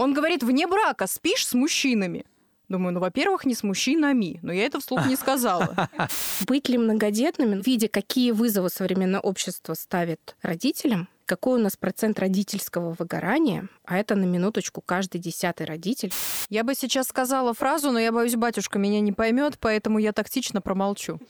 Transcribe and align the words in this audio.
Он 0.00 0.14
говорит, 0.14 0.42
вне 0.42 0.66
брака 0.66 1.06
спишь 1.06 1.46
с 1.46 1.52
мужчинами. 1.52 2.24
Думаю, 2.70 2.94
ну, 2.94 3.00
во-первых, 3.00 3.44
не 3.44 3.54
с 3.54 3.62
мужчинами, 3.62 4.38
но 4.42 4.50
я 4.50 4.64
это 4.64 4.80
вслух 4.80 5.04
не 5.06 5.14
сказала. 5.14 5.90
Быть 6.46 6.70
ли 6.70 6.78
многодетными, 6.78 7.60
видя, 7.62 7.88
какие 7.88 8.30
вызовы 8.30 8.70
современное 8.70 9.20
общество 9.20 9.74
ставит 9.74 10.36
родителям, 10.40 11.08
какой 11.26 11.60
у 11.60 11.62
нас 11.62 11.76
процент 11.76 12.18
родительского 12.18 12.96
выгорания, 12.98 13.68
а 13.84 13.98
это 13.98 14.14
на 14.14 14.24
минуточку 14.24 14.80
каждый 14.80 15.18
десятый 15.18 15.66
родитель. 15.66 16.14
Я 16.48 16.64
бы 16.64 16.74
сейчас 16.74 17.08
сказала 17.08 17.52
фразу, 17.52 17.90
но 17.90 17.98
я 17.98 18.10
боюсь, 18.10 18.36
батюшка 18.36 18.78
меня 18.78 19.00
не 19.00 19.12
поймет, 19.12 19.58
поэтому 19.60 19.98
я 19.98 20.14
тактично 20.14 20.62
промолчу. 20.62 21.20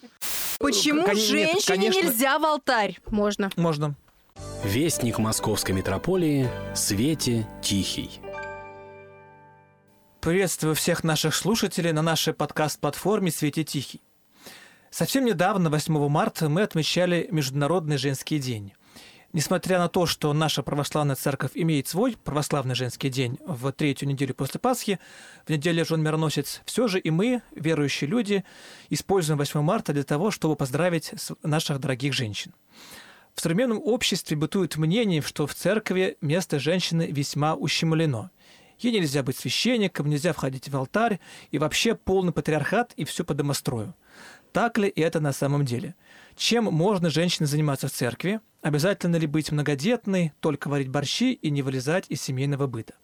Почему 0.61 1.03
Кон- 1.03 1.17
нет, 1.17 1.25
женщине 1.25 1.77
конечно. 1.77 2.03
нельзя 2.03 2.39
в 2.39 2.45
алтарь? 2.45 2.99
Можно. 3.07 3.51
Можно. 3.57 3.97
Вестник 4.63 5.19
московской 5.19 5.75
метрополии 5.75 6.49
Свете 6.77 7.49
Тихий. 7.63 8.21
Приветствую 10.21 10.75
всех 10.75 11.03
наших 11.03 11.35
слушателей 11.35 11.93
на 11.93 12.03
нашей 12.03 12.35
подкаст-платформе 12.35 13.31
«Свете 13.31 13.65
Тихий». 13.65 14.03
Совсем 14.91 15.25
недавно, 15.25 15.71
8 15.71 16.09
марта, 16.11 16.51
мы 16.51 16.61
отмечали 16.61 17.27
Международный 17.31 17.97
женский 17.97 18.39
день. 18.39 18.75
Несмотря 19.33 19.79
на 19.79 19.89
то, 19.89 20.05
что 20.05 20.35
наша 20.35 20.63
православная 20.63 21.17
церковь 21.17 21.53
имеет 21.55 21.89
свой 21.89 22.19
православный 22.23 22.75
женский 22.75 23.09
день 23.09 23.39
в 23.47 23.73
третью 23.73 24.09
неделю 24.09 24.35
после 24.35 24.61
Пасхи, 24.61 24.99
в 25.47 25.51
неделю 25.51 25.87
Жен 25.87 26.03
Мироносец, 26.03 26.61
все 26.67 26.87
же 26.87 27.01
и 27.01 27.09
мы, 27.09 27.41
верующие 27.53 28.11
люди, 28.11 28.45
используем 28.91 29.39
8 29.39 29.63
марта 29.63 29.95
для 29.95 30.05
того, 30.05 30.31
чтобы 30.31 30.55
поздравить 30.55 31.15
наших 31.43 31.81
дорогих 31.81 32.13
женщин. 32.13 32.53
В 33.35 33.41
современном 33.41 33.81
обществе 33.83 34.37
бытует 34.37 34.77
мнение, 34.77 35.23
что 35.23 35.47
в 35.47 35.55
церкви 35.55 36.19
место 36.21 36.59
женщины 36.59 37.09
весьма 37.11 37.55
ущемлено. 37.55 38.29
Ей 38.81 38.93
нельзя 38.93 39.23
быть 39.23 39.37
священником, 39.37 40.09
нельзя 40.09 40.33
входить 40.33 40.69
в 40.69 40.77
алтарь, 40.77 41.21
и 41.51 41.59
вообще 41.59 41.95
полный 41.95 42.33
патриархат 42.33 42.93
и 42.97 43.05
все 43.05 43.25
по 43.25 43.35
домострою. 43.35 43.95
Так 44.53 44.79
ли 44.79 44.89
это 44.89 45.21
на 45.21 45.33
самом 45.33 45.65
деле? 45.65 45.95
Чем 46.35 46.65
можно 46.65 47.11
женщине 47.11 47.47
заниматься 47.47 47.89
в 47.89 47.93
церкви? 47.93 48.41
Обязательно 48.63 49.17
ли 49.17 49.27
быть 49.27 49.53
многодетной, 49.53 50.33
только 50.41 50.69
варить 50.69 50.89
борщи 50.89 51.33
и 51.33 51.51
не 51.51 51.63
вылезать 51.63 52.07
из 52.09 52.21
семейного 52.21 52.67
быта? 52.67 52.95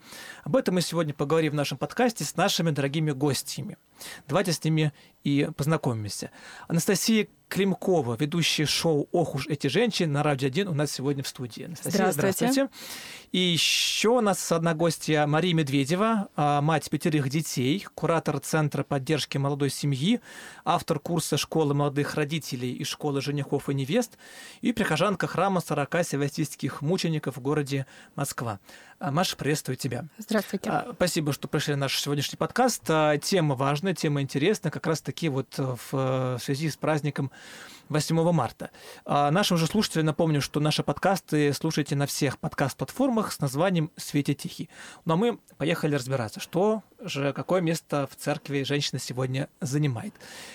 Об 0.44 0.56
этом 0.56 0.74
мы 0.74 0.80
сегодня 0.80 1.14
поговорим 1.14 1.52
в 1.52 1.56
нашем 1.56 1.78
подкасте 1.78 2.24
с 2.24 2.36
нашими 2.36 2.70
дорогими 2.70 3.12
гостями. 3.12 3.76
Давайте 4.28 4.52
с 4.52 4.62
ними 4.62 4.92
и 5.24 5.48
познакомимся. 5.56 6.30
Анастасия 6.68 7.26
Климкова, 7.48 8.16
ведущая 8.18 8.66
шоу 8.66 9.08
«Ох 9.12 9.36
уж 9.36 9.46
эти 9.46 9.68
женщины» 9.68 10.12
на 10.12 10.22
Радио 10.24 10.48
1 10.48 10.66
у 10.66 10.74
нас 10.74 10.90
сегодня 10.90 11.22
в 11.22 11.28
студии. 11.28 11.64
Анастасия, 11.64 12.10
Здравствуйте. 12.10 12.68
И 13.30 13.38
еще 13.38 14.08
у 14.10 14.20
нас 14.20 14.50
одна 14.50 14.74
гостья 14.74 15.26
Мария 15.26 15.54
Медведева, 15.54 16.28
а, 16.34 16.60
мать 16.60 16.90
пятерых 16.90 17.28
детей, 17.28 17.86
куратор 17.94 18.40
Центра 18.40 18.82
поддержки 18.82 19.38
молодой 19.38 19.70
семьи, 19.70 20.20
автор 20.64 20.98
курса 20.98 21.36
«Школы 21.36 21.72
молодых 21.72 22.14
родителей» 22.14 22.72
и 22.72 22.82
«Школы 22.82 23.20
женихов 23.20 23.68
и 23.68 23.74
невест» 23.74 24.18
и 24.60 24.72
прихожанка 24.72 25.28
храма 25.28 25.60
40 25.60 26.04
севастийских 26.04 26.82
мучеников 26.82 27.36
в 27.36 27.40
городе 27.40 27.86
Москва. 28.16 28.58
А, 28.98 29.12
Маша, 29.12 29.36
приветствую 29.36 29.76
тебя. 29.76 30.06
Здравствуйте. 30.18 30.68
А, 30.68 30.92
Спасибо, 30.94 31.32
что 31.32 31.46
пришли 31.46 31.74
на 31.74 31.82
наш 31.82 32.00
сегодняшний 32.00 32.36
подкаст. 32.36 32.82
Тема 33.22 33.54
важная, 33.54 33.85
тема 33.94 34.22
интересная, 34.22 34.70
как 34.70 34.86
раз 34.86 35.00
таки 35.00 35.28
вот 35.28 35.58
э, 35.58 35.62
в 35.62 35.88
э, 35.92 36.38
связи 36.40 36.70
с 36.70 36.76
праздником 36.76 37.30
8 37.88 38.32
марта. 38.32 38.70
А, 39.04 39.30
Нашим 39.30 39.56
же 39.56 39.66
слушателям 39.66 40.06
напомню, 40.06 40.40
что 40.40 40.60
наши 40.60 40.82
подкасты 40.82 41.52
слушайте 41.52 41.94
на 41.94 42.06
всех 42.06 42.38
подкаст-платформах 42.38 43.32
с 43.32 43.38
названием 43.38 43.90
«Свете 43.96 44.34
Тихий». 44.34 44.68
Ну 45.04 45.14
а 45.14 45.16
мы 45.16 45.38
поехали 45.56 45.94
разбираться, 45.94 46.40
что 46.40 46.82
же, 47.00 47.32
какое 47.32 47.60
место 47.60 48.08
в 48.10 48.16
церкви 48.16 48.64
женщина 48.64 48.98
сегодня 48.98 49.48
занимает. 49.60 50.14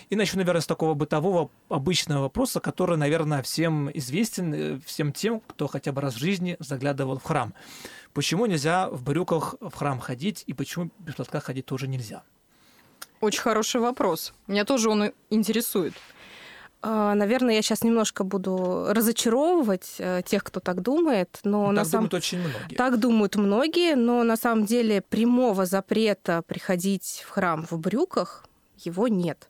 И 0.10 0.16
начну, 0.16 0.40
наверное, 0.40 0.62
с 0.62 0.68
такого 0.68 0.94
бытового 0.94 1.50
обычного 1.70 2.24
вопроса, 2.24 2.60
который, 2.60 2.98
наверное, 2.98 3.42
всем 3.42 3.90
известен, 3.94 4.54
э, 4.54 4.80
всем 4.86 5.14
тем, 5.14 5.40
кто 5.42 5.68
хотя 5.68 5.92
бы 5.92 6.02
раз 6.02 6.16
в 6.16 6.20
жизни 6.20 6.58
заглядывал 6.60 7.20
в 7.20 7.24
храм. 7.24 7.54
Почему 8.14 8.46
нельзя 8.46 8.90
в 8.90 9.04
брюках 9.04 9.56
в 9.62 9.74
храм 9.74 10.00
ходить 10.00 10.44
и 10.48 10.54
почему 10.54 10.90
без 11.00 11.16
платка 11.16 11.40
ходить 11.40 11.66
тоже 11.66 11.88
нельзя? 11.88 12.24
Очень 13.22 13.42
хороший 13.42 13.80
вопрос. 13.82 14.34
Меня 14.48 14.66
тоже 14.66 14.90
он 14.90 15.12
интересует. 15.30 15.94
А, 16.82 17.14
Наверное, 17.14 17.56
я 17.56 17.62
сейчас 17.62 17.84
немножко 17.84 18.24
буду 18.24 18.88
разочаровывать 18.90 19.96
э, 20.00 20.22
тех, 20.26 20.44
кто 20.44 20.60
так 20.60 20.82
думает, 20.82 21.40
но 21.44 21.68
Ну, 21.68 21.72
на 21.72 21.82
так 21.82 21.92
самом 21.92 22.10
думают 22.10 22.14
очень 22.16 22.40
многие. 22.40 22.76
Так 22.76 23.00
думают 23.00 23.36
многие, 23.36 23.96
но 23.96 24.24
на 24.24 24.36
самом 24.36 24.66
деле 24.66 25.02
прямого 25.02 25.66
запрета 25.68 26.42
приходить 26.48 27.24
в 27.28 27.30
храм 27.30 27.68
в 27.70 27.78
брюках 27.78 28.46
его 28.78 29.08
нет. 29.08 29.50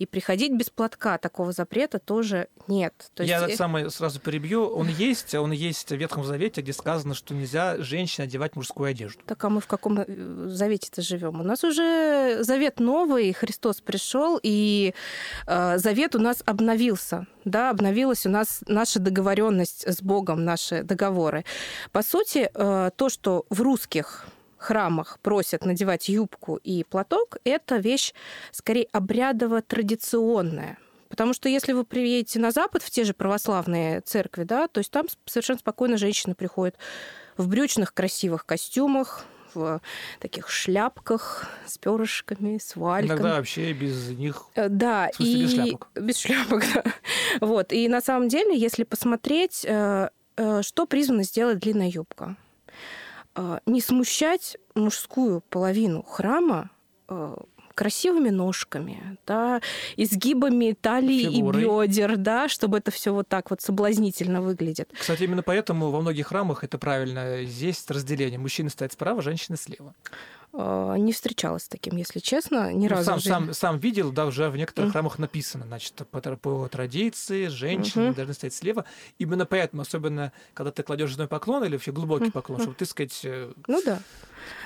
И 0.00 0.06
приходить 0.06 0.52
без 0.54 0.70
платка 0.70 1.18
такого 1.18 1.52
запрета 1.52 1.98
тоже 1.98 2.48
нет. 2.68 2.94
То 3.12 3.22
Я 3.22 3.34
есть, 3.34 3.42
этот 3.42 3.54
э, 3.54 3.56
самый 3.58 3.90
сразу 3.90 4.18
перебью. 4.18 4.66
Он 4.66 4.88
есть, 4.88 5.34
он 5.34 5.52
есть 5.52 5.90
в 5.90 5.94
Ветхом 5.94 6.24
Завете, 6.24 6.62
где 6.62 6.72
сказано, 6.72 7.12
что 7.12 7.34
нельзя 7.34 7.76
женщине 7.82 8.24
одевать 8.24 8.56
мужскую 8.56 8.88
одежду. 8.88 9.20
Так 9.26 9.44
а 9.44 9.50
мы 9.50 9.60
в 9.60 9.66
каком 9.66 9.98
э, 10.00 10.06
завете-то 10.48 11.02
живем? 11.02 11.40
У 11.40 11.44
нас 11.44 11.64
уже 11.64 12.38
завет 12.40 12.80
новый, 12.80 13.30
Христос 13.34 13.82
пришел, 13.82 14.40
и 14.42 14.94
э, 15.46 15.76
завет 15.76 16.14
у 16.16 16.18
нас 16.18 16.42
обновился. 16.46 17.26
Да, 17.44 17.68
обновилась 17.68 18.24
у 18.24 18.30
нас 18.30 18.62
наша 18.66 19.00
договоренность 19.00 19.86
с 19.86 20.00
Богом, 20.00 20.46
наши 20.46 20.82
договоры. 20.82 21.44
По 21.92 22.02
сути, 22.02 22.50
э, 22.54 22.90
то, 22.96 23.08
что 23.10 23.44
в 23.50 23.60
русских 23.60 24.26
храмах 24.60 25.18
просят 25.20 25.64
надевать 25.64 26.08
юбку 26.08 26.56
и 26.56 26.84
платок, 26.84 27.38
это 27.44 27.76
вещь 27.76 28.12
скорее 28.52 28.86
обрядово-традиционная. 28.92 30.78
Потому 31.08 31.34
что 31.34 31.48
если 31.48 31.72
вы 31.72 31.84
приедете 31.84 32.38
на 32.38 32.52
Запад, 32.52 32.82
в 32.82 32.90
те 32.90 33.02
же 33.04 33.14
православные 33.14 34.00
церкви, 34.00 34.44
да, 34.44 34.68
то 34.68 34.78
есть 34.78 34.90
там 34.92 35.06
совершенно 35.26 35.58
спокойно 35.58 35.96
женщина 35.96 36.34
приходит 36.36 36.76
в 37.36 37.48
брючных 37.48 37.92
красивых 37.94 38.46
костюмах, 38.46 39.24
в 39.52 39.80
таких 40.20 40.48
шляпках 40.48 41.48
с 41.66 41.76
перышками, 41.78 42.58
с 42.58 42.76
вальками. 42.76 43.08
Иногда 43.08 43.36
вообще 43.36 43.72
без 43.72 44.10
них 44.10 44.44
Э, 44.54 44.68
Да, 44.68 45.10
В 45.12 45.16
смысле, 45.16 45.34
и 45.34 45.42
без 45.42 45.52
шляпок? 45.52 45.88
без 45.96 46.16
шляпок, 46.18 46.62
да. 46.74 46.84
Вот. 47.40 47.72
И 47.72 47.88
на 47.88 48.00
самом 48.00 48.28
деле, 48.28 48.56
если 48.56 48.84
посмотреть, 48.84 49.64
э, 49.66 50.10
э, 50.36 50.62
что 50.62 50.86
призвана 50.86 51.24
сделать 51.24 51.58
длинная 51.58 51.88
юбка, 51.88 52.36
не 53.66 53.80
смущать 53.80 54.56
мужскую 54.74 55.40
половину 55.40 56.02
храма 56.02 56.70
э, 57.08 57.36
красивыми 57.74 58.28
ножками, 58.28 59.16
да, 59.26 59.62
изгибами 59.96 60.76
талии 60.78 61.30
Фигурой. 61.30 61.62
и 61.62 61.88
бедер, 61.88 62.16
да, 62.18 62.46
чтобы 62.48 62.76
это 62.76 62.90
все 62.90 63.14
вот 63.14 63.28
так 63.28 63.50
вот 63.50 63.62
соблазнительно 63.62 64.42
выглядит. 64.42 64.90
Кстати, 64.98 65.22
именно 65.22 65.42
поэтому 65.42 65.90
во 65.90 66.00
многих 66.02 66.26
храмах 66.26 66.62
это 66.62 66.76
правильно. 66.76 67.42
Здесь 67.44 67.84
разделение. 67.88 68.38
Мужчины 68.38 68.68
стоят 68.68 68.92
справа, 68.92 69.22
женщины 69.22 69.56
слева. 69.56 69.94
Э, 70.52 70.96
Не 70.98 71.12
встречалась 71.12 71.64
с 71.64 71.68
таким, 71.68 71.96
если 71.96 72.18
честно, 72.18 72.72
ни 72.72 72.88
Ну, 72.88 72.94
разу. 72.94 73.04
сам, 73.04 73.18
жизни. 73.18 73.30
сам, 73.30 73.54
сам 73.54 73.78
видел, 73.78 74.10
да, 74.12 74.26
уже 74.26 74.48
в 74.50 74.56
некоторых 74.56 74.92
храмах 74.92 75.18
написано, 75.18 75.64
значит, 75.66 75.94
по, 76.10 76.20
по 76.20 76.68
традиции 76.68 77.46
женщины 77.46 78.06
Мгм. 78.06 78.14
должны 78.14 78.34
стоять 78.34 78.54
слева. 78.54 78.84
Именно 79.18 79.46
поэтому, 79.46 79.82
особенно 79.82 80.32
когда 80.54 80.72
ты 80.72 80.82
кладешь 80.82 81.10
женой 81.10 81.28
поклон 81.28 81.64
или 81.64 81.72
вообще 81.74 81.92
глубокий 81.92 82.30
поклон, 82.30 82.60
чтобы 82.60 82.74
ты 82.74 82.84
сказать, 82.84 83.20
э, 83.24 83.52
Ну 83.68 83.80
да. 83.84 84.00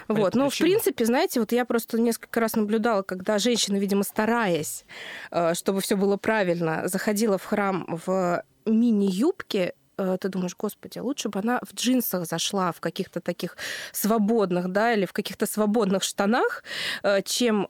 Вот. 0.09 0.35
Но, 0.35 0.49
в 0.51 0.57
принципе, 0.59 1.05
знаете, 1.05 1.41
вот 1.41 1.53
я 1.53 1.65
просто 1.65 2.01
несколько 2.01 2.41
раз 2.41 2.55
наблюдала, 2.55 3.03
когда 3.03 3.39
женщина, 3.39 3.77
видимо, 3.77 4.05
стараясь, 4.05 4.85
э, 5.31 5.55
чтобы 5.55 5.81
все 5.81 5.97
было 5.97 6.17
правильно, 6.17 6.87
заходила 6.89 7.37
в 7.39 7.45
храм 7.45 8.01
в 8.07 8.43
мини-юбке, 8.67 9.75
ты 9.97 10.29
думаешь, 10.29 10.57
господи, 10.57 10.99
лучше 10.99 11.29
бы 11.29 11.41
она 11.41 11.61
в 11.63 11.75
джинсах 11.75 12.27
зашла, 12.27 12.73
в 12.73 12.81
каких-то 12.81 13.21
таких 13.21 13.57
свободных, 13.93 14.69
да, 14.69 14.93
или 14.93 15.07
в 15.07 15.13
каких-то 15.13 15.47
свободных 15.47 16.03
штанах, 16.03 16.65
э, 17.03 17.23
чем 17.23 17.69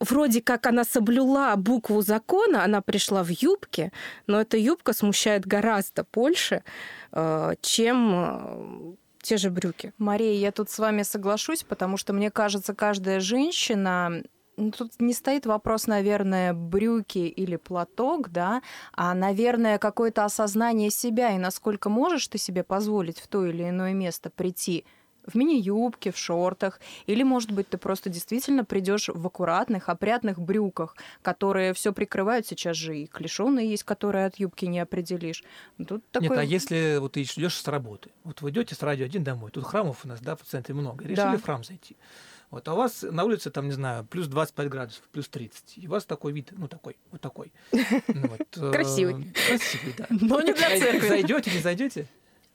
вроде 0.00 0.40
как 0.40 0.66
она 0.66 0.84
соблюла 0.84 1.54
букву 1.56 2.02
закона, 2.02 2.64
она 2.64 2.80
пришла 2.80 3.22
в 3.22 3.28
юбке, 3.28 3.92
но 4.26 4.40
эта 4.40 4.56
юбка 4.56 4.92
смущает 4.92 5.46
гораздо 5.46 6.06
больше, 6.12 6.62
э, 7.12 7.54
чем 7.60 8.12
э, 8.14 8.94
те 9.22 9.36
же 9.36 9.50
брюки. 9.50 9.92
Мария, 9.98 10.34
я 10.34 10.52
тут 10.52 10.70
с 10.70 10.78
вами 10.78 11.02
соглашусь, 11.02 11.62
потому 11.62 11.96
что 11.96 12.12
мне 12.12 12.30
кажется, 12.30 12.74
каждая 12.74 13.20
женщина 13.20 14.22
ну, 14.60 14.70
Тут 14.70 15.00
не 15.00 15.12
стоит 15.12 15.46
вопрос, 15.46 15.86
наверное, 15.86 16.52
брюки 16.52 17.18
или 17.18 17.56
платок, 17.56 18.30
да, 18.30 18.62
а, 18.92 19.14
наверное, 19.14 19.78
какое-то 19.78 20.24
осознание 20.24 20.90
себя 20.90 21.30
и 21.32 21.38
насколько 21.38 21.88
можешь 21.88 22.28
ты 22.28 22.38
себе 22.38 22.62
позволить 22.62 23.18
в 23.18 23.26
то 23.26 23.46
или 23.46 23.68
иное 23.68 23.94
место 23.94 24.30
прийти 24.30 24.84
в 25.26 25.34
мини-юбке, 25.34 26.10
в 26.12 26.16
шортах, 26.16 26.80
или, 27.06 27.22
может 27.22 27.52
быть, 27.52 27.68
ты 27.68 27.78
просто 27.78 28.10
действительно 28.10 28.64
придешь 28.64 29.08
в 29.08 29.26
аккуратных, 29.26 29.88
опрятных 29.88 30.40
брюках, 30.40 30.96
которые 31.22 31.74
все 31.74 31.92
прикрывают. 31.92 32.46
Сейчас 32.46 32.76
же 32.76 32.98
и 32.98 33.06
клешеные 33.06 33.70
есть, 33.70 33.84
которые 33.84 34.26
от 34.26 34.36
юбки 34.36 34.64
не 34.64 34.80
определишь. 34.80 35.44
Тут 35.86 36.08
такой... 36.10 36.28
Нет, 36.28 36.38
а 36.38 36.44
если 36.44 36.98
вот 36.98 37.12
ты 37.12 37.22
идешь 37.22 37.54
с 37.54 37.68
работы, 37.68 38.10
вот 38.24 38.40
вы 38.40 38.50
идете 38.50 38.74
с 38.74 38.82
радио 38.82 39.04
один 39.04 39.24
домой, 39.24 39.50
тут 39.50 39.64
храмов 39.64 40.04
у 40.04 40.08
нас, 40.08 40.20
да, 40.20 40.36
в 40.36 40.42
центре 40.42 40.74
много, 40.74 41.04
решили 41.04 41.16
да. 41.16 41.36
в 41.36 41.42
храм 41.42 41.64
зайти. 41.64 41.96
Вот, 42.50 42.66
а 42.66 42.74
у 42.74 42.76
вас 42.76 43.02
на 43.02 43.24
улице, 43.24 43.50
там, 43.50 43.66
не 43.66 43.72
знаю, 43.72 44.04
плюс 44.04 44.26
25 44.26 44.68
градусов, 44.68 45.02
плюс 45.12 45.28
30. 45.28 45.78
И 45.78 45.86
у 45.86 45.90
вас 45.90 46.04
такой 46.04 46.32
вид, 46.32 46.48
ну, 46.50 46.66
такой, 46.66 46.96
вот 47.12 47.20
такой. 47.20 47.52
Ну 48.08 48.36
э, 48.56 48.72
красивый. 48.72 49.32
Красивый, 49.46 49.94
да. 49.96 50.06
Но 50.10 50.40
не 50.40 50.52
для 50.52 50.68
церкви. 50.78 51.08
Зайдете, 51.08 51.50
не 51.52 51.60
зайдете? 51.60 52.06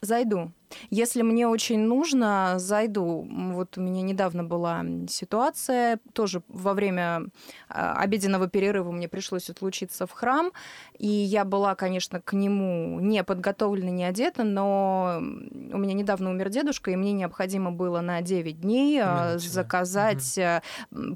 Зайду. 0.02 0.52
Если 0.90 1.22
мне 1.22 1.48
очень 1.48 1.80
нужно, 1.80 2.56
зайду. 2.58 3.28
Вот 3.30 3.78
у 3.78 3.82
меня 3.82 4.02
недавно 4.02 4.44
была 4.44 4.84
ситуация, 5.08 6.00
тоже 6.14 6.42
во 6.48 6.74
время 6.74 7.28
а, 7.70 7.94
обеденного 7.94 8.48
перерыва 8.48 8.92
мне 8.92 9.08
пришлось 9.08 9.50
отлучиться 9.50 10.08
в 10.08 10.12
храм, 10.12 10.52
и 10.98 11.08
я 11.08 11.46
была, 11.46 11.76
конечно, 11.76 12.22
к 12.22 12.34
нему 12.34 13.00
не 13.00 13.24
подготовлена, 13.24 13.90
не 13.90 14.04
одета, 14.04 14.44
но 14.44 15.18
у 15.20 15.78
меня 15.78 15.94
недавно 15.94 16.30
умер 16.32 16.50
дедушка, 16.50 16.92
и 16.92 16.96
мне 16.96 17.12
необходимо 17.12 17.72
было 17.72 18.02
на 18.02 18.22
9 18.22 18.62
дней 18.62 19.00
а, 19.02 19.26
Помянуть, 19.26 19.44
заказать 19.44 20.34
да. 20.36 20.62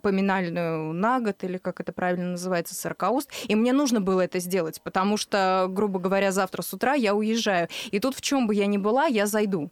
поминальную 0.01 0.93
на 0.93 1.19
год, 1.19 1.43
или 1.43 1.57
как 1.57 1.79
это 1.79 1.91
правильно 1.91 2.31
называется, 2.31 2.75
сорокауст, 2.75 3.31
и 3.47 3.55
мне 3.55 3.73
нужно 3.73 4.01
было 4.01 4.21
это 4.21 4.39
сделать, 4.39 4.81
потому 4.81 5.17
что, 5.17 5.67
грубо 5.69 5.99
говоря, 5.99 6.31
завтра 6.31 6.61
с 6.61 6.73
утра 6.73 6.93
я 6.93 7.15
уезжаю. 7.15 7.67
И 7.91 7.99
тут 7.99 8.15
в 8.15 8.21
чем 8.21 8.47
бы 8.47 8.55
я 8.55 8.65
ни 8.65 8.77
была, 8.77 9.05
я 9.05 9.25
зайду 9.25 9.48
зайду. 9.49 9.71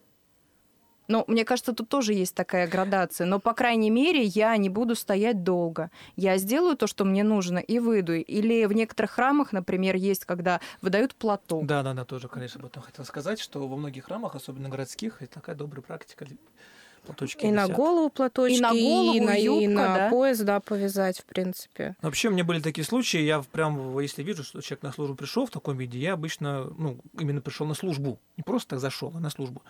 Но 1.09 1.23
мне 1.27 1.45
кажется, 1.45 1.71
тут 1.71 1.87
тоже 1.87 2.13
есть 2.13 2.35
такая 2.35 2.67
градация. 2.67 3.25
Но, 3.25 3.39
по 3.39 3.53
крайней 3.53 3.89
мере, 3.89 4.23
я 4.23 4.57
не 4.57 4.67
буду 4.67 4.93
стоять 4.93 5.41
долго. 5.41 5.89
Я 6.17 6.37
сделаю 6.37 6.75
то, 6.75 6.85
что 6.85 7.05
мне 7.05 7.23
нужно, 7.23 7.59
и 7.59 7.79
выйду. 7.79 8.13
Или 8.13 8.65
в 8.65 8.73
некоторых 8.73 9.11
храмах, 9.11 9.53
например, 9.53 9.95
есть, 9.95 10.25
когда 10.25 10.59
выдают 10.81 11.15
платок. 11.15 11.65
Да, 11.65 11.81
да, 11.81 11.93
да, 11.93 12.03
тоже, 12.03 12.27
конечно, 12.27 12.59
об 12.59 12.65
этом 12.65 12.83
хотел 12.83 13.05
сказать, 13.05 13.39
что 13.39 13.65
во 13.69 13.77
многих 13.77 14.05
храмах, 14.05 14.35
особенно 14.35 14.67
городских, 14.67 15.21
это 15.21 15.35
такая 15.35 15.55
добрая 15.55 15.81
практика 15.81 16.25
платочки 17.07 17.43
И 17.43 17.51
висят. 17.51 17.69
на 17.69 17.73
голову 17.73 18.09
платочки, 18.09 18.57
и 18.57 18.61
на, 18.61 18.69
голову, 18.69 19.13
и 19.13 19.19
на, 19.19 19.33
юбка, 19.33 19.63
и 19.63 19.67
на 19.67 19.95
да? 19.95 20.09
пояс, 20.09 20.39
да, 20.39 20.59
повязать, 20.59 21.19
в 21.19 21.25
принципе. 21.25 21.95
Вообще, 22.01 22.27
у 22.27 22.31
меня 22.31 22.43
были 22.43 22.59
такие 22.59 22.85
случаи, 22.85 23.21
я 23.21 23.41
прям, 23.41 23.97
если 23.99 24.23
вижу, 24.23 24.43
что 24.43 24.61
человек 24.61 24.83
на 24.83 24.91
службу 24.91 25.15
пришел 25.15 25.45
в 25.45 25.49
таком 25.49 25.77
виде, 25.77 25.97
я 25.99 26.13
обычно, 26.13 26.65
ну, 26.77 26.99
именно 27.19 27.41
пришел 27.41 27.65
на 27.65 27.73
службу, 27.73 28.19
не 28.35 28.43
просто 28.43 28.71
так 28.71 28.79
зашел, 28.79 29.11
а 29.15 29.19
на 29.19 29.29
службу, 29.29 29.63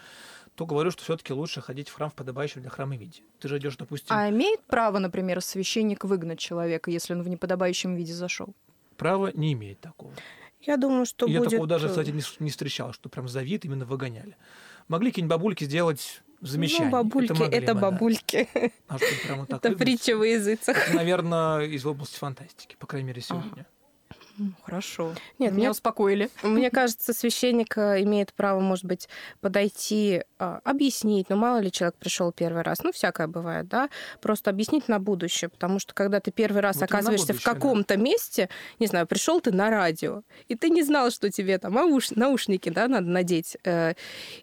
то 0.56 0.66
говорю, 0.66 0.92
что 0.92 1.04
все-таки 1.04 1.34
лучше 1.34 1.62
ходить 1.62 1.90
в 1.90 1.94
храм 1.94 2.10
в 2.10 2.14
подобающем 2.14 2.62
для 2.62 2.72
храма 2.72 2.96
виде. 2.96 3.22
Ты 3.40 3.48
же 3.48 3.60
идешь, 3.60 3.78
допустим... 3.78 4.08
А 4.10 4.30
имеет 4.30 4.62
право, 4.64 4.98
например, 4.98 5.42
священник 5.42 6.04
выгнать 6.04 6.40
человека, 6.40 6.90
если 6.90 7.14
он 7.14 7.22
в 7.22 7.30
неподобающем 7.30 7.96
виде 7.96 8.14
зашел? 8.14 8.48
Право 8.98 9.32
не 9.34 9.54
имеет 9.54 9.80
такого. 9.80 10.12
Я 10.62 10.78
думаю, 10.78 11.06
что 11.06 11.28
Я 11.28 11.40
будет... 11.40 11.52
такого 11.52 11.68
даже, 11.68 11.88
кстати, 11.90 12.10
не, 12.10 12.24
не 12.40 12.50
встречал, 12.50 12.92
что 12.92 13.10
прям 13.10 13.28
за 13.28 13.42
вид 13.44 13.66
именно 13.66 13.86
выгоняли. 13.86 14.36
Могли 14.88 15.12
какие-нибудь 15.12 15.36
бабульки 15.36 15.64
сделать 15.64 16.24
замечание. 16.42 16.86
Ну, 16.86 16.92
бабульки 16.92 17.32
это, 17.32 17.42
могли, 17.42 17.58
это 17.58 17.74
бы, 17.76 17.82
бабульки. 17.82 18.50
Да. 18.54 18.70
А 18.88 18.98
что 18.98 19.08
прямо 19.26 19.46
так 19.48 19.66
это 19.66 19.76
притча 19.76 20.18
во 20.18 20.26
языцах. 20.26 20.78
Это, 20.78 20.96
наверное, 20.96 21.62
из 21.62 21.86
области 21.86 22.18
фантастики, 22.18 22.76
по 22.80 22.88
крайней 22.88 23.08
мере, 23.08 23.22
сегодня. 23.22 23.52
Ага. 23.52 23.66
Хорошо. 24.64 25.14
Нет, 25.40 25.54
меня 25.54 25.72
успокоили. 25.72 26.30
Мне 26.44 26.70
кажется, 26.72 27.14
священник 27.14 27.78
э, 27.78 28.04
имеет 28.04 28.34
право, 28.34 28.60
может 28.60 28.86
быть, 28.86 29.10
подойти, 29.42 30.24
а, 30.40 30.60
объяснить. 30.64 31.30
Ну, 31.30 31.36
мало 31.36 31.60
ли 31.60 31.72
человек 31.72 31.96
пришел 31.96 32.32
первый 32.32 32.62
раз. 32.62 32.84
Ну, 32.84 32.92
всякое 32.92 33.28
бывает, 33.28 33.68
да. 33.68 33.90
Просто 34.22 34.50
объяснить 34.50 34.88
на 34.88 35.00
будущее. 35.00 35.50
Потому 35.50 35.80
что 35.80 35.94
когда 35.94 36.20
ты 36.20 36.32
первый 36.32 36.62
раз 36.62 36.78
вот 36.78 36.84
оказываешься 36.84 37.34
в 37.34 37.42
каком-то 37.42 37.96
да. 37.96 38.02
месте, 38.02 38.50
не 38.80 38.88
знаю, 38.88 39.08
пришел 39.08 39.42
ты 39.42 39.52
на 39.52 39.70
радио, 39.70 40.24
и 40.48 40.56
ты 40.56 40.70
не 40.70 40.84
знал, 40.84 41.10
что 41.12 41.32
тебе 41.32 41.58
там 41.58 41.78
ауш... 41.78 42.12
наушники, 42.12 42.70
да, 42.70 42.88
надо 42.88 43.08
надеть. 43.08 43.58
Э, 43.64 43.94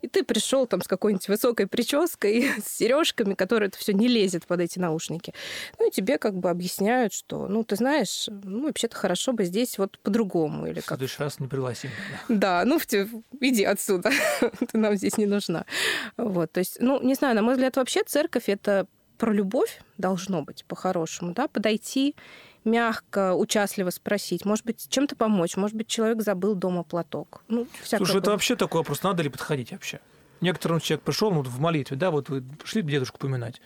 и 0.03 0.09
ты 0.09 0.25
пришел 0.25 0.67
там 0.67 0.83
с 0.83 0.89
какой-нибудь 0.89 1.29
высокой 1.29 1.67
прической, 1.67 2.51
с 2.65 2.77
сережками, 2.77 3.35
которые 3.35 3.69
это 3.69 3.79
все 3.79 3.93
не 3.93 4.09
лезет 4.09 4.47
под 4.47 4.61
эти 4.61 4.79
наушники. 4.79 5.33
Ну, 5.79 5.89
и 5.89 5.91
тебе 5.91 6.19
как 6.19 6.35
бы 6.35 6.51
объясняют, 6.51 7.13
что, 7.13 7.47
ну, 7.47 7.63
ты 7.63 7.77
знаешь, 7.77 8.29
ну, 8.29 8.67
вообще-то 8.67 8.97
хорошо 8.97 9.33
бы 9.33 9.45
здесь 9.45 9.79
вот 9.79 9.84
по-другому. 10.03 10.67
Или 10.67 10.81
в 10.81 10.87
как... 10.87 10.99
следующий 10.99 11.23
раз 11.23 11.41
не 11.41 11.49
пригласим. 11.49 11.91
Да, 12.29 12.65
ну 12.65 12.79
иди 13.41 13.65
отсюда, 13.65 14.11
ты 14.41 14.79
нам 14.79 14.97
здесь 14.97 15.19
не 15.19 15.27
нужна. 15.27 15.65
Вот, 16.17 16.53
то 16.53 16.61
есть, 16.61 16.79
ну, 16.81 17.03
не 17.03 17.15
знаю, 17.15 17.35
на 17.35 17.43
мой 17.43 17.55
взгляд, 17.55 17.77
вообще 17.77 18.03
церковь 18.05 18.49
это 18.49 18.87
про 19.19 19.33
любовь 19.33 19.81
должно 19.99 20.43
быть 20.43 20.65
по-хорошему, 20.67 21.33
да, 21.33 21.49
подойти 21.49 22.17
мягко, 22.65 23.35
участливо 23.35 23.91
спросить, 23.91 24.45
может 24.45 24.65
быть, 24.65 24.87
чем-то 24.89 25.17
помочь, 25.17 25.57
может 25.57 25.77
быть, 25.77 25.87
человек 25.87 26.23
забыл 26.23 26.55
дома 26.55 26.83
платок. 26.83 27.43
Ну, 27.49 27.67
Слушай, 27.83 28.19
это 28.19 28.31
вообще 28.31 28.57
такой 28.57 28.81
вопрос, 28.81 29.03
надо 29.03 29.23
ли 29.23 29.29
подходить 29.29 29.73
вообще? 29.73 30.01
Некоторым 30.41 30.81
человек 30.81 31.05
пришел 31.05 31.31
ну, 31.31 31.43
в 31.43 31.61
молитве, 31.61 31.97
да, 31.97 32.11
вот 32.11 32.29
вы 32.29 32.43
пришли 32.43 32.83
дедушку 32.83 33.19
поминать, 33.19 33.61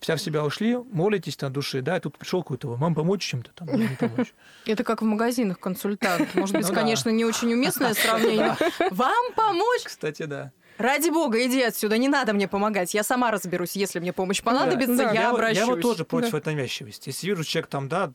вся 0.00 0.16
в 0.16 0.20
себя 0.20 0.44
ушли, 0.44 0.76
молитесь 0.76 1.40
на 1.40 1.50
душе, 1.50 1.82
да, 1.82 1.98
и 1.98 2.00
тут 2.00 2.18
пришел 2.18 2.42
какой-то, 2.42 2.68
вам 2.68 2.94
помочь 2.94 3.22
чем-то 3.22 3.52
там, 3.54 3.68
не 3.68 3.96
помочь. 3.98 4.32
Это 4.66 4.82
как 4.82 5.02
в 5.02 5.04
магазинах 5.04 5.60
консультант. 5.60 6.34
Может 6.34 6.56
быть, 6.56 6.68
ну 6.68 6.74
конечно, 6.74 7.10
не 7.10 7.24
очень 7.24 7.52
уместное 7.52 7.94
сравнение. 7.94 8.56
Вам 8.90 9.32
помочь? 9.34 9.82
Кстати, 9.84 10.24
да. 10.24 10.52
Ради 10.78 11.10
бога, 11.10 11.46
иди 11.46 11.60
отсюда, 11.60 11.98
не 11.98 12.08
надо 12.08 12.32
мне 12.32 12.48
помогать. 12.48 12.94
Я 12.94 13.02
сама 13.02 13.30
разберусь, 13.30 13.76
если 13.76 14.00
мне 14.00 14.14
помощь 14.14 14.42
понадобится, 14.42 14.96
да, 14.96 15.12
я, 15.12 15.20
я 15.20 15.30
обращусь. 15.30 15.58
Я 15.58 15.66
вот 15.66 15.82
тоже 15.82 16.06
против 16.06 16.30
да. 16.32 16.38
этой 16.38 16.54
навязчивости. 16.54 17.10
Если 17.10 17.26
вижу 17.26 17.44
человек 17.44 17.68
там, 17.68 17.88
да, 17.88 18.10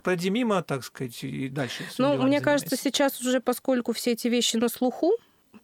пройди 0.00 0.30
мимо, 0.30 0.62
так 0.62 0.84
сказать, 0.84 1.24
и 1.24 1.48
дальше. 1.48 1.82
Ну, 1.98 2.22
мне 2.22 2.40
кажется, 2.40 2.76
сейчас 2.76 3.20
уже, 3.20 3.40
поскольку 3.40 3.92
все 3.92 4.12
эти 4.12 4.28
вещи 4.28 4.56
на 4.56 4.68
слуху, 4.68 5.12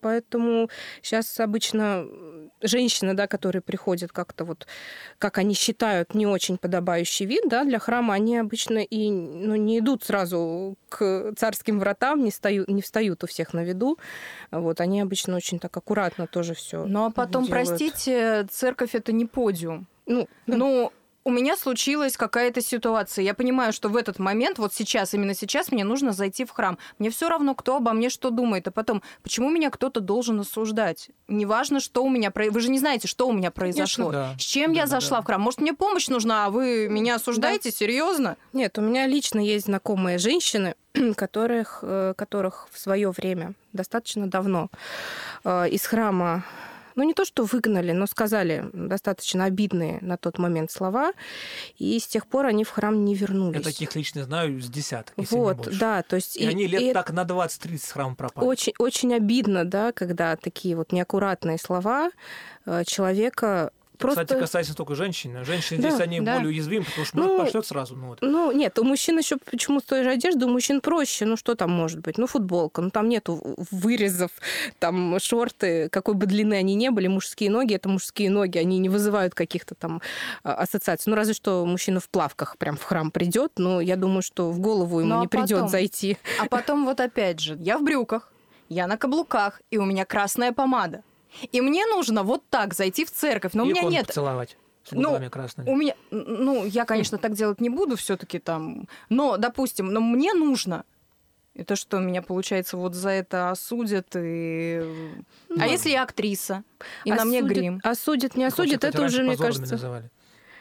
Поэтому 0.01 0.69
сейчас 1.03 1.39
обычно 1.41 2.07
женщины, 2.63 3.15
да, 3.15 3.27
которые 3.27 3.63
приходят 3.63 4.13
как-то 4.13 4.45
вот, 4.45 4.67
как 5.19 5.39
они 5.39 5.55
считают, 5.55 6.15
не 6.15 6.27
очень 6.27 6.59
подобающий 6.59 7.27
вид, 7.27 7.45
да, 7.47 7.65
для 7.65 7.79
храма, 7.79 8.15
они 8.15 8.39
обычно 8.39 8.79
и 8.79 9.11
ну, 9.11 9.55
не 9.57 9.79
идут 9.79 10.05
сразу 10.05 10.77
к 10.89 11.33
царским 11.37 11.79
вратам, 11.79 12.25
не, 12.25 12.31
стают, 12.31 12.69
не 12.69 12.83
встают 12.83 13.25
у 13.25 13.27
всех 13.27 13.55
на 13.55 13.65
виду. 13.65 13.99
Вот, 14.51 14.81
они 14.81 15.01
обычно 15.01 15.37
очень 15.37 15.59
так 15.59 15.77
аккуратно 15.77 16.27
тоже 16.27 16.55
все. 16.55 16.85
Ну 16.85 17.07
а 17.07 17.11
потом, 17.11 17.47
делают. 17.47 17.69
простите, 17.69 18.47
церковь 18.51 18.95
это 18.95 19.13
не 19.13 19.27
подиум. 19.27 19.87
Ну, 20.07 20.29
ну, 20.47 20.93
у 21.25 21.31
меня 21.31 21.56
случилась 21.56 22.17
какая-то 22.17 22.62
ситуация. 22.62 23.25
Я 23.25 23.34
понимаю, 23.34 23.72
что 23.72 23.88
в 23.88 23.96
этот 23.96 24.19
момент, 24.19 24.58
вот 24.58 24.72
сейчас, 24.72 25.12
именно 25.12 25.34
сейчас, 25.34 25.70
мне 25.70 25.84
нужно 25.84 26.12
зайти 26.12 26.44
в 26.44 26.50
храм. 26.50 26.78
Мне 26.99 27.11
все 27.11 27.28
равно, 27.28 27.55
кто 27.55 27.76
обо 27.76 27.93
мне 27.93 28.08
что 28.08 28.31
думает. 28.31 28.69
А 28.69 28.70
потом, 28.70 29.02
почему 29.22 29.50
меня 29.50 29.70
кто-то 29.70 30.00
должен 30.00 30.40
осуждать? 30.40 31.11
Неважно, 31.28 31.81
что 31.81 32.02
у 32.02 32.08
меня... 32.08 32.32
Вы 32.34 32.61
же 32.61 32.70
не 32.70 32.78
знаете, 32.78 33.06
что 33.06 33.28
у 33.28 33.32
меня 33.32 33.50
произошло. 33.50 34.06
Конечно, 34.11 34.32
да. 34.32 34.38
С 34.38 34.43
чем 34.43 34.72
да, 34.72 34.81
я 34.81 34.87
да, 34.87 34.90
зашла 34.90 35.19
да. 35.19 35.22
в 35.22 35.26
храм? 35.26 35.40
Может, 35.40 35.61
мне 35.61 35.75
помощь 35.75 36.08
нужна, 36.08 36.46
а 36.46 36.50
вы 36.50 36.88
меня 36.88 37.17
осуждаете? 37.17 37.70
Да. 37.70 37.76
Серьезно? 37.76 38.36
Нет, 38.53 38.79
у 38.79 38.81
меня 38.81 39.06
лично 39.06 39.41
есть 39.41 39.67
знакомые 39.67 40.19
женщины, 40.19 40.74
которых, 41.17 41.81
э, 41.82 42.15
которых 42.17 42.69
в 42.72 42.79
свое 42.79 43.10
время, 43.10 43.53
достаточно 43.72 44.27
давно, 44.27 44.69
э, 45.44 45.69
из 45.69 45.84
храма 45.84 46.44
ну 47.01 47.07
не 47.07 47.15
то, 47.15 47.25
что 47.25 47.45
выгнали, 47.45 47.93
но 47.93 48.07
сказали 48.07 48.69
достаточно 48.75 49.47
обидные 49.47 49.99
на 50.03 50.19
тот 50.19 50.37
момент 50.37 50.71
слова, 50.71 51.13
и 51.79 51.99
с 51.99 52.07
тех 52.07 52.27
пор 52.27 52.45
они 52.45 52.63
в 52.63 52.69
храм 52.69 53.07
не 53.07 53.15
вернулись. 53.15 53.57
Я 53.57 53.65
таких 53.65 53.97
лично 53.97 54.25
знаю 54.25 54.61
с 54.61 54.69
десяток, 54.69 55.15
если 55.17 55.35
вот, 55.35 55.57
не 55.57 55.65
больше. 55.65 55.81
да, 55.81 56.03
то 56.03 56.17
есть... 56.17 56.37
И, 56.37 56.45
и 56.45 56.47
они 56.47 56.67
лет 56.67 56.83
и 56.83 56.93
так 56.93 57.11
на 57.13 57.23
20-30 57.23 57.79
с 57.79 57.93
храма 57.93 58.15
пропали. 58.17 58.45
Очень, 58.45 58.75
очень 58.79 59.15
обидно, 59.15 59.65
да, 59.65 59.93
когда 59.93 60.37
такие 60.37 60.77
вот 60.77 60.93
неаккуратные 60.93 61.57
слова 61.57 62.11
э, 62.67 62.85
человека 62.85 63.73
Просто... 64.01 64.25
Кстати, 64.25 64.41
касается 64.41 64.75
только 64.75 64.95
женщин. 64.95 65.45
Женщины 65.45 65.83
да, 65.83 65.91
здесь 65.91 66.01
они 66.01 66.21
да. 66.21 66.37
более 66.37 66.49
уязвимы, 66.49 66.87
потому 66.87 67.07
что 67.07 67.17
ну, 67.19 67.39
пошлет 67.39 67.67
сразу. 67.67 67.97
Ну, 67.97 68.09
вот. 68.09 68.19
ну, 68.23 68.51
нет, 68.51 68.79
у 68.79 68.85
мужчин 68.85 69.19
еще 69.19 69.37
почему 69.37 69.81
с 69.81 69.83
той 69.83 70.05
же 70.05 70.11
одежды, 70.11 70.47
у 70.47 70.49
мужчин 70.49 70.81
проще. 70.81 71.27
Ну, 71.27 71.37
что 71.37 71.55
там 71.55 71.71
может 71.71 72.01
быть? 72.01 72.17
Ну, 72.17 72.27
футболка. 72.27 72.81
Ну, 72.81 72.91
там 72.91 73.09
нету 73.09 73.57
вырезов, 73.71 74.31
там 74.79 75.19
шорты, 75.21 75.89
какой 75.91 76.15
бы 76.15 76.27
длины 76.27 76.55
они 76.55 76.75
не 76.75 76.91
были, 76.91 77.09
мужские 77.09 77.51
ноги, 77.51 77.75
это 77.75 77.89
мужские 77.89 78.31
ноги, 78.31 78.57
они 78.59 78.79
не 78.79 78.89
вызывают 78.89 79.35
каких-то 79.35 79.75
там 79.75 80.01
а, 80.43 80.55
ассоциаций. 80.55 81.11
Ну, 81.11 81.17
разве 81.17 81.35
что 81.35 81.67
мужчина 81.67 82.01
в 82.01 82.09
плавках 82.09 82.57
прям 82.57 82.77
в 82.77 82.83
храм 82.83 83.11
придет, 83.11 83.53
но 83.59 83.81
я 83.81 83.97
думаю, 83.97 84.23
что 84.23 84.51
в 84.51 84.59
голову 84.61 85.01
ему 85.01 85.11
ну, 85.11 85.19
а 85.19 85.21
не 85.21 85.29
потом, 85.29 85.47
придет 85.47 85.71
зайти. 85.71 86.17
А 86.41 86.47
потом 86.47 86.87
вот 86.87 87.01
опять 87.01 87.41
же, 87.41 87.57
я 87.61 87.77
в 87.77 87.83
брюках, 87.83 88.33
я 88.71 88.87
на 88.87 88.97
каблуках, 88.97 89.61
и 89.71 89.77
у 89.77 89.85
меня 89.85 90.07
красная 90.07 90.53
помада. 90.53 91.03
И 91.53 91.60
мне 91.60 91.87
нужно 91.87 92.22
вот 92.22 92.43
так 92.49 92.75
зайти 92.75 93.05
в 93.05 93.10
церковь, 93.10 93.53
но 93.55 93.65
и 93.65 93.67
у 93.67 93.70
меня 93.70 93.82
нет... 93.82 94.06
поцеловать 94.06 94.56
с 94.84 94.93
губами 94.93 95.25
ну, 95.25 95.31
красными. 95.31 95.70
У 95.70 95.77
меня, 95.77 95.94
ну, 96.10 96.65
я, 96.65 96.84
конечно, 96.84 97.19
так 97.19 97.34
делать 97.34 97.60
не 97.60 97.70
буду 97.70 97.96
все-таки 97.96 98.39
там, 98.39 98.89
но, 99.08 99.37
допустим, 99.37 99.93
но 99.93 100.01
мне 100.01 100.32
нужно 100.34 100.84
Это 101.55 101.77
что, 101.77 101.99
меня, 101.99 102.22
получается, 102.22 102.77
вот 102.77 102.94
за 102.94 103.10
это 103.10 103.51
осудят? 103.51 104.08
И... 104.15 104.82
Ну, 105.49 105.56
а 105.60 105.67
если 105.67 105.91
я 105.91 106.03
актриса, 106.03 106.63
и 107.05 107.10
осудят, 107.10 107.19
на 107.19 107.25
мне 107.25 107.43
грим? 107.43 107.81
Осудят, 107.82 108.37
не 108.37 108.44
осудят, 108.44 108.84
это 108.84 109.05
уже, 109.05 109.22
мне 109.22 109.37
кажется... 109.37 109.72
называли 109.72 110.10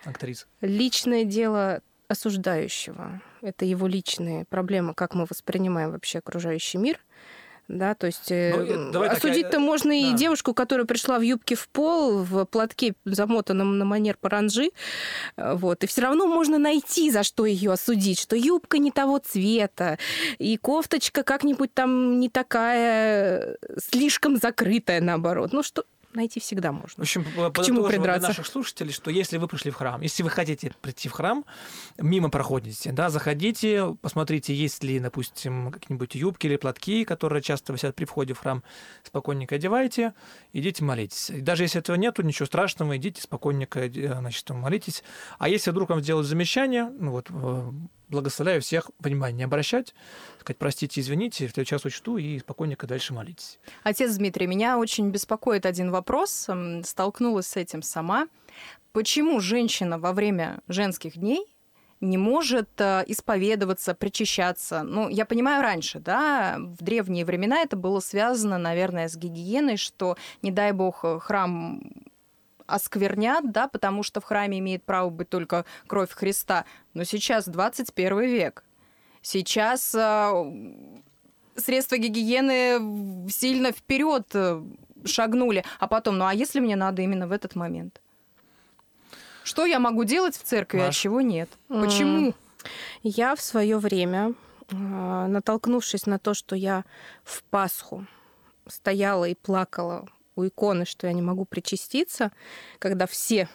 актриса. 0.03 0.45
Личное 0.61 1.23
дело 1.23 1.81
осуждающего. 2.07 3.21
Это 3.41 3.65
его 3.65 3.87
личные 3.87 4.45
проблемы, 4.45 4.93
как 4.93 5.13
мы 5.13 5.25
воспринимаем 5.29 5.91
вообще 5.91 6.19
окружающий 6.19 6.77
мир. 6.77 6.99
Да, 7.69 7.93
то 7.93 8.07
есть 8.07 8.31
ну, 8.31 8.35
э, 8.35 9.07
осудить-то 9.07 9.51
такая... 9.51 9.65
можно 9.65 9.91
да. 9.91 9.95
и 9.95 10.13
девушку, 10.13 10.55
которая 10.55 10.87
пришла 10.87 11.19
в 11.19 11.21
юбке 11.21 11.53
в 11.53 11.69
пол, 11.69 12.23
в 12.23 12.45
платке, 12.45 12.95
замотанном 13.05 13.77
на 13.77 13.85
манер 13.85 14.17
паранжи. 14.19 14.71
Э, 15.37 15.53
вот. 15.53 15.83
И 15.83 15.87
все 15.87 16.01
равно 16.01 16.25
можно 16.25 16.57
найти, 16.57 17.11
за 17.11 17.21
что 17.21 17.45
ее 17.45 17.71
осудить, 17.71 18.19
что 18.19 18.35
юбка 18.35 18.79
не 18.79 18.89
того 18.89 19.19
цвета, 19.19 19.99
и 20.39 20.57
кофточка 20.57 21.21
как-нибудь 21.21 21.71
там 21.71 22.19
не 22.19 22.27
такая, 22.27 23.57
слишком 23.77 24.37
закрытая, 24.37 24.99
наоборот. 24.99 25.53
Ну, 25.53 25.61
что, 25.61 25.83
найти 26.13 26.39
всегда 26.39 26.71
можно. 26.71 26.95
В 26.97 26.99
общем, 27.01 27.23
к 27.23 27.63
чему 27.63 27.87
придраться? 27.87 28.27
наших 28.29 28.47
слушателей, 28.47 28.91
что 28.91 29.11
если 29.11 29.37
вы 29.37 29.47
пришли 29.47 29.71
в 29.71 29.75
храм, 29.75 30.01
если 30.01 30.23
вы 30.23 30.29
хотите 30.29 30.71
прийти 30.81 31.09
в 31.09 31.11
храм, 31.11 31.45
мимо 31.97 32.29
проходите, 32.29 32.91
да, 32.91 33.09
заходите, 33.09 33.95
посмотрите, 34.01 34.53
есть 34.53 34.83
ли, 34.83 34.99
допустим, 34.99 35.71
какие-нибудь 35.71 36.15
юбки 36.15 36.47
или 36.47 36.57
платки, 36.57 37.05
которые 37.05 37.41
часто 37.41 37.73
висят 37.73 37.95
при 37.95 38.05
входе 38.05 38.33
в 38.33 38.39
храм, 38.39 38.63
спокойненько 39.03 39.55
одевайте, 39.55 40.13
идите 40.53 40.83
молитесь. 40.83 41.29
И 41.29 41.41
даже 41.41 41.63
если 41.63 41.79
этого 41.79 41.95
нету, 41.95 42.21
ничего 42.23 42.45
страшного, 42.45 42.97
идите 42.97 43.21
спокойненько, 43.21 43.89
значит, 43.89 44.49
молитесь. 44.49 45.03
А 45.37 45.49
если 45.49 45.71
вдруг 45.71 45.89
вам 45.89 46.01
сделают 46.01 46.27
замечание, 46.27 46.91
ну 46.99 47.11
вот, 47.11 47.27
э, 47.29 47.71
благословляю 48.09 48.61
всех 48.61 48.91
внимание 48.99 49.37
не 49.37 49.43
обращать, 49.43 49.93
сказать, 50.39 50.57
простите, 50.57 51.01
извините, 51.01 51.47
в 51.47 51.51
следующий 51.51 51.75
раз 51.75 51.85
учту 51.85 52.17
и 52.17 52.39
спокойненько 52.39 52.87
дальше 52.87 53.13
молитесь. 53.13 53.59
Отец 53.83 54.15
Дмитрий, 54.15 54.47
меня 54.47 54.77
очень 54.77 55.09
беспокоит 55.09 55.65
один 55.65 55.91
вопрос, 55.91 56.49
столкнулась 56.83 57.47
с 57.47 57.55
этим 57.55 57.81
сама. 57.81 58.27
Почему 58.91 59.39
женщина 59.39 59.99
во 59.99 60.13
время 60.13 60.59
женских 60.67 61.17
дней 61.17 61.45
не 62.01 62.17
может 62.17 62.69
э, 62.79 63.03
исповедоваться, 63.07 63.93
причащаться. 63.93 64.83
Ну, 64.83 65.09
я 65.09 65.25
понимаю, 65.25 65.61
раньше, 65.61 65.99
да, 65.99 66.57
в 66.57 66.83
древние 66.83 67.25
времена 67.25 67.61
это 67.61 67.75
было 67.75 67.99
связано, 67.99 68.57
наверное, 68.57 69.09
с 69.09 69.17
гигиеной, 69.17 69.77
что, 69.77 70.15
не 70.41 70.51
дай 70.51 70.71
бог, 70.71 71.03
храм 71.21 71.81
осквернят, 72.69 73.51
да, 73.51 73.67
потому 73.67 74.03
что 74.03 74.21
в 74.21 74.25
храме 74.25 74.59
имеет 74.59 74.83
право 74.83 75.09
быть 75.09 75.29
только 75.29 75.65
кровь 75.87 76.11
Христа. 76.11 76.65
Но 76.93 77.03
сейчас 77.03 77.47
21 77.47 78.19
век. 78.21 78.63
Сейчас 79.21 79.93
э, 79.95 80.31
средства 81.55 81.97
гигиены 81.97 83.29
сильно 83.29 83.71
вперед 83.71 84.27
э, 84.33 84.61
шагнули. 85.05 85.63
А 85.79 85.87
потом, 85.87 86.17
ну 86.17 86.25
а 86.25 86.33
если 86.33 86.59
мне 86.59 86.75
надо 86.75 87.01
именно 87.01 87.27
в 87.27 87.31
этот 87.31 87.55
момент? 87.55 88.01
Что 89.43 89.65
я 89.65 89.79
могу 89.79 90.03
делать 90.03 90.37
в 90.37 90.43
церкви, 90.43 90.79
Маш. 90.79 90.89
а 90.89 90.91
чего 90.91 91.21
нет? 91.21 91.49
Почему? 91.67 92.33
Я 93.01 93.35
в 93.35 93.41
свое 93.41 93.77
время, 93.77 94.33
а, 94.71 95.27
натолкнувшись 95.27 96.05
на 96.05 96.19
то, 96.19 96.33
что 96.33 96.55
я 96.55 96.83
в 97.23 97.43
Пасху 97.43 98.05
стояла 98.67 99.25
и 99.25 99.35
плакала 99.35 100.07
у 100.39 100.47
иконы, 100.47 100.85
что 100.85 101.07
я 101.07 101.13
не 101.13 101.21
могу 101.21 101.45
причаститься, 101.45 102.31
когда 102.79 103.05
все 103.05 103.49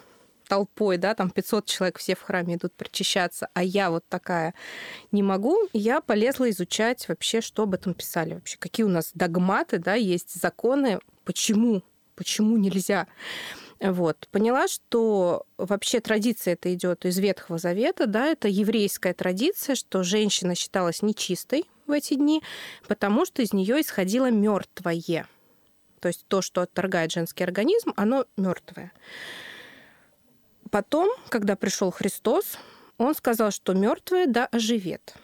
толпой, 0.48 0.98
да, 0.98 1.14
там 1.14 1.30
500 1.30 1.66
человек 1.66 1.98
все 1.98 2.14
в 2.14 2.22
храме 2.22 2.56
идут 2.56 2.74
причащаться, 2.74 3.48
а 3.54 3.62
я 3.62 3.90
вот 3.90 4.04
такая 4.08 4.54
не 5.10 5.22
могу, 5.22 5.56
я 5.72 6.00
полезла 6.00 6.50
изучать 6.50 7.08
вообще, 7.08 7.40
что 7.40 7.64
об 7.64 7.74
этом 7.74 7.94
писали 7.94 8.34
вообще, 8.34 8.56
какие 8.58 8.84
у 8.84 8.90
нас 8.90 9.10
догматы, 9.14 9.78
да, 9.78 9.94
есть 9.94 10.34
законы, 10.40 11.00
почему, 11.24 11.82
почему 12.14 12.56
нельзя. 12.56 13.06
Вот. 13.80 14.28
Поняла, 14.30 14.68
что 14.68 15.46
вообще 15.58 16.00
традиция 16.00 16.54
это 16.54 16.72
идет 16.72 17.04
из 17.04 17.18
Ветхого 17.18 17.58
Завета, 17.58 18.06
да, 18.06 18.26
это 18.26 18.48
еврейская 18.48 19.14
традиция, 19.14 19.74
что 19.74 20.02
женщина 20.02 20.54
считалась 20.54 21.02
нечистой 21.02 21.64
в 21.86 21.90
эти 21.90 22.14
дни, 22.14 22.42
потому 22.88 23.26
что 23.26 23.42
из 23.42 23.52
нее 23.52 23.80
исходило 23.80 24.30
мертвое. 24.30 25.26
То 26.04 26.08
есть 26.08 26.26
то, 26.28 26.42
что 26.42 26.60
отторгает 26.60 27.12
женский 27.12 27.44
организм, 27.44 27.94
оно 27.96 28.26
мертвое. 28.36 28.92
Потом, 30.70 31.08
когда 31.30 31.56
пришел 31.56 31.90
Христос, 31.90 32.58
он 32.98 33.14
сказал, 33.14 33.50
что 33.50 33.72
мертвое 33.72 34.26
да 34.26 34.44
оживет. 34.44 35.14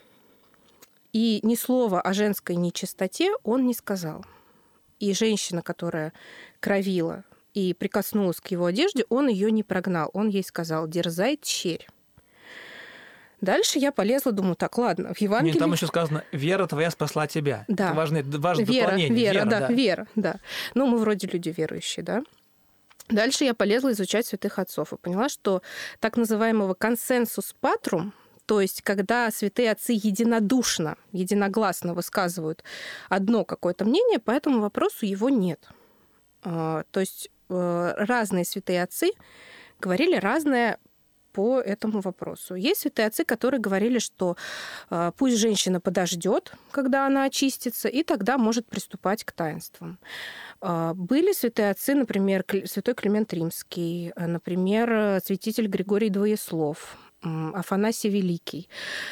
И 1.13 1.41
ни 1.43 1.55
слова 1.55 2.01
о 2.01 2.15
женской 2.15 2.57
нечистоте 2.57 3.31
он 3.43 3.67
не 3.67 3.75
сказал. 3.75 4.25
И 5.01 5.13
женщина, 5.13 5.61
которая 5.61 6.15
кровила 6.61 7.25
и 7.53 7.75
прикоснулась 7.75 8.41
к 8.41 8.47
его 8.47 8.65
одежде, 8.65 9.05
он 9.11 9.29
ее 9.29 9.51
не 9.51 9.63
прогнал. 9.63 10.09
Он 10.15 10.29
ей 10.29 10.43
сказал, 10.43 10.89
дерзай, 10.89 11.39
черь. 11.43 11.87
Дальше 13.41 13.79
я 13.79 13.91
полезла, 13.91 14.33
думаю, 14.33 14.55
так, 14.55 14.77
ладно, 14.77 15.15
в 15.15 15.21
Евангелии... 15.21 15.53
Нет, 15.53 15.59
там 15.59 15.73
еще 15.73 15.87
сказано, 15.87 16.25
вера 16.31 16.67
твоя 16.67 16.91
спасла 16.91 17.27
тебя. 17.27 17.65
Да. 17.69 17.89
Это 17.89 17.95
важное, 17.95 18.23
важное 18.23 18.65
вера, 18.65 18.85
дополнение. 18.87 19.19
Вера, 19.19 19.33
вера, 19.33 19.45
да, 19.47 19.61
да, 19.61 19.67
вера, 19.69 20.07
да. 20.15 20.37
Ну, 20.75 20.87
мы 20.87 20.99
вроде 20.99 21.27
люди 21.27 21.55
верующие, 21.57 22.05
да. 22.05 22.23
Дальше 23.09 23.45
я 23.45 23.55
полезла 23.55 23.93
изучать 23.93 24.27
святых 24.27 24.59
отцов 24.59 24.93
и 24.93 24.97
поняла, 24.97 25.29
что 25.29 25.63
так 25.99 26.17
называемого 26.17 26.75
консенсус 26.75 27.55
патрум, 27.59 28.13
то 28.47 28.61
есть 28.61 28.83
когда 28.83 29.31
святые 29.31 29.73
отцы 29.73 29.93
единодушно, 29.93 30.97
единогласно 31.13 31.95
высказывают 31.95 32.63
одно 33.09 33.45
какое-то 33.45 33.85
мнение, 33.85 34.19
по 34.19 34.31
этому 34.31 34.61
вопросу 34.61 35.07
его 35.07 35.29
нет. 35.29 35.69
А, 36.43 36.85
то 36.91 37.01
есть 37.01 37.31
э, 37.49 37.95
разные 37.97 38.45
святые 38.45 38.83
отцы 38.83 39.13
говорили 39.81 40.17
разное 40.17 40.79
по 41.33 41.61
этому 41.61 42.01
вопросу. 42.01 42.55
Есть 42.55 42.81
святые 42.81 43.07
отцы, 43.07 43.25
которые 43.25 43.61
говорили, 43.61 43.99
что 43.99 44.37
э, 44.91 45.13
пусть 45.17 45.37
женщина 45.37 45.81
подождет, 45.81 46.53
когда 46.71 47.07
она 47.07 47.25
очистится, 47.25 47.89
и 47.89 48.03
тогда 48.03 48.39
может 48.39 48.67
приступать 48.67 49.25
к 49.25 49.33
таинствам. 49.33 49.99
Э, 50.61 50.93
были 50.95 51.33
святые 51.33 51.71
отцы, 51.71 51.95
например, 51.95 52.45
святой 52.65 52.95
Климент 52.95 53.33
Римский, 53.33 54.13
э, 54.17 54.27
например, 54.27 55.21
святитель 55.25 55.67
Григорий 55.67 56.11
Двоеслов, 56.11 56.99
Афанасий 57.23 58.09
Великий. 58.09 58.69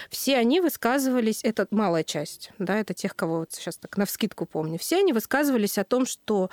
Все 0.08 0.38
они 0.38 0.60
высказывались, 0.60 1.44
это 1.44 1.66
малая 1.70 2.04
часть, 2.04 2.52
да, 2.58 2.78
это 2.78 2.94
тех, 2.94 3.14
кого 3.14 3.40
вот 3.40 3.52
сейчас 3.52 3.76
так 3.76 3.96
навскидку 3.98 4.46
помню, 4.46 4.78
все 4.78 4.98
они 4.98 5.12
высказывались 5.12 5.76
о 5.76 5.84
том, 5.84 6.06
что 6.06 6.48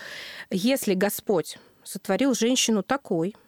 если 0.50 0.96
Господь 0.96 1.58
сотворил 1.84 2.34
женщину 2.34 2.84
такой, 2.84 3.36
а, 3.36 3.45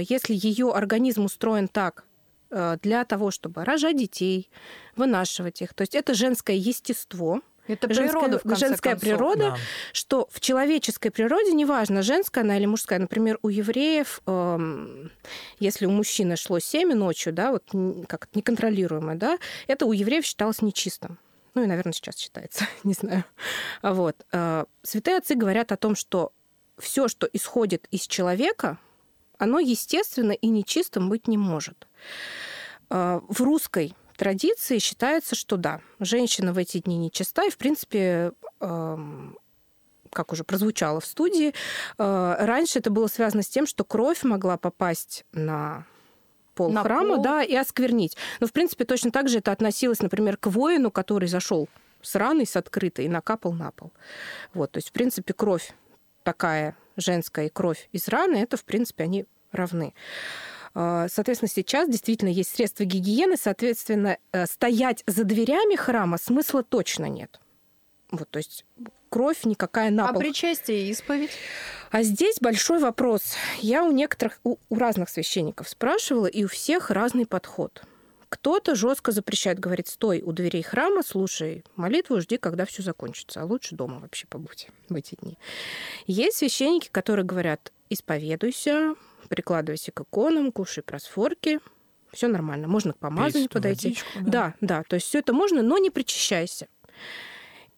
если 0.00 0.34
ее 0.34 0.72
организм 0.72 1.24
устроен 1.24 1.68
так, 1.68 2.04
а, 2.50 2.76
для 2.82 3.04
того, 3.04 3.30
чтобы 3.30 3.64
рожать 3.64 3.96
детей, 3.96 4.50
вынашивать 4.96 5.62
их. 5.62 5.74
То 5.74 5.82
есть 5.82 5.94
это 5.94 6.14
женское 6.14 6.56
естество, 6.56 7.42
это 7.66 7.86
природа, 7.86 8.40
женская, 8.42 8.56
женская 8.56 8.90
концов. 8.90 9.08
природа, 9.08 9.50
да. 9.50 9.56
что 9.92 10.28
в 10.32 10.40
человеческой 10.40 11.10
природе, 11.10 11.52
неважно, 11.52 12.02
женская 12.02 12.40
она 12.40 12.56
или 12.56 12.64
мужская, 12.64 12.98
например, 12.98 13.38
у 13.42 13.50
евреев, 13.50 14.22
э, 14.26 15.08
если 15.58 15.84
у 15.84 15.90
мужчины 15.90 16.36
шло 16.36 16.60
семя 16.60 16.94
ночью, 16.94 17.34
да, 17.34 17.52
вот 17.52 17.64
как 18.06 18.28
неконтролируемое, 18.32 19.16
да, 19.16 19.38
это 19.66 19.84
у 19.84 19.92
евреев 19.92 20.24
считалось 20.24 20.62
нечистым. 20.62 21.18
Ну 21.52 21.64
и, 21.64 21.66
наверное, 21.66 21.92
сейчас 21.92 22.16
считается, 22.16 22.64
не 22.84 22.94
знаю. 22.94 23.24
Вот. 23.82 24.16
Э, 24.32 24.64
святые 24.82 25.18
отцы 25.18 25.34
говорят 25.34 25.70
о 25.70 25.76
том, 25.76 25.94
что 25.94 26.32
все, 26.78 27.08
что 27.08 27.28
исходит 27.30 27.86
из 27.90 28.06
человека, 28.06 28.78
оно 29.38 29.58
естественно 29.58 30.32
и 30.32 30.48
нечистым 30.48 31.08
быть 31.08 31.28
не 31.28 31.38
может. 31.38 31.86
А, 32.90 33.22
в 33.28 33.40
русской 33.40 33.94
традиции 34.16 34.78
считается, 34.78 35.34
что 35.34 35.56
да, 35.56 35.80
женщина 36.00 36.52
в 36.52 36.58
эти 36.58 36.78
дни 36.78 36.96
нечиста, 36.96 37.44
и, 37.46 37.50
в 37.50 37.56
принципе, 37.56 38.32
как 38.58 40.32
уже 40.32 40.42
прозвучало 40.44 41.00
в 41.00 41.06
студии, 41.06 41.54
а, 41.96 42.36
раньше 42.44 42.80
это 42.80 42.90
было 42.90 43.06
связано 43.06 43.42
с 43.42 43.48
тем, 43.48 43.66
что 43.66 43.84
кровь 43.84 44.24
могла 44.24 44.56
попасть 44.56 45.24
на 45.32 45.86
пол 46.54 46.70
на 46.70 46.82
храма, 46.82 47.14
пол. 47.16 47.22
да, 47.22 47.42
и 47.42 47.54
осквернить. 47.54 48.16
Но, 48.40 48.46
в 48.46 48.52
принципе, 48.52 48.84
точно 48.84 49.12
так 49.12 49.28
же 49.28 49.38
это 49.38 49.52
относилось, 49.52 50.02
например, 50.02 50.36
к 50.36 50.48
воину, 50.48 50.90
который 50.90 51.28
зашел 51.28 51.68
с 52.02 52.14
раной, 52.16 52.46
с 52.46 52.56
открытой, 52.56 53.04
и 53.04 53.08
накапал 53.08 53.52
на 53.52 53.70
пол. 53.70 53.92
Вот, 54.54 54.72
то 54.72 54.78
есть, 54.78 54.88
в 54.88 54.92
принципе, 54.92 55.32
кровь 55.34 55.72
такая 56.24 56.76
женская 56.98 57.46
и 57.46 57.50
кровь 57.50 57.88
из 57.92 58.08
раны, 58.08 58.36
это, 58.36 58.56
в 58.56 58.64
принципе, 58.64 59.04
они 59.04 59.26
равны. 59.52 59.94
А, 60.74 61.08
соответственно, 61.08 61.48
сейчас 61.48 61.88
действительно 61.88 62.28
есть 62.28 62.54
средства 62.54 62.84
гигиены, 62.84 63.36
соответственно, 63.36 64.18
э, 64.32 64.46
стоять 64.46 65.02
за 65.06 65.24
дверями 65.24 65.76
храма 65.76 66.18
смысла 66.18 66.62
точно 66.62 67.06
нет. 67.06 67.40
Вот, 68.10 68.28
то 68.30 68.38
есть 68.38 68.64
кровь 69.08 69.44
никакая 69.44 69.90
на 69.90 70.04
а 70.04 70.12
пол. 70.12 70.18
А 70.18 70.20
причастие 70.20 70.82
и 70.86 70.90
исповедь? 70.90 71.30
А 71.90 72.02
здесь 72.02 72.36
большой 72.40 72.78
вопрос. 72.78 73.34
Я 73.60 73.84
у 73.84 73.90
некоторых, 73.90 74.40
у, 74.44 74.56
у 74.68 74.74
разных 74.76 75.08
священников 75.08 75.68
спрашивала, 75.68 76.26
и 76.26 76.44
у 76.44 76.48
всех 76.48 76.90
разный 76.90 77.26
подход. 77.26 77.82
Кто-то 78.28 78.74
жестко 78.74 79.10
запрещает, 79.12 79.58
говорит, 79.58 79.88
стой 79.88 80.20
у 80.20 80.32
дверей 80.32 80.62
храма, 80.62 81.02
слушай 81.02 81.64
молитву, 81.76 82.20
жди, 82.20 82.36
когда 82.36 82.66
все 82.66 82.82
закончится. 82.82 83.40
А 83.40 83.44
лучше 83.44 83.74
дома 83.74 84.00
вообще 84.00 84.26
побудь 84.26 84.68
в 84.88 84.94
эти 84.94 85.14
дни. 85.14 85.38
Есть 86.06 86.38
священники, 86.38 86.88
которые 86.90 87.24
говорят, 87.24 87.72
исповедуйся, 87.88 88.94
прикладывайся 89.28 89.92
к 89.92 90.00
иконам, 90.02 90.52
кушай 90.52 90.82
просфорки, 90.82 91.60
все 92.12 92.28
нормально. 92.28 92.68
Можно 92.68 92.92
к 92.92 92.98
помазанию 92.98 93.48
подойти. 93.48 93.88
Водичку, 93.88 94.08
да. 94.20 94.30
да, 94.30 94.54
да. 94.60 94.82
То 94.82 94.94
есть 94.96 95.06
все 95.06 95.18
это 95.18 95.32
можно, 95.32 95.62
но 95.62 95.78
не 95.78 95.90
причащайся. 95.90 96.68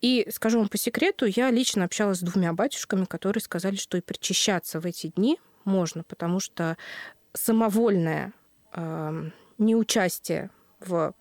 И 0.00 0.26
скажу 0.32 0.58
вам 0.58 0.68
по 0.68 0.78
секрету, 0.78 1.26
я 1.26 1.50
лично 1.50 1.84
общалась 1.84 2.18
с 2.18 2.22
двумя 2.22 2.52
батюшками, 2.52 3.04
которые 3.04 3.42
сказали, 3.42 3.76
что 3.76 3.98
и 3.98 4.00
причащаться 4.00 4.80
в 4.80 4.86
эти 4.86 5.08
дни 5.08 5.38
можно, 5.64 6.04
потому 6.04 6.40
что 6.40 6.78
самовольное 7.34 8.32
э, 8.72 9.30
неучастие 9.60 10.50
в 10.80 11.14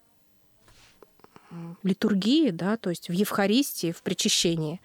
литургии, 1.83 2.51
да, 2.51 2.77
то 2.77 2.89
есть 2.89 3.09
в 3.09 3.11
Евхаристии, 3.11 3.91
в 3.91 4.01
причащении 4.01 4.81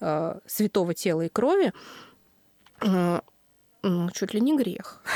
э, 0.00 0.38
святого 0.46 0.94
тела 0.94 1.22
и 1.22 1.28
крови, 1.28 1.72
э, 2.80 3.20
ну, 3.82 4.10
чуть 4.10 4.34
ли 4.34 4.40
не 4.40 4.56
грех. 4.56 5.02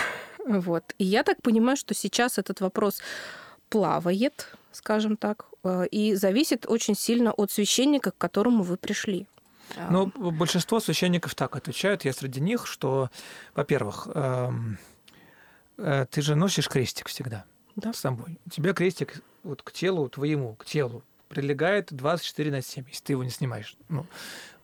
Вот. 0.46 0.94
И 0.96 1.04
я 1.04 1.22
так 1.22 1.42
понимаю, 1.42 1.76
что 1.76 1.94
сейчас 1.94 2.38
этот 2.38 2.60
вопрос 2.62 3.02
плавает, 3.68 4.48
скажем 4.72 5.18
так, 5.18 5.44
э, 5.62 5.86
и 5.88 6.14
зависит 6.14 6.64
очень 6.66 6.96
сильно 6.96 7.32
от 7.32 7.50
священника, 7.50 8.10
к 8.10 8.16
которому 8.16 8.62
вы 8.62 8.78
пришли. 8.78 9.26
Ну, 9.90 10.06
большинство 10.06 10.80
священников 10.80 11.34
так 11.34 11.56
отвечают. 11.56 12.06
Я 12.06 12.14
среди 12.14 12.40
них, 12.40 12.66
что, 12.66 13.10
во-первых, 13.54 14.08
эм, 14.14 14.78
э, 15.76 16.06
ты 16.10 16.22
же 16.22 16.34
носишь 16.34 16.68
крестик 16.68 17.08
всегда 17.08 17.44
да. 17.80 17.92
с 17.92 17.98
собой. 17.98 18.38
У 18.46 18.50
тебя 18.50 18.72
крестик 18.72 19.22
вот 19.42 19.62
к 19.62 19.72
телу 19.72 20.08
твоему, 20.08 20.54
к 20.54 20.64
телу 20.64 21.02
прилегает 21.30 21.92
24 21.92 22.50
на 22.50 22.60
7, 22.60 22.84
если 22.88 23.04
ты 23.04 23.12
его 23.12 23.22
не 23.22 23.30
снимаешь. 23.30 23.76
Ну, 23.88 24.04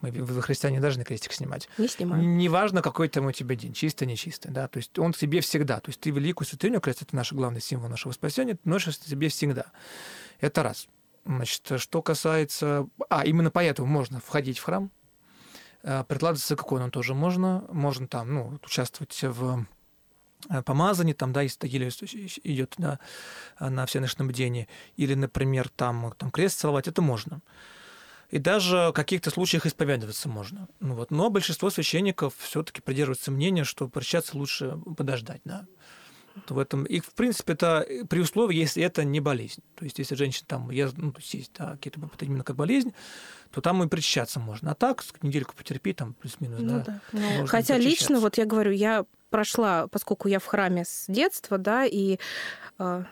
мы, 0.01 0.11
вы, 0.11 0.43
христиане, 0.43 0.81
должны 0.81 1.05
крестик 1.05 1.33
снимать. 1.33 1.69
Не 1.79 1.87
снимаю. 1.87 2.23
Неважно, 2.23 2.83
какой 2.83 3.09
там 3.09 3.27
у 3.27 3.33
тебя 3.33 3.55
день, 3.55 3.73
чисто, 3.73 4.05
нечисто, 4.05 4.51
да, 4.51 4.67
то 4.67 4.79
есть 4.79 4.99
он 4.99 5.13
тебе 5.13 5.41
всегда. 5.41 5.79
То 5.79 5.91
есть 5.91 6.01
ты 6.01 6.11
великую 6.11 6.47
святыню, 6.47 6.81
крест— 6.81 7.03
это 7.03 7.15
наш 7.15 7.33
главный 7.33 7.61
символ 7.61 7.89
нашего 7.89 8.13
спасения, 8.13 8.59
носишь 8.65 8.99
себе 8.99 9.29
всегда. 9.29 9.67
Это 10.41 10.65
раз. 10.65 10.89
Значит, 11.25 11.81
что 11.81 12.03
касается... 12.03 12.89
А, 13.09 13.25
именно 13.25 13.53
поэтому 13.53 13.87
можно 13.87 14.21
входить 14.21 14.59
в 14.59 14.65
храм, 14.65 14.91
э, 15.85 16.05
прикладываться 16.09 16.57
к 16.57 16.63
иконам 16.63 16.91
тоже 16.91 17.15
можно, 17.15 17.65
можно 17.71 18.09
там, 18.09 18.35
ну, 18.35 18.59
участвовать 18.65 19.19
в 19.23 19.67
помазание, 20.65 21.15
там, 21.15 21.33
да, 21.33 21.43
если 21.43 21.59
Тагилия 21.59 21.91
идет 22.45 22.75
да, 22.79 22.99
на 23.61 23.87
всеночном 23.87 24.29
бдении, 24.29 24.69
или, 24.97 25.15
например, 25.15 25.69
там, 25.69 26.13
там 26.17 26.31
крест 26.31 26.61
целовать, 26.61 26.89
это 26.89 27.03
можно. 27.03 27.41
И 28.31 28.39
даже 28.39 28.89
в 28.89 28.93
каких-то 28.93 29.31
случаях 29.31 29.67
исповедоваться 29.67 30.29
можно. 30.29 30.69
Ну, 30.81 30.95
вот. 30.95 31.11
Но 31.11 31.31
большинство 31.31 31.71
священников 31.71 32.35
все-таки 32.39 32.81
придерживаются 32.81 33.31
мнения, 33.31 33.65
что 33.65 33.89
прощаться 33.89 34.37
лучше 34.37 34.79
подождать. 34.97 35.41
Да. 35.45 35.65
В 36.49 36.59
этом, 36.59 36.85
и, 36.85 37.01
в 37.01 37.15
принципе, 37.15 37.55
это 37.55 37.87
при 38.11 38.21
условии, 38.21 38.57
если 38.57 38.83
это 38.83 39.05
не 39.05 39.21
болезнь. 39.21 39.63
То 39.75 39.85
есть, 39.85 39.99
если 39.99 40.17
женщина 40.17 40.45
там, 40.47 40.71
я, 40.71 40.91
ну, 40.95 41.11
то 41.13 41.21
есть, 41.21 41.33
есть 41.33 41.53
да, 41.57 41.73
какие-то 41.73 42.01
именно 42.21 42.45
как 42.45 42.57
болезнь, 42.57 42.93
то 43.51 43.63
там 43.63 43.83
и 43.83 43.89
причащаться 43.89 44.39
можно. 44.39 44.73
А 44.73 44.75
так, 44.75 45.03
недельку 45.23 45.55
потерпи, 45.57 45.95
там, 45.95 46.13
плюс-минус, 46.13 46.61
ну, 46.61 46.85
да. 46.85 47.01
да. 47.13 47.47
Хотя 47.47 47.79
лично, 47.79 48.21
вот 48.21 48.37
я 48.37 48.45
говорю, 48.45 48.71
я 48.73 49.07
прошла, 49.37 49.87
поскольку 49.89 50.29
я 50.29 50.39
в 50.39 50.47
храме 50.47 50.87
с 50.87 51.05
детства, 51.09 51.59
да, 51.59 51.85
и 51.85 52.19
э, 52.79 53.05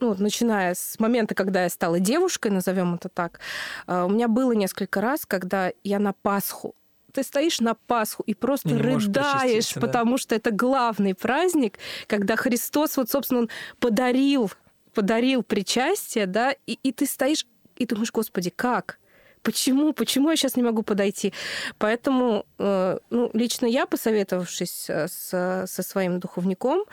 ну, 0.00 0.16
начиная 0.18 0.74
с 0.74 0.98
момента, 0.98 1.36
когда 1.36 1.62
я 1.62 1.68
стала 1.68 2.00
девушкой, 2.00 2.50
назовем 2.50 2.96
это 2.96 3.08
так, 3.08 3.38
э, 3.86 4.02
у 4.02 4.08
меня 4.08 4.26
было 4.26 4.50
несколько 4.50 5.00
раз, 5.00 5.26
когда 5.26 5.70
я 5.84 6.00
на 6.00 6.12
Пасху 6.12 6.74
ты 7.12 7.22
стоишь 7.24 7.60
на 7.60 7.74
Пасху 7.74 8.22
и 8.24 8.34
просто 8.34 8.68
и 8.68 8.74
рыдаешь, 8.74 9.74
потому 9.74 10.12
да. 10.12 10.18
что 10.18 10.34
это 10.36 10.52
главный 10.52 11.14
праздник, 11.14 11.78
когда 12.06 12.36
Христос, 12.36 12.96
вот, 12.96 13.10
собственно, 13.10 13.40
он 13.40 13.50
подарил, 13.80 14.50
подарил 14.94 15.42
причастие, 15.42 16.26
да, 16.26 16.54
и, 16.66 16.78
и 16.82 16.92
ты 16.92 17.06
стоишь 17.06 17.46
и 17.76 17.86
думаешь, 17.86 18.12
Господи, 18.12 18.50
как? 18.50 18.99
Почему, 19.42 19.92
почему 19.92 20.30
я 20.30 20.36
сейчас 20.36 20.56
не 20.56 20.62
могу 20.62 20.82
подойти. 20.82 21.32
Поэтому 21.78 22.46
э, 22.58 22.98
ну, 23.10 23.30
лично 23.32 23.66
я, 23.66 23.86
посоветовавшись 23.86 24.86
э, 24.88 25.08
с, 25.08 25.66
со 25.66 25.82
своим 25.82 26.20
духовником, 26.20 26.84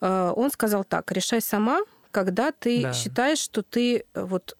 э, 0.00 0.32
он 0.36 0.50
сказал 0.50 0.84
так, 0.84 1.10
решай 1.12 1.40
сама, 1.40 1.80
когда 2.10 2.52
ты 2.52 2.82
да. 2.82 2.92
считаешь, 2.92 3.38
что 3.38 3.62
ты 3.62 4.04
вот 4.14 4.56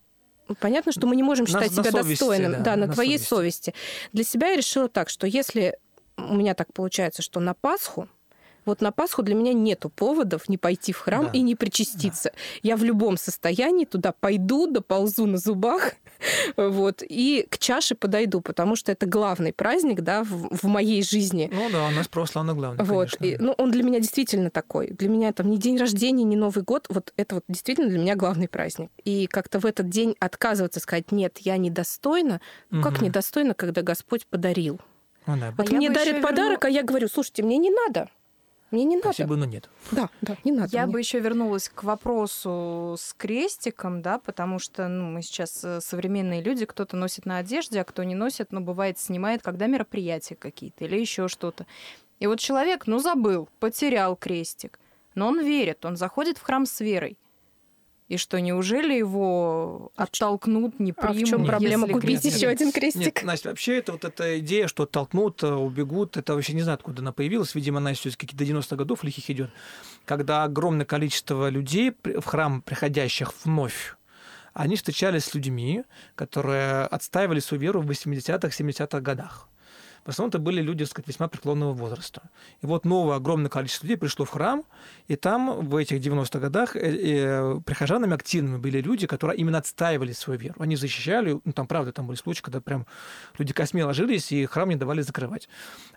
Понятно, 0.58 0.90
что 0.90 1.06
мы 1.06 1.14
не 1.14 1.22
можем 1.22 1.46
считать 1.46 1.70
на, 1.76 1.84
себя 1.84 1.92
на 1.92 2.02
совести, 2.02 2.20
достойным, 2.24 2.52
да, 2.52 2.58
да 2.58 2.76
на, 2.76 2.86
на 2.86 2.92
твоей 2.92 3.18
совести. 3.18 3.70
совести. 3.70 3.74
Для 4.12 4.24
себя 4.24 4.48
я 4.48 4.56
решила 4.56 4.88
так, 4.88 5.08
что 5.08 5.28
если 5.28 5.78
у 6.16 6.34
меня 6.34 6.54
так 6.54 6.72
получается, 6.72 7.22
что 7.22 7.38
на 7.38 7.54
Пасху 7.54 8.08
вот 8.64 8.80
на 8.80 8.92
Пасху 8.92 9.22
для 9.22 9.34
меня 9.34 9.52
нету 9.52 9.88
поводов 9.90 10.48
не 10.48 10.58
пойти 10.58 10.92
в 10.92 10.98
храм 10.98 11.26
да. 11.26 11.30
и 11.32 11.40
не 11.40 11.54
причаститься. 11.54 12.30
Да. 12.32 12.38
Я 12.62 12.76
в 12.76 12.84
любом 12.84 13.16
состоянии 13.16 13.84
туда 13.84 14.12
пойду, 14.12 14.66
доползу 14.66 15.26
на 15.26 15.38
зубах, 15.38 15.92
вот, 16.56 17.02
и 17.06 17.46
к 17.48 17.58
чаше 17.58 17.94
подойду, 17.94 18.40
потому 18.40 18.76
что 18.76 18.92
это 18.92 19.06
главный 19.06 19.52
праздник, 19.52 20.00
да, 20.00 20.22
в, 20.22 20.56
в 20.56 20.64
моей 20.64 21.02
жизни. 21.02 21.50
Ну 21.52 21.70
да, 21.70 21.88
у 21.88 21.90
нас 21.90 22.08
православный 22.08 22.54
главный, 22.54 22.84
вот. 22.84 23.16
И, 23.20 23.36
ну, 23.38 23.54
он 23.58 23.70
для 23.70 23.82
меня 23.82 24.00
действительно 24.00 24.50
такой. 24.50 24.88
Для 24.88 25.08
меня 25.08 25.32
там 25.32 25.50
не 25.50 25.58
день 25.58 25.78
рождения, 25.78 26.24
не 26.24 26.36
Новый 26.36 26.64
год, 26.64 26.86
вот 26.88 27.12
это 27.16 27.36
вот 27.36 27.44
действительно 27.48 27.88
для 27.88 27.98
меня 27.98 28.16
главный 28.16 28.48
праздник. 28.48 28.90
И 29.04 29.26
как-то 29.26 29.60
в 29.60 29.66
этот 29.66 29.88
день 29.88 30.16
отказываться, 30.20 30.80
сказать, 30.80 31.12
нет, 31.12 31.38
я 31.38 31.56
недостойна, 31.56 32.40
ну, 32.70 32.82
как 32.82 33.00
недостойно, 33.00 33.54
когда 33.54 33.82
Господь 33.82 34.26
подарил. 34.26 34.80
Ну, 35.26 35.36
да. 35.36 35.54
Вот 35.56 35.70
а 35.70 35.74
мне 35.74 35.90
дарят 35.90 36.22
подарок, 36.22 36.64
верну... 36.64 36.74
а 36.74 36.80
я 36.80 36.82
говорю, 36.82 37.08
слушайте, 37.08 37.42
мне 37.42 37.58
не 37.58 37.70
надо. 37.70 38.08
Мне 38.70 38.84
не 38.84 38.96
надо. 38.96 39.12
Спасибо, 39.12 39.36
но 39.36 39.44
нет. 39.46 39.68
Да, 39.90 40.08
да, 40.22 40.36
не 40.44 40.52
надо. 40.52 40.70
Я 40.72 40.84
мне. 40.84 40.92
бы 40.92 40.98
еще 41.00 41.18
вернулась 41.18 41.68
к 41.68 41.82
вопросу 41.82 42.94
с 42.98 43.14
крестиком, 43.14 44.00
да, 44.00 44.18
потому 44.18 44.58
что 44.58 44.86
ну, 44.86 45.10
мы 45.10 45.22
сейчас 45.22 45.64
э, 45.64 45.80
современные 45.80 46.40
люди, 46.40 46.64
кто-то 46.66 46.96
носит 46.96 47.26
на 47.26 47.38
одежде, 47.38 47.80
а 47.80 47.84
кто 47.84 48.04
не 48.04 48.14
носит, 48.14 48.52
но 48.52 48.60
бывает 48.60 48.98
снимает, 48.98 49.42
когда 49.42 49.66
мероприятия 49.66 50.36
какие-то 50.36 50.84
или 50.84 50.98
еще 50.98 51.26
что-то. 51.26 51.66
И 52.20 52.26
вот 52.26 52.38
человек, 52.38 52.86
ну, 52.86 53.00
забыл, 53.00 53.48
потерял 53.58 54.14
крестик, 54.14 54.78
но 55.14 55.28
он 55.28 55.44
верит, 55.44 55.84
он 55.84 55.96
заходит 55.96 56.38
в 56.38 56.42
храм 56.42 56.64
с 56.64 56.80
верой. 56.80 57.16
И 58.10 58.16
что, 58.16 58.40
неужели 58.40 58.92
его 58.92 59.92
оттолкнут, 59.94 60.80
не 60.80 60.92
примут? 60.92 61.16
А 61.16 61.24
в 61.24 61.28
чем 61.28 61.44
проблема 61.46 61.86
купить 61.86 62.24
еще 62.24 62.48
один 62.48 62.72
крестик? 62.72 63.00
Нет, 63.00 63.22
Настя, 63.22 63.50
вообще 63.50 63.78
это 63.78 63.92
вот 63.92 64.04
эта 64.04 64.40
идея, 64.40 64.66
что 64.66 64.82
оттолкнут, 64.82 65.44
э, 65.44 65.46
убегут, 65.46 66.16
это 66.16 66.34
вообще 66.34 66.54
не 66.54 66.62
знаю, 66.62 66.74
откуда 66.74 67.02
она 67.02 67.12
появилась. 67.12 67.54
Видимо, 67.54 67.78
она 67.78 67.94
все 67.94 68.10
какие-то 68.10 68.42
90-х 68.42 68.74
годов 68.74 69.04
лихих 69.04 69.30
идет, 69.30 69.50
когда 70.06 70.42
огромное 70.42 70.84
количество 70.84 71.48
людей 71.50 71.92
в 72.02 72.24
храм 72.24 72.62
приходящих 72.62 73.32
вновь 73.44 73.94
они 74.54 74.74
встречались 74.74 75.26
с 75.26 75.34
людьми, 75.34 75.84
которые 76.16 76.86
отстаивали 76.86 77.38
свою 77.38 77.62
веру 77.62 77.80
в 77.80 77.88
80-х, 77.88 78.48
70-х 78.48 79.00
годах. 79.00 79.46
В 80.04 80.08
основном 80.08 80.30
это 80.30 80.38
были 80.38 80.62
люди, 80.62 80.84
так 80.84 80.90
сказать, 80.90 81.08
весьма 81.08 81.28
преклонного 81.28 81.72
возраста. 81.72 82.22
И 82.62 82.66
вот 82.66 82.84
новое 82.84 83.16
огромное 83.16 83.50
количество 83.50 83.86
людей 83.86 83.96
пришло 83.96 84.24
в 84.24 84.30
храм, 84.30 84.64
и 85.08 85.16
там 85.16 85.68
в 85.68 85.76
этих 85.76 85.98
90-х 85.98 86.38
годах 86.38 86.76
э, 86.76 86.80
э, 86.80 87.60
прихожанами 87.64 88.14
активными 88.14 88.56
были 88.56 88.80
люди, 88.80 89.06
которые 89.06 89.38
именно 89.38 89.58
отстаивали 89.58 90.12
свою 90.12 90.40
веру. 90.40 90.54
Они 90.58 90.76
защищали, 90.76 91.40
ну 91.44 91.52
там 91.52 91.66
правда, 91.66 91.92
там 91.92 92.06
были 92.06 92.16
случаи, 92.16 92.42
когда 92.42 92.60
прям 92.60 92.86
люди 93.38 93.52
косме 93.52 93.84
ложились, 93.84 94.32
и 94.32 94.46
храм 94.46 94.68
не 94.68 94.76
давали 94.76 95.02
закрывать. 95.02 95.48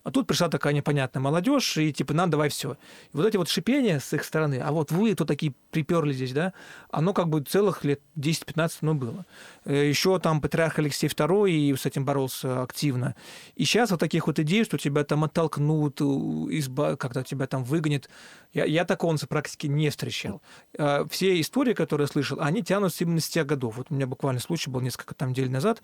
А 0.03 0.11
тут 0.11 0.27
пришла 0.27 0.49
такая 0.49 0.73
непонятная 0.73 1.21
молодежь, 1.21 1.77
и 1.77 1.93
типа, 1.93 2.13
нам 2.13 2.29
давай 2.29 2.49
все. 2.49 2.73
И 3.13 3.17
вот 3.17 3.25
эти 3.25 3.37
вот 3.37 3.47
шипения 3.49 3.99
с 3.99 4.11
их 4.13 4.23
стороны, 4.25 4.61
а 4.63 4.71
вот 4.71 4.91
вы, 4.91 5.13
кто 5.13 5.25
такие 5.25 5.53
приперли 5.71 6.13
здесь, 6.13 6.33
да, 6.33 6.53
оно 6.91 7.13
как 7.13 7.29
бы 7.29 7.41
целых 7.41 7.83
лет 7.85 8.01
10-15 8.17 8.71
оно 8.81 8.95
было. 8.95 9.25
Э, 9.65 9.87
Еще 9.87 10.19
там 10.19 10.41
патриарх 10.41 10.79
Алексей 10.79 11.07
II 11.07 11.49
и 11.49 11.75
с 11.75 11.85
этим 11.85 12.03
боролся 12.05 12.61
активно. 12.61 13.15
И 13.55 13.65
сейчас 13.65 13.91
вот 13.93 13.99
таких 13.99 14.27
вот 14.27 14.39
идей, 14.39 14.63
что 14.65 14.77
тебя 14.77 15.03
там 15.03 15.23
оттолкнут, 15.23 16.01
изба, 16.01 16.95
когда 16.95 17.23
тебя 17.23 17.47
там 17.47 17.63
выгонят, 17.63 18.09
я, 18.53 18.65
я 18.65 18.85
такого 18.85 19.17
практике 19.27 19.67
не 19.67 19.89
встречал. 19.89 20.41
А, 20.77 21.05
все 21.09 21.39
истории, 21.39 21.73
которые 21.73 22.05
я 22.05 22.11
слышал, 22.11 22.39
они 22.41 22.63
тянутся 22.63 23.03
именно 23.03 23.19
с 23.19 23.29
тех 23.29 23.45
годов. 23.45 23.77
Вот 23.77 23.87
у 23.89 23.95
меня 23.95 24.07
буквально 24.07 24.39
случай 24.39 24.69
был 24.69 24.81
несколько 24.81 25.15
там 25.15 25.29
недель 25.29 25.49
назад, 25.49 25.81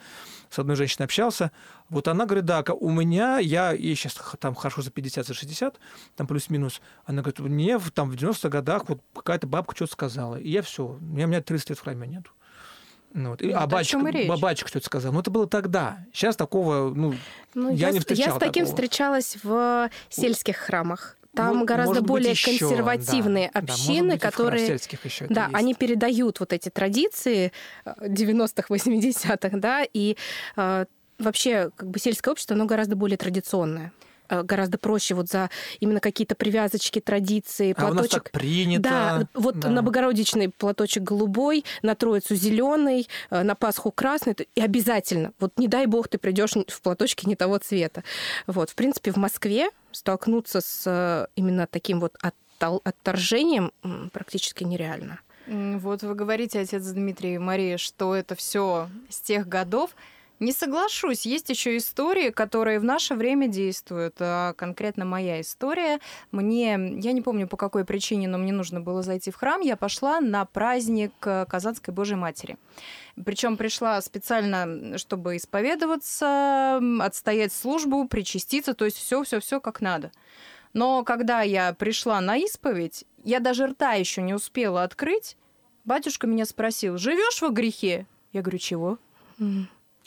с 0.50 0.60
одной 0.60 0.76
женщиной 0.76 1.06
общался, 1.06 1.52
вот 1.90 2.08
она 2.08 2.26
говорит, 2.26 2.46
да, 2.46 2.64
у 2.80 2.90
меня, 2.90 3.40
я 3.40 3.72
ей 3.72 3.96
сейчас 3.96 4.20
там 4.40 4.56
хорошо 4.56 4.82
за 4.82 4.92
50, 4.92 5.26
за 5.26 5.34
60, 5.34 5.80
там 6.16 6.28
плюс-минус, 6.28 6.82
она 7.06 7.22
говорит, 7.22 7.40
мне 7.40 7.80
там 7.94 8.10
в 8.10 8.16
90-х 8.16 8.50
годах 8.50 8.90
вот 8.90 9.02
какая-то 9.14 9.48
бабка 9.48 9.76
что-то 9.76 9.94
сказала, 9.94 10.36
и 10.36 10.50
я 10.50 10.62
все, 10.62 10.86
у 10.86 11.00
меня, 11.00 11.26
у 11.26 11.30
меня 11.30 11.42
30 11.42 11.70
лет 11.70 11.80
в 11.80 11.82
храме 11.82 12.08
нету. 12.08 12.32
Ну, 13.14 13.32
вот. 13.32 13.42
а 13.42 13.68
батюшка, 13.68 14.00
батюшка 14.40 14.70
что-то 14.70 14.86
сказал. 14.86 15.12
Ну, 15.12 15.20
это 15.20 15.32
было 15.32 15.48
тогда. 15.48 16.06
Сейчас 16.14 16.36
такого, 16.36 16.94
ну, 16.94 17.16
ну 17.54 17.74
я, 17.74 17.88
я 17.88 17.94
не 17.94 18.00
встречала 18.00 18.28
Я 18.28 18.36
с 18.36 18.40
таким 18.40 18.66
такого. 18.66 18.76
встречалась 18.76 19.38
в 19.44 19.90
сельских 20.10 20.58
храмах. 20.58 21.18
там 21.36 21.60
Ну, 21.60 21.66
гораздо 21.66 21.90
может 21.90 22.04
быть, 22.04 22.10
более 22.10 22.32
ещё, 22.32 22.52
консервативные 22.70 23.52
да, 23.54 23.62
да, 23.62 23.74
общины, 23.74 24.14
быть, 24.14 24.16
и 24.16 24.18
в 24.18 24.22
которые 24.22 24.68
сельских 24.68 25.06
еще 25.06 25.26
Да, 25.28 25.46
есть. 25.46 25.56
они 25.56 25.74
передают 25.74 26.40
вот 26.40 26.54
эти 26.54 26.70
традиции 26.70 27.52
э, 27.86 27.94
90-х, 28.08 28.66
80-х, 28.74 29.58
да, 29.58 29.84
и 29.92 30.16
э, 30.56 30.86
вообще 31.18 31.72
как 31.76 31.90
бы 31.90 32.00
сельское 32.00 32.32
общество, 32.32 32.56
оно 32.56 32.66
гораздо 32.66 32.96
более 32.96 33.18
традиционное 33.18 33.92
э, 34.02 34.09
гораздо 34.30 34.78
проще 34.78 35.16
вот 35.16 35.28
за 35.30 35.50
именно 35.80 36.00
какие-то 36.00 36.36
привязочки, 36.36 37.00
традиции, 37.00 37.74
А 37.78 37.86
у 37.86 37.88
нас 37.88 37.94
платочек. 37.94 38.24
так 38.24 38.32
принято. 38.32 38.82
Да, 38.82 39.28
вот 39.34 39.60
да. 39.60 39.70
на 39.70 39.82
Богородичный 39.82 40.50
платочек 40.50 41.04
голубой, 41.04 41.66
на 41.82 41.96
Троицу 41.96 42.36
зеленый, 42.36 43.08
э, 43.30 43.44
на 43.44 43.56
Пасху 43.56 43.92
красный. 43.92 44.36
И 44.56 44.62
обязательно. 44.62 45.34
Вот 45.40 45.58
не 45.58 45.68
дай 45.68 45.86
бог 45.86 46.08
ты 46.08 46.18
придешь 46.18 46.54
в 46.68 46.82
платочке 46.82 47.28
не 47.28 47.36
того 47.36 47.58
цвета. 47.58 48.04
Вот, 48.48 48.70
в 48.70 48.76
принципе, 48.76 49.12
в 49.12 49.18
Москве 49.18 49.70
столкнуться 49.92 50.62
с 50.62 50.84
э, 50.86 51.28
именно 51.36 51.68
таким 51.68 52.00
вот 52.00 52.16
отторжением 52.60 53.72
практически 54.12 54.64
нереально. 54.64 55.20
Вот 55.48 56.04
вы 56.04 56.14
говорите, 56.14 56.60
отец 56.60 56.84
Дмитрий 56.84 57.36
и 57.36 57.38
Мария, 57.40 57.78
что 57.78 58.14
это 58.14 58.36
все 58.36 58.88
с 59.10 59.20
тех 59.20 59.48
годов. 59.48 59.96
Не 60.40 60.54
соглашусь, 60.54 61.26
есть 61.26 61.50
еще 61.50 61.76
истории, 61.76 62.30
которые 62.30 62.80
в 62.80 62.84
наше 62.86 63.16
время 63.16 63.50
действуют. 63.50 64.16
А 64.20 64.54
конкретно 64.54 65.04
моя 65.04 65.42
история. 65.42 66.00
Мне, 66.32 66.72
я 66.72 67.12
не 67.12 67.22
помню 67.22 67.46
по 67.48 67.58
какой 67.58 67.84
причине, 67.84 68.30
но 68.30 68.38
мне 68.38 68.54
нужно 68.54 68.80
было 68.80 69.04
зайти 69.04 69.32
в 69.32 69.36
храм. 69.36 69.60
Я 69.60 69.76
пошла 69.76 70.22
на 70.22 70.46
праздник 70.46 71.12
э, 71.26 71.46
Казанской 71.50 71.94
Божьей 71.94 72.16
Матери. 72.16 72.58
Причем 73.26 73.58
пришла 73.58 74.00
специально, 74.02 74.98
чтобы 74.98 75.36
исповедоваться, 75.36 76.80
отстоять 77.02 77.52
службу, 77.52 78.08
причаститься, 78.08 78.74
то 78.74 78.86
есть 78.86 78.98
все, 78.98 79.24
все, 79.24 79.42
все 79.42 79.60
как 79.60 79.82
надо. 79.82 80.12
Но 80.72 81.04
когда 81.04 81.42
я 81.42 81.74
пришла 81.74 82.22
на 82.22 82.38
исповедь, 82.38 83.04
я 83.26 83.42
даже 83.42 83.68
рта 83.68 83.94
еще 83.94 84.22
не 84.22 84.34
успела 84.34 84.84
открыть. 84.84 85.36
Батюшка 85.84 86.28
меня 86.28 86.46
спросил: 86.46 86.98
живешь 86.98 87.42
во 87.42 87.50
грехе? 87.50 88.06
Я 88.32 88.42
говорю, 88.42 88.60
чего? 88.60 88.98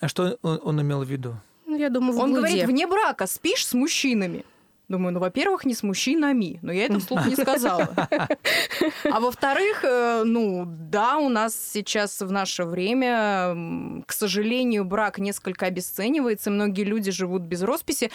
А 0.02 0.08
что 0.08 0.36
он, 0.42 0.60
он 0.64 0.80
имел 0.82 1.02
в 1.04 1.08
виду? 1.08 1.36
Ну, 1.64 1.76
я 1.78 1.88
думаю, 1.88 2.12
в 2.12 2.18
Он 2.18 2.32
блуде. 2.32 2.38
говорит, 2.40 2.66
вне 2.66 2.86
брака 2.86 3.26
спишь 3.26 3.64
с 3.66 3.72
мужчинами. 3.72 4.44
Думаю, 4.88 5.14
ну, 5.14 5.20
во-первых, 5.20 5.64
не 5.64 5.74
с 5.74 5.84
мужчинами, 5.84 6.58
но 6.60 6.72
я 6.72 6.86
это 6.86 6.98
вслух 6.98 7.24
не 7.26 7.36
сказала. 7.36 7.88
А 9.04 9.20
во-вторых, 9.20 9.84
э, 9.84 10.24
ну, 10.24 10.64
да, 10.66 11.18
у 11.18 11.28
нас 11.28 11.54
сейчас 11.54 12.20
в 12.20 12.30
наше 12.32 12.64
время, 12.64 14.02
к 14.06 14.12
сожалению, 14.12 14.84
брак 14.84 15.18
несколько 15.18 15.66
обесценивается, 15.66 16.50
многие 16.50 16.82
люди 16.84 17.12
живут 17.12 17.42
без 17.42 17.62
росписи. 17.62 18.10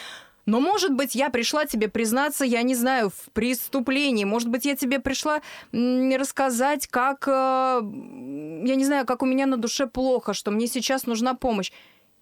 Но, 0.47 0.59
может 0.59 0.93
быть, 0.93 1.13
я 1.13 1.29
пришла 1.29 1.65
тебе 1.65 1.89
признаться, 1.89 2.43
я 2.45 2.63
не 2.63 2.73
знаю, 2.73 3.09
в 3.09 3.29
преступлении. 3.33 4.23
Может 4.23 4.49
быть, 4.49 4.65
я 4.65 4.75
тебе 4.75 4.99
пришла 4.99 5.41
рассказать, 5.71 6.87
как, 6.87 7.27
э, 7.27 7.31
я 7.81 8.75
не 8.75 8.85
знаю, 8.85 9.05
как 9.05 9.21
у 9.21 9.25
меня 9.25 9.45
на 9.45 9.57
душе 9.57 9.87
плохо, 9.87 10.33
что 10.33 10.49
мне 10.51 10.67
сейчас 10.67 11.05
нужна 11.05 11.33
помощь. 11.33 11.71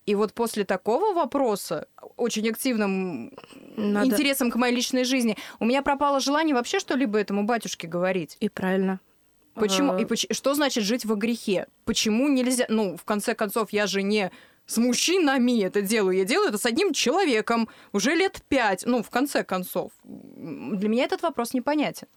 И 0.05 0.13
вот 0.15 0.33
после 0.33 0.65
такого 0.65 1.13
вопроса, 1.13 1.87
очень 2.17 2.47
активным 2.49 3.31
Надо- 3.75 4.07
интересом 4.07 4.51
к 4.51 4.55
моей 4.55 4.75
личной 4.75 5.03
жизни, 5.03 5.35
у 5.59 5.65
меня 5.65 5.81
пропало 5.81 6.19
желание 6.19 6.53
вообще 6.55 6.79
что-либо 6.79 7.17
этому 7.19 7.43
батюшке 7.43 7.87
говорить. 7.87 8.37
И 8.39 8.49
правильно. 8.49 8.99
Почему? 9.55 9.93
А, 9.93 10.01
И 10.01 10.05
поч- 10.05 10.27
что 10.31 10.53
значит 10.53 10.83
жить 10.83 11.05
во 11.05 11.15
грехе? 11.15 11.67
Почему 11.85 12.27
нельзя? 12.27 12.65
Ну, 12.69 12.97
в 12.97 13.03
конце 13.03 13.33
концов, 13.35 13.71
я 13.71 13.87
же 13.87 14.03
не 14.03 14.31
с 14.65 14.77
мужчинами 14.77 15.63
это 15.63 15.81
делаю, 15.81 16.17
я 16.17 16.25
делаю 16.25 16.49
это 16.49 16.57
с 16.57 16.65
одним 16.65 16.93
человеком 16.93 17.69
уже 17.91 18.15
лет 18.15 18.41
пять. 18.47 18.83
Ну, 18.85 19.03
в 19.03 19.09
конце 19.09 19.43
концов, 19.43 19.91
для 20.03 20.89
меня 20.89 21.03
этот 21.03 21.21
вопрос 21.21 21.53
непонятен. 21.53 22.07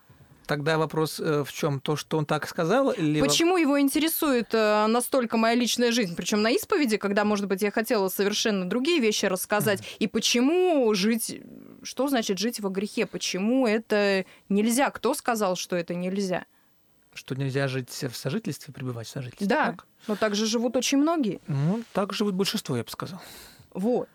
Тогда 0.48 0.78
вопрос 0.78 1.20
э, 1.20 1.44
в 1.44 1.52
чем? 1.52 1.78
То, 1.78 1.94
что 1.94 2.16
он 2.16 2.24
так 2.24 2.48
сказал? 2.48 2.90
Или... 2.90 3.20
Почему 3.20 3.58
его 3.58 3.78
интересует 3.78 4.48
э, 4.54 4.86
настолько 4.86 5.36
моя 5.36 5.54
личная 5.54 5.92
жизнь? 5.92 6.16
Причем 6.16 6.40
на 6.40 6.50
исповеди, 6.50 6.96
когда, 6.96 7.26
может 7.26 7.46
быть, 7.46 7.60
я 7.60 7.70
хотела 7.70 8.08
совершенно 8.08 8.66
другие 8.66 8.98
вещи 8.98 9.26
рассказать. 9.26 9.82
И 9.98 10.06
почему 10.06 10.94
жить... 10.94 11.42
Что 11.82 12.08
значит 12.08 12.38
жить 12.38 12.60
во 12.60 12.70
грехе? 12.70 13.04
Почему 13.04 13.66
это 13.66 14.24
нельзя? 14.48 14.88
Кто 14.88 15.12
сказал, 15.12 15.54
что 15.54 15.76
это 15.76 15.94
нельзя? 15.94 16.46
Что 17.18 17.34
нельзя 17.34 17.66
жить 17.66 17.90
в 17.90 18.14
сожительстве, 18.14 18.72
пребывать 18.72 19.08
в 19.08 19.10
сожительстве? 19.10 19.48
Да, 19.48 19.72
так? 19.72 19.86
но 20.06 20.14
так 20.14 20.36
же 20.36 20.46
живут 20.46 20.76
очень 20.76 20.98
многие. 20.98 21.40
Ну, 21.48 21.82
так 21.92 22.12
живут 22.12 22.36
большинство, 22.36 22.76
я 22.76 22.84
бы 22.84 22.90
сказал. 22.90 23.20
Вот. 23.74 24.08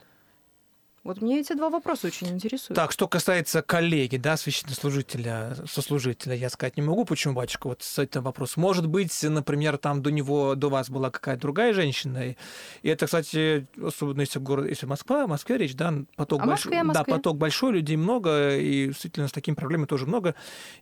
Вот 1.03 1.21
мне 1.21 1.41
эти 1.41 1.51
два 1.51 1.69
вопроса 1.69 2.07
очень 2.07 2.27
интересуют. 2.29 2.77
Так, 2.77 2.93
что 2.93 3.09
касается 3.09 3.61
коллеги, 3.61 4.15
да, 4.15 4.37
священнослужителя, 4.37 5.57
сослужителя, 5.69 6.33
я 6.33 6.49
сказать 6.49 6.77
не 6.77 6.83
могу, 6.83 7.03
почему 7.03 7.33
батюшка 7.33 7.67
вот 7.67 7.83
с 7.83 7.99
этим 7.99 8.21
вопросом. 8.21 8.61
Может 8.61 8.87
быть, 8.87 9.21
например, 9.21 9.77
там 9.77 10.01
до 10.01 10.11
него, 10.11 10.55
до 10.55 10.69
вас 10.69 10.89
была 10.89 11.09
какая-то 11.09 11.41
другая 11.41 11.73
женщина, 11.73 12.29
и 12.29 12.87
это, 12.87 13.05
кстати, 13.05 13.67
особенно 13.83 14.21
если 14.21 14.39
город, 14.39 14.69
если 14.69 14.85
Москва, 14.85 15.27
Москве 15.27 15.57
речь, 15.57 15.75
да, 15.75 15.93
поток 16.15 16.45
Москве, 16.45 16.79
о 16.79 16.85
да, 16.85 17.03
поток 17.03 17.37
большой, 17.37 17.73
людей 17.73 17.97
много, 17.97 18.55
и 18.55 18.87
действительно 18.87 19.27
с 19.27 19.33
такими 19.33 19.55
проблемами 19.55 19.87
тоже 19.87 20.05
много. 20.05 20.35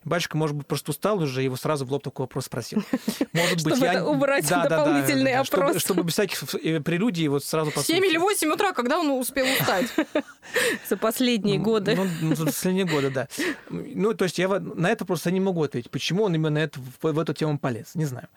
Батюшка, 0.04 0.36
может 0.36 0.54
быть, 0.54 0.68
просто 0.68 0.92
устал 0.92 1.20
уже, 1.20 1.42
его 1.42 1.56
сразу 1.56 1.84
в 1.84 1.90
лоб 1.90 2.04
такой 2.04 2.24
вопрос 2.24 2.44
спросил. 2.44 2.84
Может 3.32 3.64
быть, 3.64 3.74
Чтобы 3.74 3.86
я... 3.86 3.94
это 3.94 4.06
убрать 4.06 4.48
дополнительный 4.48 5.34
опрос. 5.34 5.78
Чтобы 5.78 6.02
без 6.04 6.12
всяких 6.12 6.42
э, 6.54 6.80
прелюдий 6.80 7.26
вот 7.28 7.44
сразу 7.44 7.70
В 7.70 7.74
по 7.74 7.80
7 7.82 7.96
сути. 7.96 8.08
или 8.08 8.18
8 8.18 8.52
утра, 8.52 8.72
когда 8.72 8.98
он 8.98 9.10
успел 9.10 9.46
устать? 9.46 9.86
За 10.88 10.96
последние 10.96 11.58
Ну, 11.58 11.64
годы. 11.64 11.94
Ну, 11.96 12.06
ну, 12.20 12.34
за 12.36 12.44
последние 12.44 12.84
годы, 12.84 13.10
да. 13.10 13.28
Ну, 13.70 14.12
то 14.14 14.24
есть 14.24 14.38
я 14.38 14.48
на 14.48 14.90
это 14.90 15.04
просто 15.04 15.30
не 15.30 15.40
могу 15.40 15.62
ответить. 15.62 15.90
Почему 15.90 16.24
он 16.24 16.34
именно 16.34 16.58
это, 16.58 16.78
в, 17.00 17.12
в 17.12 17.18
эту 17.18 17.32
тему 17.32 17.58
полез? 17.58 17.94
Не 17.94 18.04
знаю. 18.04 18.28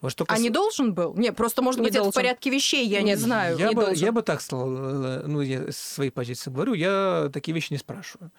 Вот 0.00 0.10
что 0.12 0.24
А 0.24 0.26
кас- 0.34 0.40
не 0.40 0.50
должен 0.50 0.92
был? 0.94 1.14
Не, 1.14 1.32
просто, 1.32 1.62
может 1.62 1.80
Не 1.80 1.84
быть, 1.86 1.92
это 1.94 2.00
в 2.02 2.04
должен. 2.06 2.18
порядке 2.22 2.50
вещей, 2.50 2.86
я 2.88 3.02
не 3.02 3.16
знаю. 3.16 3.56
Я 3.58 3.68
не 3.68 3.74
бы, 3.74 3.84
должен. 3.84 4.04
я 4.04 4.12
бы 4.12 4.22
так 4.22 4.40
сказал, 4.40 4.68
э, 4.72 5.22
ну, 5.26 5.40
я 5.42 5.70
с 5.70 5.76
своей 5.76 6.10
позиции 6.10 6.50
говорю, 6.50 6.74
я 6.74 7.30
такие 7.32 7.54
вещи 7.54 7.72
не 7.72 7.78
спрашиваю. 7.78 8.30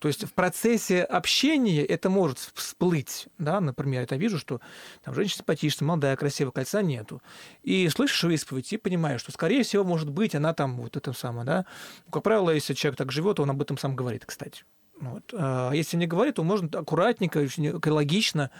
То 0.00 0.08
есть 0.08 0.24
в 0.24 0.32
процессе 0.32 1.02
общения 1.02 1.84
это 1.84 2.08
может 2.08 2.38
всплыть, 2.38 3.28
да, 3.36 3.60
например, 3.60 4.06
я 4.10 4.16
вижу, 4.16 4.38
что 4.38 4.60
там 5.04 5.14
женщина 5.14 5.38
симпатичная, 5.38 5.86
молодая, 5.86 6.16
красивая, 6.16 6.52
кольца 6.52 6.80
нету. 6.80 7.22
И 7.62 7.86
слышишь 7.90 8.24
ее 8.24 8.34
исповедь 8.34 8.72
и 8.72 8.78
понимаешь, 8.78 9.20
что, 9.20 9.30
скорее 9.30 9.62
всего, 9.62 9.84
может 9.84 10.08
быть, 10.10 10.34
она 10.34 10.54
там 10.54 10.78
вот 10.78 10.96
это 10.96 11.12
самое, 11.12 11.44
да. 11.44 11.66
Ну, 12.06 12.12
как 12.12 12.22
правило, 12.22 12.50
если 12.50 12.72
человек 12.72 12.96
так 12.96 13.12
живет, 13.12 13.40
он 13.40 13.50
об 13.50 13.60
этом 13.60 13.76
сам 13.76 13.94
говорит, 13.94 14.24
кстати. 14.24 14.64
Вот. 15.00 15.32
А 15.32 15.72
если 15.72 15.96
не 15.96 16.06
говорит, 16.06 16.34
то 16.34 16.44
можно 16.44 16.68
аккуратненько, 16.78 17.38
очень 17.38 17.78
экологично 17.78 18.50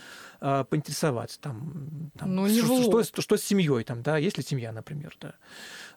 а, 0.40 0.64
поинтересоваться. 0.64 1.38
Там, 1.38 2.10
там, 2.18 2.34
Ну, 2.34 2.48
что, 2.48 2.74
лоб. 2.76 3.04
что, 3.04 3.20
что 3.20 3.36
с 3.36 3.42
семьей, 3.42 3.84
там, 3.84 4.02
да, 4.02 4.16
есть 4.16 4.38
ли 4.38 4.42
семья, 4.42 4.72
например, 4.72 5.14
да. 5.20 5.34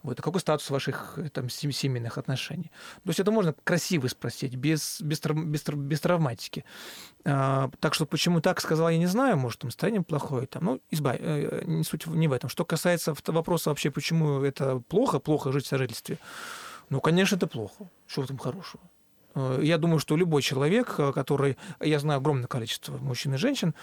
Вот, 0.02 0.20
а 0.20 0.22
какой 0.22 0.42
статус 0.42 0.70
ваших 0.70 1.14
э, 1.18 1.30
там, 1.30 1.50
сем- 1.50 1.72
семейных 1.72 2.18
отношений? 2.18 2.72
То 3.06 3.10
есть 3.10 3.22
это 3.22 3.32
можно 3.32 3.56
красиво 3.64 4.08
спросить, 4.08 4.56
без, 4.58 5.00
без, 5.00 5.22
без, 5.22 5.64
без 5.64 6.02
травматики. 6.02 6.66
А, 7.24 7.72
так 7.80 7.94
что 7.94 8.06
почему 8.06 8.42
так 8.42 8.60
сказал, 8.60 8.90
я 8.90 8.98
не 8.98 9.08
знаю, 9.08 9.38
может, 9.38 9.62
там 9.62 9.72
состояние 9.72 10.02
плохое, 10.02 10.46
там, 10.46 10.66
ну, 10.66 10.82
изба... 10.92 11.16
э, 11.18 11.64
не 11.66 11.86
суть 11.86 12.06
не 12.06 12.28
в 12.28 12.34
этом. 12.34 12.50
Что 12.50 12.66
касается 12.66 13.16
вопроса 13.28 13.70
вообще, 13.70 13.92
почему 13.92 14.42
это 14.42 14.80
плохо, 14.90 15.20
плохо 15.20 15.54
жить 15.54 15.64
в 15.66 15.70
сожительстве, 15.70 16.18
ну, 16.90 17.00
конечно, 17.00 17.38
это 17.38 17.48
плохо. 17.48 17.90
Что 18.08 18.22
в 18.24 18.26
этом 18.26 18.38
хорошего? 18.38 18.84
Э, 19.36 19.60
Я 19.62 19.78
думаю, 19.78 20.00
что 20.00 20.16
любой 20.16 20.42
человек, 20.42 20.96
э, 20.98 21.12
который, 21.14 21.58
я 21.80 22.00
знаю 22.00 22.18
огромное 22.18 22.48
количество 22.48 22.98
мужчин 22.98 23.34
и 23.34 23.38
женщин, 23.38 23.74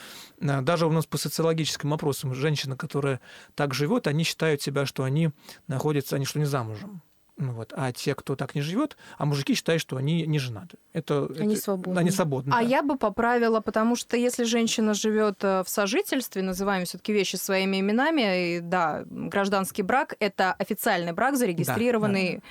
э, 0.40 0.60
даже 0.62 0.86
у 0.86 0.92
нас 0.92 1.06
по 1.06 1.18
социологическим 1.18 1.92
опросам, 1.92 2.34
женщины, 2.34 2.76
которые 2.76 3.20
так 3.54 3.74
живет, 3.74 4.06
они 4.06 4.24
считают 4.24 4.62
себя, 4.62 4.86
что 4.86 5.04
они 5.04 5.30
находятся, 5.66 6.16
они 6.16 6.24
что 6.24 6.38
не 6.38 6.46
замужем. 6.46 7.02
Ну 7.40 7.52
вот. 7.52 7.72
А 7.74 7.90
те, 7.92 8.14
кто 8.14 8.36
так 8.36 8.54
не 8.54 8.60
живет, 8.60 8.96
а 9.18 9.24
мужики 9.24 9.54
считают, 9.54 9.80
что 9.80 9.96
они 9.96 10.26
не 10.26 10.38
женаты. 10.38 10.76
Это, 10.92 11.26
Они 11.38 11.54
это- 11.54 11.62
свободны. 11.62 11.98
Они 11.98 12.10
свободны. 12.10 12.50
А 12.52 12.56
да. 12.56 12.60
я 12.60 12.82
бы 12.82 12.96
поправила, 12.98 13.60
потому 13.60 13.96
что 13.96 14.16
если 14.16 14.44
женщина 14.44 14.92
живет 14.94 15.42
э, 15.42 15.62
в 15.64 15.68
сожительстве, 15.68 16.42
называем 16.42 16.84
все-таки 16.84 17.12
вещи 17.14 17.36
своими 17.36 17.80
именами, 17.80 18.56
и, 18.56 18.60
да, 18.60 19.04
гражданский 19.06 19.82
брак 19.82 20.14
это 20.20 20.52
официальный 20.52 21.12
брак, 21.12 21.36
зарегистрированный 21.36 22.42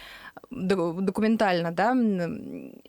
ду- 0.49 0.93
документально, 1.01 1.71
да. 1.71 1.95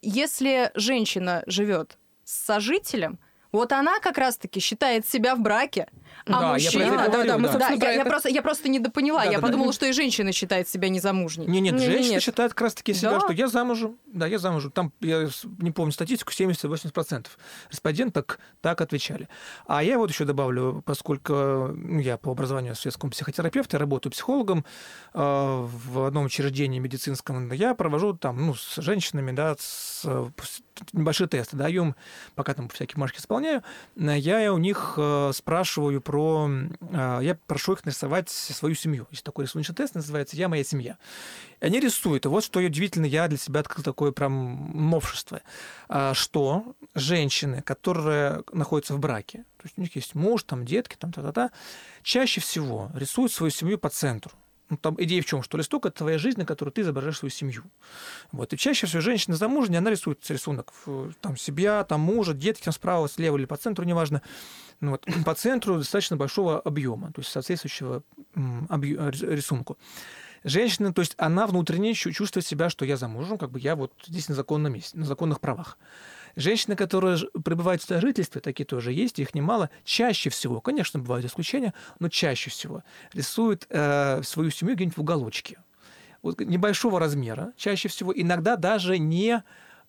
Если 0.03 0.71
женщина 0.75 1.43
живет 1.47 1.99
с 2.25 2.33
сожителем, 2.47 3.19
вот 3.53 3.73
она 3.73 3.99
как 4.01 4.19
раз-таки 4.19 4.61
считает 4.61 5.07
себя 5.07 5.35
в 5.35 5.41
браке. 5.41 5.87
А 6.27 6.33
Да, 6.33 6.41
я 6.41 6.53
мужчина... 6.53 6.83
это 6.83 6.97
Да, 6.97 7.09
говорю, 7.09 7.29
да, 7.29 7.39
мы, 7.39 7.49
да. 7.49 7.59
Да, 7.59 7.69
я, 7.71 7.93
я 7.93 8.01
это. 8.03 8.11
просто, 8.11 8.29
я 8.29 8.43
просто 8.43 8.69
недопоняла. 8.69 9.21
Да, 9.21 9.25
я 9.27 9.33
да, 9.33 9.37
да. 9.39 9.47
подумала, 9.47 9.73
что 9.73 9.87
и 9.87 9.93
женщина 9.93 10.33
считает 10.33 10.69
себя 10.69 10.89
незамужней. 10.89 11.47
Не, 11.47 11.61
нет, 11.61 11.75
Не, 11.75 11.81
не, 11.81 11.87
женщины 11.93 12.13
нет. 12.15 12.23
считают 12.23 12.53
как 12.53 12.63
раз-таки 12.63 12.93
себя, 12.95 13.13
Да. 13.13 13.21
что 13.21 13.33
я 13.33 13.49
замужем. 13.49 13.99
Да, 14.07 14.27
я 14.27 14.39
замужем. 14.39 14.71
Там, 14.71 14.93
я 15.01 15.29
не 15.59 15.71
помню 15.71 15.93
статистику, 15.93 16.33
70-80% 16.33 17.27
респонденток 17.71 18.39
так 18.61 18.81
отвечали. 18.81 19.29
А 19.67 19.83
я 19.83 19.99
вот 19.99 20.11
еще 20.11 20.25
добавлю, 20.25 20.83
поскольку 20.85 21.33
ну, 21.33 22.01
я 22.01 22.17
по 22.19 22.31
образованию 22.33 22.75
светскому 22.75 23.11
психотерапевт, 23.13 23.73
я 23.73 23.79
работаю 23.79 24.13
психологом 24.13 24.65
э, 25.15 25.19
в 25.21 26.07
одном 26.07 26.27
учреждении 26.27 26.79
медицинском, 26.79 27.51
я 27.53 27.75
провожу 27.75 28.15
там, 28.15 28.47
ну, 28.47 28.55
с 28.55 28.77
женщинами, 28.77 29.33
да, 29.33 29.57
с- 29.59 30.05
небольшие 30.93 31.29
тесты, 31.29 31.57
даю 31.57 31.95
пока 32.35 32.55
там 32.55 32.69
всякие 32.69 32.95
бумажки 32.95 33.19
исполняю, 33.19 33.63
э, 33.97 34.19
я 34.19 34.53
у 34.53 34.59
них 34.59 34.95
э, 34.97 35.31
спрашиваю 35.35 36.01
про... 36.01 36.51
э, 36.81 37.21
Я 37.23 37.39
прошу 37.47 37.75
их 37.75 37.85
нарисовать 37.85 38.29
свою 38.31 38.75
семью. 38.75 39.07
Есть 39.11 39.25
такой 39.25 39.45
рисуночный 39.45 39.75
тест, 39.75 39.95
называется 39.95 40.37
«Я 40.37 40.49
моя 40.49 40.65
семья». 40.65 40.99
И 41.61 41.67
они 41.67 41.81
рисуют. 41.81 42.25
И 42.25 42.29
вот 42.29 42.45
что 42.45 42.61
удивительно, 42.61 43.07
я 43.07 43.29
для 43.29 43.39
себя 43.39 43.61
открыл 43.61 43.85
такое 43.85 44.13
прям 44.13 44.71
новшество, 44.91 45.43
что 46.15 46.75
женщины, 46.95 47.63
которые 47.63 48.43
находятся 48.53 48.95
в 48.95 48.99
браке, 48.99 49.45
то 49.57 49.65
есть 49.65 49.77
у 49.77 49.81
них 49.83 49.95
есть 49.97 50.15
муж, 50.15 50.43
там 50.45 50.65
детки, 50.65 50.97
там 50.99 51.13
та-та-та, 51.13 51.51
чаще 52.03 52.41
всего 52.41 52.91
рисуют 52.95 53.33
свою 53.33 53.51
семью 53.51 53.79
по 53.79 53.91
центру. 53.91 54.33
Ну, 54.71 54.77
там 54.77 54.95
идея 54.99 55.21
в 55.21 55.27
чем? 55.27 55.43
Что 55.43 55.59
листок 55.59 55.85
это 55.87 55.99
твоя 55.99 56.17
жизнь, 56.17 56.39
на 56.39 56.47
которой 56.47 56.71
ты 56.71 56.83
изображаешь 56.83 57.19
свою 57.19 57.31
семью. 57.31 57.65
Вот. 58.31 58.53
И 58.53 58.57
чаще 58.57 58.87
всего 58.87 59.03
женщина 59.03 59.37
замужняя, 59.37 59.81
она 59.81 59.91
рисует 59.91 60.25
рисунок 60.31 60.73
там 61.21 61.37
себя, 61.37 61.85
там 61.85 62.01
мужа, 62.01 62.35
детки 62.35 62.65
там 62.65 62.73
справа, 62.73 63.09
слева 63.09 63.37
или 63.37 63.45
по 63.47 63.57
центру, 63.57 63.85
неважно. 63.85 64.23
Ну, 64.81 64.93
вот, 64.93 65.05
по 65.25 65.35
центру 65.35 65.77
достаточно 65.77 66.17
большого 66.17 66.61
объема, 66.61 67.13
то 67.13 67.21
есть 67.21 67.31
соответствующего 67.33 68.03
объ- 68.35 69.11
рис- 69.11 69.29
рисунку. 69.29 69.77
Женщина, 70.45 70.95
то 70.95 71.03
есть 71.03 71.15
она 71.19 71.47
внутренне 71.47 71.93
чу- 71.93 72.13
чувствует 72.13 72.47
себя, 72.47 72.71
что 72.71 72.85
я 72.85 72.97
замужем, 72.97 73.37
как 73.37 73.51
бы 73.51 73.61
я 73.61 73.77
вот 73.77 73.93
здесь 74.07 74.29
на 74.29 74.35
законном 74.35 74.73
месте, 74.73 74.97
на 74.97 75.05
законных 75.05 75.41
правах. 75.41 75.77
Женщины, 76.37 76.77
которые 76.77 77.19
пребывают 77.45 77.83
в 77.83 77.87
сожительстве, 77.87 78.41
такие 78.41 78.65
тоже 78.65 78.93
есть, 78.93 79.19
их 79.19 79.35
немало, 79.35 79.71
чаще 79.85 80.31
всего, 80.31 80.61
конечно, 80.61 81.01
бывают 81.01 81.27
исключения, 81.27 81.75
но 81.99 82.09
чаще 82.09 82.51
всего 82.51 82.83
рисуют 83.13 83.67
э, 83.69 84.23
свою 84.23 84.51
семью 84.51 84.77
где-нибудь 84.77 84.97
в 84.97 85.01
уголочке. 85.01 85.59
Вот 86.23 86.41
небольшого 86.41 87.01
размера, 87.01 87.53
чаще 87.57 87.89
всего, 87.89 88.13
иногда 88.15 88.57
даже 88.57 88.99
не, 88.99 89.43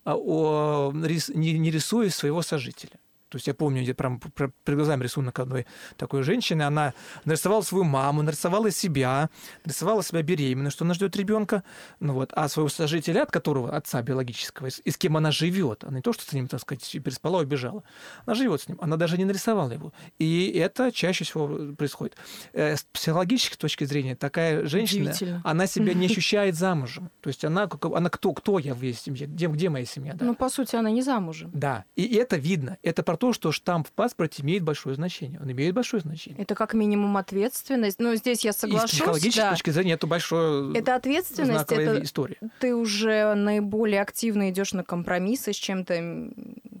а, 0.04 0.16
о, 0.16 0.92
рис- 0.94 1.32
не, 1.34 1.58
не 1.58 1.70
рисуя 1.70 2.10
своего 2.10 2.42
сожителя. 2.42 2.98
То 3.32 3.36
есть 3.36 3.46
я 3.46 3.54
помню, 3.54 3.82
где 3.82 3.94
прям 3.94 4.20
пр- 4.20 4.52
перед 4.64 4.76
глазами 4.78 5.02
рисунок 5.02 5.38
одной 5.38 5.66
такой 5.96 6.22
женщины. 6.22 6.62
Она 6.62 6.92
нарисовала 7.24 7.62
свою 7.62 7.84
маму, 7.84 8.22
нарисовала 8.22 8.70
себя, 8.70 9.30
нарисовала 9.64 10.02
себя 10.02 10.22
беременной, 10.22 10.70
что 10.70 10.84
она 10.84 10.92
ждет 10.94 11.16
ребенка. 11.16 11.62
Ну 11.98 12.12
вот. 12.12 12.32
А 12.36 12.48
своего 12.48 12.68
сожителя, 12.68 13.22
от 13.22 13.30
которого, 13.30 13.74
отца 13.74 14.02
биологического, 14.02 14.66
и 14.66 14.90
с- 14.90 14.96
кем 14.98 15.16
она 15.16 15.30
живет, 15.30 15.84
она 15.84 15.96
не 15.96 16.02
то, 16.02 16.12
что 16.12 16.24
с 16.24 16.32
ним, 16.34 16.46
так 16.46 16.60
сказать, 16.60 16.88
переспала, 17.02 17.40
убежала. 17.40 17.82
Она 18.26 18.34
живет 18.34 18.60
с 18.60 18.68
ним. 18.68 18.78
Она 18.82 18.96
даже 18.96 19.16
не 19.16 19.24
нарисовала 19.24 19.72
его. 19.72 19.92
И 20.18 20.50
это 20.50 20.92
чаще 20.92 21.24
всего 21.24 21.74
происходит. 21.74 22.16
Э, 22.52 22.76
С 22.76 22.84
психологической 22.92 23.56
точки 23.56 23.84
зрения 23.84 24.14
такая 24.14 24.66
женщина, 24.66 25.10
она 25.44 25.66
себя 25.66 25.94
не 25.94 26.06
ощущает 26.12 26.54
замужем. 26.54 27.10
То 27.22 27.28
есть 27.28 27.44
она, 27.44 27.66
она 27.94 28.10
кто, 28.10 28.32
кто 28.34 28.58
я 28.58 28.74
в 28.74 28.82
ее 28.82 28.92
семье, 28.92 29.26
где, 29.26 29.46
где 29.46 29.68
моя 29.70 29.86
семья? 29.86 30.12
Да? 30.14 30.26
Ну, 30.26 30.34
по 30.34 30.48
сути, 30.50 30.76
она 30.76 30.90
не 30.90 31.00
замужем. 31.02 31.50
Да, 31.54 31.84
и 31.96 32.14
это 32.16 32.36
видно. 32.36 32.76
Это 32.82 33.02
про 33.02 33.16
то, 33.22 33.32
что 33.32 33.52
штамп 33.52 33.86
в 33.86 33.92
паспорте 33.92 34.42
имеет 34.42 34.64
большое 34.64 34.96
значение. 34.96 35.38
Он 35.40 35.48
имеет 35.52 35.76
большое 35.76 36.00
значение. 36.00 36.42
Это 36.42 36.56
как 36.56 36.74
минимум 36.74 37.16
ответственность. 37.16 38.00
Но 38.00 38.16
здесь 38.16 38.44
я 38.44 38.50
И 38.50 38.52
с 38.52 38.56
соглашусь. 38.56 38.90
психологической 38.90 39.44
да. 39.44 39.50
точки 39.52 39.70
зрения 39.70 39.92
это 39.92 40.08
большое 40.08 40.76
Это 40.76 40.96
ответственность, 40.96 41.70
это 41.70 42.02
история. 42.02 42.38
ты 42.58 42.74
уже 42.74 43.34
наиболее 43.34 44.00
активно 44.02 44.50
идешь 44.50 44.72
на 44.72 44.82
компромиссы 44.82 45.52
с 45.52 45.56
чем-то, 45.56 46.30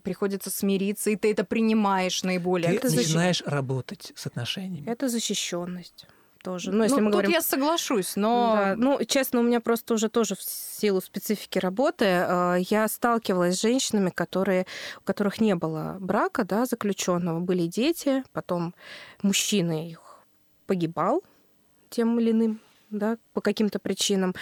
приходится 0.02 0.50
смириться, 0.50 1.10
и 1.10 1.16
ты 1.16 1.30
это 1.30 1.44
принимаешь 1.44 2.24
наиболее 2.24 2.70
Ты 2.70 2.74
это 2.78 2.86
активно. 2.88 2.96
защита. 2.96 3.18
начинаешь 3.18 3.42
работать 3.46 4.12
с 4.16 4.26
отношениями. 4.26 4.88
Это 4.90 5.08
защищенность 5.08 6.06
тоже. 6.42 6.72
Ну, 6.72 6.82
если 6.82 6.96
Ну, 6.96 7.02
мы 7.02 7.06
тут 7.06 7.12
говорим... 7.12 7.30
я 7.30 7.40
соглашусь, 7.40 8.16
но 8.16 8.52
Да, 8.54 8.74
ну, 8.76 9.04
честно, 9.04 9.40
у 9.40 9.42
меня 9.42 9.60
просто 9.60 9.94
уже 9.94 10.08
тоже 10.08 10.34
в 10.34 10.42
силу 10.42 11.00
специфики 11.00 11.58
работы 11.58 12.04
э, 12.04 12.56
я 12.68 12.88
сталкивалась 12.88 13.56
с 13.56 13.62
женщинами, 13.62 14.10
которые, 14.10 14.66
у 15.00 15.04
которых 15.04 15.40
не 15.40 15.54
было 15.54 15.96
брака, 16.00 16.44
да, 16.44 16.66
заключенного, 16.66 17.40
были 17.40 17.66
дети, 17.66 18.24
потом 18.32 18.74
мужчина 19.22 19.88
их 19.88 20.00
погибал 20.66 21.22
тем 21.90 22.18
или 22.18 22.30
иным, 22.30 22.60
да, 22.90 23.18
по 23.32 23.40
каким-то 23.40 23.78
причинам. 23.78 24.34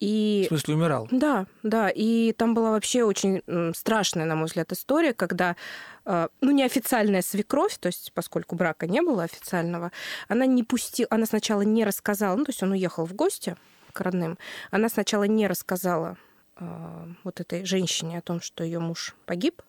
В 0.00 0.04
И 0.04 0.44
смысле, 0.48 0.74
умирал. 0.74 1.08
да, 1.10 1.46
да, 1.64 1.88
и 1.88 2.32
там 2.32 2.54
была 2.54 2.70
вообще 2.70 3.02
очень 3.02 3.42
страшная, 3.74 4.26
на 4.26 4.36
мой 4.36 4.46
взгляд, 4.46 4.70
история, 4.70 5.12
когда, 5.12 5.56
э, 6.04 6.28
ну, 6.40 6.50
неофициальная 6.52 7.20
свекровь, 7.22 7.76
то 7.78 7.88
есть 7.88 8.12
поскольку 8.14 8.54
брака 8.54 8.86
не 8.86 9.02
было 9.02 9.24
официального, 9.24 9.90
она 10.28 10.46
не 10.46 10.62
пустила, 10.62 11.08
она 11.10 11.26
сначала 11.26 11.62
не 11.62 11.84
рассказала, 11.84 12.36
ну, 12.36 12.44
то 12.44 12.50
есть 12.50 12.62
он 12.62 12.70
уехал 12.72 13.06
в 13.06 13.12
гости 13.14 13.56
к 13.92 14.00
родным, 14.00 14.38
она 14.70 14.88
сначала 14.88 15.24
не 15.24 15.48
рассказала 15.48 16.16
э, 16.60 17.06
вот 17.24 17.40
этой 17.40 17.64
женщине 17.64 18.18
о 18.18 18.22
том, 18.22 18.40
что 18.40 18.62
ее 18.62 18.78
муж 18.78 19.16
погиб, 19.26 19.62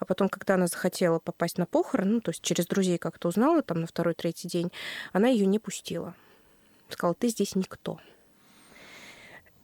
а 0.00 0.04
потом, 0.04 0.28
когда 0.28 0.54
она 0.54 0.66
захотела 0.66 1.20
попасть 1.20 1.56
на 1.56 1.66
похороны, 1.66 2.14
ну, 2.14 2.20
то 2.20 2.32
есть 2.32 2.42
через 2.42 2.66
друзей 2.66 2.98
как-то 2.98 3.28
узнала, 3.28 3.62
там, 3.62 3.80
на 3.82 3.86
второй-третий 3.86 4.48
день, 4.48 4.72
она 5.12 5.28
ее 5.28 5.46
не 5.46 5.60
пустила. 5.60 6.14
Сказала, 6.88 7.14
ты 7.14 7.28
здесь 7.28 7.54
никто. 7.54 8.00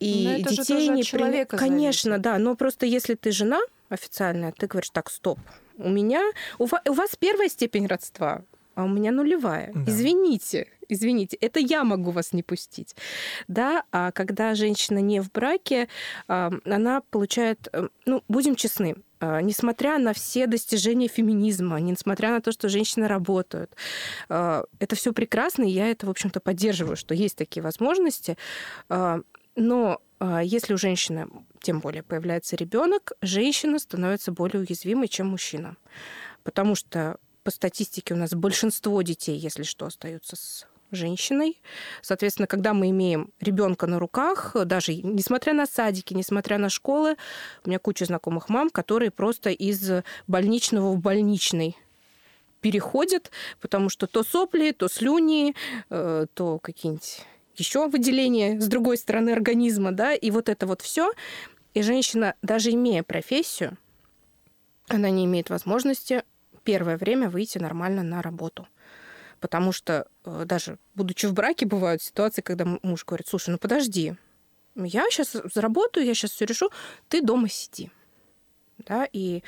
И 0.05 0.25
Но 0.25 0.33
это 0.33 0.51
же 0.51 0.57
детей 0.57 0.75
тоже 0.75 0.91
от 0.91 0.97
не 0.97 1.03
при- 1.03 1.09
человека 1.09 1.57
Конечно, 1.57 2.11
зависит. 2.11 2.23
да. 2.23 2.39
Но 2.39 2.57
просто 2.57 2.87
если 2.87 3.15
ты 3.15 3.31
жена 3.33 3.61
официальная, 3.89 4.53
ты 4.53 4.67
говоришь, 4.67 4.91
так, 4.91 5.11
стоп. 5.11 5.39
У 5.77 5.89
меня... 5.89 6.23
У 6.59 6.67
ва- 6.67 6.83
у 6.89 6.93
вас 6.93 7.17
первая 7.19 7.49
степень 7.49 7.87
родства, 7.87 8.43
а 8.75 8.85
у 8.85 8.89
меня 8.89 9.11
нулевая. 9.13 9.71
Да. 9.75 9.91
Извините, 9.91 10.69
извините, 10.89 11.37
это 11.41 11.61
я 11.61 11.85
могу 11.85 12.11
вас 12.11 12.33
не 12.33 12.43
пустить. 12.43 12.95
Да, 13.49 13.85
а 13.93 14.11
когда 14.13 14.55
женщина 14.55 14.99
не 14.99 15.21
в 15.21 15.31
браке, 15.33 15.89
а, 16.29 16.53
она 16.65 17.01
получает, 17.11 17.69
ну, 18.07 18.23
будем 18.29 18.55
честны, 18.57 18.97
а, 19.21 19.41
несмотря 19.41 19.99
на 19.99 20.13
все 20.13 20.47
достижения 20.47 21.09
феминизма, 21.09 21.81
несмотря 21.81 22.31
на 22.31 22.41
то, 22.41 22.53
что 22.53 22.69
женщины 22.69 23.07
работают, 23.09 23.71
а, 24.29 24.65
это 24.81 24.95
все 24.97 25.13
прекрасно, 25.13 25.63
и 25.65 25.71
я 25.71 25.89
это, 25.89 26.07
в 26.07 26.11
общем-то, 26.11 26.41
поддерживаю, 26.41 26.97
что 26.97 27.15
есть 27.15 27.37
такие 27.37 27.63
возможности. 27.63 28.37
Но 29.57 30.01
а, 30.19 30.43
если 30.43 30.75
у 30.75 30.79
женщины, 30.79 31.29
тем 31.61 31.81
более, 31.81 32.03
появляется 32.03 32.57
ребенок, 32.57 33.13
женщина 33.21 33.79
становится 33.79 34.33
более 34.33 34.61
уязвимой, 34.61 35.09
чем 35.09 35.29
мужчина. 35.29 35.77
Потому 36.43 36.75
что 36.75 37.19
по 37.43 37.51
статистике 37.51 38.15
у 38.15 38.17
нас 38.17 38.33
большинство 38.33 39.01
детей, 39.03 39.37
если 39.37 39.63
что, 39.63 39.87
остаются 39.87 40.37
с 40.37 40.67
женщиной. 40.91 41.61
Соответственно, 42.01 42.47
когда 42.47 42.73
мы 42.73 42.91
имеем 42.91 43.33
ребенка 43.41 43.87
на 43.87 43.99
руках, 43.99 44.57
даже 44.65 44.95
несмотря 44.95 45.53
на 45.53 45.67
садики, 45.67 46.15
несмотря 46.15 46.59
на 46.59 46.69
школы, 46.69 47.17
у 47.65 47.69
меня 47.69 47.79
куча 47.79 48.05
знакомых 48.05 48.49
мам, 48.49 48.71
которые 48.71 49.11
просто 49.11 49.51
из 49.51 49.91
больничного 50.27 50.93
в 50.93 51.01
больничный 51.01 51.77
переходят, 52.61 53.31
потому 53.61 53.91
что 53.91 54.07
то 54.07 54.23
сопли, 54.23 54.71
то 54.71 54.89
слюни, 54.89 55.55
э, 55.91 56.27
то 56.33 56.59
какие-нибудь 56.59 57.21
еще 57.57 57.89
выделения 57.89 58.61
с 58.61 58.67
другой 58.69 58.97
стороны 58.97 59.31
организма, 59.31 59.93
да, 59.93 60.15
и 60.15 60.31
вот 60.31 60.49
это 60.49 60.67
вот 60.67 60.83
все. 60.83 61.13
И 61.75 61.83
женщина, 61.83 62.35
даже 62.43 62.71
имея 62.71 63.03
профессию, 63.03 63.77
она 64.89 65.11
не 65.11 65.25
имеет 65.25 65.51
возможности 65.51 66.23
первое 66.65 66.97
время 66.97 67.29
выйти 67.29 67.59
нормально 67.59 68.03
на 68.03 68.23
работу. 68.23 68.67
Потому 69.41 69.73
что 69.73 70.07
э, 70.25 70.45
даже 70.47 70.79
будучи 70.95 71.27
в 71.27 71.35
браке, 71.35 71.67
бывают 71.67 72.03
ситуации, 72.03 72.43
когда 72.43 72.65
муж 72.83 73.05
говорит, 73.05 73.29
слушай, 73.29 73.51
ну 73.51 73.59
подожди, 73.59 74.15
я 74.75 75.05
сейчас 75.11 75.37
заработаю, 75.55 76.07
я 76.07 76.15
сейчас 76.15 76.33
все 76.33 76.47
решу, 76.47 76.71
ты 77.09 77.21
дома 77.21 77.49
сиди. 77.49 77.91
Да, 78.79 79.07
и, 79.13 79.43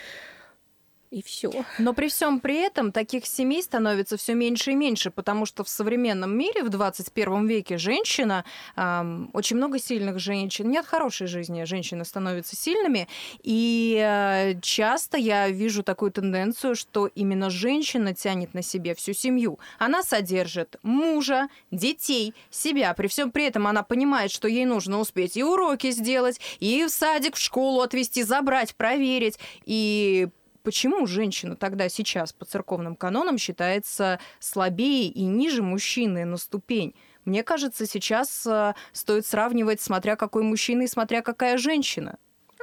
и 1.10 1.22
все. 1.22 1.50
Но 1.78 1.92
при 1.92 2.08
всем 2.08 2.40
при 2.40 2.56
этом 2.56 2.92
таких 2.92 3.26
семей 3.26 3.62
становится 3.62 4.16
все 4.16 4.34
меньше 4.34 4.72
и 4.72 4.74
меньше, 4.74 5.10
потому 5.10 5.46
что 5.46 5.64
в 5.64 5.68
современном 5.68 6.36
мире, 6.36 6.62
в 6.62 6.68
21 6.68 7.46
веке, 7.46 7.78
женщина, 7.78 8.44
ам, 8.74 9.30
очень 9.32 9.56
много 9.56 9.78
сильных 9.78 10.18
женщин, 10.18 10.70
нет 10.70 10.86
хорошей 10.86 11.26
жизни, 11.26 11.64
женщины 11.64 12.04
становятся 12.04 12.56
сильными, 12.56 13.08
и 13.42 13.98
э, 14.02 14.60
часто 14.60 15.16
я 15.16 15.48
вижу 15.48 15.82
такую 15.82 16.10
тенденцию, 16.10 16.74
что 16.74 17.06
именно 17.06 17.50
женщина 17.50 18.14
тянет 18.14 18.54
на 18.54 18.62
себе 18.62 18.94
всю 18.94 19.12
семью. 19.12 19.58
Она 19.78 20.02
содержит 20.02 20.76
мужа, 20.82 21.48
детей, 21.70 22.34
себя. 22.50 22.92
При 22.94 23.06
всем 23.08 23.30
при 23.30 23.44
этом 23.44 23.66
она 23.66 23.82
понимает, 23.82 24.30
что 24.30 24.48
ей 24.48 24.64
нужно 24.64 24.98
успеть 24.98 25.36
и 25.36 25.44
уроки 25.44 25.90
сделать, 25.90 26.40
и 26.58 26.84
в 26.84 26.90
садик, 26.90 27.36
в 27.36 27.40
школу 27.40 27.80
отвезти, 27.80 28.22
забрать, 28.22 28.74
проверить, 28.74 29.38
и 29.64 30.28
почему 30.66 31.06
женщина 31.06 31.54
тогда 31.54 31.88
сейчас 31.88 32.32
по 32.32 32.44
церковным 32.44 32.96
канонам 32.96 33.38
считается 33.38 34.18
слабее 34.40 35.06
и 35.06 35.22
ниже 35.22 35.62
мужчины 35.62 36.24
на 36.24 36.36
ступень? 36.38 36.96
Мне 37.24 37.44
кажется, 37.44 37.86
сейчас 37.86 38.44
э, 38.48 38.74
стоит 38.92 39.24
сравнивать, 39.26 39.80
смотря 39.80 40.16
какой 40.16 40.42
мужчина 40.42 40.82
и 40.82 40.88
смотря 40.88 41.22
какая 41.22 41.56
женщина. 41.56 42.16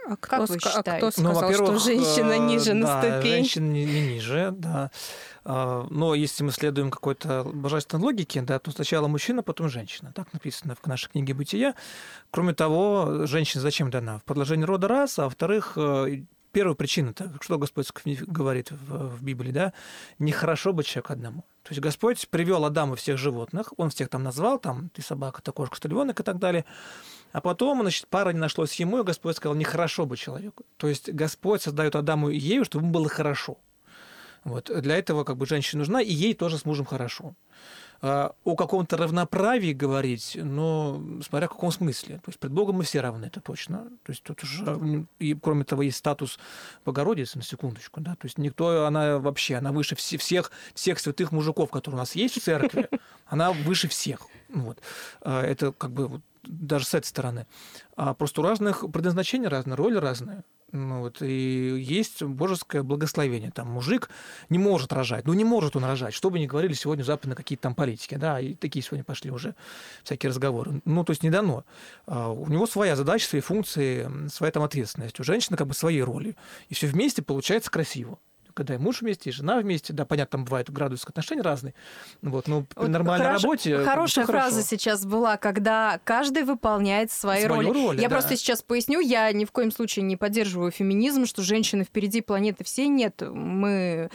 А 0.06 0.18
Как 0.18 0.44
кто, 0.44 0.54
вы 0.54 0.58
ска- 0.58 0.68
а 0.68 0.78
считаете? 0.80 0.98
кто 0.98 1.22
Ну, 1.24 1.30
сказал, 1.30 1.42
во-первых, 1.44 1.80
что 1.80 1.80
женщина 1.80 2.32
э, 2.34 2.38
ниже 2.40 2.74
на 2.74 2.88
да, 2.88 3.02
ступень? 3.02 3.32
Женщина 3.36 3.68
не, 3.72 3.86
не 3.86 4.02
ниже, 4.16 4.50
да. 4.52 4.92
А, 5.46 5.88
Но 5.90 6.14
если 6.14 6.44
мы 6.44 6.52
следуем 6.52 6.92
какой-то 6.92 7.46
божественной 7.46 8.04
логике, 8.04 8.42
да, 8.42 8.60
то 8.60 8.72
сначала 8.72 9.08
мужчина, 9.08 9.44
потом 9.44 9.70
женщина. 9.70 10.12
Так 10.14 10.34
написано 10.34 10.76
в 10.76 10.86
нашей 10.88 11.10
книге 11.10 11.34
«Бытия». 11.34 11.74
Кроме 12.32 12.54
того, 12.54 13.26
женщина 13.28 13.62
зачем 13.62 13.90
дана? 13.90 14.20
В 14.20 14.24
продолжении 14.26 14.66
рода 14.66 14.90
раз, 14.90 15.20
а 15.20 15.24
во-вторых, 15.24 15.78
э, 15.78 16.24
первая 16.54 16.76
причина, 16.76 17.10
-то, 17.10 17.30
что 17.42 17.58
Господь 17.58 17.92
говорит 18.28 18.72
в, 18.72 19.18
в 19.18 19.24
Библии, 19.24 19.52
да, 19.52 19.74
нехорошо 20.20 20.72
быть 20.72 20.86
человеку 20.86 21.14
одному. 21.14 21.42
То 21.64 21.72
есть 21.72 21.82
Господь 21.82 22.30
привел 22.30 22.64
Адаму 22.64 22.96
всех 22.96 23.18
животных, 23.18 23.74
он 23.78 23.90
всех 23.90 24.10
там 24.10 24.24
назвал, 24.24 24.60
там, 24.60 24.90
ты 24.90 25.02
собака, 25.02 25.42
ты 25.42 25.52
кошка, 25.52 25.82
ты 25.82 25.88
львенок 25.90 26.20
и 26.20 26.24
так 26.24 26.38
далее. 26.38 26.64
А 27.32 27.42
потом, 27.42 27.82
значит, 27.82 28.08
пара 28.08 28.32
не 28.32 28.40
нашлось 28.40 28.74
ему, 28.76 29.00
и 29.00 29.04
Господь 29.04 29.36
сказал, 29.36 29.56
нехорошо 29.56 30.06
быть 30.06 30.20
человеку. 30.20 30.64
То 30.78 30.88
есть 30.88 31.10
Господь 31.10 31.62
создает 31.62 31.96
Адаму 31.96 32.30
и 32.30 32.38
Еве, 32.38 32.64
чтобы 32.64 32.86
ему 32.86 32.94
было 32.94 33.10
хорошо. 33.10 33.58
Вот. 34.44 34.70
Для 34.82 34.98
этого 34.98 35.24
как 35.24 35.38
бы 35.38 35.46
женщина 35.46 35.80
нужна, 35.80 36.02
и 36.02 36.12
ей 36.12 36.34
тоже 36.34 36.58
с 36.58 36.66
мужем 36.66 36.86
хорошо. 36.86 37.36
А, 38.06 38.36
О 38.44 38.56
каком-то 38.58 38.98
равноправии 38.98 39.72
говорить, 39.72 40.38
но 40.42 41.02
смотря 41.26 41.48
в 41.48 41.52
каком 41.52 41.72
смысле. 41.72 42.16
То 42.18 42.24
есть 42.28 42.40
пред 42.40 42.52
Богом 42.52 42.76
мы 42.76 42.84
все 42.84 43.00
равны, 43.00 43.28
это 43.28 43.40
точно. 43.40 43.86
То 44.04 44.12
есть 44.12 44.24
тут 44.24 44.44
уже, 44.44 44.66
м, 44.66 45.08
и 45.20 45.34
кроме 45.34 45.64
того, 45.64 45.84
есть 45.84 45.98
статус 45.98 46.38
Богородицы, 46.84 47.38
на 47.38 47.44
секундочку, 47.46 48.02
да. 48.02 48.12
То 48.16 48.26
есть 48.26 48.38
никто, 48.38 48.86
она 48.86 49.20
вообще, 49.20 49.56
она 49.56 49.72
выше 49.72 49.96
все- 49.96 50.18
всех, 50.18 50.52
всех 50.74 51.00
святых 51.00 51.32
мужиков, 51.32 51.70
которые 51.72 51.96
у 51.96 52.00
нас 52.00 52.16
есть 52.16 52.36
в 52.42 52.44
церкви, 52.44 52.90
она 53.26 53.54
выше 53.54 53.88
всех. 53.88 54.28
Вот. 54.50 54.80
А, 55.22 55.42
Это 55.42 55.72
как 55.72 55.92
бы 55.92 56.08
вот 56.08 56.22
даже 56.44 56.86
с 56.86 56.94
этой 56.94 57.06
стороны. 57.08 57.48
А 57.96 58.14
просто 58.14 58.42
у 58.42 58.44
разных 58.44 58.82
предназначения 58.92 59.50
разные, 59.50 59.76
роли 59.76 59.96
разные. 59.96 60.44
Ну, 60.74 61.02
вот, 61.02 61.22
и 61.22 61.80
есть 61.80 62.24
божеское 62.24 62.82
благословение. 62.82 63.52
Там 63.52 63.70
мужик 63.70 64.10
не 64.50 64.58
может 64.58 64.92
рожать. 64.92 65.28
Ну, 65.28 65.34
не 65.34 65.44
может 65.46 65.76
он 65.76 65.86
рожать. 65.86 66.16
Что 66.16 66.32
бы 66.32 66.40
ни 66.40 66.48
говорили 66.48 66.74
сегодня 66.74 67.04
западные 67.04 67.36
какие-то 67.36 67.62
там 67.62 67.76
политики. 67.76 68.16
Да, 68.16 68.40
и 68.40 68.56
такие 68.56 68.84
сегодня 68.84 69.04
пошли 69.04 69.30
уже 69.30 69.54
всякие 70.04 70.32
разговоры. 70.32 70.82
Ну, 70.84 71.04
то 71.04 71.12
есть 71.12 71.22
не 71.22 71.30
дано. 71.30 71.64
А 72.08 72.32
У 72.32 72.48
него 72.48 72.66
своя 72.66 72.96
задача, 72.96 73.28
свои 73.28 73.42
функции, 73.42 74.10
своя 74.30 74.52
там 74.52 74.64
ответственность. 74.64 75.20
У 75.20 75.24
женщины 75.24 75.58
как 75.58 75.68
бы 75.68 75.76
свои 75.76 76.02
роли. 76.02 76.36
И 76.70 76.74
все 76.74 76.88
вместе 76.88 77.22
получается 77.22 77.70
красиво. 77.70 78.18
Когда 78.54 78.76
и 78.76 78.78
муж 78.78 79.02
вместе, 79.02 79.30
и 79.30 79.34
жена 79.34 79.58
вместе, 79.60 79.94
да, 79.94 80.06
понятно, 80.06 80.38
там 80.38 80.46
бывают 80.46 80.70
градусы 80.70 81.06
отношений 81.08 81.42
разные. 81.42 81.74
Вот, 82.22 82.48
но 82.48 82.62
при 82.64 82.82
Вот 82.82 82.88
нормальной 82.90 83.26
хорошо- 83.26 83.44
работе 83.48 83.78
Хорошая 83.84 84.26
всё 84.26 84.32
хорошо. 84.32 84.50
фраза 84.52 84.64
сейчас 84.68 85.06
была, 85.06 85.38
когда 85.38 86.00
каждый 86.04 86.44
выполняет 86.44 87.12
свои 87.12 87.46
Свою 87.46 87.56
роли. 87.56 87.68
роль, 87.88 87.96
я 88.02 88.10
да. 88.10 88.16
просто 88.16 88.36
сейчас 88.38 88.62
поясню, 88.62 89.00
я 89.00 89.32
ни 89.32 89.46
в 89.46 89.52
коем 89.52 89.72
случае 89.72 90.04
не 90.04 90.18
поддерживаю 90.18 90.72
феминизм, 90.72 91.26
что 91.26 91.42
женщины 91.42 91.84
впереди 91.84 92.22
планеты 92.22 92.64
всей 92.64 92.88
нет. 92.90 93.22
Мы, 93.22 94.10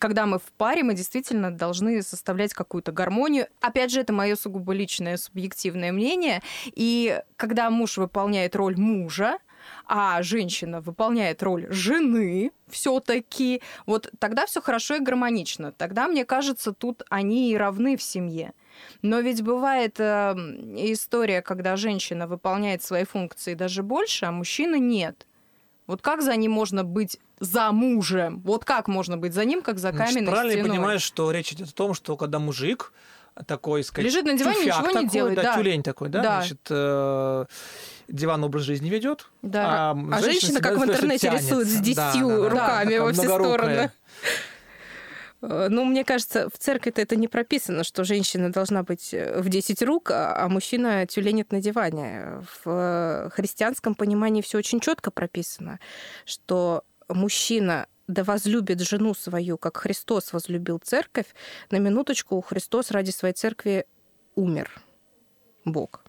когда 0.00 0.26
мы 0.26 0.38
в 0.38 0.52
паре, 0.58 0.82
мы 0.82 0.94
действительно 0.94 1.50
должны 1.50 2.02
составлять 2.02 2.52
какую-то 2.52 2.92
гармонию. 2.92 3.46
Опять 3.60 3.90
же, 3.92 4.00
это 4.00 4.12
мое 4.12 4.36
сугубо 4.36 4.72
личное, 4.74 5.16
субъективное 5.16 5.90
мнение. 5.92 6.42
И 6.66 7.20
когда 7.36 7.70
муж 7.70 7.96
выполняет 7.96 8.54
роль 8.56 8.76
мужа, 8.76 9.38
а 9.86 10.22
женщина 10.22 10.80
выполняет 10.80 11.42
роль 11.42 11.66
жены 11.70 12.52
все-таки, 12.68 13.62
вот 13.86 14.10
тогда 14.18 14.46
все 14.46 14.60
хорошо 14.60 14.96
и 14.96 15.00
гармонично. 15.00 15.72
Тогда, 15.72 16.08
мне 16.08 16.24
кажется, 16.24 16.72
тут 16.72 17.02
они 17.10 17.52
и 17.52 17.56
равны 17.56 17.96
в 17.96 18.02
семье. 18.02 18.52
Но 19.02 19.20
ведь 19.20 19.42
бывает 19.42 20.00
э, 20.00 20.34
история, 20.76 21.42
когда 21.42 21.76
женщина 21.76 22.26
выполняет 22.26 22.82
свои 22.82 23.04
функции 23.04 23.54
даже 23.54 23.82
больше, 23.82 24.26
а 24.26 24.32
мужчина 24.32 24.76
нет. 24.76 25.26
Вот 25.86 26.00
как 26.02 26.22
за 26.22 26.34
ним 26.36 26.52
можно 26.52 26.82
быть 26.82 27.18
за 27.40 27.70
мужем? 27.72 28.40
Вот 28.44 28.64
как 28.64 28.88
можно 28.88 29.16
быть 29.16 29.34
за 29.34 29.44
ним, 29.44 29.62
как 29.62 29.78
за 29.78 29.92
Значит, 29.92 30.14
каменной 30.14 30.32
правильно 30.32 30.52
я 30.52 30.58
стеной? 30.58 30.70
понимаю, 30.76 30.98
что 31.00 31.30
речь 31.30 31.52
идет 31.52 31.68
о 31.68 31.72
том, 31.74 31.94
что 31.94 32.16
когда 32.16 32.38
мужик 32.38 32.92
такой, 33.46 33.84
сказать, 33.84 34.06
Лежит 34.06 34.24
на 34.24 34.34
диване, 34.38 34.60
тюфяк 34.64 34.78
ничего 34.78 34.88
не 34.88 34.94
такой, 34.94 35.08
делает, 35.10 35.36
да, 35.36 35.42
да. 35.42 35.54
тюлень 35.56 35.82
такой, 35.82 36.08
да, 36.08 36.22
Да. 36.22 36.40
значит, 36.40 36.60
э, 36.70 37.44
диван 38.08 38.44
образ 38.44 38.62
жизни 38.62 38.90
ведет, 38.90 39.28
Да. 39.42 39.90
А 39.90 40.20
женщина, 40.20 40.60
как 40.60 40.78
в 40.78 40.84
интернете 40.84 41.28
тянется. 41.28 41.48
рисует 41.48 41.68
с 41.68 41.74
Да, 41.74 41.80
десятью 41.82 42.28
да, 42.28 42.36
да, 42.36 42.48
руками 42.48 42.84
такая 42.84 43.02
во 43.02 43.12
все 43.12 43.22
стороны. 43.22 43.90
Э, 45.42 45.68
Ну, 45.70 45.84
мне 45.84 46.04
кажется, 46.04 46.48
в 46.48 46.58
церкви-то 46.58 47.02
это 47.02 47.16
не 47.16 47.28
прописано, 47.28 47.84
что 47.84 48.04
женщина 48.04 48.50
должна 48.50 48.82
быть 48.82 49.12
э, 49.12 49.40
в 49.40 49.48
10 49.48 49.82
рук, 49.82 50.10
а 50.10 50.36
а 50.36 50.48
мужчина 50.48 51.06
тюленит 51.06 51.52
на 51.52 51.60
диване. 51.60 52.42
В 52.64 52.70
э, 52.70 53.30
христианском 53.30 53.94
понимании 53.94 54.42
все 54.42 54.58
очень 54.58 54.80
четко 54.80 55.10
прописано, 55.10 55.80
что 56.24 56.84
мужчина 57.08 57.86
да 58.06 58.22
возлюбит 58.24 58.80
жену 58.80 59.14
свою, 59.14 59.56
как 59.58 59.78
Христос 59.78 60.32
возлюбил 60.32 60.78
церковь. 60.78 61.26
На 61.70 61.78
минуточку 61.78 62.40
Христос 62.40 62.90
ради 62.90 63.10
своей 63.10 63.34
церкви 63.34 63.86
умер. 64.34 64.70
Бог. 65.64 66.04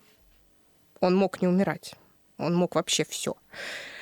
Он 1.06 1.16
мог 1.16 1.42
не 1.42 1.48
умирать. 1.48 1.94
Он 2.38 2.54
мог 2.56 2.76
вообще 2.76 3.06
все. 3.06 3.36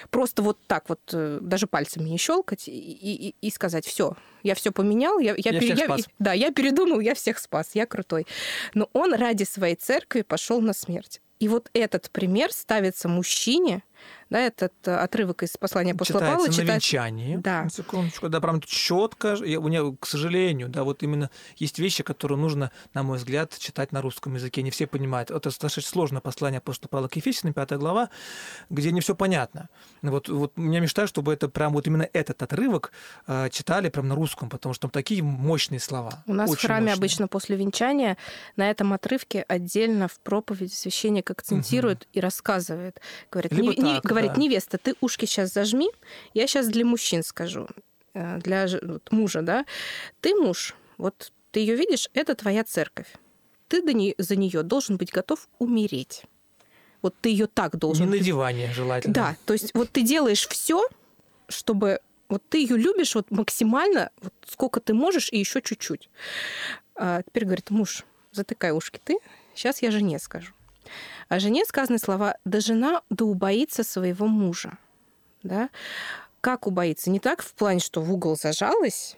Просто 0.09 0.41
вот 0.41 0.57
так 0.67 0.89
вот, 0.89 0.99
э, 1.13 1.39
даже 1.41 1.67
пальцами 1.67 2.09
не 2.09 2.17
щелкать 2.17 2.67
и, 2.67 2.71
и- 2.71 3.35
и 3.41 3.49
сказать, 3.51 3.85
все, 3.85 4.15
я 4.43 4.53
все 4.55 4.71
поменял, 4.71 5.19
я, 5.19 5.35
Я 5.37 5.59
всех 5.59 5.77
спас. 5.85 6.01
да, 6.19 6.33
я 6.33 6.51
передумал, 6.51 6.99
я 6.99 7.13
всех 7.13 7.39
спас, 7.39 7.71
я 7.73 7.85
крутой. 7.85 8.25
Но 8.73 8.89
он 8.93 9.13
ради 9.13 9.43
своей 9.43 9.75
церкви 9.75 10.21
пошел 10.21 10.61
на 10.61 10.73
смерть. 10.73 11.21
И 11.39 11.47
вот 11.47 11.69
этот 11.73 12.09
пример 12.11 12.51
ставится 12.53 13.07
мужчине, 13.09 13.83
да, 14.29 14.39
этот 14.39 14.73
э, 14.85 14.95
отрывок 14.95 15.43
из 15.43 15.55
послания 15.57 15.91
апостола 15.91 16.21
Читается 16.21 16.37
Павла 16.37 16.47
на 16.47 16.53
читается 16.53 16.73
венчании. 16.73 17.37
Да. 17.37 17.63
На 17.63 17.69
секундочку, 17.69 18.29
да, 18.29 18.41
прям 18.41 18.61
четко. 18.61 19.37
Я, 19.43 19.59
у 19.59 19.67
меня, 19.67 19.83
к 19.99 20.07
сожалению, 20.07 20.69
да, 20.69 20.83
вот 20.83 21.03
именно 21.03 21.29
есть 21.57 21.77
вещи, 21.77 22.03
которые 22.03 22.37
нужно, 22.37 22.71
на 22.93 23.03
мой 23.03 23.17
взгляд, 23.17 23.55
читать 23.59 23.91
на 23.91 24.01
русском 24.01 24.33
языке. 24.33 24.63
Не 24.63 24.71
все 24.71 24.87
понимают. 24.87 25.29
Это 25.29 25.49
достаточно 25.49 25.83
сложное 25.83 26.21
послание 26.21 26.57
апостола 26.57 26.89
Павла 26.89 27.07
к 27.07 27.15
Ефесянам, 27.15 27.53
5 27.53 27.73
глава, 27.73 28.09
где 28.69 28.91
не 28.91 29.01
все 29.01 29.15
понятно. 29.15 29.69
Вот, 30.01 30.29
вот 30.29 30.53
у 30.55 30.61
меня 30.61 30.79
мечта, 30.79 31.05
чтобы 31.05 31.33
это 31.33 31.47
прям 31.47 31.73
вот 31.73 31.85
именно 31.85 32.07
этот 32.11 32.41
отрывок 32.41 32.91
э, 33.27 33.49
читали 33.51 33.89
прям 33.89 34.07
на 34.07 34.15
русском, 34.15 34.49
потому 34.49 34.73
что 34.73 34.83
там 34.83 34.91
такие 34.91 35.21
мощные 35.21 35.79
слова. 35.79 36.23
У 36.25 36.33
нас 36.33 36.51
в 36.51 36.59
храме 36.59 36.85
мощные. 36.87 36.93
обычно 36.95 37.27
после 37.27 37.55
венчания 37.55 38.17
на 38.55 38.69
этом 38.69 38.93
отрывке 38.93 39.45
отдельно 39.47 40.07
в 40.07 40.19
проповеди 40.19 40.73
священник 40.73 41.29
акцентирует 41.29 42.07
и 42.13 42.19
рассказывает. 42.19 42.99
Говорит, 43.31 43.51
Либо 43.51 43.73
«Не- 43.75 43.77
не- 43.77 43.92
так, 44.01 44.09
говорит 44.09 44.33
да. 44.33 44.41
невеста, 44.41 44.77
ты 44.77 44.95
ушки 45.01 45.25
сейчас 45.25 45.51
зажми, 45.53 45.89
я 46.33 46.47
сейчас 46.47 46.67
для 46.67 46.85
мужчин 46.85 47.23
скажу, 47.23 47.67
э, 48.13 48.39
для 48.39 48.67
вот 48.81 49.11
мужа, 49.11 49.41
да. 49.41 49.65
Ты 50.21 50.35
муж, 50.35 50.75
вот 50.97 51.31
ты 51.51 51.59
ее 51.59 51.75
видишь, 51.75 52.09
это 52.13 52.35
твоя 52.35 52.63
церковь. 52.63 53.07
Ты 53.67 53.81
до 53.81 53.93
не- 53.93 54.15
за 54.17 54.35
нее 54.35 54.63
должен 54.63 54.97
быть 54.97 55.11
готов 55.11 55.47
умереть. 55.59 56.23
Вот 57.01 57.15
ты 57.21 57.29
ее 57.29 57.47
так 57.47 57.73
Не 57.73 57.79
должен 57.79 58.09
на 58.09 58.17
диване 58.19 58.71
желательно. 58.73 59.13
да, 59.13 59.35
то 59.45 59.53
есть 59.53 59.71
вот 59.73 59.89
ты 59.91 60.03
делаешь 60.03 60.47
все, 60.47 60.87
чтобы 61.49 61.99
вот 62.29 62.41
ты 62.49 62.59
ее 62.59 62.77
любишь 62.77 63.15
вот 63.15 63.29
максимально, 63.29 64.09
вот 64.21 64.33
сколько 64.47 64.79
ты 64.79 64.93
можешь, 64.93 65.29
и 65.31 65.37
еще 65.37 65.61
чуть-чуть. 65.61 66.09
А 66.95 67.21
теперь 67.23 67.45
говорит, 67.45 67.69
муж, 67.69 68.05
затыкай 68.31 68.71
ушки 68.71 68.99
ты, 69.03 69.17
сейчас 69.53 69.81
я 69.81 69.91
жене 69.91 70.17
скажу. 70.19 70.53
А 71.29 71.39
жене 71.39 71.65
сказаны 71.65 71.99
слова, 71.99 72.37
да 72.45 72.59
жена 72.59 73.01
да 73.09 73.25
убоится 73.25 73.83
своего 73.83 74.27
мужа. 74.27 74.77
Да? 75.43 75.69
Как 76.41 76.67
убоится? 76.67 77.09
Не 77.09 77.19
так 77.19 77.41
в 77.41 77.53
плане, 77.53 77.79
что 77.79 78.01
в 78.01 78.11
угол 78.13 78.35
зажалась, 78.35 79.17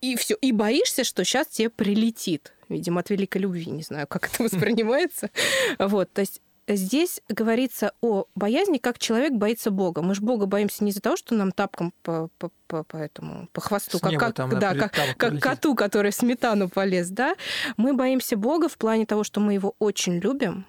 и 0.00 0.16
все, 0.16 0.34
и 0.40 0.52
боишься, 0.52 1.04
что 1.04 1.24
сейчас 1.24 1.48
тебе 1.48 1.68
прилетит. 1.68 2.54
Видимо, 2.68 3.00
от 3.00 3.10
великой 3.10 3.38
любви, 3.38 3.66
не 3.66 3.82
знаю, 3.82 4.06
как 4.06 4.28
это 4.32 4.42
воспринимается. 4.44 5.30
Вот, 5.78 6.12
то 6.12 6.20
есть 6.20 6.40
здесь 6.68 7.20
говорится 7.28 7.92
о 8.00 8.26
боязни, 8.34 8.78
как 8.78 8.98
человек 8.98 9.32
боится 9.32 9.70
Бога. 9.70 10.02
Мы 10.02 10.14
же 10.14 10.22
Бога 10.22 10.46
боимся 10.46 10.84
не 10.84 10.90
из-за 10.90 11.00
того, 11.00 11.16
что 11.16 11.34
нам 11.34 11.52
тапком 11.52 11.92
по, 12.02 12.28
по, 12.38 12.50
по, 12.66 12.84
по 12.84 12.96
этому, 12.96 13.48
по 13.52 13.60
хвосту, 13.60 13.98
С 13.98 14.00
как, 14.00 14.18
как- 14.18 14.34
там, 14.34 14.58
да, 14.58 14.74
как, 14.74 14.92
как 15.16 15.40
коту, 15.40 15.74
который 15.74 16.12
в 16.12 16.14
сметану 16.14 16.68
полез, 16.68 17.08
да. 17.08 17.34
Мы 17.76 17.92
боимся 17.94 18.36
Бога 18.36 18.68
в 18.68 18.78
плане 18.78 19.06
того, 19.06 19.24
что 19.24 19.40
мы 19.40 19.54
его 19.54 19.74
очень 19.78 20.18
любим, 20.18 20.64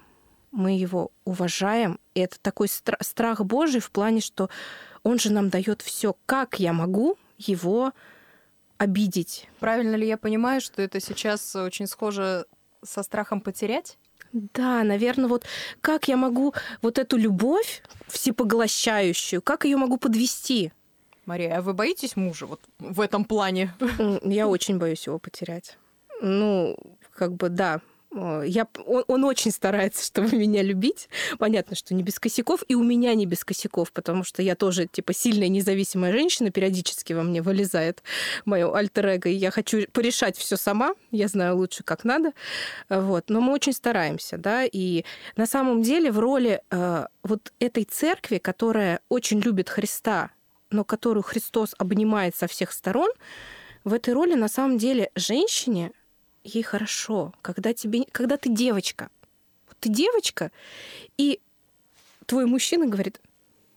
мы 0.52 0.72
его 0.72 1.10
уважаем. 1.24 1.98
И 2.14 2.20
это 2.20 2.38
такой 2.40 2.68
стра- 2.68 3.02
страх 3.02 3.40
Божий 3.40 3.80
в 3.80 3.90
плане, 3.90 4.20
что 4.20 4.48
он 5.02 5.18
же 5.18 5.32
нам 5.32 5.48
дает 5.48 5.82
все. 5.82 6.14
Как 6.26 6.60
я 6.60 6.72
могу 6.72 7.18
его 7.38 7.92
обидеть? 8.78 9.48
Правильно 9.58 9.96
ли 9.96 10.06
я 10.06 10.16
понимаю, 10.16 10.60
что 10.60 10.82
это 10.82 11.00
сейчас 11.00 11.56
очень 11.56 11.86
схоже 11.86 12.46
со 12.84 13.02
страхом 13.02 13.40
потерять? 13.40 13.98
Да, 14.32 14.82
наверное, 14.82 15.28
вот 15.28 15.44
как 15.80 16.08
я 16.08 16.16
могу 16.16 16.54
вот 16.80 16.98
эту 16.98 17.16
любовь 17.16 17.82
всепоглощающую, 18.08 19.42
как 19.42 19.64
ее 19.64 19.76
могу 19.76 19.98
подвести? 19.98 20.72
Мария, 21.26 21.58
а 21.58 21.62
вы 21.62 21.74
боитесь 21.74 22.16
мужа 22.16 22.46
вот 22.46 22.60
в 22.78 23.00
этом 23.00 23.24
плане? 23.24 23.74
Я 24.22 24.48
очень 24.48 24.78
боюсь 24.78 25.06
его 25.06 25.18
потерять. 25.18 25.76
Ну, 26.20 26.76
как 27.14 27.34
бы 27.34 27.48
да, 27.48 27.80
я, 28.14 28.66
он, 28.86 29.04
он 29.06 29.24
очень 29.24 29.50
старается, 29.50 30.04
чтобы 30.06 30.36
меня 30.36 30.62
любить. 30.62 31.08
Понятно, 31.38 31.76
что 31.76 31.94
не 31.94 32.02
без 32.02 32.18
косяков, 32.18 32.62
и 32.68 32.74
у 32.74 32.82
меня 32.82 33.14
не 33.14 33.26
без 33.26 33.44
косяков, 33.44 33.92
потому 33.92 34.24
что 34.24 34.42
я 34.42 34.54
тоже, 34.54 34.86
типа, 34.86 35.12
сильная 35.14 35.48
независимая 35.48 36.12
женщина, 36.12 36.50
периодически 36.50 37.12
во 37.12 37.22
мне 37.22 37.42
вылезает 37.42 38.02
мое 38.44 38.72
альтер 38.74 39.06
-эго, 39.06 39.30
и 39.30 39.34
я 39.34 39.50
хочу 39.50 39.86
порешать 39.92 40.36
все 40.36 40.56
сама, 40.56 40.94
я 41.10 41.28
знаю 41.28 41.56
лучше, 41.56 41.82
как 41.82 42.04
надо. 42.04 42.32
Вот. 42.88 43.30
Но 43.30 43.40
мы 43.40 43.52
очень 43.52 43.72
стараемся, 43.72 44.38
да, 44.38 44.64
и 44.64 45.04
на 45.36 45.46
самом 45.46 45.82
деле 45.82 46.10
в 46.10 46.18
роли 46.18 46.62
э, 46.70 47.06
вот 47.22 47.52
этой 47.58 47.84
церкви, 47.84 48.38
которая 48.38 49.00
очень 49.08 49.40
любит 49.40 49.68
Христа, 49.68 50.30
но 50.70 50.84
которую 50.84 51.22
Христос 51.22 51.74
обнимает 51.78 52.36
со 52.36 52.46
всех 52.46 52.72
сторон, 52.72 53.10
в 53.84 53.92
этой 53.92 54.14
роли 54.14 54.34
на 54.34 54.48
самом 54.48 54.78
деле 54.78 55.10
женщине 55.14 55.92
ей 56.44 56.62
хорошо, 56.62 57.32
когда, 57.42 57.72
тебе, 57.72 58.04
когда 58.12 58.36
ты 58.36 58.48
девочка. 58.48 59.08
Ты 59.80 59.88
девочка, 59.88 60.52
и 61.18 61.40
твой 62.26 62.46
мужчина 62.46 62.86
говорит, 62.86 63.20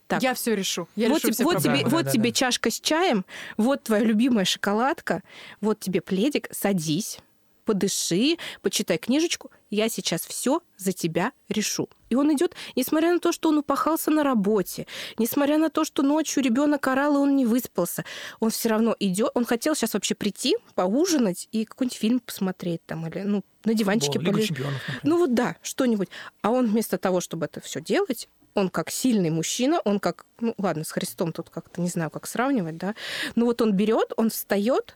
так, 0.07 0.21
я 0.21 0.35
все 0.35 0.55
решу. 0.55 0.87
Я 0.95 1.09
вот 1.09 1.23
решу 1.23 1.33
тебе, 1.33 1.45
вот 1.45 1.63
тебе, 1.63 1.83
да, 1.83 1.89
вот 1.89 2.05
да, 2.05 2.11
тебе 2.11 2.29
да. 2.29 2.35
чашка 2.35 2.69
с 2.69 2.79
чаем, 2.79 3.25
вот 3.57 3.83
твоя 3.83 4.03
любимая 4.03 4.45
шоколадка, 4.45 5.23
вот 5.61 5.79
тебе 5.79 6.01
пледик, 6.01 6.47
садись, 6.51 7.19
подыши, 7.65 8.37
почитай 8.61 8.97
книжечку, 8.97 9.51
я 9.69 9.89
сейчас 9.89 10.25
все 10.25 10.61
за 10.77 10.93
тебя 10.93 11.31
решу. 11.49 11.89
И 12.09 12.15
он 12.15 12.33
идет, 12.33 12.55
несмотря 12.75 13.13
на 13.13 13.19
то, 13.19 13.31
что 13.31 13.49
он 13.49 13.57
упахался 13.57 14.11
на 14.11 14.23
работе, 14.23 14.87
несмотря 15.17 15.57
на 15.57 15.69
то, 15.69 15.83
что 15.83 16.03
ночью 16.03 16.43
ребенок 16.43 16.87
орал, 16.87 17.15
и 17.15 17.17
он 17.17 17.35
не 17.35 17.45
выспался, 17.45 18.05
он 18.39 18.51
все 18.51 18.69
равно 18.69 18.95
идет. 18.99 19.31
Он 19.33 19.43
хотел 19.45 19.75
сейчас 19.75 19.93
вообще 19.93 20.15
прийти, 20.15 20.55
поужинать 20.75 21.49
и 21.51 21.65
какой-нибудь 21.65 21.97
фильм 21.97 22.19
посмотреть 22.19 22.85
там, 22.85 23.07
или 23.07 23.23
ну, 23.23 23.43
на 23.65 23.73
диванчике 23.73 24.19
полежать. 24.19 24.57
Ну 25.03 25.17
вот 25.17 25.33
да, 25.33 25.57
что-нибудь. 25.61 26.09
А 26.41 26.51
он 26.51 26.67
вместо 26.67 26.97
того, 26.97 27.19
чтобы 27.19 27.45
это 27.45 27.59
все 27.59 27.81
делать, 27.81 28.29
он 28.53 28.69
как 28.69 28.89
сильный 28.89 29.29
мужчина, 29.29 29.81
он 29.83 29.99
как, 29.99 30.25
ну 30.39 30.55
ладно, 30.57 30.83
с 30.83 30.91
Христом 30.91 31.33
тут 31.33 31.49
как-то 31.49 31.81
не 31.81 31.89
знаю, 31.89 32.09
как 32.09 32.25
сравнивать, 32.25 32.77
да, 32.77 32.95
но 33.35 33.45
вот 33.45 33.61
он 33.61 33.73
берет, 33.73 34.13
он 34.15 34.29
встает, 34.29 34.95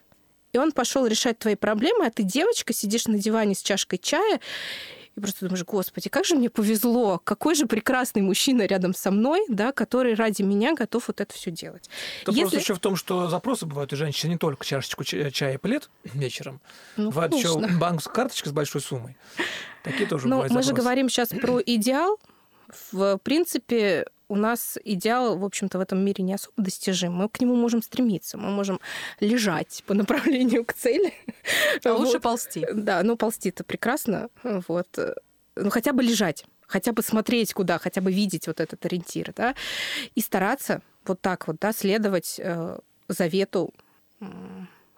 и 0.53 0.57
он 0.57 0.71
пошел 0.71 1.05
решать 1.05 1.39
твои 1.39 1.55
проблемы, 1.55 2.05
а 2.05 2.11
ты 2.11 2.23
девочка, 2.23 2.73
сидишь 2.73 3.07
на 3.07 3.17
диване 3.17 3.55
с 3.55 3.61
чашкой 3.61 3.97
чая, 3.97 4.39
и 5.15 5.21
просто 5.21 5.45
думаешь, 5.45 5.65
господи, 5.65 6.09
как 6.09 6.25
же 6.25 6.35
мне 6.35 6.49
повезло, 6.49 7.19
какой 7.23 7.55
же 7.55 7.65
прекрасный 7.65 8.21
мужчина 8.21 8.65
рядом 8.65 8.93
со 8.93 9.11
мной, 9.11 9.41
да, 9.49 9.71
который 9.71 10.13
ради 10.13 10.41
меня 10.41 10.73
готов 10.73 11.07
вот 11.07 11.21
это 11.21 11.33
все 11.33 11.51
делать. 11.51 11.89
Это 12.21 12.31
Если... 12.31 12.41
просто 12.41 12.57
еще 12.59 12.73
в 12.73 12.79
том, 12.79 12.95
что 12.95 13.29
запросы 13.29 13.65
бывают 13.65 13.91
у 13.93 13.95
женщин 13.95 14.29
не 14.29 14.37
только 14.37 14.65
чашечку 14.65 15.03
чая 15.03 15.53
и 15.53 15.57
плед 15.57 15.89
вечером, 16.03 16.61
ну, 16.97 17.09
бывает 17.09 17.33
еще 17.33 17.59
банковская 17.79 18.13
карточка 18.13 18.49
с 18.49 18.51
большой 18.51 18.81
суммой. 18.81 19.17
Такие 19.83 20.07
тоже 20.07 20.27
Но 20.27 20.37
бывают 20.37 20.53
мы 20.53 20.61
запросы. 20.61 20.69
же 20.69 20.81
говорим 20.81 21.09
сейчас 21.09 21.29
про 21.29 21.59
идеал. 21.61 22.19
В 22.91 23.17
принципе, 23.23 24.05
у 24.29 24.35
нас 24.35 24.77
идеал, 24.85 25.37
в 25.37 25.43
общем-то, 25.43 25.79
в 25.79 25.81
этом 25.81 26.05
мире 26.05 26.23
не 26.23 26.33
особо 26.33 26.53
достижим. 26.57 27.13
Мы 27.13 27.27
к 27.27 27.41
нему 27.41 27.55
можем 27.55 27.81
стремиться, 27.81 28.37
мы 28.37 28.51
можем 28.51 28.79
лежать 29.19 29.83
по 29.87 29.93
направлению 29.93 30.63
к 30.63 30.73
цели. 30.73 31.13
А 31.83 31.93
вот. 31.93 32.01
лучше 32.01 32.19
ползти. 32.19 32.65
Да, 32.73 33.01
ну 33.03 33.15
ползти-то 33.15 33.63
прекрасно. 33.63 34.29
Вот. 34.43 34.87
Ну 35.55 35.69
хотя 35.69 35.93
бы 35.93 36.03
лежать, 36.03 36.45
хотя 36.67 36.91
бы 36.91 37.01
смотреть 37.01 37.53
куда, 37.53 37.79
хотя 37.79 38.01
бы 38.01 38.11
видеть 38.11 38.47
вот 38.47 38.59
этот 38.59 38.85
ориентир, 38.85 39.33
да, 39.35 39.55
и 40.13 40.21
стараться 40.21 40.81
вот 41.05 41.21
так 41.21 41.47
вот, 41.47 41.57
да, 41.59 41.73
следовать 41.73 42.35
э, 42.37 42.79
завету 43.07 43.73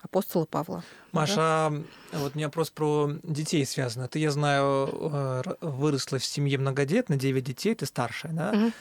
апостола 0.02 0.46
Павла. 0.46 0.84
Маша, 1.12 1.36
да? 1.36 2.20
вот 2.20 2.34
у 2.34 2.38
меня 2.38 2.48
вопрос 2.48 2.70
про 2.70 3.12
детей 3.24 3.66
связано. 3.66 4.08
Ты, 4.08 4.20
я 4.20 4.32
знаю, 4.32 4.90
э, 4.92 5.44
выросла 5.62 6.18
в 6.20 6.26
семье 6.26 6.58
многодетной, 6.58 7.18
9 7.18 7.44
детей, 7.44 7.76
ты 7.76 7.86
старшая, 7.86 8.34
да? 8.34 8.52
Угу 8.52 8.72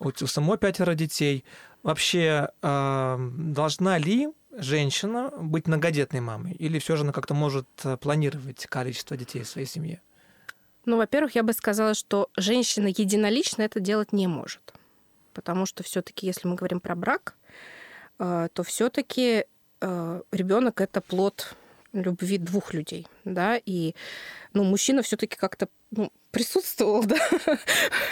у, 0.00 0.26
самой 0.26 0.58
пятеро 0.58 0.94
детей. 0.94 1.44
Вообще, 1.82 2.48
должна 2.62 3.98
ли 3.98 4.28
женщина 4.52 5.30
быть 5.38 5.66
многодетной 5.66 6.20
мамой? 6.20 6.52
Или 6.52 6.78
все 6.78 6.96
же 6.96 7.02
она 7.04 7.12
как-то 7.12 7.34
может 7.34 7.66
э, 7.84 7.96
планировать 7.96 8.66
количество 8.66 9.16
детей 9.16 9.42
в 9.42 9.48
своей 9.48 9.66
семье? 9.66 10.00
Ну, 10.86 10.96
во-первых, 10.96 11.34
я 11.34 11.42
бы 11.42 11.52
сказала, 11.52 11.94
что 11.94 12.30
женщина 12.36 12.88
единолично 12.88 13.62
это 13.62 13.80
делать 13.80 14.12
не 14.12 14.26
может. 14.26 14.74
Потому 15.34 15.66
что 15.66 15.82
все-таки, 15.82 16.26
если 16.26 16.48
мы 16.48 16.56
говорим 16.56 16.80
про 16.80 16.94
брак, 16.94 17.36
э, 18.18 18.48
то 18.52 18.62
все-таки 18.62 19.44
э, 19.80 20.22
ребенок 20.32 20.80
это 20.80 21.00
плод 21.00 21.54
любви 21.92 22.38
двух 22.38 22.74
людей, 22.74 23.06
да, 23.24 23.60
и 23.64 23.94
ну, 24.52 24.64
мужчина 24.64 25.02
все-таки 25.02 25.36
как-то 25.36 25.68
ну, 25.90 26.12
присутствовал, 26.30 27.04
да, 27.04 27.18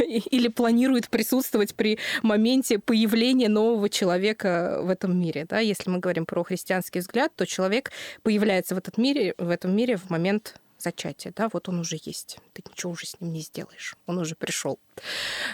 или 0.01 0.49
планирует 0.49 1.09
присутствовать 1.09 1.75
при 1.75 1.99
моменте 2.23 2.79
появления 2.79 3.49
нового 3.49 3.89
человека 3.89 4.81
в 4.83 4.91
этом 4.91 5.19
мире, 5.19 5.47
да. 5.49 5.61
Если 5.61 5.91
мы 5.91 5.99
говорим 5.99 6.27
про 6.27 6.45
христианский 6.45 7.01
взгляд, 7.01 7.35
то 7.37 7.47
человек 7.47 7.93
появляется 8.23 8.75
в, 8.75 8.79
этот 8.79 8.99
мире, 8.99 9.35
в 9.39 9.51
этом 9.51 9.75
мире 9.75 9.97
в 9.97 10.11
момент 10.11 10.61
зачатия, 10.79 11.33
да, 11.35 11.49
вот 11.53 11.69
он 11.69 11.81
уже 11.81 11.99
есть, 12.03 12.39
ты 12.53 12.63
ничего 12.69 12.93
уже 12.93 13.07
с 13.07 13.21
ним 13.21 13.33
не 13.33 13.41
сделаешь, 13.41 13.97
он 14.07 14.19
уже 14.19 14.37
пришел. 14.37 14.79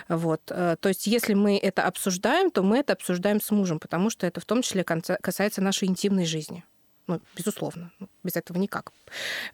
Вот. 0.09 0.43
Э, 0.51 0.77
то 0.79 0.89
есть, 0.89 1.07
если 1.07 1.35
мы 1.35 1.57
это 1.57 1.85
обсуждаем, 1.85 2.51
то 2.51 2.62
мы 2.62 2.79
это 2.79 2.93
обсуждаем 2.93 3.41
с 3.41 3.51
мужем, 3.51 3.81
потому 3.81 4.11
что 4.11 4.27
это 4.27 4.41
в 4.41 4.45
том 4.45 4.62
числе 4.62 4.85
касается 4.85 5.62
нашей 5.62 5.89
интимной 5.89 6.27
жизни. 6.27 6.64
Ну, 7.07 7.21
безусловно, 7.37 7.91
ну, 7.99 8.09
без 8.23 8.37
этого 8.37 8.59
никак. 8.59 8.93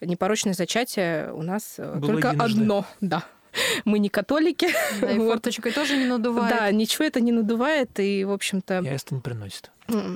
Непорочное 0.00 0.54
зачатие 0.54 1.32
у 1.32 1.42
нас 1.42 1.74
э, 1.78 1.94
Было 1.96 2.12
только 2.12 2.28
единожды. 2.28 2.60
одно, 2.60 2.86
да. 3.00 3.24
Мы 3.84 3.98
не 3.98 4.08
католики. 4.08 4.68
Да, 5.00 5.10
и 5.10 5.18
форточкой 5.26 5.72
тоже 5.72 5.96
не 5.96 6.06
надувает. 6.06 6.56
Да, 6.56 6.70
ничего 6.70 7.04
это 7.04 7.20
не 7.20 7.32
надувает, 7.32 7.98
и, 7.98 8.24
в 8.24 8.30
общем-то... 8.30 8.80
Ясно 8.82 9.16
не 9.16 9.20
приносит. 9.20 9.70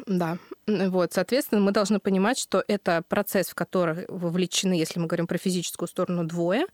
Да. 0.07 0.39
Вот, 0.67 1.13
соответственно, 1.13 1.61
мы 1.61 1.73
должны 1.73 1.99
понимать, 1.99 2.39
что 2.39 2.63
это 2.69 3.03
процесс, 3.09 3.49
в 3.49 3.55
который 3.55 4.05
вовлечены, 4.09 4.75
если 4.75 5.01
мы 5.01 5.07
говорим 5.07 5.27
про 5.27 5.37
физическую 5.37 5.89
сторону, 5.89 6.25
двое. 6.25 6.67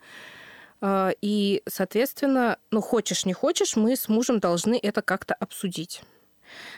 Э, 0.81 1.13
и, 1.23 1.63
соответственно, 1.67 2.59
ну, 2.71 2.81
хочешь, 2.81 3.25
не 3.25 3.33
хочешь, 3.33 3.77
мы 3.77 3.97
с 3.97 4.09
мужем 4.09 4.39
должны 4.39 4.79
это 4.81 5.03
как-то 5.03 5.35
обсудить. 5.35 6.03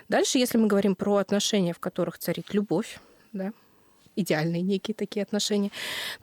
Дальше, 0.09 0.39
если 0.39 0.59
мы 0.59 0.66
говорим 0.66 0.95
про 0.95 1.16
отношения, 1.16 1.72
в 1.72 1.80
которых 1.80 2.18
царит 2.18 2.53
любовь, 2.55 3.01
да, 3.33 3.53
идеальные 4.16 4.62
некие 4.62 4.94
такие 4.94 5.22
отношения, 5.22 5.70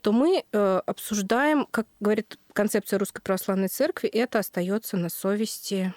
то 0.01 0.11
мы 0.11 0.43
э, 0.51 0.81
обсуждаем, 0.85 1.67
как 1.71 1.87
говорит 1.99 2.37
концепция 2.53 2.99
Русской 2.99 3.21
Православной 3.21 3.67
Церкви, 3.67 4.09
это 4.09 4.39
остается 4.39 4.97
на 4.97 5.09
совести 5.09 5.93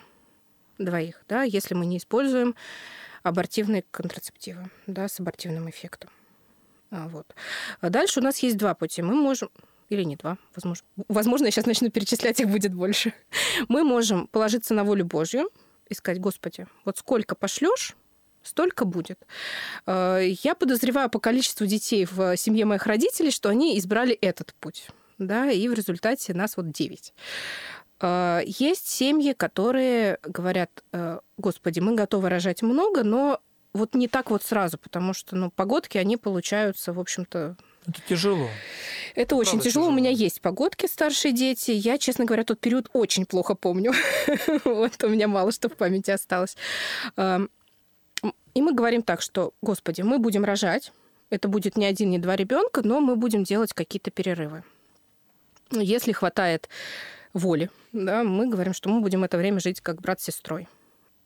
двоих, 0.79 1.23
да, 1.29 1.43
если 1.43 1.75
мы 1.75 1.87
не 1.87 1.99
используем 1.99 2.55
абортивные 3.23 3.85
контрацептивы, 3.91 4.71
да, 4.87 5.09
с 5.09 5.21
абортивным 5.21 5.71
эффектом. 5.71 6.11
А, 6.91 7.09
вот. 7.09 7.35
А 7.81 7.89
дальше 7.89 8.21
у 8.21 8.23
нас 8.23 8.39
есть 8.41 8.59
два 8.59 8.75
пути. 8.75 9.01
Мы 9.01 9.15
можем 9.15 9.49
или 9.89 10.05
не 10.05 10.17
два, 10.17 10.39
возможно. 10.55 10.87
Возможно, 11.09 11.47
я 11.47 11.51
сейчас 11.51 11.67
начну 11.67 11.91
перечислять, 11.91 12.41
их 12.41 12.49
будет 12.49 12.75
больше. 12.75 13.13
Мы 13.69 13.85
можем 13.85 14.27
положиться 14.27 14.75
на 14.75 14.85
волю 14.85 15.05
Божью 15.05 15.51
и 15.89 15.95
сказать, 15.95 16.21
Господи, 16.21 16.67
вот 16.85 16.99
сколько 16.99 17.35
пошлешь, 17.35 17.95
столько 18.43 18.85
будет. 18.85 19.19
Э, 19.87 20.21
я 20.43 20.55
подозреваю 20.55 21.09
по 21.11 21.19
количеству 21.19 21.67
детей 21.67 22.07
в 22.11 22.37
семье 22.37 22.65
моих 22.65 22.87
родителей, 22.87 23.31
что 23.31 23.49
они 23.49 23.79
избрали 23.79 24.15
этот 24.15 24.55
путь. 24.55 24.89
Да, 25.19 25.51
и 25.51 25.69
в 25.69 25.75
результате 25.75 26.35
нас 26.35 26.57
вот 26.57 26.71
9. 26.71 27.15
Э, 28.01 28.41
есть 28.45 28.89
семьи, 28.89 29.33
которые 29.33 30.19
говорят, 30.23 30.71
э, 30.93 31.21
господи, 31.39 31.81
мы 31.81 31.95
готовы 31.95 32.29
рожать 32.29 32.63
много, 32.63 33.05
но 33.05 33.41
вот 33.73 33.95
не 33.95 34.09
так 34.09 34.31
вот 34.31 34.43
сразу, 34.43 34.79
потому 34.79 35.15
что 35.15 35.37
ну, 35.37 35.51
погодки, 35.51 35.97
они 35.99 36.17
получаются, 36.17 36.93
в 36.93 37.01
общем-то... 37.01 37.57
Это 37.87 38.01
тяжело. 38.09 38.49
Это 39.15 39.35
очень 39.35 39.59
тяжело. 39.59 39.87
тяжело. 39.87 39.89
У 39.89 39.93
меня 39.93 40.11
есть 40.11 40.41
погодки, 40.41 40.87
старшие 40.87 41.33
дети. 41.33 41.73
Я, 41.73 41.99
честно 41.99 42.25
говоря, 42.25 42.45
тот 42.45 42.61
период 42.61 42.89
очень 42.93 43.27
плохо 43.27 43.55
помню. 43.55 43.93
вот 44.65 45.03
у 45.03 45.09
меня 45.09 45.27
мало 45.27 45.51
что 45.51 45.69
в 45.69 45.77
памяти 45.77 46.13
осталось. 46.13 46.57
И 48.55 48.63
мы 48.63 48.75
говорим 48.75 49.03
так, 49.03 49.23
что, 49.23 49.55
господи, 49.63 50.03
мы 50.03 50.19
будем 50.19 50.45
рожать, 50.45 50.93
это 51.31 51.49
будет 51.49 51.77
не 51.77 51.87
один, 51.87 52.11
не 52.11 52.19
два 52.19 52.37
ребенка, 52.37 52.83
но 52.85 53.01
мы 53.01 53.17
будем 53.17 53.45
делать 53.45 53.73
какие-то 53.73 54.11
перерывы. 54.11 54.65
Если 55.71 56.13
хватает 56.13 56.69
воли, 57.33 57.71
да, 57.93 58.23
мы 58.23 58.47
говорим, 58.49 58.75
что 58.75 58.91
мы 58.91 59.01
будем 59.01 59.25
это 59.25 59.39
время 59.39 59.59
жить 59.59 59.81
как 59.81 60.03
брат 60.03 60.21
с 60.21 60.25
сестрой. 60.25 60.69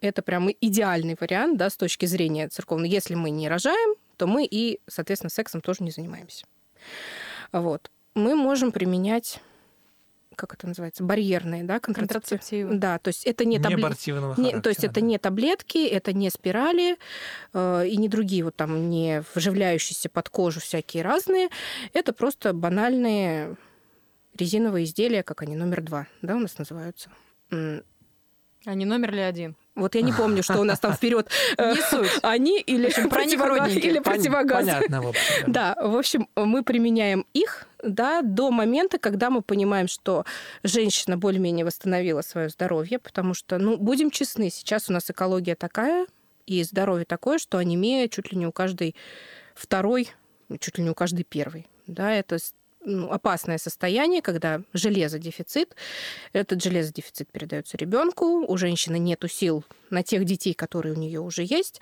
Это 0.00 0.22
прям 0.22 0.48
идеальный 0.60 1.16
вариант, 1.18 1.56
да, 1.56 1.70
с 1.70 1.76
точки 1.76 2.06
зрения 2.06 2.48
церковной. 2.48 2.88
Если 2.88 3.14
мы 3.14 3.30
не 3.30 3.48
рожаем, 3.48 3.96
то 4.16 4.26
мы 4.26 4.44
и, 4.44 4.80
соответственно, 4.86 5.30
сексом 5.30 5.60
тоже 5.60 5.82
не 5.82 5.90
занимаемся. 5.90 6.46
Вот. 7.50 7.90
Мы 8.14 8.34
можем 8.34 8.72
применять 8.72 9.40
как 10.37 10.55
это 10.55 10.66
называется, 10.68 11.03
барьерные, 11.03 11.64
да, 11.64 11.80
контрацептивы. 11.80 12.20
Контрацептивы. 12.20 12.74
Да, 12.76 12.99
то 12.99 13.09
есть 13.09 13.24
это 13.26 13.45
не 13.45 13.57
Не 13.57 13.62
таблетки. 13.62 13.84
абортивного 13.84 14.41
Не, 14.41 14.61
то 14.61 14.68
есть 14.68 14.84
это 14.84 14.95
да. 14.95 15.01
не 15.01 15.18
таблетки, 15.18 15.87
это 15.87 16.12
не 16.12 16.30
спирали 16.30 16.97
э, 17.53 17.89
и 17.89 17.97
не 17.97 18.09
другие 18.09 18.45
вот 18.45 18.55
там 18.55 18.89
не 18.91 19.24
вживляющиеся 19.34 20.09
под 20.09 20.28
кожу 20.28 20.61
всякие 20.61 21.03
разные. 21.03 21.49
Это 21.93 22.12
просто 22.12 22.53
банальные 22.53 23.57
резиновые 24.39 24.84
изделия, 24.84 25.22
как 25.22 25.43
они, 25.43 25.57
номер 25.57 25.82
два, 25.82 26.07
да, 26.22 26.37
у 26.37 26.39
нас 26.39 26.59
называются. 26.59 27.11
А 27.51 28.74
не 28.74 28.84
номер 28.84 29.12
ли 29.12 29.20
один? 29.20 29.57
Вот 29.76 29.94
я 29.94 30.00
не 30.00 30.12
помню, 30.12 30.42
что 30.42 30.58
у 30.58 30.64
нас 30.64 30.80
там 30.80 30.94
вперед. 30.94 31.28
Суть. 31.90 32.10
Они 32.22 32.58
или 32.60 32.86
общем, 32.86 33.08
противогаз, 33.10 33.58
проникненькие. 33.58 33.90
или 33.90 34.00
Пон- 34.00 34.14
противогаз. 34.14 34.58
Понятно, 34.60 35.02
в 35.02 35.08
общем. 35.08 35.52
Да, 35.52 35.76
в 35.80 35.96
общем, 35.96 36.28
мы 36.34 36.64
применяем 36.64 37.26
их 37.34 37.68
да, 37.82 38.22
до 38.22 38.50
момента, 38.50 38.98
когда 38.98 39.28
мы 39.28 39.42
понимаем, 39.42 39.86
что 39.86 40.24
женщина 40.62 41.18
более-менее 41.18 41.66
восстановила 41.66 42.22
свое 42.22 42.48
здоровье, 42.48 42.98
потому 42.98 43.34
что, 43.34 43.58
ну, 43.58 43.76
будем 43.76 44.10
честны, 44.10 44.50
сейчас 44.50 44.88
у 44.88 44.94
нас 44.94 45.10
экология 45.10 45.54
такая 45.54 46.06
и 46.46 46.62
здоровье 46.62 47.04
такое, 47.04 47.38
что 47.38 47.58
анемия 47.58 48.08
чуть 48.08 48.32
ли 48.32 48.38
не 48.38 48.46
у 48.46 48.52
каждой 48.52 48.96
второй, 49.54 50.08
чуть 50.58 50.78
ли 50.78 50.84
не 50.84 50.90
у 50.90 50.94
каждой 50.94 51.24
первой. 51.24 51.66
Да, 51.86 52.12
это 52.12 52.38
ну, 52.87 53.11
опасное 53.11 53.59
состояние, 53.59 54.22
когда 54.22 54.62
железодефицит. 54.72 55.74
Этот 56.32 56.62
железодефицит 56.62 57.30
передается 57.30 57.76
ребенку, 57.76 58.47
у 58.47 58.57
женщины 58.57 58.99
нет 58.99 59.24
сил 59.28 59.64
на 59.91 60.03
тех 60.03 60.24
детей, 60.24 60.55
которые 60.55 60.95
у 60.95 60.99
нее 60.99 61.20
уже 61.20 61.43
есть. 61.43 61.80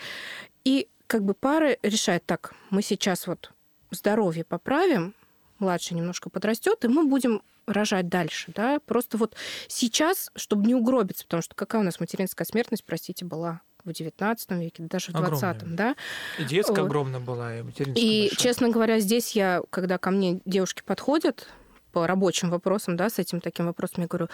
И 0.65 0.89
как 1.07 1.23
бы 1.23 1.35
пары 1.35 1.79
решают, 1.83 2.25
так, 2.25 2.55
мы 2.71 2.83
сейчас 2.83 3.27
вот 3.27 3.53
здоровье 3.91 4.45
поправим, 4.45 5.15
младший 5.59 5.97
немножко 5.97 6.31
подрастет, 6.31 6.85
и 6.85 6.89
мы 6.89 7.05
будем 7.05 7.43
рожать 7.67 8.09
дальше, 8.09 8.53
да, 8.55 8.81
просто 8.81 9.17
вот 9.17 9.35
сейчас, 9.69 10.31
чтобы 10.35 10.67
не 10.67 10.75
угробиться, 10.75 11.25
потому 11.25 11.43
что 11.43 11.55
какая 11.55 11.83
у 11.83 11.85
нас 11.85 12.01
материнская 12.01 12.47
смертность, 12.47 12.85
простите, 12.85 13.25
была 13.25 13.61
в 13.85 13.91
XIX 13.91 14.37
веке, 14.59 14.83
даже 14.85 15.13
в 15.13 15.15
Огромная. 15.17 15.55
XX, 15.55 15.65
да, 15.75 15.97
И 16.39 16.45
детская 16.45 16.73
Вот. 16.81 16.87
огромная 16.87 17.21
была, 17.21 17.59
и 17.59 17.63
материнская 17.63 18.03
и, 18.03 18.21
большая. 18.23 18.39
честно 18.39 18.69
говоря, 18.71 19.01
здесь 19.01 19.33
я, 19.33 19.63
когда 19.71 19.99
ко 19.99 20.11
мне 20.11 20.41
девушки 20.45 20.83
подходят 20.85 21.49
по 21.93 22.07
рабочим 22.07 22.51
вопросам, 22.51 22.97
да, 22.97 23.09
с 23.11 23.19
этим 23.19 23.41
таким 23.41 23.67
вопросом, 23.67 24.03
я 24.03 24.09
говорю, 24.09 24.29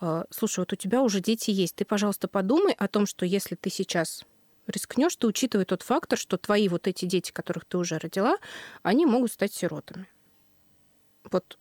«Э, 0.00 0.24
слушай, 0.30 0.60
вот 0.60 0.72
у 0.72 0.76
тебя 0.76 1.02
уже 1.02 1.20
дети 1.20 1.50
есть, 1.50 1.74
ты, 1.76 1.84
пожалуйста, 1.84 2.26
подумай 2.26 2.72
о 2.72 2.88
том, 2.88 3.06
что 3.06 3.24
если 3.26 3.54
ты 3.54 3.70
сейчас 3.70 4.24
рискнешь, 4.66 5.14
ты 5.14 5.26
учитывай 5.28 5.64
тот 5.64 5.82
фактор, 5.82 6.18
что 6.18 6.36
твои 6.36 6.68
вот 6.68 6.88
эти 6.88 7.04
дети, 7.04 7.30
которых 7.30 7.64
ты 7.66 7.78
уже 7.78 7.98
родила, 7.98 8.36
они 8.82 9.06
могут 9.06 9.30
стать 9.30 9.52
сиротами. 9.52 10.08
Вот 11.30 11.58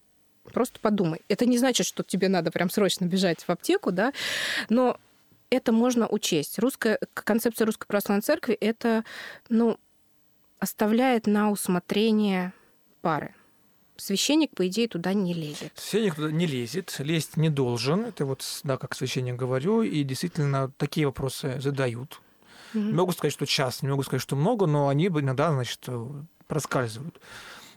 просто 0.51 0.79
подумай. 0.79 1.21
Это 1.27 1.45
не 1.45 1.57
значит, 1.57 1.85
что 1.85 2.03
тебе 2.03 2.29
надо 2.29 2.49
прям 2.51 2.69
срочно 2.69 3.05
бежать 3.05 3.41
в 3.43 3.49
аптеку, 3.49 3.91
да, 3.91 4.13
но 4.69 4.97
это 5.49 5.71
можно 5.71 6.07
учесть. 6.07 6.59
Русская, 6.59 6.99
концепция 7.13 7.65
Русской 7.65 7.87
Православной 7.87 8.21
Церкви— 8.21 8.53
это, 8.61 9.03
ну, 9.49 9.77
оставляет 10.59 11.27
на 11.27 11.51
усмотрение 11.51 12.53
пары. 13.01 13.33
Священник, 13.97 14.51
по 14.55 14.67
идее, 14.67 14.87
туда 14.87 15.13
не 15.13 15.33
лезет. 15.33 15.71
Священник 15.75 16.15
туда 16.15 16.31
не 16.31 16.45
лезет, 16.45 16.95
лезть 16.99 17.37
не 17.37 17.49
должен. 17.49 18.05
Это 18.05 18.25
вот, 18.25 18.43
да, 18.63 18.77
как 18.77 18.93
священник 18.93 19.35
говорю, 19.35 19.83
и 19.83 20.03
действительно 20.03 20.71
такие 20.77 21.07
вопросы 21.07 21.61
задают. 21.61 22.21
Мгм. 22.73 22.87
Не 22.87 22.93
могу 22.93 23.11
сказать, 23.13 23.31
что 23.31 23.45
часто, 23.45 23.85
не 23.85 23.91
могу 23.91 24.03
сказать, 24.03 24.21
что 24.21 24.35
много, 24.35 24.65
но 24.65 24.89
они 24.89 25.07
иногда, 25.07 25.51
значит, 25.51 25.79
э, 25.87 26.07
проскальзывают. 26.47 27.21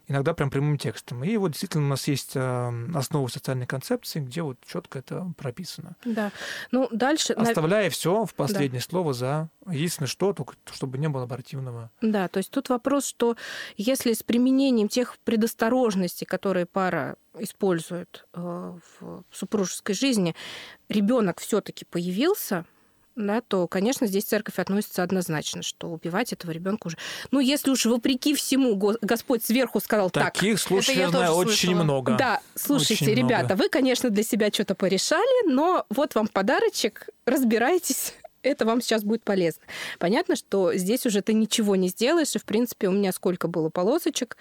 Иногда 0.09 0.33
прям 0.33 0.51
прямым 0.51 0.79
текстом. 0.79 1.23
И 1.23 1.37
вот 1.37 1.51
действительно 1.51 1.85
у 1.85 1.89
нас 1.89 2.09
есть 2.09 2.33
э, 2.35 2.73
основы 2.95 3.29
социальной 3.29 3.67
концепции, 3.67 4.21
где 4.21 4.43
вот 4.43 4.57
четко 4.67 4.99
это 4.99 5.33
прописано. 5.37 5.97
Да. 6.05 6.33
Ну, 6.71 6.89
дальше... 6.91 7.35
Оставляя 7.35 7.91
все 7.91 8.25
в 8.25 8.35
последнее 8.35 8.81
слово 8.81 9.13
за 9.13 9.51
единственное 9.71 10.09
что, 10.09 10.33
только 10.33 10.55
чтобы 10.73 10.97
не 10.97 11.09
было 11.09 11.25
абортивного. 11.25 11.91
Да, 12.01 12.29
то 12.29 12.39
есть 12.39 12.51
тут 12.51 12.71
вопрос, 12.71 13.07
что 13.07 13.37
если 13.77 14.15
с 14.15 14.23
применением 14.23 14.89
тех 14.89 15.19
предосторожностей, 15.25 16.27
которые 16.27 16.65
пара 16.65 17.17
использует 17.39 18.27
э, 18.33 18.41
в 19.01 19.25
супружеской 19.31 19.95
жизни, 19.95 20.35
ребенок 20.89 21.41
все-таки 21.41 21.85
появился, 21.85 22.65
да, 23.19 23.41
то, 23.41 23.67
конечно, 23.67 24.07
здесь 24.07 24.25
церковь 24.25 24.59
относится 24.59 25.03
однозначно, 25.03 25.63
что 25.63 25.89
убивать 25.89 26.33
этого 26.33 26.51
ребенка 26.53 26.87
уже. 26.87 26.97
Ну, 27.31 27.41
если 27.41 27.71
уж 27.71 27.85
вопреки 27.87 28.35
всему 28.35 28.77
Го- 28.77 28.97
Господь 29.03 29.45
сверху 29.45 29.81
сказал 29.81 30.11
так. 30.11 30.33
Таких 30.35 30.61
случаев 30.61 30.97
я 30.97 31.09
знаю 31.11 31.33
очень 31.33 31.51
слышала. 31.57 31.83
много. 31.85 32.17
Да, 32.17 32.41
слушайте, 32.55 33.05
Очень 33.05 33.17
много. 33.19 33.35
ребята, 33.35 33.57
вы, 33.57 33.69
конечно, 33.69 34.11
для 34.11 34.23
себя 34.23 34.49
что-то 34.53 34.75
порешали, 34.75 35.49
но 35.51 35.85
вот 35.91 36.15
вам 36.15 36.29
подарочек, 36.29 37.09
разбирайтесь, 37.27 38.15
это 38.43 38.65
вам 38.65 38.81
сейчас 38.81 39.05
будет 39.05 39.25
полезно. 39.25 39.63
Понятно, 39.99 40.37
что 40.37 40.75
здесь 40.75 41.07
уже 41.07 41.23
ты 41.23 41.33
ничего 41.33 41.77
не 41.77 41.89
сделаешь, 41.89 42.35
и, 42.35 42.39
в 42.39 42.45
принципе, 42.45 42.89
у 42.89 42.93
меня 42.93 43.13
сколько 43.13 43.49
было 43.49 43.71
полосочек, 43.71 44.37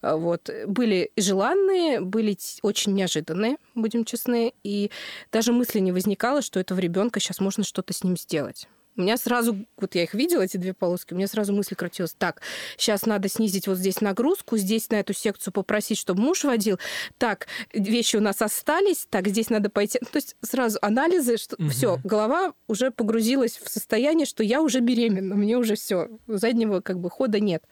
а, 0.00 0.16
вот, 0.16 0.50
были 0.66 1.10
желанные, 1.16 2.00
были 2.00 2.36
очень 2.62 2.94
неожиданные, 2.94 3.56
будем 3.74 4.04
честны, 4.04 4.52
и 4.62 4.90
даже 5.32 5.52
мысли 5.52 5.80
не 5.80 5.92
возникало, 5.92 6.42
что 6.42 6.60
этого 6.60 6.78
ребенка 6.78 7.20
сейчас 7.20 7.40
можно 7.40 7.64
что-то 7.64 7.92
с 7.92 8.04
ним 8.04 8.16
сделать. 8.16 8.68
У 8.98 9.02
меня 9.02 9.16
сразу, 9.16 9.64
вот 9.76 9.94
я 9.94 10.02
их 10.02 10.12
видела, 10.12 10.42
эти 10.42 10.56
две 10.56 10.74
полоски, 10.74 11.14
у 11.14 11.16
меня 11.16 11.28
сразу 11.28 11.54
мысль 11.54 11.76
крутилась, 11.76 12.14
так, 12.18 12.42
сейчас 12.76 13.06
надо 13.06 13.28
снизить 13.28 13.68
вот 13.68 13.78
здесь 13.78 14.00
нагрузку, 14.00 14.56
здесь 14.56 14.90
на 14.90 14.96
эту 14.96 15.14
секцию 15.14 15.52
попросить, 15.54 15.98
чтобы 15.98 16.20
муж 16.20 16.42
водил, 16.42 16.80
так, 17.16 17.46
вещи 17.72 18.16
у 18.16 18.20
нас 18.20 18.42
остались, 18.42 19.06
так, 19.08 19.28
здесь 19.28 19.50
надо 19.50 19.70
пойти. 19.70 20.00
Ну, 20.02 20.08
То 20.10 20.16
есть 20.16 20.34
сразу 20.42 20.80
анализы, 20.82 21.36
что 21.36 21.54
Мгм. 21.60 21.70
все, 21.70 22.00
голова 22.02 22.54
уже 22.66 22.90
погрузилась 22.90 23.58
в 23.58 23.68
состояние, 23.70 24.26
что 24.26 24.42
я 24.42 24.60
уже 24.60 24.80
беременна, 24.80 25.36
мне 25.36 25.56
уже 25.56 25.76
все, 25.76 26.08
заднего 26.26 26.80
как 26.80 26.98
бы 26.98 27.08
хода 27.08 27.38
нет. 27.38 27.62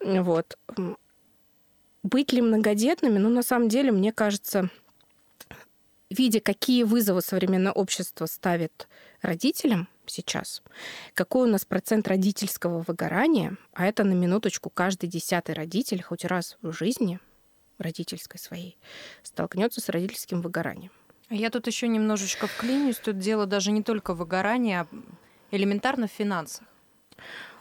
Вот. 0.00 0.58
Быть 2.02 2.30
ли 2.32 2.42
многодетными? 2.42 3.16
Ну, 3.16 3.30
на 3.30 3.42
самом 3.42 3.70
деле, 3.70 3.90
мне 3.90 4.12
кажется, 4.12 4.68
видя, 6.10 6.40
какие 6.40 6.82
вызовы 6.82 7.22
современное 7.22 7.72
общество 7.72 8.26
ставит 8.26 8.86
родителям 9.22 9.88
сейчас, 10.12 10.62
какой 11.14 11.48
у 11.48 11.50
нас 11.50 11.64
процент 11.64 12.06
родительского 12.06 12.80
выгорания, 12.80 13.56
а 13.72 13.86
это 13.86 14.04
на 14.04 14.12
минуточку 14.12 14.70
каждый 14.70 15.08
десятый 15.08 15.54
родитель 15.54 16.02
хоть 16.02 16.24
раз 16.24 16.58
в 16.62 16.72
жизни 16.72 17.18
родительской 17.78 18.38
своей 18.38 18.78
столкнется 19.22 19.80
с 19.80 19.88
родительским 19.88 20.40
выгоранием. 20.40 20.92
А 21.28 21.34
Я 21.34 21.48
тут 21.50 21.66
еще 21.66 21.88
немножечко 21.88 22.46
вклинюсь. 22.46 22.96
Тут 22.98 23.18
дело 23.18 23.46
даже 23.46 23.72
не 23.72 23.82
только 23.82 24.12
в 24.12 24.18
выгорании, 24.18 24.74
а 24.74 24.86
элементарно 25.50 26.06
в 26.06 26.10
финансах. 26.10 26.66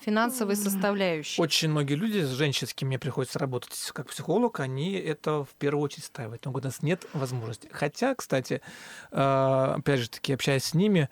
Финансовой 0.02 0.56
составляющей. 0.56 1.40
Очень 1.40 1.70
многие 1.70 1.94
люди, 1.94 2.26
женщины, 2.26 2.68
с 2.68 2.74
кем 2.74 2.88
мне 2.88 2.98
приходится 2.98 3.38
работать 3.38 3.74
как 3.94 4.08
психолог, 4.08 4.60
они 4.60 4.94
это 4.94 5.46
в 5.46 5.54
первую 5.60 5.84
очередь 5.84 6.06
ставят. 6.06 6.44
Но 6.44 6.52
у 6.52 6.60
нас 6.60 6.82
нет 6.82 7.06
возможности. 7.14 7.70
Хотя, 7.72 8.16
кстати, 8.16 8.62
э, 9.12 9.74
опять 9.78 10.00
же 10.00 10.10
таки, 10.10 10.34
общаясь 10.34 10.66
с 10.66 10.74
ними, 10.74 11.10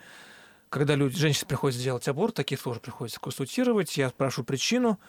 когда 0.69 0.95
люди, 0.95 1.17
женщины 1.17 1.47
приходят 1.47 1.77
сделать 1.77 2.07
аборт, 2.07 2.35
таких 2.35 2.61
тоже 2.61 2.79
приходится 2.79 3.19
консультировать, 3.19 3.97
я 3.97 4.09
спрашиваю 4.09 4.45
причину, 4.45 4.99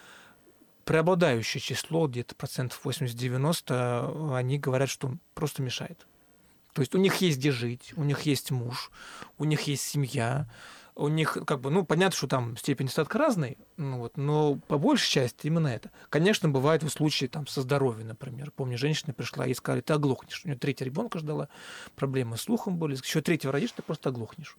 преобладающее 0.85 1.61
число, 1.61 2.09
где-то 2.09 2.35
процентов 2.35 2.81
80-90, 2.85 4.35
они 4.37 4.59
говорят, 4.59 4.89
что 4.89 5.15
просто 5.35 5.63
мешает. 5.63 6.07
То 6.73 6.83
есть 6.83 6.95
у 6.95 6.99
них 6.99 7.17
есть 7.17 7.39
где 7.39 7.51
жить, 7.51 7.93
у 7.97 8.05
них 8.05 8.23
есть 8.23 8.51
муж, 8.51 8.91
у 9.39 9.45
них 9.45 9.63
есть 9.63 9.83
семья, 9.83 10.49
у 10.95 11.09
них, 11.09 11.39
как 11.47 11.61
бы, 11.61 11.71
ну, 11.71 11.85
понятно, 11.85 12.17
что 12.17 12.27
там 12.27 12.57
степень 12.57 12.87
достатка 12.87 13.19
разной, 13.19 13.59
ну, 13.77 13.99
вот, 13.99 14.17
но 14.17 14.57
по 14.69 14.79
большей 14.79 15.11
части 15.11 15.47
именно 15.47 15.69
это. 15.69 15.91
Конечно, 16.11 16.49
бывает 16.49 16.83
в 16.83 16.89
случае 16.91 17.29
там 17.29 17.47
со 17.47 17.63
здоровьем, 17.63 18.09
например. 18.09 18.51
Помню, 18.51 18.77
женщина 18.77 19.13
пришла 19.13 19.47
и 19.47 19.55
сказали, 19.55 19.81
ты 19.81 19.95
оглохнешь. 19.95 20.43
У 20.45 20.49
нее 20.49 20.59
третья 20.59 20.85
ребенка 20.85 21.19
ждала, 21.19 21.49
проблемы 21.97 22.37
с 22.37 22.43
слухом 22.43 22.77
были. 22.77 22.97
Еще 22.97 23.21
третьего 23.21 23.53
родишь, 23.53 23.73
ты 23.73 23.83
просто 23.83 24.11
оглохнешь. 24.11 24.57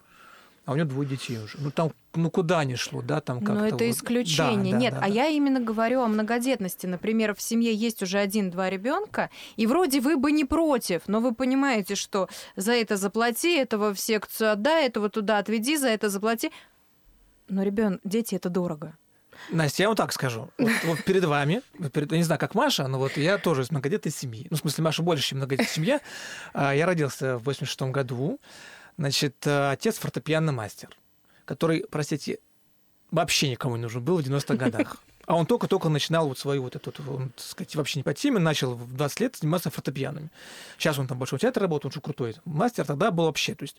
А 0.65 0.73
у 0.73 0.75
нее 0.75 0.85
двое 0.85 1.09
детей 1.09 1.39
уже. 1.39 1.57
Ну, 1.59 1.71
там, 1.71 1.91
ну, 2.13 2.29
куда 2.29 2.63
не 2.63 2.75
шло, 2.75 3.01
да, 3.01 3.19
там 3.19 3.39
как-то 3.39 3.53
Но 3.55 3.65
это 3.65 3.75
вот. 3.77 3.83
исключение. 3.83 4.73
Да, 4.73 4.77
да, 4.77 4.83
Нет, 4.83 4.93
да, 4.93 4.99
а 4.99 5.01
да. 5.01 5.07
я 5.07 5.27
именно 5.27 5.59
говорю 5.59 6.01
о 6.01 6.07
многодетности. 6.07 6.85
Например, 6.85 7.33
в 7.33 7.41
семье 7.41 7.73
есть 7.73 8.03
уже 8.03 8.19
один-два 8.19 8.69
ребенка, 8.69 9.31
и 9.55 9.65
вроде 9.65 10.01
вы 10.01 10.17
бы 10.17 10.31
не 10.31 10.45
против, 10.45 11.01
но 11.07 11.19
вы 11.19 11.33
понимаете, 11.33 11.95
что 11.95 12.29
за 12.55 12.73
это 12.73 12.95
заплати, 12.95 13.57
этого 13.57 13.93
в 13.93 13.99
секцию 13.99 14.51
отдай, 14.51 14.85
этого 14.85 15.09
туда 15.09 15.39
отведи, 15.39 15.77
за 15.77 15.87
это 15.87 16.09
заплати. 16.09 16.51
Но 17.49 17.63
ребен, 17.63 17.99
дети 18.03 18.35
это 18.35 18.49
дорого. 18.49 18.93
Настя, 19.49 19.83
я 19.83 19.89
вам 19.89 19.95
так 19.95 20.13
скажу. 20.13 20.49
Вот, 20.59 20.71
вот 20.85 21.03
перед 21.03 21.23
вами, 21.25 21.63
перед- 21.91 22.11
я 22.11 22.17
не 22.19 22.23
знаю, 22.23 22.39
как 22.39 22.53
Маша, 22.53 22.87
но 22.87 22.99
вот 22.99 23.17
я 23.17 23.39
тоже 23.39 23.63
из 23.63 23.71
многодетной 23.71 24.11
семьи. 24.11 24.45
Ну, 24.51 24.57
в 24.57 24.59
смысле, 24.59 24.83
Маша 24.83 25.01
больше, 25.01 25.23
чем 25.29 25.39
многодетная 25.39 25.67
семья. 25.73 26.01
А, 26.53 26.75
Я 26.75 26.85
родился 26.85 27.39
в 27.39 27.43
86 27.45 27.89
году. 27.91 28.39
Значит, 28.97 29.45
э, 29.47 29.71
отец 29.71 29.97
фортепианный 29.97 30.53
мастер, 30.53 30.89
который, 31.45 31.85
простите, 31.89 32.39
вообще 33.09 33.49
никому 33.49 33.75
не 33.75 33.83
нужен 33.83 34.03
был 34.03 34.17
в 34.17 34.25
90-х 34.25 34.55
годах. 34.55 35.03
А 35.31 35.35
он 35.35 35.45
только-только 35.45 35.87
начинал 35.87 36.27
вот 36.27 36.37
свою 36.37 36.63
вот 36.63 36.75
эту, 36.75 36.91
он, 37.09 37.29
так 37.29 37.45
сказать, 37.45 37.73
вообще 37.77 37.99
не 37.99 38.03
по 38.03 38.13
теме, 38.13 38.37
начал 38.37 38.73
в 38.73 38.97
20 38.97 39.19
лет 39.21 39.37
заниматься 39.37 39.69
фортепианами. 39.69 40.29
Сейчас 40.77 40.99
он 40.99 41.07
там 41.07 41.15
в 41.15 41.19
Большом 41.21 41.39
театре 41.39 41.61
работает, 41.61 41.85
он 41.85 41.91
же 41.93 42.01
крутой 42.01 42.35
мастер, 42.43 42.83
тогда 42.85 43.11
был 43.11 43.23
вообще, 43.23 43.55
то 43.55 43.63
есть 43.63 43.77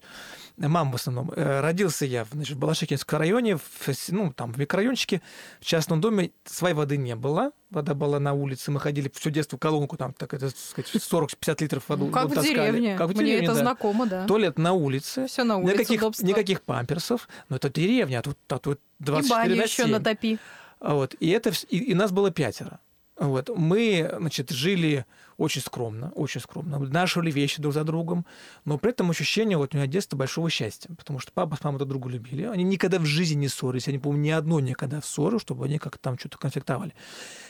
мама 0.57 0.93
в 0.93 0.95
основном. 0.95 1.31
Э, 1.37 1.61
родился 1.61 2.07
я 2.07 2.25
значит, 2.33 2.57
в 2.57 2.59
Балашихинском 2.59 3.19
районе, 3.19 3.59
в, 3.59 3.63
ну, 4.09 4.33
там 4.33 4.51
в 4.55 4.59
микрорайончике, 4.59 5.21
в 5.61 5.67
частном 5.67 6.01
доме, 6.01 6.31
своей 6.47 6.75
воды 6.75 6.97
не 6.97 7.15
было, 7.17 7.51
вода 7.69 7.93
была 7.93 8.19
на 8.19 8.33
улице, 8.33 8.71
мы 8.71 8.81
ходили 8.81 9.13
все 9.15 9.31
детство 9.31 9.59
в 9.59 9.61
колонку, 9.61 9.99
там, 9.99 10.15
так 10.15 10.33
это, 10.33 10.49
сказать, 10.49 10.91
40-50 10.95 11.57
литров 11.61 11.87
воды 11.87 12.05
ну, 12.05 12.11
как 12.13 12.25
вот 12.25 12.33
в 12.33 12.35
таскали. 12.37 12.55
деревне. 12.55 12.97
Как 12.97 13.09
в 13.09 13.15
Мне 13.15 13.27
деревне, 13.27 13.45
это 13.45 13.55
да. 13.57 13.61
знакомо, 13.61 14.07
да. 14.07 14.27
Туалет 14.27 14.59
на 14.59 14.73
улице. 14.73 15.27
Все 15.27 15.45
на 15.45 15.59
улице, 15.59 15.75
Никаких, 15.75 16.01
удобство. 16.01 16.25
никаких 16.25 16.63
памперсов. 16.63 17.29
Но 17.51 17.57
это 17.57 17.69
деревня, 17.69 18.21
а 18.21 18.23
тут, 18.23 18.39
а 18.49 18.59
тут 18.59 18.79
И 19.01 19.05
24 19.05 19.39
баню 19.39 19.57
на 19.57 19.63
еще 19.65 19.83
7. 19.83 19.91
натопи. 19.93 20.39
Вот. 20.83 21.15
И, 21.21 21.31
это, 21.31 21.53
и, 21.69 21.79
и 21.79 21.95
нас 21.95 22.11
было 22.11 22.31
пятеро. 22.31 22.81
Вот. 23.17 23.51
Мы, 23.57 24.11
значит, 24.19 24.51
жили 24.51 25.07
очень 25.37 25.61
скромно, 25.63 26.11
очень 26.15 26.41
скромно. 26.41 26.79
Нашивали 26.79 27.31
вещи 27.31 27.61
друг 27.61 27.75
за 27.75 27.85
другом, 27.85 28.27
но 28.65 28.79
при 28.79 28.91
этом 28.91 29.11
ощущение 29.11 29.57
вот 29.57 29.75
у 29.75 29.77
меня 29.77 29.87
детства 29.87 30.17
большого 30.17 30.51
счастья, 30.51 30.91
потому 30.97 31.19
что 31.19 31.33
папа 31.33 31.57
с 31.57 31.65
мамой 31.65 31.79
друг 31.79 31.89
друга 31.91 32.09
любили. 32.11 32.45
Они 32.45 32.65
никогда 32.65 32.99
в 32.99 33.05
жизни 33.05 33.37
не 33.37 33.49
ссорились. 33.49 33.87
Я 33.87 33.93
не 33.93 33.99
помню 33.99 34.21
ни 34.21 34.31
одной 34.31 34.63
никогда 34.63 35.01
в 35.01 35.07
ссору, 35.07 35.39
чтобы 35.39 35.65
они 35.65 35.79
как-то 35.79 35.99
там 35.99 36.19
что-то 36.19 36.39
конфликтовали. 36.39 36.95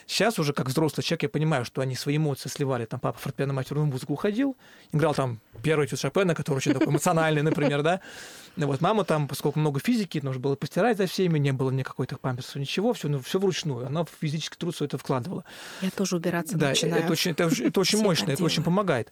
Сейчас 0.05 0.39
уже 0.39 0.53
как 0.53 0.67
взрослый 0.67 1.03
человек 1.03 1.23
я 1.23 1.29
понимаю, 1.29 1.65
что 1.65 1.81
они 1.81 1.95
свои 1.95 2.17
эмоции 2.17 2.49
сливали. 2.49 2.85
Там 2.85 2.99
папа 2.99 3.17
фортепиано 3.19 3.53
матерную 3.53 3.87
музыку 3.87 4.13
уходил, 4.13 4.57
играл 4.91 5.13
там 5.13 5.39
первый 5.61 5.87
этюд 5.87 5.99
Шопена, 5.99 6.35
который 6.35 6.57
очень 6.57 6.73
такой 6.73 6.87
эмоциональный, 6.87 7.41
например, 7.41 7.81
да. 7.83 8.01
Ну 8.55 8.67
Вот 8.67 8.81
мама 8.81 9.03
там, 9.03 9.27
поскольку 9.27 9.59
много 9.59 9.79
физики, 9.79 10.19
нужно 10.21 10.41
было 10.41 10.55
постирать 10.55 10.97
за 10.97 11.07
всеми, 11.07 11.39
не 11.39 11.51
было 11.53 11.71
ни 11.71 11.83
какой-то 11.83 12.17
памперсов, 12.17 12.55
ничего, 12.57 12.93
все, 12.93 13.07
ну, 13.07 13.19
все 13.19 13.39
вручную. 13.39 13.87
Она 13.87 14.03
в 14.03 14.09
физический 14.21 14.57
труд 14.57 14.75
все 14.75 14.85
это 14.85 14.97
вкладывала. 14.97 15.43
Я 15.81 15.89
тоже 15.89 16.17
убираться 16.17 16.57
Да, 16.57 16.69
начинаю. 16.69 17.03
это 17.03 17.11
очень, 17.11 17.31
это, 17.31 17.49
это 17.73 17.81
очень 17.81 17.97
Все 17.97 18.07
мощно, 18.07 18.31
это 18.31 18.43
очень 18.43 18.63
помогает. 18.63 19.11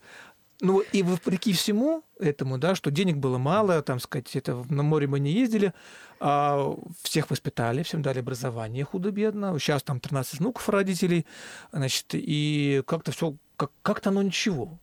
Ну 0.62 0.80
и 0.80 1.02
вопреки 1.02 1.54
всему 1.54 2.04
этому, 2.20 2.60
да, 2.60 2.76
что 2.76 2.92
денег 2.92 3.18
было 3.18 3.40
мало, 3.40 3.82
там 3.82 4.00
сказать, 4.00 4.36
это 4.36 4.64
на 4.70 4.84
море 4.84 5.08
мы 5.08 5.20
не 5.20 5.32
ездили, 5.32 5.74
а 6.20 6.76
всех 7.02 7.32
воспитали, 7.32 7.82
всем 7.82 8.04
дали 8.04 8.20
образование 8.20 8.86
худо-бедно. 8.86 9.58
Сейчас 9.58 9.82
там 9.82 10.00
13 10.00 10.40
внуков 10.40 10.70
родителей, 10.70 11.26
значит, 11.72 12.06
и 12.14 12.84
как-то 12.86 13.12
все, 13.12 13.36
как, 13.58 13.72
как-то 13.82 14.10
оно 14.12 14.22
ничего. 14.22 14.78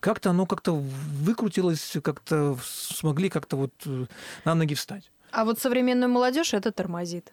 Как-то 0.00 0.30
оно 0.30 0.46
как-то 0.46 0.72
выкрутилось, 0.74 1.96
как-то 2.02 2.58
смогли 2.62 3.30
как-то 3.30 3.56
вот 3.56 3.72
э, 3.86 4.06
на 4.44 4.54
ноги 4.56 4.74
встать. 4.74 5.12
А 5.30 5.44
вот 5.44 5.60
современную 5.60 6.10
молодежь 6.10 6.54
это 6.54 6.72
тормозит. 6.72 7.32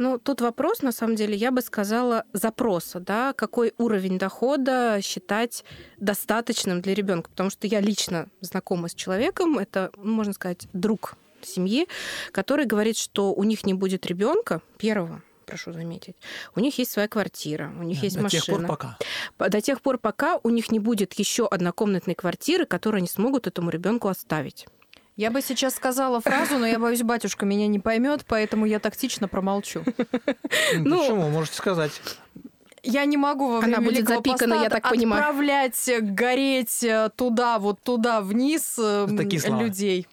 Ну, 0.00 0.18
тут 0.18 0.40
вопрос, 0.40 0.80
на 0.80 0.92
самом 0.92 1.14
деле, 1.14 1.34
я 1.36 1.50
бы 1.50 1.60
сказала, 1.60 2.24
запроса, 2.32 3.00
да, 3.00 3.34
какой 3.34 3.74
уровень 3.76 4.16
дохода 4.18 4.98
считать 5.02 5.62
достаточным 5.98 6.80
для 6.80 6.94
ребенка. 6.94 7.28
Потому 7.28 7.50
что 7.50 7.66
я 7.66 7.80
лично 7.80 8.26
знакома 8.40 8.88
с 8.88 8.94
человеком, 8.94 9.58
это, 9.58 9.90
можно 9.98 10.32
сказать, 10.32 10.68
друг 10.72 11.16
семьи, 11.42 11.86
который 12.32 12.64
говорит, 12.64 12.96
что 12.96 13.34
у 13.34 13.44
них 13.44 13.66
не 13.66 13.74
будет 13.74 14.06
ребенка 14.06 14.62
первого, 14.78 15.20
прошу 15.44 15.74
заметить, 15.74 16.16
у 16.56 16.60
них 16.60 16.78
есть 16.78 16.92
своя 16.92 17.06
квартира, 17.06 17.70
у 17.78 17.82
них 17.82 17.98
Да, 18.00 18.04
есть 18.06 18.16
до 18.16 18.22
машина. 18.22 18.42
тех 18.42 18.56
пор, 18.56 18.66
пока. 18.66 18.98
По- 19.36 19.48
До 19.50 19.60
тех 19.60 19.82
пор, 19.82 19.98
пока 19.98 20.40
у 20.42 20.48
них 20.48 20.72
не 20.72 20.78
будет 20.80 21.12
еще 21.12 21.46
однокомнатной 21.46 22.14
квартиры, 22.14 22.64
которую 22.64 23.00
они 23.00 23.08
смогут 23.08 23.46
этому 23.46 23.68
ребенку 23.68 24.08
оставить. 24.08 24.66
Я 25.20 25.30
бы 25.30 25.42
сейчас 25.42 25.74
сказала 25.74 26.22
фразу, 26.22 26.56
но 26.56 26.66
я 26.66 26.78
боюсь, 26.78 27.02
батюшка 27.02 27.44
меня 27.44 27.66
не 27.66 27.78
поймет, 27.78 28.24
поэтому 28.26 28.64
я 28.64 28.78
тактично 28.78 29.28
промолчу. 29.28 29.84
Ну, 30.72 30.78
Ну, 30.78 30.98
почему? 30.98 31.28
Можете 31.28 31.58
сказать. 31.58 32.00
Я 32.82 33.04
не 33.04 33.16
могу 33.16 33.48
во 33.48 33.58
Она 33.58 33.66
время 33.66 33.80
будет 33.80 33.96
Великого 33.98 34.16
запикана, 34.18 34.54
я 34.62 34.68
так 34.70 34.88
понимаю. 34.88 35.22
отправлять 35.22 35.88
э, 35.88 36.00
гореть 36.00 36.82
э, 36.82 37.10
туда, 37.14 37.58
вот 37.58 37.80
туда, 37.82 38.20
вниз 38.20 38.76
э, 38.78 39.06
такие 39.16 39.40
слова. 39.40 39.62
людей. 39.62 40.06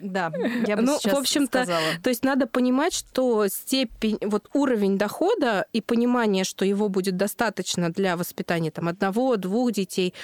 Да, 0.00 0.32
я 0.66 0.76
бы 0.76 0.82
Ну, 0.82 0.98
сейчас 0.98 1.14
в 1.14 1.18
общем-то, 1.18 1.64
сказала. 1.64 1.84
То 2.02 2.10
есть 2.10 2.24
надо 2.24 2.46
понимать, 2.46 2.92
что 2.94 3.46
степень, 3.48 4.18
вот 4.22 4.48
уровень 4.52 4.98
дохода 4.98 5.66
и 5.72 5.80
понимание, 5.80 6.44
что 6.44 6.64
его 6.64 6.88
будет 6.88 7.16
достаточно 7.16 7.90
для 7.90 8.16
воспитания 8.16 8.70
там, 8.70 8.88
одного, 8.88 9.36
двух 9.36 9.72
детей, 9.72 10.14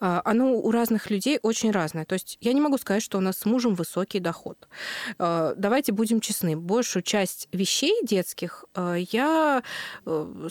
а, 0.00 0.22
оно 0.24 0.52
у 0.54 0.70
разных 0.70 1.10
людей 1.10 1.38
очень 1.42 1.70
разное. 1.70 2.04
То 2.04 2.14
есть 2.14 2.38
я 2.40 2.52
не 2.52 2.60
могу 2.60 2.78
сказать, 2.78 3.02
что 3.02 3.18
у 3.18 3.20
нас 3.20 3.38
с 3.38 3.44
мужем 3.44 3.74
высокий 3.74 4.20
доход. 4.20 4.68
А, 5.18 5.54
Давайте 5.56 5.92
будем 5.92 6.20
честны. 6.20 6.56
Большую 6.56 7.02
часть 7.02 7.48
вещей 7.52 7.94
детских 8.02 8.64
а, 8.74 8.94
я 8.94 9.62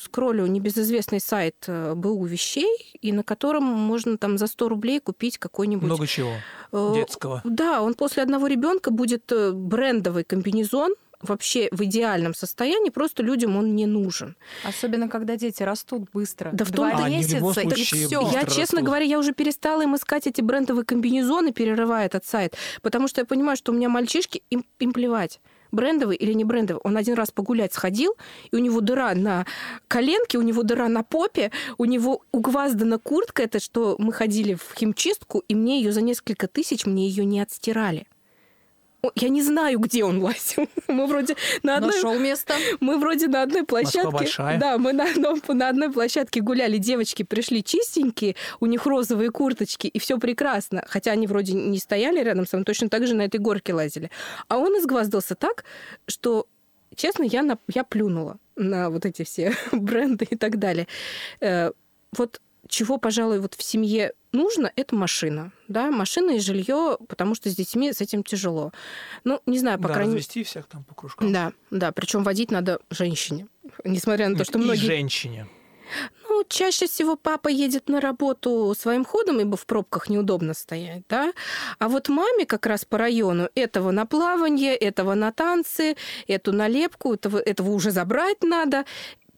скроллю 0.02 0.46
небезызвестный 0.84 1.20
сайт 1.20 1.56
э, 1.68 1.94
БУ 1.96 2.26
вещей, 2.26 2.68
и 3.02 3.12
на 3.12 3.24
котором 3.24 3.64
можно 3.64 4.18
там 4.18 4.38
за 4.38 4.48
100 4.48 4.70
рублей 4.70 5.00
купить 5.00 5.38
какой-нибудь 5.38 5.86
Много 5.86 6.08
чего 6.08 6.32
э, 6.72 6.92
детского. 6.96 7.42
да, 7.46 7.82
он 7.82 7.94
после 7.94 8.24
одного 8.24 8.48
ребенка 8.48 8.92
будет 8.92 9.32
э, 9.32 9.52
брендовый 9.52 10.24
комбинезон 10.24 10.94
вообще 11.22 11.70
в 11.72 11.82
идеальном 11.86 12.34
состоянии, 12.34 12.90
просто 12.90 13.24
людям 13.24 13.56
он 13.56 13.76
не 13.76 13.86
нужен. 13.86 14.36
Особенно, 14.66 15.08
когда 15.08 15.38
дети 15.38 15.64
растут 15.64 16.10
быстро. 16.14 16.50
Да 16.52 16.66
в 16.66 16.72
Два 16.72 16.90
том-то- 16.92 17.06
любом 17.08 17.18
месяца, 17.18 17.62
и 17.62 17.84
все. 17.84 18.22
я, 18.34 18.42
честно 18.44 18.60
растут. 18.62 18.84
говоря, 18.84 19.06
я 19.06 19.20
уже 19.20 19.32
перестала 19.32 19.84
им 19.84 19.96
искать 19.96 20.28
эти 20.28 20.42
брендовые 20.42 20.84
комбинезоны, 20.86 21.54
перерывая 21.54 22.08
этот 22.08 22.26
сайт, 22.26 22.56
потому 22.82 23.08
что 23.08 23.22
я 23.22 23.26
понимаю, 23.26 23.56
что 23.56 23.72
у 23.72 23.76
меня 23.76 23.88
мальчишки, 23.88 24.44
им, 24.50 24.66
им 24.80 24.92
плевать 24.92 25.40
брендовый 25.74 26.16
или 26.16 26.32
не 26.32 26.46
брендовый. 26.46 26.80
Он 26.86 26.96
один 26.96 27.16
раз 27.16 27.32
погулять 27.32 27.74
сходил, 27.74 28.16
и 28.52 28.56
у 28.56 28.60
него 28.60 28.80
дыра 28.80 29.14
на 29.16 29.46
коленке, 29.90 30.38
у 30.38 30.42
него 30.42 30.64
дыра 30.64 30.88
на 30.88 31.04
попе, 31.04 31.52
у 31.78 31.86
него 31.86 32.22
угваздана 32.32 32.98
куртка, 33.00 33.44
это 33.44 33.60
что 33.60 33.96
мы 33.98 34.14
ходили 34.14 34.54
в 34.54 34.74
химчистку, 34.78 35.44
и 35.48 35.56
мне 35.56 35.82
ее 35.82 35.92
за 35.92 36.02
несколько 36.02 36.48
тысяч, 36.48 36.86
мне 36.86 37.08
ее 37.10 37.26
не 37.26 37.42
отстирали. 37.42 38.06
Я 39.16 39.28
не 39.30 39.42
знаю, 39.42 39.80
где 39.80 40.06
он 40.06 40.20
лазил. 40.24 40.70
Мы 40.88 41.08
вроде 41.08 41.36
на 41.62 41.76
одной 41.78 41.96
Нашел 41.96 42.18
место. 42.18 42.54
мы 42.80 42.98
вроде 42.98 43.28
на 43.28 43.44
одной 43.44 43.64
площадке. 43.64 44.10
большая. 44.10 44.58
Да, 44.60 44.78
мы 44.78 44.94
на, 44.94 45.12
одном- 45.12 45.42
на 45.48 45.70
одной 45.70 45.92
площадке 45.92 46.40
гуляли. 46.40 46.78
Девочки 46.78 47.24
пришли 47.24 47.64
чистенькие, 47.64 48.36
у 48.62 48.66
них 48.66 48.86
розовые 48.86 49.30
курточки, 49.30 49.88
и 49.88 50.00
все 50.00 50.18
прекрасно. 50.18 50.86
Хотя 50.88 51.12
они 51.12 51.28
вроде 51.28 51.54
не 51.54 51.80
стояли 51.80 52.24
рядом 52.24 52.48
со 52.48 52.56
мной, 52.56 52.66
точно 52.66 52.90
так 52.90 53.06
же 53.06 53.14
на 53.14 53.24
этой 53.24 53.40
горке 53.42 53.74
лазили. 53.74 54.10
А 54.48 54.58
он 54.58 54.78
изгваздался 54.80 55.36
так, 55.36 55.66
что, 56.08 56.48
честно, 56.96 57.24
я, 57.24 57.44
на, 57.44 57.58
я 57.74 57.84
плюнула 57.84 58.38
на 58.56 58.90
вот 58.90 59.06
эти 59.06 59.24
все 59.24 59.54
бренды 59.74 60.26
и 60.30 60.38
так 60.38 60.60
далее. 60.60 60.88
Э, 61.42 61.72
вот 62.16 62.40
чего, 62.68 62.98
пожалуй, 62.98 63.40
вот 63.40 63.56
в 63.56 63.64
семье 63.64 64.14
нужно, 64.32 64.72
это 64.76 64.96
машина. 64.96 65.52
Да, 65.68 65.92
машина 65.92 66.32
и 66.32 66.40
жилье, 66.40 66.98
потому 67.08 67.36
что 67.36 67.50
с 67.50 67.56
детьми 67.56 67.92
с 67.92 68.02
этим 68.02 68.24
тяжело. 68.24 68.72
Ну, 69.24 69.42
не 69.46 69.60
знаю, 69.60 69.80
по 69.80 69.88
да, 69.88 69.94
крайней 69.94 70.12
мере. 70.12 70.20
развести 70.20 70.44
всех 70.44 70.66
там 70.68 70.84
по 70.84 70.96
кружкам. 70.96 71.32
Да, 71.32 71.54
да, 71.72 71.92
причем 71.92 72.24
водить 72.24 72.52
надо 72.52 72.80
женщине. 72.90 73.48
Несмотря 73.84 74.30
на 74.30 74.38
то, 74.38 74.46
что 74.46 74.60
и 74.60 74.62
многие... 74.62 74.86
женщине. 74.86 75.48
Ну, 76.30 76.44
чаще 76.48 76.88
всего 76.88 77.16
папа 77.16 77.50
едет 77.50 77.90
на 77.90 78.02
работу 78.02 78.74
своим 78.78 79.06
ходом, 79.06 79.40
ибо 79.40 79.58
в 79.58 79.66
пробках 79.66 80.10
неудобно 80.10 80.54
стоять, 80.54 81.04
да. 81.10 81.34
А 81.80 81.90
вот 81.90 82.10
маме 82.10 82.46
как 82.46 82.66
раз 82.66 82.86
по 82.86 82.98
району 82.98 83.50
этого 83.56 83.92
на 83.92 84.06
плавание, 84.06 84.76
этого 84.76 85.14
на 85.14 85.32
танцы, 85.32 85.96
эту 86.28 86.52
налепку, 86.52 87.14
этого, 87.14 87.38
этого 87.38 87.72
уже 87.72 87.92
забрать 87.92 88.42
надо. 88.42 88.86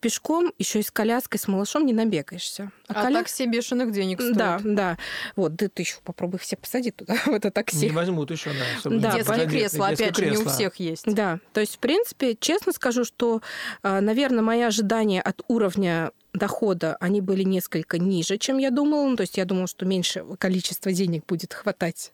Пешком, 0.06 0.53
еще 0.60 0.82
и 0.82 0.84
с 0.84 0.91
коляской, 0.91 1.39
с 1.39 1.47
малышом 1.47 1.84
не 1.84 1.91
набегаешься. 1.91 2.72
А 2.88 3.06
коля- 3.06 3.22
такси 3.22 3.47
бешеных 3.47 3.91
денег 3.91 4.22
стоит. 4.22 4.38
Да, 4.38 4.60
да. 4.64 4.97
Вот, 5.36 5.56
да 5.56 5.68
ты 5.68 5.82
еще 5.82 5.95
попробуй 6.03 6.36
их 6.36 6.43
всех 6.43 6.60
посадить 6.60 6.95
туда, 6.95 7.16
в 7.26 7.30
это 7.30 7.49
такси. 7.49 7.88
Не 7.88 7.91
возьмут 7.91 8.30
еще, 8.30 8.51
да. 8.51 8.89
Да, 8.91 9.16
Детские 9.16 9.18
детское 9.18 9.47
кресла, 9.47 9.88
опять 9.88 10.16
же, 10.16 10.30
не 10.30 10.38
у 10.38 10.45
всех 10.45 10.76
есть. 10.76 11.12
Да, 11.12 11.39
то 11.53 11.60
есть, 11.60 11.78
в 11.78 11.80
принципе, 11.80 12.38
честно 12.39 12.72
скажу, 12.72 13.03
что, 13.03 13.41
наверное, 13.82 14.43
мои 14.43 14.62
ожидания 14.62 15.24
от 15.24 15.41
уровня 15.47 16.12
дохода, 16.36 16.98
они 17.00 17.22
были 17.22 17.44
несколько 17.44 17.98
ниже, 17.98 18.38
чем 18.38 18.58
я 18.58 18.72
думала. 18.72 19.08
Ну, 19.08 19.16
то 19.16 19.22
есть 19.22 19.38
я 19.38 19.46
думала, 19.46 19.68
что 19.68 19.86
меньше 19.86 20.24
количества 20.38 20.92
денег 20.92 21.26
будет 21.26 21.54
хватать. 21.54 22.14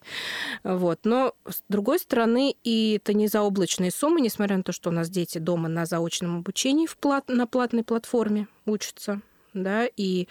Вот. 0.63 0.99
Но, 1.03 1.33
с 1.47 1.61
другой 1.69 1.99
стороны, 1.99 2.55
и 2.63 2.99
это 3.01 3.13
не 3.13 3.27
заоблачные 3.27 3.91
суммы, 3.91 4.21
несмотря 4.21 4.57
на 4.57 4.63
то, 4.63 4.71
что 4.71 4.89
у 4.89 4.93
нас 4.93 5.09
дети 5.09 5.37
дома 5.37 5.69
на 5.69 5.85
заочном 5.85 6.37
обучении 6.39 6.87
в 6.87 6.97
плат... 6.97 7.27
на 7.27 7.47
платной 7.47 7.83
платформе 7.83 8.47
учатся. 8.65 9.21
Да, 9.53 9.85
и 9.97 10.27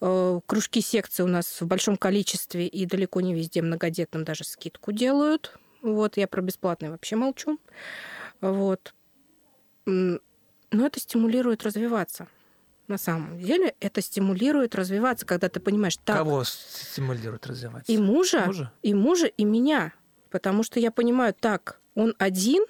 э, 0.00 0.40
кружки 0.44 0.80
секции 0.80 1.22
у 1.22 1.28
нас 1.28 1.60
в 1.60 1.66
большом 1.66 1.96
количестве 1.96 2.66
и 2.66 2.84
далеко 2.84 3.20
не 3.20 3.32
везде 3.32 3.62
многодетным 3.62 4.24
даже 4.24 4.44
скидку 4.44 4.90
делают. 4.92 5.56
Вот, 5.82 6.16
я 6.16 6.26
про 6.26 6.42
бесплатные 6.42 6.90
вообще 6.90 7.16
молчу. 7.16 7.58
Вот. 8.40 8.92
Но 9.86 10.18
это 10.72 11.00
стимулирует 11.00 11.62
развиваться. 11.62 12.28
На 12.90 12.98
самом 12.98 13.38
деле 13.38 13.76
это 13.78 14.02
стимулирует 14.02 14.74
развиваться, 14.74 15.24
когда 15.24 15.48
ты 15.48 15.60
понимаешь, 15.60 15.96
так, 16.04 16.16
Кого 16.16 16.42
стимулирует 16.42 17.46
развиваться? 17.46 17.90
и 17.92 17.96
мужа, 17.96 18.46
Мужа? 18.46 18.72
и 18.82 18.94
мужа, 18.94 19.26
и 19.26 19.44
меня. 19.44 19.92
Потому 20.28 20.64
что 20.64 20.80
я 20.80 20.90
понимаю, 20.90 21.32
так, 21.32 21.80
он 21.94 22.16
один, 22.18 22.64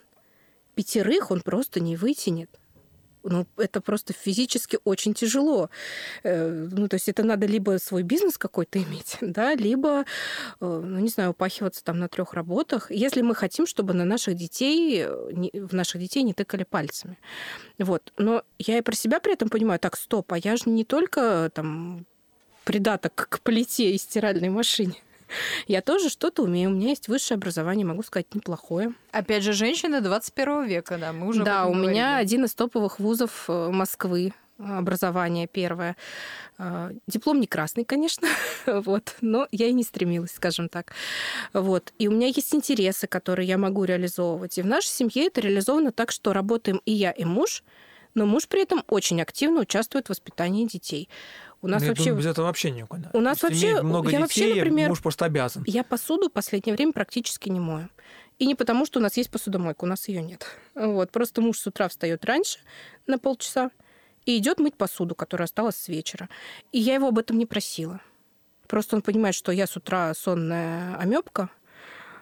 пятерых 0.74 1.30
он 1.30 1.40
просто 1.40 1.80
не 1.80 1.96
вытянет. 1.96 2.50
Ну, 3.22 3.46
это 3.56 3.80
просто 3.80 4.12
физически 4.12 4.78
очень 4.84 5.14
тяжело. 5.14 5.70
Э, 6.22 6.68
ну, 6.70 6.88
то 6.88 6.94
есть 6.94 7.08
это 7.08 7.22
надо 7.22 7.46
либо 7.46 7.78
свой 7.78 8.02
бизнес 8.02 8.38
какой-то 8.38 8.82
иметь, 8.82 9.16
да, 9.20 9.54
либо, 9.54 10.00
э, 10.00 10.04
ну, 10.60 10.98
не 10.98 11.08
знаю, 11.08 11.30
упахиваться 11.30 11.84
там 11.84 11.98
на 11.98 12.08
трех 12.08 12.34
работах, 12.34 12.90
если 12.90 13.22
мы 13.22 13.34
хотим, 13.34 13.66
чтобы 13.66 13.94
на 13.94 14.04
наших 14.04 14.34
детей, 14.34 15.06
в 15.06 15.74
наших 15.74 16.00
детей 16.00 16.22
не 16.22 16.34
тыкали 16.34 16.64
пальцами. 16.64 17.18
Вот. 17.78 18.12
Но 18.18 18.42
я 18.58 18.78
и 18.78 18.82
про 18.82 18.94
себя 18.94 19.20
при 19.20 19.32
этом 19.32 19.48
понимаю, 19.48 19.78
так, 19.78 19.96
стоп, 19.96 20.32
а 20.32 20.38
я 20.38 20.56
же 20.56 20.64
не 20.66 20.84
только 20.84 21.50
там 21.54 22.06
придаток 22.64 23.14
к 23.14 23.40
плите 23.40 23.90
и 23.92 23.98
стиральной 23.98 24.48
машине. 24.48 24.94
Я 25.66 25.82
тоже 25.82 26.08
что-то 26.08 26.42
умею. 26.42 26.70
У 26.70 26.72
меня 26.72 26.90
есть 26.90 27.08
высшее 27.08 27.36
образование, 27.36 27.86
могу 27.86 28.02
сказать, 28.02 28.34
неплохое. 28.34 28.92
Опять 29.12 29.42
же, 29.42 29.52
женщины 29.52 30.00
21 30.00 30.64
века, 30.66 30.98
да, 30.98 31.12
мы 31.12 31.28
уже 31.28 31.44
Да, 31.44 31.66
у 31.66 31.72
говорили. 31.72 31.90
меня 31.92 32.16
один 32.16 32.44
из 32.44 32.54
топовых 32.54 32.98
вузов 32.98 33.44
э, 33.48 33.70
Москвы 33.70 34.32
образование 34.62 35.46
первое. 35.46 35.96
А, 36.58 36.90
диплом 37.06 37.40
не 37.40 37.46
красный, 37.46 37.84
конечно, 37.84 38.28
вот, 38.66 39.16
но 39.20 39.46
я 39.50 39.66
и 39.68 39.72
не 39.72 39.82
стремилась, 39.82 40.32
скажем 40.32 40.68
так. 40.68 40.92
Вот. 41.52 41.92
И 41.98 42.08
у 42.08 42.10
меня 42.12 42.26
есть 42.26 42.54
интересы, 42.54 43.06
которые 43.06 43.48
я 43.48 43.58
могу 43.58 43.84
реализовывать. 43.84 44.58
И 44.58 44.62
в 44.62 44.66
нашей 44.66 44.88
семье 44.88 45.28
это 45.28 45.40
реализовано 45.40 45.92
так, 45.92 46.10
что 46.10 46.32
работаем 46.32 46.80
и 46.84 46.92
я, 46.92 47.10
и 47.10 47.24
муж, 47.24 47.62
но 48.14 48.26
муж 48.26 48.48
при 48.48 48.62
этом 48.62 48.84
очень 48.88 49.22
активно 49.22 49.60
участвует 49.60 50.06
в 50.06 50.10
воспитании 50.10 50.66
детей. 50.66 51.08
У 51.62 51.68
нас 51.68 51.82
ну, 51.82 51.88
вообще... 51.88 52.14
Без 52.14 52.26
этого 52.26 52.46
вообще 52.46 52.70
никуда. 52.70 53.11
У 53.12 53.20
нас 53.20 53.42
вообще... 53.42 53.82
много 53.82 54.11
я 54.11 54.22
детей, 54.22 54.44
вообще, 54.46 54.54
например, 54.54 54.88
муж 54.88 55.02
просто 55.02 55.26
обязан. 55.26 55.62
Я 55.66 55.84
посуду 55.84 56.28
в 56.28 56.32
последнее 56.32 56.74
время 56.74 56.92
практически 56.92 57.48
не 57.48 57.61
мою. 57.61 57.88
И 58.38 58.46
не 58.46 58.54
потому, 58.54 58.86
что 58.86 58.98
у 58.98 59.02
нас 59.02 59.16
есть 59.18 59.30
посудомойка, 59.30 59.84
у 59.84 59.86
нас 59.86 60.08
ее 60.08 60.22
нет. 60.22 60.46
Вот. 60.74 61.11
Просто 61.11 61.42
муж 61.42 61.58
с 61.58 61.66
утра 61.66 61.88
встает 61.88 62.24
раньше 62.24 62.58
на 63.06 63.18
полчаса 63.18 63.70
и 64.24 64.38
идет 64.38 64.58
мыть 64.58 64.76
посуду, 64.76 65.14
которая 65.14 65.44
осталась 65.44 65.76
с 65.76 65.88
вечера. 65.88 66.30
И 66.72 66.78
я 66.78 66.94
его 66.94 67.08
об 67.08 67.18
этом 67.18 67.36
не 67.36 67.44
просила. 67.44 68.00
Просто 68.66 68.96
он 68.96 69.02
понимает, 69.02 69.34
что 69.34 69.52
я 69.52 69.66
с 69.66 69.76
утра 69.76 70.14
сонная 70.14 70.96
амебка, 70.96 71.50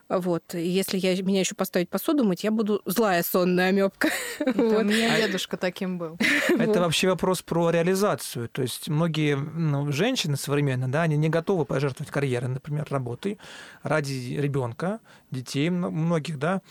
вот. 0.09 0.55
И 0.55 0.67
если 0.67 0.97
я, 0.99 1.21
меня 1.23 1.41
еще 1.41 1.55
поставить 1.55 1.91
посуду 1.91 2.25
мыть, 2.25 2.43
я 2.43 2.51
буду 2.51 2.81
злая 2.87 3.23
сонная 3.23 3.69
амебка. 3.69 4.09
Вот. 4.39 4.83
У 4.83 4.85
меня 4.85 5.19
дедушка 5.19 5.57
таким 5.57 5.99
был. 5.99 6.17
Это 6.49 6.81
вообще 6.81 7.09
вопрос 7.09 7.43
про 7.43 7.71
реализацию. 7.71 8.49
То 8.49 8.63
есть 8.63 8.89
многие 8.89 9.37
ну, 9.37 9.93
женщины 9.93 10.37
современные, 10.37 10.89
да, 10.89 11.03
они 11.03 11.17
не 11.17 11.29
готовы 11.29 11.65
пожертвовать 11.65 12.11
карьерой, 12.11 12.49
например, 12.49 12.87
работой 12.91 13.39
ради 13.83 14.37
ребенка, 14.39 15.01
детей 15.31 15.71
многих, 15.71 16.39
да, 16.39 16.63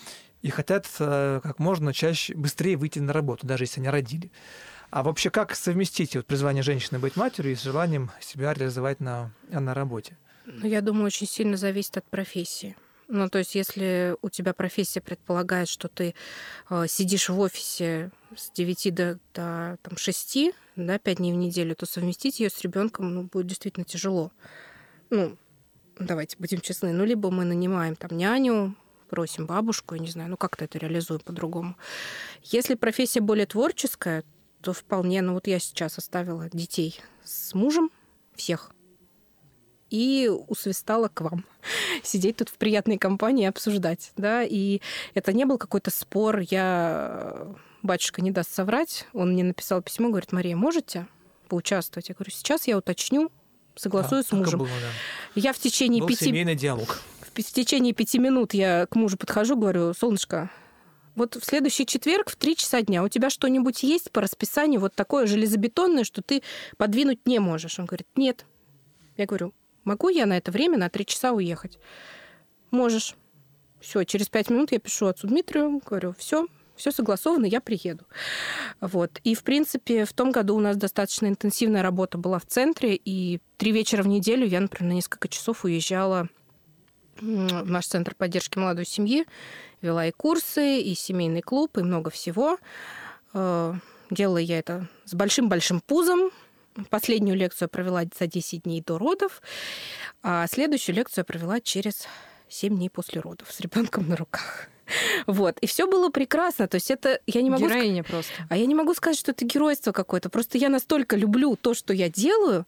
и 0.41 0.49
хотят 0.49 0.87
э, 0.99 1.41
как 1.43 1.59
можно 1.59 1.93
чаще, 1.93 2.33
быстрее 2.35 2.77
выйти 2.77 2.99
на 2.99 3.13
работу, 3.13 3.45
даже 3.45 3.65
если 3.65 3.81
они 3.81 3.89
родили. 3.89 4.31
А 4.89 5.03
вообще 5.03 5.29
как 5.29 5.55
совместить 5.55 6.15
вот, 6.15 6.25
призвание 6.25 6.63
женщины 6.63 6.99
быть 6.99 7.15
матерью 7.15 7.51
и 7.51 7.55
с 7.55 7.63
желанием 7.63 8.11
себя 8.21 8.53
реализовать 8.53 8.99
на, 8.99 9.31
на 9.49 9.73
работе? 9.73 10.17
Ну, 10.45 10.65
я 10.65 10.81
думаю, 10.81 11.07
очень 11.07 11.27
сильно 11.27 11.57
зависит 11.57 11.97
от 11.97 12.05
профессии. 12.05 12.75
Ну, 13.09 13.29
то 13.29 13.37
есть, 13.37 13.55
если 13.55 14.15
у 14.21 14.29
тебя 14.29 14.53
профессия 14.53 14.99
предполагает, 14.99 15.69
что 15.69 15.87
ты 15.87 16.13
э, 16.69 16.85
сидишь 16.87 17.29
в 17.29 17.39
офисе 17.39 18.11
с 18.35 18.51
9 18.51 18.93
до, 18.93 19.19
до 19.33 19.77
там, 19.81 19.97
6, 19.97 20.53
да, 20.75 20.99
5 20.99 21.17
дней 21.17 21.31
в 21.31 21.37
неделю, 21.37 21.75
то 21.75 21.85
совместить 21.85 22.39
ее 22.41 22.49
с 22.49 22.61
ребенком 22.61 23.13
ну, 23.13 23.23
будет 23.23 23.47
действительно 23.47 23.85
тяжело. 23.85 24.31
Ну, 25.09 25.37
давайте 25.97 26.35
будем 26.37 26.59
честны. 26.59 26.91
Ну, 26.91 27.05
либо 27.05 27.31
мы 27.31 27.45
нанимаем 27.45 27.95
там 27.95 28.17
няню, 28.17 28.75
просим 29.07 29.45
бабушку, 29.45 29.95
я 29.95 30.01
не 30.01 30.09
знаю, 30.09 30.29
ну 30.29 30.37
как-то 30.37 30.65
это 30.65 30.77
реализуем 30.77 31.21
по-другому. 31.21 31.77
Если 32.43 32.75
профессия 32.75 33.21
более 33.21 33.45
творческая, 33.45 34.23
то 34.61 34.73
вполне, 34.73 35.21
ну 35.21 35.33
вот 35.33 35.47
я 35.47 35.59
сейчас 35.59 35.97
оставила 35.97 36.49
детей 36.49 36.99
с 37.23 37.53
мужем, 37.53 37.89
всех, 38.35 38.71
и 39.89 40.31
усвистала 40.47 41.07
к 41.07 41.21
вам 41.21 41.45
сидеть 42.03 42.37
тут 42.37 42.49
в 42.49 42.57
приятной 42.57 42.97
компании 42.97 43.43
и 43.43 43.47
обсуждать, 43.47 44.11
да, 44.17 44.43
и 44.43 44.81
это 45.13 45.33
не 45.33 45.45
был 45.45 45.57
какой-то 45.57 45.91
спор, 45.91 46.39
я, 46.39 47.47
батюшка 47.83 48.21
не 48.21 48.31
даст 48.31 48.53
соврать, 48.53 49.07
он 49.13 49.33
мне 49.33 49.43
написал 49.43 49.81
письмо, 49.81 50.09
говорит, 50.09 50.31
Мария, 50.31 50.55
можете 50.55 51.07
поучаствовать? 51.47 52.09
Я 52.09 52.15
говорю, 52.15 52.31
сейчас 52.31 52.67
я 52.67 52.77
уточню, 52.77 53.31
согласую 53.75 54.23
да, 54.23 54.27
с 54.27 54.31
мужем. 54.31 54.59
Было, 54.59 54.69
да. 54.69 54.89
Я 55.35 55.53
в 55.53 55.59
течение 55.59 56.01
был 56.01 56.07
пяти... 56.07 56.25
семейный 56.25 56.55
диалог. 56.55 57.01
В 57.33 57.43
течение 57.43 57.93
пяти 57.93 58.17
минут 58.17 58.53
я 58.53 58.87
к 58.87 58.95
мужу 58.95 59.17
подхожу, 59.17 59.55
говорю, 59.55 59.93
солнышко, 59.93 60.49
вот 61.17 61.35
в 61.35 61.43
следующий 61.43 61.87
четверг 61.87 62.29
в 62.29 62.35
три 62.35 62.55
часа 62.55 62.81
дня 62.83 63.03
у 63.03 63.09
тебя 63.09 63.31
что-нибудь 63.31 63.81
есть 63.81 64.11
по 64.11 64.21
расписанию 64.21 64.79
вот 64.79 64.93
такое 64.93 65.25
железобетонное, 65.25 66.03
что 66.03 66.21
ты 66.21 66.43
подвинуть 66.77 67.25
не 67.25 67.39
можешь? 67.39 67.79
Он 67.79 67.87
говорит, 67.87 68.07
нет. 68.15 68.45
Я 69.17 69.25
говорю, 69.25 69.51
Могу 69.87 70.09
я 70.09 70.25
на 70.25 70.35
это 70.35 70.51
время 70.51 70.77
на 70.77 70.89
три 70.89 71.05
часа 71.05 71.31
уехать? 71.31 71.79
Можешь. 72.71 73.15
Все, 73.79 74.03
через 74.03 74.27
пять 74.27 74.49
минут 74.49 74.73
я 74.73 74.79
пишу 74.79 75.05
отцу 75.05 75.27
Дмитрию, 75.27 75.81
говорю, 75.85 76.13
все, 76.17 76.45
все 76.75 76.91
согласовано, 76.91 77.45
я 77.45 77.61
приеду. 77.61 78.03
Вот. 78.81 79.21
И, 79.23 79.33
в 79.33 79.43
принципе, 79.43 80.03
в 80.03 80.11
том 80.11 80.33
году 80.33 80.57
у 80.57 80.59
нас 80.59 80.75
достаточно 80.75 81.27
интенсивная 81.27 81.83
работа 81.83 82.17
была 82.17 82.37
в 82.37 82.45
центре, 82.45 82.95
и 82.95 83.39
три 83.55 83.71
вечера 83.71 84.03
в 84.03 84.07
неделю 84.07 84.45
я, 84.45 84.59
например, 84.59 84.91
на 84.91 84.95
несколько 84.95 85.29
часов 85.29 85.63
уезжала 85.63 86.27
в 87.21 87.69
наш 87.71 87.87
центр 87.87 88.13
поддержки 88.13 88.57
молодой 88.57 88.85
семьи, 88.85 89.25
вела 89.81 90.05
и 90.05 90.11
курсы, 90.11 90.81
и 90.81 90.95
семейный 90.95 91.41
клуб, 91.41 91.77
и 91.77 91.81
много 91.81 92.09
всего. 92.09 92.57
Э, 93.33 93.73
делала 94.09 94.37
я 94.37 94.59
это 94.59 94.89
с 95.05 95.13
большим-большим 95.13 95.79
пузом, 95.79 96.31
Последнюю 96.89 97.37
лекцию 97.37 97.69
провела 97.69 98.03
за 98.19 98.27
10 98.27 98.63
дней 98.63 98.81
до 98.81 98.97
родов, 98.97 99.41
а 100.23 100.47
следующую 100.47 100.95
лекцию 100.95 101.25
провела 101.25 101.59
через 101.59 102.07
7 102.49 102.75
дней 102.75 102.89
после 102.89 103.21
родов 103.21 103.51
с 103.51 103.59
ребенком 103.59 104.07
на 104.07 104.15
руках. 104.15 104.69
Вот. 105.25 105.59
И 105.59 105.67
все 105.67 105.85
было 105.87 106.09
прекрасно. 106.09 106.67
То 106.67 106.75
есть 106.75 106.91
это 106.91 107.19
я 107.27 107.41
не 107.41 107.49
могу 107.49 107.67
Героиня 107.67 108.03
ск... 108.03 108.09
просто. 108.09 108.33
А 108.49 108.57
я 108.57 108.65
не 108.65 108.75
могу 108.75 108.93
сказать, 108.93 109.17
что 109.17 109.31
это 109.31 109.45
геройство 109.45 109.91
какое-то. 109.91 110.29
Просто 110.29 110.57
я 110.57 110.69
настолько 110.69 111.15
люблю 111.15 111.55
то, 111.55 111.73
что 111.73 111.93
я 111.93 112.09
делаю, 112.09 112.65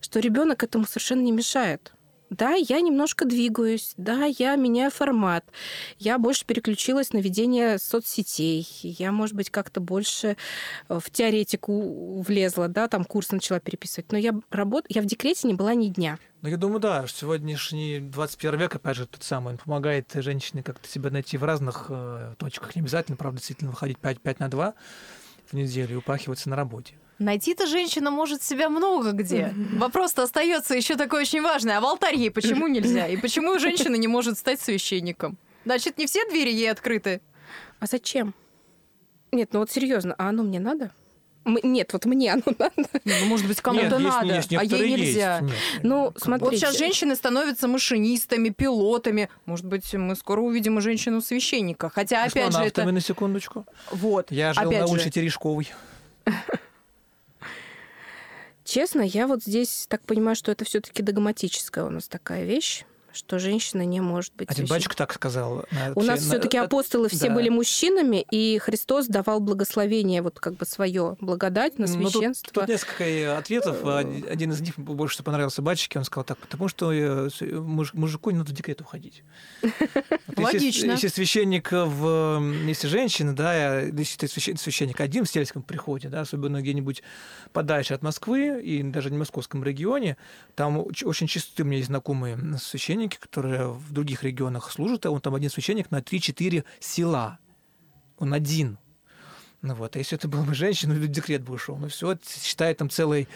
что 0.00 0.20
ребенок 0.20 0.62
этому 0.62 0.86
совершенно 0.86 1.22
не 1.22 1.32
мешает. 1.32 1.92
Да, 2.30 2.54
я 2.54 2.80
немножко 2.80 3.24
двигаюсь, 3.24 3.94
да, 3.96 4.24
я 4.24 4.56
меняю 4.56 4.90
формат, 4.90 5.44
я 5.98 6.18
больше 6.18 6.44
переключилась 6.44 7.12
на 7.12 7.18
ведение 7.18 7.78
соцсетей, 7.78 8.66
я, 8.82 9.12
может 9.12 9.36
быть, 9.36 9.50
как-то 9.50 9.80
больше 9.80 10.36
э, 10.88 10.98
в 10.98 11.08
теоретику 11.10 12.20
влезла, 12.22 12.66
да, 12.66 12.88
там 12.88 13.04
курс 13.04 13.30
начала 13.30 13.60
переписывать, 13.60 14.10
но 14.10 14.18
я 14.18 14.34
работ... 14.50 14.86
я 14.88 15.02
в 15.02 15.06
декрете 15.06 15.46
не 15.46 15.54
была 15.54 15.74
ни 15.74 15.86
дня. 15.86 16.18
Ну, 16.42 16.48
я 16.48 16.56
думаю, 16.56 16.80
да, 16.80 17.06
сегодняшний 17.06 18.00
21 18.00 18.58
век, 18.58 18.74
опять 18.74 18.96
же, 18.96 19.06
тот 19.06 19.22
самый, 19.22 19.52
он 19.52 19.58
помогает 19.58 20.10
женщине 20.14 20.64
как-то 20.64 20.88
себя 20.88 21.10
найти 21.10 21.38
в 21.38 21.44
разных 21.44 21.86
э, 21.90 22.34
точках. 22.38 22.74
Не 22.74 22.82
обязательно, 22.82 23.16
правда, 23.16 23.38
действительно 23.38 23.70
выходить 23.70 23.98
5, 23.98 24.20
5 24.20 24.40
на 24.40 24.48
2 24.48 24.74
в 25.46 25.52
неделю 25.52 25.94
и 25.94 25.96
упахиваться 25.96 26.50
на 26.50 26.56
работе. 26.56 26.94
Найти-то 27.18 27.66
женщина 27.66 28.10
может 28.10 28.42
себя 28.42 28.68
много 28.68 29.12
где. 29.12 29.54
Вопрос-то 29.74 30.22
остается 30.22 30.74
еще 30.74 30.96
такой 30.96 31.22
очень 31.22 31.42
важный. 31.42 31.76
А 31.76 31.80
в 31.80 31.86
алтарь 31.86 32.16
ей 32.16 32.30
почему 32.30 32.66
нельзя? 32.66 33.06
И 33.06 33.16
почему 33.16 33.58
женщина 33.58 33.96
не 33.96 34.08
может 34.08 34.38
стать 34.38 34.60
священником? 34.60 35.38
Значит, 35.64 35.98
не 35.98 36.06
все 36.06 36.28
двери 36.28 36.50
ей 36.50 36.70
открыты. 36.70 37.20
А 37.80 37.86
зачем? 37.86 38.34
Нет, 39.32 39.50
ну 39.52 39.60
вот 39.60 39.70
серьезно, 39.70 40.14
а 40.16 40.28
оно 40.28 40.42
мне 40.42 40.60
надо? 40.60 40.92
Нет, 41.44 41.92
вот 41.92 42.04
мне 42.06 42.32
оно 42.32 42.42
надо. 42.58 42.88
Ну, 43.04 43.26
может 43.26 43.46
быть, 43.46 43.60
кому-то 43.60 43.98
надо, 43.98 44.34
есть, 44.34 44.52
а 44.52 44.64
ей 44.64 44.96
нельзя. 44.96 45.40
Нет, 45.40 45.52
ну, 45.82 46.12
смотрите. 46.16 46.50
Вот 46.50 46.54
сейчас 46.56 46.76
женщины 46.76 47.14
становятся 47.14 47.68
машинистами, 47.68 48.48
пилотами. 48.48 49.28
Может 49.44 49.66
быть, 49.66 49.94
мы 49.94 50.16
скоро 50.16 50.40
увидим 50.40 50.78
и 50.78 50.80
женщину-священника. 50.80 51.88
Хотя, 51.88 52.24
а 52.24 52.26
опять 52.26 52.52
же, 52.52 52.62
это... 52.62 52.84
на 52.84 53.00
секундочку. 53.00 53.64
Вот. 53.90 54.30
Я 54.30 54.54
жил 54.54 54.68
опять 54.68 54.80
на 54.80 54.86
улице 54.86 55.10
Терешковой. 55.10 55.70
Честно, 58.66 59.00
я 59.00 59.28
вот 59.28 59.44
здесь 59.44 59.86
так 59.88 60.02
понимаю, 60.02 60.34
что 60.34 60.50
это 60.50 60.64
все-таки 60.64 61.00
догматическая 61.00 61.84
у 61.84 61.90
нас 61.90 62.08
такая 62.08 62.44
вещь 62.44 62.84
что 63.16 63.38
женщина 63.38 63.82
не 63.84 64.00
может 64.00 64.32
быть 64.34 64.50
Один 64.50 64.66
батюшка 64.66 64.96
так 64.96 65.12
сказал. 65.12 65.64
У 65.94 66.02
нас 66.02 66.20
все-таки 66.20 66.56
апостолы 66.58 67.08
все 67.08 67.28
да. 67.28 67.34
были 67.34 67.48
мужчинами, 67.48 68.26
и 68.30 68.58
Христос 68.58 69.06
давал 69.06 69.40
благословение, 69.40 70.22
вот 70.22 70.38
как 70.40 70.54
бы 70.54 70.66
свое 70.66 71.16
благодать 71.20 71.78
на 71.78 71.86
священство. 71.86 72.48
Ну, 72.48 72.52
тут, 72.52 72.52
тут 72.52 72.68
несколько 72.68 73.38
ответов. 73.38 73.84
Один 73.84 74.52
из 74.52 74.60
них 74.60 74.78
больше 74.78 75.14
всего 75.14 75.24
понравился 75.24 75.62
батюшке. 75.62 75.98
Он 75.98 76.04
сказал 76.04 76.24
так, 76.24 76.38
потому 76.38 76.68
что 76.68 76.92
э, 76.92 77.28
муж, 77.52 77.94
мужику 77.94 78.30
не 78.30 78.38
надо 78.38 78.50
в 78.50 78.54
декрет 78.54 78.80
уходить. 78.80 79.22
Логично. 80.36 80.92
Если, 80.92 81.08
священник, 81.08 81.70
в, 81.72 82.40
если 82.66 82.88
женщина, 82.88 83.34
да, 83.34 83.80
если 83.80 84.26
ты 84.26 84.28
священник 84.28 85.00
один 85.00 85.24
в 85.24 85.30
сельском 85.30 85.62
приходе, 85.62 86.08
да, 86.08 86.20
особенно 86.20 86.60
где-нибудь 86.60 87.02
подальше 87.52 87.94
от 87.94 88.02
Москвы 88.02 88.62
и 88.62 88.82
даже 88.82 89.10
не 89.10 89.16
в 89.16 89.20
московском 89.20 89.64
регионе, 89.64 90.16
там 90.54 90.78
очень 90.78 91.26
чисто 91.26 91.62
у 91.62 91.66
меня 91.66 91.78
есть 91.78 91.88
знакомые 91.88 92.38
священники, 92.58 93.05
священники, 93.06 93.16
которые 93.18 93.68
в 93.68 93.92
других 93.92 94.22
регионах 94.24 94.70
служат, 94.70 95.06
а 95.06 95.10
он 95.10 95.20
там 95.20 95.34
один 95.34 95.50
священник 95.50 95.90
на 95.90 96.00
3-4 96.00 96.64
села. 96.80 97.38
Он 98.18 98.32
один. 98.34 98.78
Ну 99.62 99.74
вот, 99.74 99.96
а 99.96 99.98
если 99.98 100.16
ты 100.16 100.28
был 100.28 100.42
бы 100.44 100.54
женщиной, 100.54 100.96
ну, 100.96 101.02
в 101.02 101.08
декрет 101.08 101.42
бы 101.42 101.54
ушел. 101.54 101.76
Ну 101.76 101.88
все, 101.88 102.16
считай, 102.42 102.74
там 102.74 102.88
целый 102.88 103.26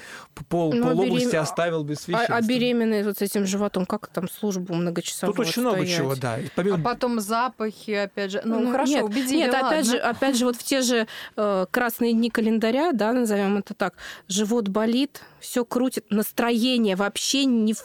пол, 0.48 0.72
Ну, 0.72 0.86
а 0.86 0.92
пол 0.94 1.00
области 1.00 1.26
берем- 1.28 1.42
оставил 1.42 1.82
без 1.82 1.98
А, 1.98 2.02
священства. 2.02 2.36
а 2.36 2.42
беременные 2.42 3.04
вот 3.04 3.18
с 3.18 3.22
этим 3.22 3.46
животом, 3.46 3.84
как 3.86 4.06
там 4.08 4.28
службу 4.28 4.74
многочасовую 4.74 5.34
Тут 5.34 5.46
очень 5.46 5.62
много 5.62 5.84
чего, 5.86 6.14
да. 6.14 6.38
И 6.38 6.46
А 6.46 6.50
помимо- 6.54 6.82
потом 6.84 7.20
запахи, 7.20 7.92
опять 7.92 8.30
же. 8.32 8.42
Ну, 8.44 8.70
хорошо, 8.70 8.92
нет, 8.92 9.04
убедили, 9.04 9.38
Нет, 9.38 9.54
опять 9.54 9.62
ладно. 9.62 9.84
же, 9.84 9.96
опять 9.98 10.36
же, 10.36 10.44
вот 10.44 10.56
в 10.56 10.62
те 10.62 10.82
же 10.82 11.08
э, 11.36 11.66
красные 11.70 12.12
дни 12.12 12.30
календаря, 12.30 12.92
да, 12.92 13.12
назовем 13.12 13.56
это 13.56 13.74
так, 13.74 13.94
живот 14.28 14.68
болит, 14.68 15.22
все 15.40 15.64
крутит, 15.64 16.04
настроение 16.10 16.94
вообще 16.96 17.44
не... 17.46 17.72
в- 17.74 17.82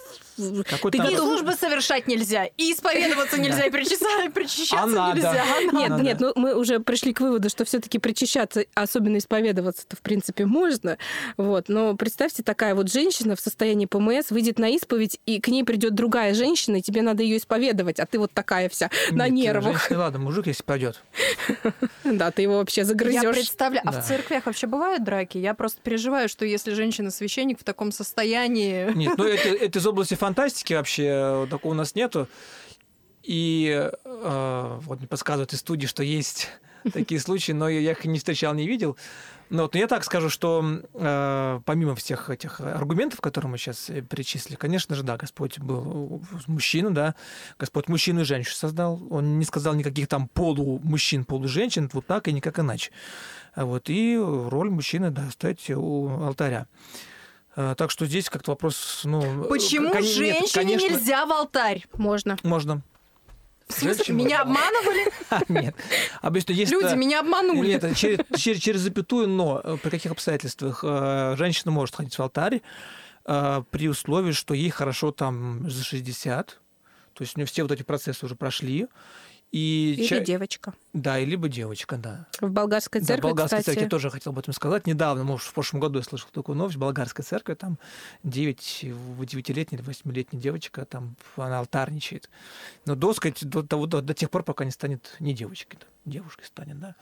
Какой 0.70 0.92
ты 0.92 1.18
службы 1.18 1.54
совершать 1.54 2.08
нельзя, 2.08 2.46
и 2.46 2.74
исповедоваться 2.74 3.40
нельзя, 3.40 3.66
и 3.66 3.70
причащаться 3.70 4.78
А 4.84 5.14
нельзя. 5.14 5.44
А 5.72 5.76
Нет, 5.76 6.02
нет, 6.02 6.20
ну 6.20 6.34
мы 6.36 6.56
уже 6.56 6.80
пришли 6.80 7.14
к 7.14 7.22
выводу, 7.22 7.50
что 7.50 7.66
все-таки 7.66 8.00
причащаться, 8.00 8.66
особенно 8.74 9.18
исповедоваться-то, 9.18 9.96
в 9.96 10.02
принципе, 10.02 10.46
можно. 10.46 10.98
Вот. 11.38 11.70
Но 11.70 11.96
представьте, 11.96 12.44
такая 12.44 12.76
вот 12.76 12.92
женщина 12.92 13.36
в 13.36 13.40
состоянии 13.40 13.86
ПМС 13.86 14.32
выйдет 14.32 14.60
на 14.60 14.70
исповедь, 14.70 15.20
и 15.26 15.40
к 15.40 15.48
ней 15.48 15.64
придет 15.64 15.94
другая 15.96 16.34
женщина, 16.34 16.78
и 16.78 16.82
тебе 16.82 17.02
надо 17.02 17.24
ее 17.24 17.38
исповедовать, 17.38 18.00
а 18.00 18.06
ты 18.06 18.20
вот 18.20 18.32
такая 18.32 18.70
вся 18.70 18.90
на 19.12 19.28
Нет, 19.30 19.46
нервах. 19.46 19.80
женщина, 19.80 20.00
ладно, 20.00 20.20
мужик, 20.20 20.48
если 20.48 20.64
пойдет. 20.64 21.02
Да, 22.04 22.32
ты 22.32 22.44
его 22.44 22.58
вообще 22.58 22.82
Я 22.82 22.86
загрызешь. 22.86 23.36
представляю, 23.36 23.82
а 23.86 23.92
в 23.92 24.06
церквях 24.06 24.46
вообще 24.46 24.68
бывают 24.68 25.04
драки? 25.04 25.38
Я 25.38 25.54
просто 25.54 25.82
переживаю, 25.82 26.30
что 26.30 26.46
если 26.46 26.74
женщина-священник 26.74 27.60
в 27.60 27.64
таком 27.64 27.92
состоянии... 27.92 28.92
Нет, 28.96 29.18
ну 29.18 29.26
это, 29.26 29.50
это 29.50 29.80
из 29.80 29.88
области 29.88 30.14
фантастики 30.26 30.74
вообще, 30.74 31.48
такого 31.52 31.74
у 31.74 31.76
нас 31.76 31.94
нету. 31.94 32.28
И 33.22 33.92
э, 34.04 34.80
вот 34.82 35.00
мне 35.00 35.08
подсказывают 35.08 35.54
из 35.54 35.60
студии, 35.60 35.86
что 35.86 36.02
есть 36.02 36.50
такие 36.94 37.20
случаи, 37.20 37.52
но 37.52 37.70
я 37.70 37.92
их 37.92 38.06
не 38.06 38.18
встречал, 38.18 38.56
не 38.56 38.68
видел. 38.68 38.98
Но 39.52 39.64
вот 39.64 39.76
я 39.76 39.86
так 39.88 40.04
скажу, 40.04 40.30
что 40.30 40.82
э, 40.96 41.60
помимо 41.64 41.94
всех 41.94 42.32
этих 42.32 42.60
аргументов, 42.60 43.22
которые 43.22 43.52
мы 43.52 43.60
сейчас 43.60 43.92
э, 43.92 44.02
перечислили, 44.02 44.56
конечно 44.56 44.96
же, 44.96 45.04
да, 45.04 45.18
Господь 45.18 45.60
был 45.60 46.24
мужчина, 46.48 46.92
да, 46.92 47.14
Господь 47.60 47.88
мужчину 47.88 48.22
и 48.22 48.24
женщину 48.24 48.56
создал. 48.56 49.00
Он 49.12 49.38
не 49.38 49.46
сказал 49.46 49.76
никаких 49.76 50.08
там 50.08 50.28
полумужчин, 50.28 51.24
полуженщин, 51.24 51.90
вот 51.94 52.08
так 52.08 52.28
и 52.28 52.34
никак 52.34 52.60
иначе. 52.60 52.92
А 53.54 53.66
Вот, 53.66 53.90
и 53.90 54.18
роль 54.18 54.72
мужчины, 54.72 55.12
да, 55.12 55.30
стоять 55.30 55.70
у 55.70 56.10
алтаря. 56.24 56.66
А, 57.56 57.76
Так 57.76 57.92
что 57.92 58.06
здесь 58.06 58.30
как-то 58.30 58.52
вопрос, 58.52 59.02
ну... 59.04 59.46
Почему 59.46 59.92
кон- 59.92 60.02
нет, 60.02 60.12
женщине 60.14 60.50
конечно, 60.54 60.88
нельзя 60.88 61.26
в 61.26 61.32
алтарь? 61.32 61.86
Можно. 61.98 62.38
Можно. 62.44 62.82
В 63.68 63.74
смысле, 63.74 63.96
Женщине 63.96 64.24
меня 64.26 64.42
обманывали? 64.42 65.12
Нет. 65.50 65.76
Обычно 66.22 66.52
есть... 66.52 66.72
Люди 66.72 66.94
э, 66.94 66.96
меня 66.96 67.22
обманули. 67.22 67.68
Нет, 67.68 67.84
это 67.84 67.96
через, 67.96 68.20
через, 68.38 68.60
через 68.60 68.82
запятую, 68.82 69.28
но 69.28 69.60
э, 69.64 69.78
при 69.82 69.90
каких 69.90 70.12
обстоятельствах 70.12 70.84
э, 70.84 71.34
женщина 71.36 71.72
может 71.72 71.96
ходить 71.96 72.14
в 72.16 72.22
алтарь 72.22 72.62
э, 73.26 73.64
при 73.72 73.90
условии, 73.90 74.34
что 74.34 74.54
ей 74.54 74.70
хорошо 74.70 75.12
там 75.12 75.68
за 75.68 75.84
60, 75.84 76.60
то 77.14 77.22
есть 77.22 77.36
у 77.36 77.40
нее 77.40 77.48
все 77.48 77.64
вот 77.64 77.72
эти 77.72 77.82
процессы 77.82 78.24
уже 78.26 78.36
прошли, 78.36 78.86
и 79.56 79.94
Или 79.98 80.06
ча- 80.06 80.20
девочка. 80.20 80.74
да, 80.92 81.18
и 81.18 81.24
либо 81.26 81.48
девочка, 81.48 81.96
да. 81.96 82.26
В 82.42 82.50
болгарской 82.50 83.00
Да, 83.00 83.06
в 83.06 83.08
церкви, 83.08 83.24
болгарской 83.28 83.60
кстати, 83.60 83.76
церкви 83.76 83.90
тоже 83.90 84.10
хотел 84.10 84.34
об 84.34 84.40
этом 84.40 84.54
сказать. 84.54 84.86
Недавно, 84.86 85.24
может, 85.24 85.48
в 85.48 85.54
прошлом 85.54 85.80
году 85.80 86.00
я 86.00 86.04
слышал 86.04 86.28
такую 86.34 86.58
новость. 86.58 86.76
В 86.76 86.80
болгарской 86.80 87.24
церкви 87.24 87.54
там 87.54 87.80
9, 88.24 88.84
9-летняя 88.84 89.80
или 89.80 89.88
8-летняя 89.90 90.42
девочка, 90.42 90.84
там 90.86 91.16
она 91.38 91.60
алтарничает. 91.60 92.30
Но 92.86 92.96
до, 92.96 93.14
сказать, 93.14 93.46
до, 93.48 93.64
того- 93.64 93.86
до, 93.86 94.02
до 94.02 94.14
тех 94.14 94.30
пор, 94.30 94.44
пока 94.44 94.66
не 94.66 94.72
станет 94.72 95.16
не 95.22 95.34
девочкой, 95.34 95.80
да, 95.80 95.88
девушкой 96.04 96.44
станет, 96.44 96.78
да. 96.80 96.96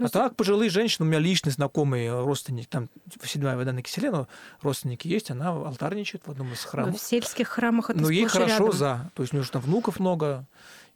Ну, 0.00 0.06
а 0.06 0.08
так, 0.08 0.34
пожилые 0.34 0.68
женщины, 0.68 1.06
у 1.06 1.08
меня 1.08 1.20
личный 1.20 1.52
знакомый 1.52 2.06
э, 2.06 2.24
родственник, 2.24 2.66
там, 2.66 2.88
седьмая 3.24 3.56
вода 3.56 3.72
на 3.72 3.82
киселе, 3.82 4.10
но 4.10 4.26
родственники 4.62 5.06
есть, 5.06 5.30
она 5.30 5.50
алтарничает 5.50 6.26
в 6.26 6.30
одном 6.32 6.52
из 6.52 6.58
в 6.58 6.64
храмов. 6.64 7.00
сельских 7.00 7.46
храмах 7.48 7.90
это 7.90 8.00
Но 8.00 8.10
ей 8.10 8.28
сплошь 8.28 8.34
и 8.34 8.46
хорошо 8.48 8.64
рядом. 8.64 8.78
за. 8.78 9.10
То 9.14 9.22
есть 9.22 9.32
у 9.32 9.36
нее 9.36 9.44
же 9.44 9.50
там 9.52 9.62
внуков 9.62 10.00
много 10.00 10.44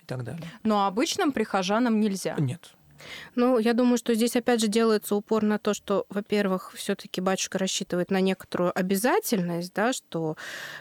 и 0.04 0.06
так 0.06 0.22
далее. 0.22 0.50
Но 0.62 0.86
обычным 0.86 1.32
прихожанам 1.32 2.00
нельзя. 2.00 2.36
Нет. 2.38 2.74
Ну, 3.34 3.58
я 3.58 3.74
думаю, 3.74 3.98
что 3.98 4.14
здесь 4.14 4.36
опять 4.36 4.60
же 4.60 4.68
делается 4.68 5.14
упор 5.14 5.42
на 5.42 5.58
то, 5.58 5.74
что, 5.74 6.06
во-первых, 6.08 6.72
все-таки 6.74 7.20
батюшка 7.20 7.58
рассчитывает 7.58 8.10
на 8.10 8.20
некоторую 8.20 8.76
обязательность, 8.78 9.74
да, 9.74 9.92
что 9.92 10.36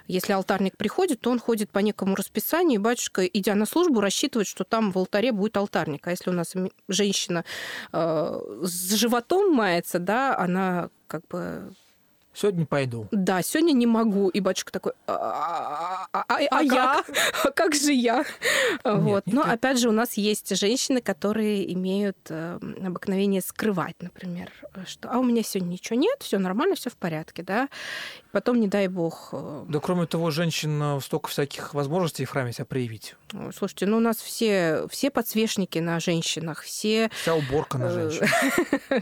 если 0.08 0.32
алтарник 0.32 0.78
приходит, 0.78 1.20
то 1.20 1.32
он 1.32 1.40
ходит 1.40 1.70
по 1.70 1.80
некому 1.80 2.16
расписанию, 2.16 2.80
и 2.80 2.84
батюшка, 2.84 3.26
идя 3.26 3.56
на 3.56 3.66
службу, 3.66 4.00
рассчитывает, 4.00 4.48
что 4.48 4.64
там 4.64 4.92
в 4.92 4.98
алтаре 4.98 5.32
будет 5.32 5.58
алтарник. 5.58 6.08
А 6.08 6.12
если 6.12 6.30
у 6.30 6.34
нас 6.34 6.54
женщина 6.88 7.44
э, 7.92 8.42
с 8.62 8.94
животом 8.94 9.54
мается, 9.54 10.00
да, 10.00 10.38
она 10.38 10.90
как 11.08 11.28
бы 11.28 11.74
Сегодня 12.34 12.66
пойду. 12.66 13.08
да, 13.12 13.42
сегодня 13.42 13.74
не 13.74 13.86
могу. 13.86 14.30
И 14.30 14.40
батюшка 14.40 14.72
такой, 14.72 14.94
а, 15.08 16.08
а- 16.12 16.24
а- 16.28 16.48
а 16.52 16.62
я? 16.64 17.04
А 17.44 17.52
как 17.52 17.76
же 17.76 17.94
я? 17.94 18.26
Вот. 18.84 19.26
нет, 19.28 19.36
Но 19.36 19.44
нет. 19.44 19.54
опять 19.54 19.80
же, 19.80 19.90
у 19.90 19.92
нас 19.92 20.14
есть 20.14 20.56
женщины, 20.58 21.02
которые 21.02 21.72
имеют 21.74 22.18
э, 22.30 22.60
обыкновение 22.86 23.42
скрывать, 23.42 23.96
например, 24.02 24.52
что 24.88 25.10
а 25.12 25.20
у 25.20 25.24
меня 25.24 25.44
сегодня 25.44 25.74
ничего 25.74 26.00
нет, 26.00 26.18
все 26.22 26.40
нормально, 26.40 26.76
все 26.76 26.90
в 26.90 26.96
порядке, 26.98 27.44
да. 27.44 27.70
Потом, 28.32 28.60
не 28.60 28.68
дай 28.68 28.88
бог, 28.88 29.30
э, 29.32 29.66
Да, 29.70 29.80
кроме 29.80 30.08
того, 30.08 30.32
женщин 30.32 30.82
э, 30.82 31.00
столько 31.02 31.30
всяких 31.30 31.74
возможностей 31.76 32.26
в 32.26 32.30
храме 32.32 32.52
себя 32.52 32.66
проявить. 32.66 33.16
слушайте, 33.56 33.86
ну 33.86 33.98
у 33.98 34.00
нас 34.00 34.18
все, 34.18 34.88
все 34.90 35.12
подсвечники 35.12 35.78
на 35.80 36.00
женщинах, 36.00 36.62
все, 36.64 37.12
Вся 37.22 37.36
уборка 37.36 37.78
на 37.78 37.86
Э, 37.86 38.10
женщин. 38.10 38.28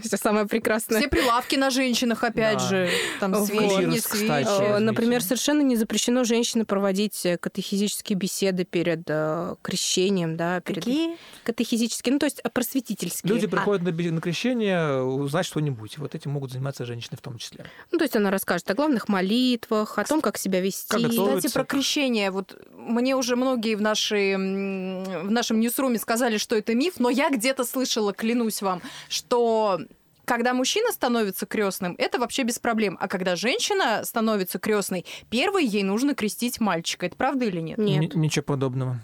все 0.02 0.16
самое 0.18 0.46
прекрасное. 0.46 1.00
Все 1.00 1.08
прилавки 1.08 1.56
на 1.56 1.70
женщинах, 1.70 2.24
опять 2.24 2.60
же. 2.60 2.90
Там 3.22 3.34
Вот. 3.34 3.46
свечи, 3.46 3.84
не 3.84 4.00
свечи. 4.00 4.48
Э, 4.48 4.78
Например, 4.80 5.22
совершенно 5.22 5.60
не 5.60 5.76
запрещено 5.76 6.24
женщине 6.24 6.64
проводить 6.64 7.24
э, 7.24 7.38
катехизические 7.38 8.18
беседы 8.18 8.64
перед 8.64 9.02
э, 9.06 9.54
крещением, 9.62 10.36
да, 10.36 10.60
перед 10.60 10.82
Какие? 10.82 11.16
катехизические, 11.44 12.14
ну 12.14 12.18
то 12.18 12.26
есть 12.26 12.42
просветительские. 12.52 13.32
Люди 13.32 13.46
А, 13.46 13.48
приходят 13.48 13.84
на, 13.84 14.20
крещение 14.20 15.04
узнать 15.04 15.46
что-нибудь. 15.46 15.98
Вот 15.98 16.16
этим 16.16 16.32
могут 16.32 16.50
заниматься 16.50 16.84
женщины 16.84 17.16
в 17.16 17.20
том 17.20 17.38
числе. 17.38 17.64
ну 17.92 17.98
то 17.98 18.02
есть 18.02 18.16
она 18.16 18.32
расскажет 18.32 18.68
о 18.72 18.74
главных 18.74 19.08
молитвах, 19.08 19.96
о 20.00 20.04
том, 20.04 20.20
как 20.20 20.36
себя 20.36 20.60
вести. 20.60 20.88
Как. 20.88 21.08
Кстати, 21.08 21.52
про 21.52 21.64
крещение. 21.64 22.32
Вот 22.32 22.60
мне 22.72 23.14
уже 23.14 23.36
многие 23.36 23.76
в, 23.76 23.80
нашей, 23.80 24.34
в 24.34 25.30
нашем 25.30 25.60
ньюсруме 25.60 26.00
сказали, 26.00 26.38
что 26.38 26.56
это 26.56 26.74
миф, 26.74 26.94
но 26.98 27.08
я 27.08 27.30
где-то 27.30 27.62
слышала, 27.64 28.12
клянусь 28.12 28.62
вам, 28.62 28.82
что 29.08 29.80
когда 30.24 30.54
мужчина 30.54 30.92
становится 30.92 31.46
крестным, 31.46 31.94
это 31.98 32.18
вообще 32.18 32.42
без 32.42 32.58
проблем. 32.58 32.96
А 33.00 33.08
когда 33.08 33.36
женщина 33.36 34.04
становится 34.04 34.58
крестной, 34.58 35.04
первой 35.30 35.64
ей 35.64 35.82
нужно 35.82 36.14
крестить 36.14 36.60
мальчика. 36.60 37.06
Это 37.06 37.16
правда 37.16 37.44
или 37.44 37.60
нет? 37.60 37.78
Нет. 37.78 38.14
Н- 38.14 38.20
ничего 38.20 38.44
подобного. 38.44 39.00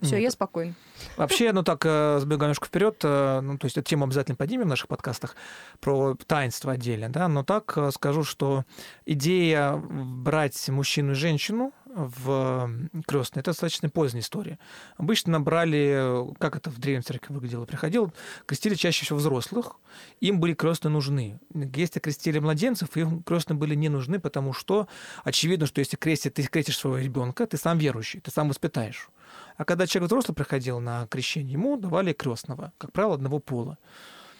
Все, 0.00 0.14
Нет. 0.14 0.22
я 0.22 0.30
спокойна. 0.30 0.74
Вообще, 1.18 1.52
ну 1.52 1.62
так, 1.62 1.82
э, 1.84 2.18
сбегая 2.20 2.46
немножко 2.46 2.66
вперед, 2.66 2.98
ну, 3.02 3.58
то 3.58 3.66
есть 3.66 3.76
эту 3.76 3.86
тему 3.90 4.04
обязательно 4.04 4.34
поднимем 4.34 4.64
в 4.64 4.68
наших 4.68 4.88
подкастах 4.88 5.36
про 5.80 6.16
таинство 6.26 6.72
отдельно, 6.72 7.10
да, 7.10 7.28
но 7.28 7.44
так 7.44 7.74
э, 7.76 7.90
скажу, 7.90 8.24
что 8.24 8.64
идея 9.04 9.76
брать 9.76 10.66
мужчину 10.70 11.12
и 11.12 11.14
женщину 11.14 11.72
в 11.96 12.70
крестные 13.06 13.40
это 13.40 13.52
достаточно 13.52 13.88
поздняя 13.88 14.22
история. 14.22 14.58
Обычно 14.98 15.40
брали, 15.40 16.26
как 16.38 16.54
это 16.54 16.70
в 16.70 16.78
древней 16.78 17.02
церкви 17.02 17.32
выглядело, 17.32 17.64
приходил, 17.64 18.12
крестили 18.44 18.74
чаще 18.74 19.04
всего 19.04 19.18
взрослых, 19.18 19.76
им 20.20 20.38
были 20.38 20.52
крестные 20.52 20.92
нужны. 20.92 21.40
Если 21.54 21.98
крестили 21.98 22.38
младенцев, 22.38 22.96
им 22.96 23.22
крестные 23.22 23.56
были 23.56 23.74
не 23.74 23.88
нужны, 23.88 24.20
потому 24.20 24.52
что 24.52 24.88
очевидно, 25.24 25.66
что 25.66 25.80
если 25.80 25.96
крестит, 25.96 26.34
ты 26.34 26.42
крестишь 26.42 26.78
своего 26.78 26.98
ребенка, 26.98 27.46
ты 27.46 27.56
сам 27.56 27.78
верующий, 27.78 28.20
ты 28.20 28.30
сам 28.30 28.48
воспитаешь. 28.48 29.08
А 29.56 29.64
когда 29.64 29.86
человек 29.86 30.08
взрослый 30.08 30.34
приходил 30.34 30.80
на 30.80 31.06
крещение, 31.06 31.54
ему 31.54 31.78
давали 31.78 32.12
крестного, 32.12 32.74
как 32.76 32.92
правило, 32.92 33.14
одного 33.14 33.38
пола. 33.38 33.78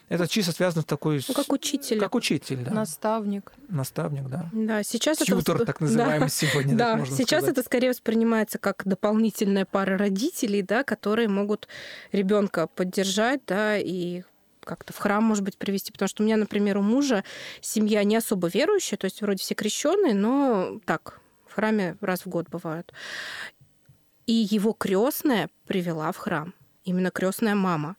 Это 0.09 0.29
чисто 0.29 0.53
связано 0.53 0.83
с 0.83 0.85
такой... 0.85 1.21
Ну, 1.27 1.35
как 1.35 1.53
учитель. 1.53 1.99
Как 1.99 2.15
учитель, 2.15 2.59
да. 2.59 2.71
Наставник. 2.71 3.53
Наставник, 3.69 4.29
да. 4.29 4.49
Да, 4.53 4.83
сейчас 4.85 5.19
Тьютор, 5.19 5.57
это... 5.57 5.67
так 5.67 5.81
называемый 5.81 6.21
Да. 6.21 6.29
сегодня. 6.29 6.71
так 6.71 6.79
Да, 6.79 6.97
можно 6.97 7.17
сейчас 7.17 7.41
сказать. 7.41 7.59
это 7.59 7.63
скорее 7.65 7.91
воспринимается 7.91 8.59
как 8.59 8.83
дополнительная 8.85 9.65
пара 9.65 9.99
родителей, 9.99 10.63
да, 10.63 10.85
которые 10.85 11.29
могут 11.29 11.67
ребенка 12.13 12.69
поддержать, 12.69 13.41
да, 13.47 13.77
и 13.79 14.23
как-то 14.61 14.93
в 14.93 14.99
храм, 14.99 15.25
может 15.25 15.43
быть, 15.43 15.59
привести. 15.59 15.91
Потому 15.91 16.09
что 16.09 16.23
у 16.23 16.27
меня, 16.27 16.37
например, 16.37 16.79
у 16.79 16.83
мужа 16.83 17.25
семья 17.61 18.05
не 18.05 18.17
особо 18.17 18.49
верующая, 18.49 18.99
то 18.99 19.07
есть 19.07 19.23
вроде 19.23 19.43
все 19.43 19.55
крещенные, 19.55 20.15
но 20.15 20.81
так, 20.85 21.21
в 21.49 21.55
храме 21.55 21.97
раз 22.01 22.21
в 22.23 22.29
год 22.29 22.49
бывают. 22.49 22.93
И 24.27 24.33
его 24.33 24.73
крестная 24.73 25.51
привела 25.67 26.13
в 26.13 26.17
храм. 26.17 26.53
Именно 26.85 27.11
крестная 27.11 27.55
мама. 27.57 27.97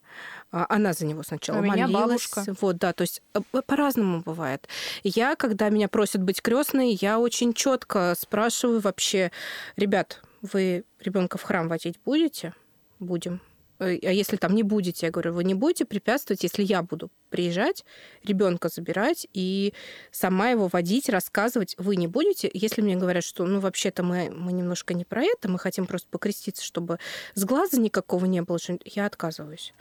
А, 0.50 0.66
Она 0.68 0.92
за 0.94 1.04
него 1.04 1.22
сначала 1.22 1.60
меня 1.60 1.86
молилась. 1.86 2.30
бабушка. 2.30 2.44
Вот, 2.60 2.78
да, 2.78 2.92
то 2.92 3.02
есть 3.02 3.20
э, 3.34 3.40
по- 3.50 3.62
по-разному 3.62 4.22
бывает. 4.22 4.66
Я, 5.02 5.36
когда 5.36 5.68
меня 5.68 5.88
просят 5.88 6.22
быть 6.22 6.40
крестной, 6.40 6.96
я 7.00 7.18
очень 7.18 7.52
четко 7.52 8.14
спрашиваю 8.18 8.80
вообще, 8.80 9.30
ребят, 9.76 10.22
вы 10.40 10.84
ребенка 11.00 11.36
в 11.36 11.42
храм 11.42 11.68
водить 11.68 11.98
будете? 12.04 12.54
Будем. 12.98 13.40
э, 13.78 13.98
а 14.02 14.10
если 14.10 14.36
там 14.36 14.54
не 14.54 14.62
будете, 14.62 15.06
я 15.06 15.12
говорю, 15.12 15.34
вы 15.34 15.44
не 15.44 15.54
будете 15.54 15.84
препятствовать, 15.84 16.42
если 16.42 16.62
я 16.62 16.82
буду 16.82 17.10
приезжать, 17.28 17.84
ребенка 18.24 18.70
забирать 18.70 19.28
и 19.34 19.74
сама 20.10 20.48
его 20.48 20.68
водить, 20.68 21.10
рассказывать, 21.10 21.74
вы 21.78 21.96
не 21.96 22.06
будете. 22.08 22.50
Если 22.54 22.80
мне 22.80 22.96
говорят, 22.96 23.22
что, 23.22 23.44
ну, 23.44 23.60
вообще-то 23.60 24.02
мы, 24.02 24.30
мы 24.30 24.52
немножко 24.52 24.94
не 24.94 25.04
про 25.04 25.22
это, 25.22 25.50
мы 25.50 25.58
хотим 25.58 25.86
просто 25.86 26.08
покреститься, 26.10 26.64
чтобы 26.64 26.98
с 27.34 27.44
глаза 27.44 27.76
никакого 27.76 28.24
не 28.24 28.40
было, 28.40 28.58
я 28.86 29.04
отказываюсь 29.04 29.74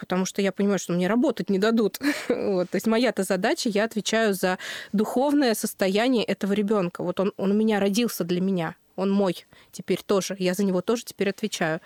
потому 0.00 0.24
что 0.24 0.42
я 0.42 0.50
понимаю, 0.50 0.78
что 0.78 0.94
мне 0.94 1.06
работать 1.06 1.50
не 1.50 1.58
дадут. 1.58 1.98
вот. 2.28 2.70
То 2.70 2.76
есть 2.76 2.86
моя-то 2.86 3.22
задача, 3.22 3.68
я 3.68 3.84
отвечаю 3.84 4.34
за 4.34 4.58
духовное 4.92 5.54
состояние 5.54 6.24
этого 6.24 6.52
ребенка. 6.54 7.02
Вот 7.02 7.20
он, 7.20 7.32
он 7.36 7.52
у 7.52 7.54
меня 7.54 7.78
родился 7.78 8.24
для 8.24 8.40
меня, 8.40 8.74
он 8.96 9.10
мой 9.10 9.46
теперь 9.70 10.02
тоже, 10.04 10.34
я 10.38 10.54
за 10.54 10.64
него 10.64 10.80
тоже 10.80 11.04
теперь 11.04 11.30
отвечаю. 11.30 11.80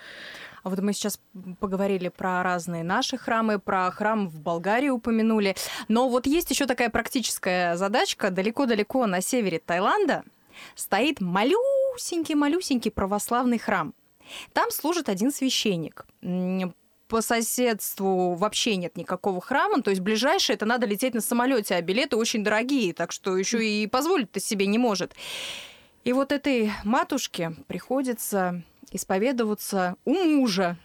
А 0.63 0.71
вот 0.71 0.81
мы 0.81 0.95
сейчас 0.95 1.21
поговорили 1.61 2.09
про 2.09 2.43
разные 2.43 2.85
наши 2.85 3.19
храмы, 3.19 3.59
про 3.59 3.91
храм 3.91 4.29
в 4.29 4.41
Болгарии 4.41 4.89
упомянули. 4.89 5.57
Но 5.89 6.09
вот 6.09 6.27
есть 6.27 6.51
еще 6.51 6.65
такая 6.65 6.89
практическая 6.89 7.77
задачка. 7.77 8.31
Далеко-далеко 8.31 9.07
на 9.07 9.21
севере 9.21 9.59
Таиланда 9.59 10.25
стоит 10.75 11.21
малюсенький-малюсенький 11.21 12.91
православный 12.91 13.59
храм. 13.59 13.93
Там 14.55 14.71
служит 14.71 15.11
один 15.11 15.31
священник 15.31 16.07
по 17.15 17.23
соседству 17.23 18.35
вообще 18.35 18.75
нет 18.75 18.97
никакого 18.97 19.41
храма, 19.41 19.83
то 19.83 19.91
есть 19.91 20.03
ближайшее 20.03 20.57
это 20.57 20.67
надо 20.67 20.85
лететь 20.85 21.15
на 21.15 21.21
самолете, 21.21 21.77
а 21.77 21.81
билеты 21.81 22.17
очень 22.17 22.43
дорогие, 22.43 22.93
так 22.93 23.13
что 23.13 23.37
еще 23.37 23.65
и 23.65 23.87
позволить-то 23.87 24.41
себе 24.41 24.67
не 24.67 24.79
может. 24.79 25.15
И 26.03 26.13
вот 26.13 26.33
этой 26.33 26.73
матушке 26.83 27.55
приходится 27.69 28.65
исповедоваться 28.91 29.95
у 30.05 30.15
мужа. 30.15 30.77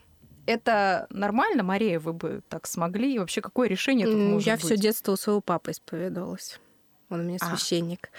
Это 0.46 1.08
нормально, 1.10 1.64
Мария, 1.64 2.00
вы 2.00 2.14
бы 2.14 2.44
так 2.48 2.68
смогли? 2.68 3.16
И 3.16 3.18
вообще, 3.18 3.42
какое 3.42 3.68
решение 3.68 4.06
тут 4.06 4.16
может 4.16 4.46
Я 4.46 4.54
быть? 4.54 4.66
все 4.66 4.78
детство 4.78 5.14
у 5.14 5.18
своего 5.18 5.42
папы 5.42 5.72
исповедовалась. 5.72 6.60
Он 7.10 7.22
у 7.22 7.24
меня 7.24 7.40
а. 7.42 7.58
священник. 7.58 8.12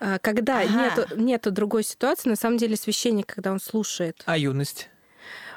А. 0.00 0.18
Когда 0.18 0.60
ага. 0.60 0.68
нету, 0.68 1.16
нету 1.16 1.50
другой 1.50 1.82
ситуации, 1.82 2.28
на 2.28 2.36
самом 2.36 2.58
деле 2.58 2.76
священник, 2.76 3.24
когда 3.24 3.52
он 3.52 3.58
слушает. 3.58 4.22
А 4.26 4.36
юность? 4.36 4.90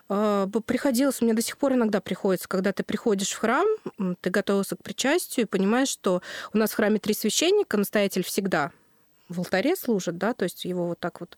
А, 0.10 0.48
приходилось, 0.66 1.22
мне 1.22 1.34
до 1.34 1.42
сих 1.42 1.58
пор 1.58 1.74
иногда 1.74 2.02
приходится, 2.02 2.48
когда 2.48 2.72
ты 2.74 2.84
приходишь 2.84 3.32
в 3.32 3.38
храм, 3.38 3.66
ты 4.22 4.30
готовился 4.30 4.76
к 4.76 4.84
причастию 4.84 5.46
и 5.46 5.50
понимаешь, 5.50 5.90
что 5.90 6.22
у 6.54 6.58
нас 6.58 6.72
в 6.72 6.76
храме 6.76 7.00
три 7.00 7.14
священника, 7.14 7.78
настоятель 7.78 8.24
всегда 8.24 8.72
в 9.32 9.40
алтаре 9.40 9.76
служит, 9.76 10.18
да, 10.18 10.34
то 10.34 10.44
есть 10.44 10.66
его 10.66 10.88
вот 10.88 11.00
так 11.00 11.20
вот 11.22 11.38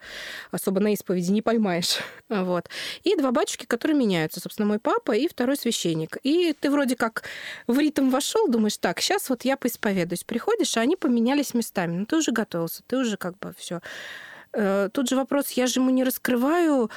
особо 0.51 0.79
на 0.79 0.93
исповеди 0.93 1.31
не 1.31 1.41
поймаешь. 1.41 1.99
Вот. 2.29 2.67
И 3.03 3.15
два 3.15 3.31
батюшки, 3.31 3.65
которые 3.65 3.95
меняются, 3.97 4.39
собственно, 4.39 4.67
мой 4.67 4.79
папа 4.79 5.11
и 5.11 5.27
второй 5.27 5.55
священник. 5.55 6.17
И 6.23 6.53
ты 6.59 6.71
вроде 6.71 6.95
как 6.95 7.23
в 7.67 7.77
ритм 7.77 8.09
вошел, 8.09 8.47
думаешь, 8.47 8.77
так, 8.77 8.99
сейчас 8.99 9.29
вот 9.29 9.45
я 9.45 9.55
поисповедуюсь. 9.55 10.23
Приходишь, 10.23 10.75
а 10.77 10.81
они 10.81 10.95
поменялись 10.95 11.53
местами. 11.53 11.97
Ну, 11.97 12.05
ты 12.05 12.17
уже 12.17 12.31
готовился, 12.31 12.81
ты 12.87 12.97
уже 12.97 13.17
как 13.17 13.37
бы 13.37 13.53
все. 13.57 13.81
Э, 14.53 14.89
тут 14.91 15.09
же 15.09 15.15
вопрос, 15.15 15.51
я 15.51 15.67
же 15.67 15.79
ему 15.79 15.91
не 15.91 16.03
раскрываю 16.03 16.89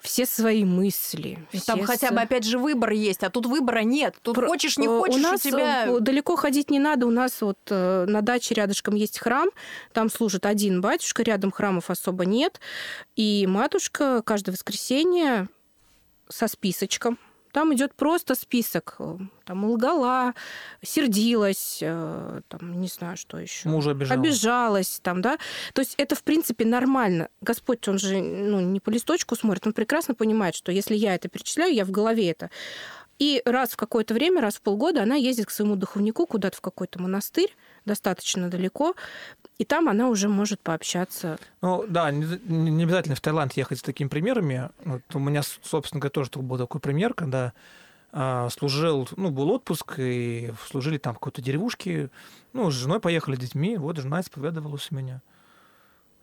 все 0.00 0.26
свои 0.26 0.64
мысли. 0.64 1.38
Все 1.52 1.64
Там 1.64 1.82
хотя 1.84 2.10
бы, 2.10 2.20
опять 2.20 2.44
же, 2.44 2.58
выбор 2.58 2.90
есть, 2.90 3.22
а 3.22 3.30
тут 3.30 3.46
выбора 3.46 3.80
нет. 3.80 4.16
Тут 4.22 4.34
Про... 4.34 4.48
хочешь, 4.48 4.78
не 4.78 4.86
хочешь, 4.86 5.16
у, 5.16 5.18
нас 5.18 5.44
у 5.44 5.48
тебя... 5.48 5.86
Э, 5.86 6.00
далеко 6.00 6.36
ходить 6.36 6.70
не 6.70 6.78
надо. 6.78 7.06
У 7.06 7.10
нас 7.10 7.40
вот 7.40 7.58
э, 7.68 8.06
на 8.08 8.22
даче 8.22 8.54
рядышком 8.54 8.94
есть 8.94 9.18
храм, 9.18 9.48
там 9.92 10.10
служит 10.10 10.46
один 10.46 10.80
батюшка, 10.80 11.22
рядом 11.22 11.50
храмов 11.50 11.90
особо 11.90 12.24
нет. 12.24 12.60
И 13.16 13.46
матушка 13.46 14.22
каждое 14.24 14.52
воскресенье 14.52 15.48
со 16.28 16.48
списочком 16.48 17.18
там 17.52 17.74
идет 17.74 17.94
просто 17.94 18.34
список. 18.34 18.96
Э, 18.98 19.18
там 19.44 19.64
лгала, 19.64 20.34
сердилась, 20.82 21.78
э, 21.82 22.40
там, 22.48 22.80
не 22.80 22.88
знаю, 22.88 23.16
что 23.16 23.38
еще. 23.38 23.68
Мужа 23.68 23.90
обижалась. 23.90 24.18
Обижалась, 24.18 25.00
там, 25.02 25.22
да. 25.22 25.38
То 25.72 25.82
есть 25.82 25.94
это, 25.96 26.14
в 26.14 26.22
принципе, 26.22 26.64
нормально. 26.64 27.28
Господь, 27.40 27.86
он 27.88 27.98
же 27.98 28.20
ну, 28.20 28.60
не 28.60 28.80
по 28.80 28.90
листочку 28.90 29.36
смотрит, 29.36 29.66
он 29.66 29.72
прекрасно 29.72 30.14
понимает, 30.14 30.54
что 30.54 30.72
если 30.72 30.94
я 30.94 31.14
это 31.14 31.28
перечисляю, 31.28 31.74
я 31.74 31.84
в 31.84 31.90
голове 31.90 32.30
это. 32.30 32.50
И 33.20 33.42
раз 33.44 33.72
в 33.72 33.76
какое-то 33.76 34.14
время, 34.14 34.40
раз 34.40 34.54
в 34.54 34.62
полгода 34.62 35.02
она 35.02 35.14
ездит 35.14 35.46
к 35.46 35.50
своему 35.50 35.76
духовнику 35.76 36.26
куда-то 36.26 36.56
в 36.56 36.62
какой-то 36.62 37.02
монастырь, 37.02 37.54
достаточно 37.84 38.48
далеко, 38.48 38.94
и 39.60 39.64
там 39.66 39.90
она 39.90 40.08
уже 40.08 40.30
может 40.30 40.58
пообщаться. 40.60 41.38
Ну 41.60 41.84
да, 41.86 42.10
не, 42.10 42.24
не 42.46 42.84
обязательно 42.84 43.14
в 43.14 43.20
Таиланд 43.20 43.52
ехать 43.58 43.80
с 43.80 43.82
такими 43.82 44.08
примерами. 44.08 44.70
Вот 44.86 45.02
у 45.12 45.18
меня, 45.18 45.42
собственно 45.42 46.00
говоря, 46.00 46.12
тоже 46.12 46.30
был 46.36 46.56
такой 46.56 46.80
пример, 46.80 47.12
когда 47.12 47.52
а, 48.10 48.48
служил, 48.48 49.06
ну, 49.16 49.30
был 49.30 49.50
отпуск, 49.50 49.96
и 49.98 50.50
служили 50.66 50.96
там 50.96 51.12
в 51.12 51.18
какой-то 51.18 51.42
деревушке. 51.42 52.08
Ну, 52.54 52.70
с 52.70 52.74
женой 52.74 53.00
поехали, 53.00 53.36
с 53.36 53.38
детьми, 53.38 53.76
вот 53.76 53.98
жена 53.98 54.22
исповедовалась 54.22 54.88
у 54.90 54.94
меня. 54.94 55.20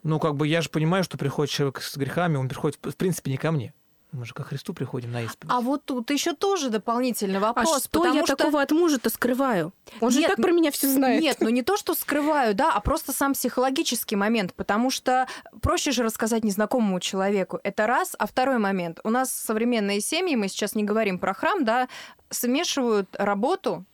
Ну, 0.02 0.20
как 0.20 0.34
бы 0.34 0.48
я 0.48 0.62
же 0.62 0.70
понимаю, 0.70 1.04
что 1.04 1.20
приходит 1.20 1.54
человек 1.54 1.82
с 1.84 1.96
грехами, 1.96 2.38
он 2.38 2.50
приходит, 2.50 2.80
в 2.82 2.96
принципе, 2.96 3.30
не 3.30 3.38
ко 3.38 3.52
мне. 3.52 3.72
Мы 4.14 4.26
же 4.26 4.34
ко 4.34 4.44
Христу 4.44 4.74
приходим 4.74 5.12
на 5.12 5.24
исповедь. 5.24 5.54
А 5.54 5.60
вот 5.60 5.84
тут 5.84 6.10
еще 6.12 6.34
тоже 6.34 6.70
дополнительный 6.70 7.40
вопрос. 7.40 7.78
А 7.78 7.80
что 7.80 8.06
я 8.06 8.24
что... 8.26 8.36
такого 8.38 8.62
от 8.62 8.72
мужа-то 8.72 9.10
скрываю? 9.10 9.74
Он 10.00 10.10
нет, 10.10 10.22
же 10.22 10.28
так 10.28 10.38
про 10.38 10.52
меня 10.52 10.72
все 10.72 10.88
знает. 10.88 11.22
Нет, 11.22 11.38
ну 11.42 11.50
не 11.50 11.62
то, 11.62 11.76
что 11.76 11.94
скрываю, 11.94 12.56
да, 12.56 12.72
а 12.74 12.80
просто 12.80 13.12
сам 13.12 13.34
психологический 13.34 14.16
момент, 14.16 14.54
потому 14.54 14.92
что 14.92 15.28
проще 15.62 15.92
же 15.92 16.04
рассказать 16.04 16.46
незнакомому 16.46 17.00
человеку. 17.02 17.60
Это 17.64 17.86
раз. 17.86 18.16
А 18.18 18.28
второй 18.28 18.60
момент. 18.60 19.00
У 19.04 19.10
нас 19.10 19.32
современные 19.32 20.00
семьи, 20.00 20.36
мы 20.36 20.48
сейчас 20.48 20.74
не 20.74 20.84
говорим 20.84 21.20
про 21.20 21.34
храм, 21.34 21.66
да, 21.66 21.90
смешивают 22.30 23.14
работу 23.18 23.86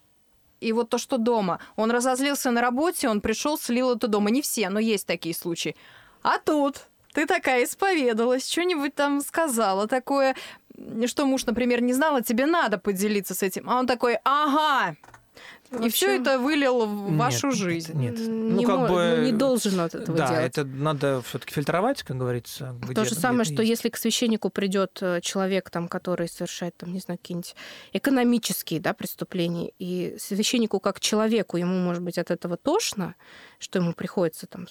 и 0.59 0.72
вот 0.72 0.89
то, 0.89 0.97
что 0.97 1.18
дома. 1.18 1.59
Он 1.76 1.91
разозлился 1.91 2.51
на 2.51 2.61
работе, 2.61 3.09
он 3.09 3.20
пришел, 3.20 3.57
слил 3.57 3.91
это 3.91 4.07
дома. 4.07 4.30
Не 4.30 4.41
все, 4.41 4.70
но 4.70 4.80
есть 4.80 5.07
такие 5.07 5.36
случаи. 5.36 5.76
А 6.22 6.38
тут 6.38 6.88
ты 7.14 7.26
такая 7.26 7.64
исповедалась, 7.64 8.49
что-нибудь 8.49 8.95
там 8.95 9.22
сказала 9.22 9.88
такое, 9.88 10.36
что 11.05 11.26
муж, 11.26 11.45
например, 11.45 11.82
не 11.82 11.93
знал, 11.93 12.16
а 12.16 12.22
тебе 12.22 12.45
надо 12.45 12.78
поделиться 12.78 13.34
с 13.34 13.43
этим. 13.43 13.70
А 13.70 13.80
он 13.80 13.88
такой, 13.88 14.18
ага, 14.24 14.95
и 15.82 15.89
все 15.89 16.18
это 16.18 16.38
вылил 16.38 16.86
в 16.86 17.09
нет, 17.09 17.20
вашу 17.20 17.51
жизнь. 17.51 17.93
Нет, 17.93 18.18
нет. 18.18 18.28
Ну, 18.28 18.57
не, 18.57 18.66
как 18.66 18.78
мож, 18.78 18.89
бы, 18.91 19.16
ну, 19.18 19.24
не 19.24 19.32
должен 19.32 19.80
от 19.80 19.95
этого 19.95 20.18
да, 20.18 20.28
делать. 20.28 20.45
это 20.45 20.66
надо 20.66 21.22
все-таки 21.24 21.53
фильтровать, 21.53 22.03
как 22.03 22.18
говорится. 22.18 22.76
Где, 22.82 22.93
То 22.93 23.05
же 23.05 23.16
самое, 23.16 23.43
что 23.45 23.61
есть. 23.61 23.70
если 23.70 23.89
к 23.89 23.97
священнику 23.97 24.49
придет 24.49 24.99
э, 25.01 25.20
человек, 25.22 25.70
там, 25.70 25.88
который 25.88 26.28
совершает, 26.28 26.78
там, 26.78 26.93
не 26.93 26.99
знаю, 26.99 27.18
какие-нибудь 27.18 27.55
экономические 27.93 28.80
да, 28.80 28.93
преступления, 28.93 29.72
и 29.80 30.16
священнику 30.20 30.80
как 30.80 30.99
человеку 30.99 31.57
ему, 31.57 31.80
может 31.80 32.03
быть, 32.03 32.18
от 32.18 32.30
этого 32.30 32.57
тошно, 32.57 33.16
что 33.57 33.80
ему 33.80 33.93
приходится 33.93 34.45
там 34.45 34.68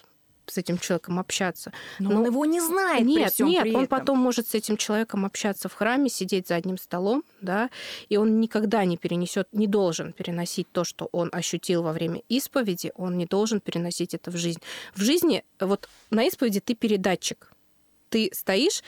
с 0.47 0.59
этим 0.59 0.79
человеком 0.79 1.19
общаться. 1.19 1.73
Но, 1.99 2.11
Но 2.11 2.21
он 2.21 2.27
его 2.27 2.45
не 2.45 2.61
знает. 2.61 3.05
Нет, 3.05 3.35
при 3.37 3.45
нет, 3.45 3.63
при 3.63 3.75
он 3.75 3.87
потом 3.87 4.19
может 4.19 4.49
с 4.49 4.55
этим 4.55 4.77
человеком 4.77 5.25
общаться 5.25 5.69
в 5.69 5.75
храме, 5.75 6.09
сидеть 6.09 6.49
за 6.49 6.57
одним 6.57 6.79
столом, 6.79 7.25
да, 7.41 7.71
и 8.09 8.17
он 8.17 8.41
никогда 8.41 8.85
не 8.85 8.97
перенесет, 8.97 9.49
не 9.53 9.67
должен 9.67 10.13
переносить 10.13 10.71
то, 10.73 10.85
что 10.85 11.09
он 11.13 11.29
ощутил 11.33 11.83
во 11.83 11.93
время 11.93 12.23
исповеди, 12.29 12.93
он 12.95 13.17
не 13.17 13.27
должен 13.27 13.61
переносить 13.61 14.15
это 14.15 14.31
в 14.31 14.37
жизнь. 14.37 14.61
В 14.95 15.03
жизни, 15.03 15.45
вот 15.61 15.89
на 16.11 16.25
исповеди 16.25 16.61
ты 16.61 16.75
передатчик. 16.75 17.53
Ты 18.11 18.31
стоишь 18.35 18.83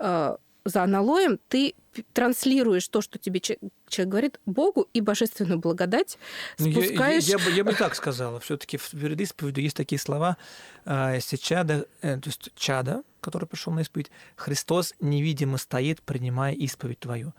э, 0.00 0.36
за 0.64 0.82
аналоем, 0.82 1.38
ты 1.48 1.74
транслируешь 2.12 2.88
то, 2.88 3.00
что 3.00 3.18
тебе 3.18 3.40
человек 3.40 4.10
говорит, 4.10 4.40
Богу 4.46 4.88
и 4.92 5.00
божественную 5.00 5.58
благодать 5.58 6.18
спускаешь... 6.56 7.24
Ну, 7.26 7.28
я, 7.30 7.36
я, 7.36 7.38
я, 7.38 7.38
бы, 7.38 7.50
я 7.56 7.64
бы 7.64 7.72
так 7.74 7.94
сказала. 7.94 8.40
все 8.40 8.56
таки 8.56 8.76
в 8.76 8.90
перед 8.90 9.20
исповедью 9.20 9.62
есть 9.62 9.76
такие 9.76 9.98
слова, 9.98 10.36
а, 10.84 11.14
если 11.14 11.36
чада, 11.36 11.86
э, 12.02 12.18
то 12.18 12.28
есть 12.28 12.50
чада, 12.56 13.02
который 13.20 13.46
пришел 13.46 13.72
на 13.72 13.80
исповедь, 13.80 14.10
Христос 14.36 14.94
невидимо 15.00 15.58
стоит, 15.58 16.02
принимая 16.02 16.52
исповедь 16.54 17.00
твою. 17.00 17.32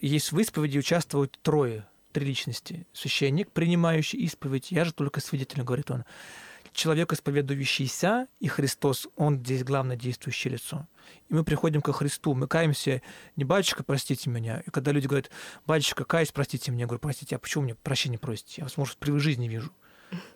Есть 0.00 0.32
в 0.32 0.38
исповеди 0.38 0.78
участвуют 0.78 1.38
трое, 1.42 1.86
три 2.12 2.26
личности. 2.26 2.86
Священник, 2.92 3.50
принимающий 3.50 4.20
исповедь, 4.20 4.70
я 4.70 4.84
же 4.84 4.92
только 4.92 5.20
свидетель, 5.20 5.62
говорит 5.62 5.90
он 5.90 6.04
человек, 6.72 7.12
исповедующийся, 7.12 8.26
и 8.38 8.48
Христос, 8.48 9.08
он 9.16 9.38
здесь 9.38 9.64
главное 9.64 9.96
действующее 9.96 10.52
лицо. 10.54 10.86
И 11.28 11.34
мы 11.34 11.44
приходим 11.44 11.82
ко 11.82 11.92
Христу, 11.92 12.34
мы 12.34 12.46
каемся, 12.46 13.02
не 13.36 13.44
«Батюшка, 13.44 13.82
простите 13.82 14.30
меня». 14.30 14.60
И 14.66 14.70
когда 14.70 14.92
люди 14.92 15.06
говорят 15.06 15.30
«Батюшка, 15.66 16.04
каюсь, 16.04 16.32
простите 16.32 16.70
меня», 16.70 16.82
я 16.82 16.86
говорю 16.86 17.00
«Простите, 17.00 17.36
а 17.36 17.38
почему 17.38 17.64
мне 17.64 17.74
прощения 17.74 18.18
просите? 18.18 18.54
Я 18.58 18.64
вас, 18.64 18.76
может, 18.76 18.96
при 18.98 19.16
жизни 19.18 19.48
вижу». 19.48 19.72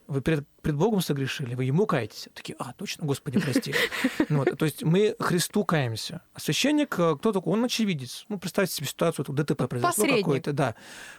Вы 0.07 0.21
перед, 0.21 0.47
пред 0.61 0.77
Богом 0.77 1.01
согрешили, 1.01 1.55
вы 1.55 1.65
ему 1.65 1.87
каетесь. 1.87 2.29
Такие, 2.35 2.57
а, 2.59 2.73
точно, 2.75 3.07
Господи, 3.07 3.39
прости. 3.41 3.75
Вот, 4.29 4.57
то 4.59 4.65
есть 4.65 4.83
мы 4.83 5.15
Христу 5.19 5.65
каемся. 5.65 6.23
А 6.35 6.41
священник, 6.41 6.99
э, 6.99 7.17
кто 7.17 7.33
такой? 7.33 7.53
Он 7.53 7.65
очевидец. 7.65 8.25
Ну, 8.29 8.39
представьте 8.39 8.75
себе 8.75 8.87
ситуацию, 8.87 9.25
тут 9.25 9.37
ДТП 9.37 9.69
произошло 9.69 10.07
какое-то, 10.07 10.53
да. 10.53 10.75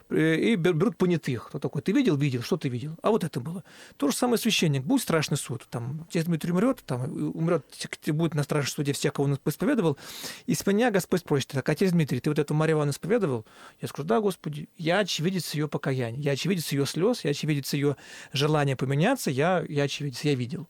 Э, 0.10 0.36
и 0.36 0.56
берут 0.56 0.98
понятых. 0.98 1.48
Кто 1.50 1.60
такой? 1.60 1.82
Ты 1.82 1.92
видел? 1.92 2.16
Видел. 2.16 2.42
Что 2.42 2.58
ты 2.58 2.70
видел? 2.70 2.96
А 3.02 3.10
вот 3.10 3.24
это 3.24 3.40
было. 3.40 3.64
То 3.98 4.10
же 4.10 4.16
самое 4.16 4.38
священник. 4.38 4.84
Будет 4.84 5.02
страшный 5.02 5.38
суд. 5.38 5.66
Там, 5.70 6.06
отец 6.10 6.26
Дмитрий 6.26 6.52
умрет, 6.52 6.84
там, 6.86 7.04
умрет, 7.36 7.66
будет 8.08 8.34
на 8.34 8.44
страшном 8.44 8.72
суде 8.76 8.94
все, 8.94 9.12
кого 9.12 9.26
он 9.26 9.40
исповедовал. 9.46 9.98
И 10.46 10.54
с 10.54 10.66
меня 10.66 10.92
Господь 10.92 11.22
спросит, 11.22 11.50
так, 11.50 11.68
отец 11.68 11.92
Дмитрий, 11.92 12.20
ты 12.20 12.30
вот 12.30 12.40
эту 12.40 12.54
Марию 12.54 12.78
Ивановну 12.78 12.92
исповедовал? 12.92 13.46
Я 13.82 13.88
скажу, 13.88 14.08
да, 14.08 14.20
Господи, 14.20 14.70
я 14.78 15.00
очевидец 15.00 15.54
ее 15.54 15.68
покаяния, 15.68 16.20
я 16.20 16.32
очевидец 16.32 16.72
ее 16.72 16.86
слез, 16.86 17.24
я 17.24 17.32
очевидец 17.32 17.74
ее 17.74 17.96
желания 18.34 18.75
поменяться, 18.76 19.32
я, 19.32 19.64
я 19.68 19.84
очевидец, 19.84 20.22
я 20.24 20.36
видел. 20.36 20.68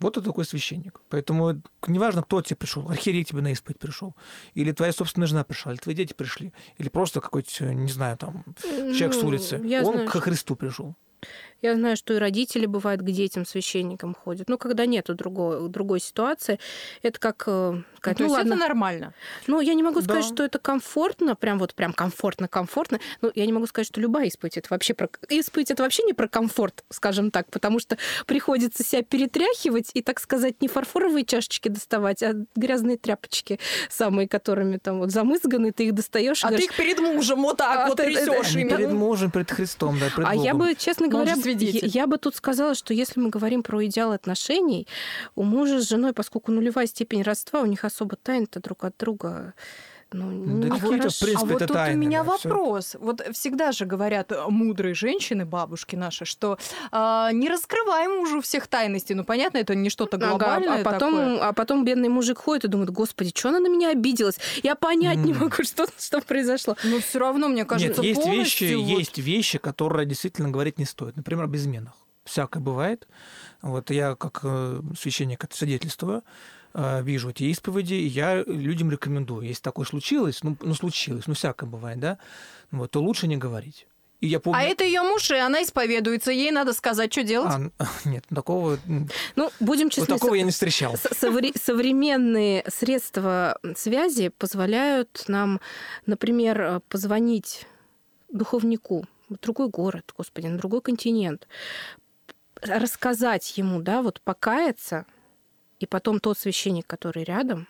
Вот 0.00 0.16
это 0.16 0.26
такой 0.26 0.44
священник. 0.44 1.00
Поэтому 1.08 1.62
неважно, 1.86 2.22
кто 2.22 2.42
тебе 2.42 2.56
пришел, 2.56 2.90
архиерей 2.90 3.24
тебе 3.24 3.40
на 3.42 3.52
исповедь 3.52 3.78
пришел, 3.78 4.14
или 4.54 4.72
твоя 4.72 4.92
собственная 4.92 5.28
жена 5.28 5.44
пришла, 5.44 5.72
или 5.72 5.78
твои 5.78 5.94
дети 5.94 6.12
пришли, 6.12 6.52
или 6.78 6.88
просто 6.88 7.20
какой-то, 7.20 7.72
не 7.72 7.90
знаю, 7.90 8.16
там, 8.16 8.44
человек 8.60 9.14
ну, 9.14 9.20
с 9.20 9.22
улицы. 9.22 9.56
Он 9.56 9.94
знаю, 9.94 10.08
к 10.08 10.20
Христу 10.20 10.56
пришел. 10.56 10.94
Я 11.64 11.76
знаю, 11.76 11.96
что 11.96 12.12
и 12.12 12.18
родители 12.18 12.66
бывают 12.66 13.00
к 13.00 13.06
детям 13.06 13.46
священникам 13.46 14.14
ходят. 14.14 14.50
Ну, 14.50 14.58
когда 14.58 14.84
нету 14.84 15.14
другой, 15.14 15.70
другой 15.70 15.98
ситуации, 15.98 16.60
это 17.00 17.18
как... 17.18 17.44
Э, 17.46 17.80
сказать, 17.96 18.18
ну, 18.18 18.26
ну 18.26 18.32
ладно. 18.32 18.52
это 18.52 18.60
нормально. 18.60 19.14
Ну, 19.46 19.60
я 19.60 19.72
не 19.72 19.82
могу 19.82 20.00
да. 20.00 20.04
сказать, 20.04 20.24
что 20.26 20.44
это 20.44 20.58
комфортно, 20.58 21.34
прям 21.34 21.58
вот 21.58 21.74
прям 21.74 21.94
комфортно-комфортно. 21.94 23.00
Ну, 23.22 23.32
я 23.34 23.46
не 23.46 23.52
могу 23.54 23.66
сказать, 23.66 23.86
что 23.86 23.98
любая 23.98 24.26
исповедь 24.26 24.58
это 24.58 24.66
вообще 24.68 24.92
про... 24.92 25.08
Исповедь 25.30 25.70
это 25.70 25.82
вообще 25.82 26.02
не 26.02 26.12
про 26.12 26.28
комфорт, 26.28 26.84
скажем 26.90 27.30
так, 27.30 27.50
потому 27.50 27.78
что 27.78 27.96
приходится 28.26 28.84
себя 28.84 29.02
перетряхивать 29.02 29.90
и, 29.94 30.02
так 30.02 30.20
сказать, 30.20 30.60
не 30.60 30.68
фарфоровые 30.68 31.24
чашечки 31.24 31.70
доставать, 31.70 32.22
а 32.22 32.34
грязные 32.54 32.98
тряпочки 32.98 33.58
самые, 33.88 34.28
которыми 34.28 34.76
там 34.76 34.98
вот 34.98 35.12
замызганы, 35.12 35.72
ты 35.72 35.86
их 35.86 35.94
достаешь. 35.94 36.44
А 36.44 36.48
говоришь, 36.48 36.66
ты 36.66 36.72
их 36.74 36.76
перед 36.76 36.98
мужем 36.98 37.40
вот 37.40 37.56
так 37.56 37.86
а, 37.86 37.88
вот 37.88 37.96
трясешь. 37.96 38.52
Перед 38.52 38.92
мужем, 38.92 39.30
перед 39.30 39.50
Христом, 39.50 39.98
да, 39.98 40.10
перед 40.10 40.28
А 40.28 40.32
Богом. 40.32 40.44
я 40.44 40.52
бы, 40.52 40.74
честно 40.74 41.08
говоря, 41.08 41.36
я, 41.62 41.80
я 41.82 42.06
бы 42.06 42.18
тут 42.18 42.36
сказала, 42.36 42.74
что 42.74 42.94
если 42.94 43.20
мы 43.20 43.30
говорим 43.30 43.62
про 43.62 43.84
идеал 43.86 44.12
отношений, 44.12 44.86
у 45.34 45.42
мужа 45.42 45.80
с 45.80 45.88
женой, 45.88 46.12
поскольку 46.12 46.52
нулевая 46.52 46.86
степень 46.86 47.22
родства, 47.22 47.60
у 47.60 47.66
них 47.66 47.84
особо 47.84 48.16
тайн-то 48.16 48.60
друг 48.60 48.84
от 48.84 48.96
друга 48.98 49.54
ну, 50.14 50.60
да 50.62 50.68
не 50.68 50.80
какие-то, 50.80 51.10
в 51.10 51.18
принципе, 51.18 51.36
а 51.36 51.44
вот 51.44 51.58
тут 51.58 51.72
тайны, 51.72 51.96
у 51.96 51.98
меня 51.98 52.22
да, 52.22 52.30
вопрос. 52.30 52.86
Всё. 52.86 52.98
Вот 53.00 53.22
всегда 53.32 53.72
же 53.72 53.84
говорят 53.84 54.32
э, 54.32 54.44
мудрые 54.48 54.94
женщины, 54.94 55.44
бабушки 55.44 55.96
наши, 55.96 56.24
что 56.24 56.58
э, 56.92 57.28
не 57.32 57.48
раскрывай 57.48 58.08
мужу 58.08 58.40
всех 58.40 58.66
тайностей. 58.66 59.14
Ну, 59.14 59.24
понятно, 59.24 59.58
это 59.58 59.74
не 59.74 59.90
что-то 59.90 60.16
глобальное 60.16 60.80
ага, 60.80 60.88
а 60.88 60.92
потом, 60.92 61.14
такое. 61.14 61.38
А 61.40 61.52
потом 61.52 61.84
бедный 61.84 62.08
мужик 62.08 62.38
ходит 62.38 62.64
и 62.64 62.68
думает, 62.68 62.90
господи, 62.90 63.32
что 63.34 63.48
она 63.48 63.60
на 63.60 63.68
меня 63.68 63.90
обиделась? 63.90 64.38
Я 64.62 64.74
понять 64.74 65.18
mm. 65.18 65.24
не 65.24 65.32
могу, 65.34 65.50
что, 65.62 65.86
что 65.98 66.20
произошло. 66.20 66.76
Но 66.84 67.00
все 67.00 67.18
равно, 67.18 67.48
мне 67.48 67.64
кажется, 67.64 68.00
Нет, 68.00 68.16
есть 68.16 68.26
вещи, 68.26 68.74
вот... 68.74 68.98
есть 68.98 69.18
вещи, 69.18 69.58
которые 69.58 70.06
действительно 70.06 70.50
говорить 70.50 70.78
не 70.78 70.84
стоит. 70.84 71.16
Например, 71.16 71.44
об 71.44 71.56
изменах. 71.56 71.94
Всякое 72.24 72.60
бывает. 72.60 73.06
Вот 73.60 73.90
я 73.90 74.14
как 74.14 74.40
э, 74.44 74.80
священник 74.98 75.44
это 75.44 75.56
свидетельствую. 75.56 76.22
А, 76.74 77.00
вижу 77.02 77.30
эти 77.30 77.44
исповеди, 77.44 77.94
и 77.94 78.06
я 78.06 78.42
людям 78.42 78.90
рекомендую. 78.90 79.46
Если 79.46 79.62
такое 79.62 79.86
случилось, 79.86 80.42
ну, 80.42 80.56
ну 80.60 80.74
случилось, 80.74 81.28
ну 81.28 81.34
всякое 81.34 81.66
бывает, 81.66 82.00
да, 82.00 82.18
вот, 82.72 82.90
то 82.90 83.00
лучше 83.00 83.28
не 83.28 83.36
говорить. 83.36 83.86
И 84.20 84.26
я 84.26 84.40
помню... 84.40 84.58
А 84.58 84.62
это 84.62 84.84
ее 84.84 85.02
муж, 85.02 85.30
и 85.30 85.36
она 85.36 85.62
исповедуется. 85.62 86.32
Ей 86.32 86.50
надо 86.50 86.72
сказать, 86.72 87.12
что 87.12 87.22
делать. 87.22 87.70
А, 87.78 87.86
нет, 88.04 88.24
такого... 88.34 88.78
Ну, 89.36 89.50
будем 89.60 89.88
честны. 89.90 90.14
Вот 90.14 90.20
такого 90.20 90.34
я 90.34 90.42
не 90.42 90.50
встречал. 90.50 90.96
Современные 90.96 92.64
средства 92.68 93.58
связи 93.76 94.30
позволяют 94.30 95.24
нам, 95.28 95.60
например, 96.06 96.80
позвонить 96.88 97.66
духовнику 98.30 99.06
в 99.28 99.38
другой 99.38 99.68
город, 99.68 100.12
господи, 100.16 100.46
на 100.46 100.58
другой 100.58 100.80
континент, 100.80 101.46
рассказать 102.62 103.56
ему, 103.58 103.80
да, 103.80 104.02
вот 104.02 104.20
покаяться, 104.22 105.06
и 105.84 105.86
потом 105.86 106.20
тот 106.20 106.38
священник, 106.38 106.86
который 106.86 107.24
рядом, 107.24 107.68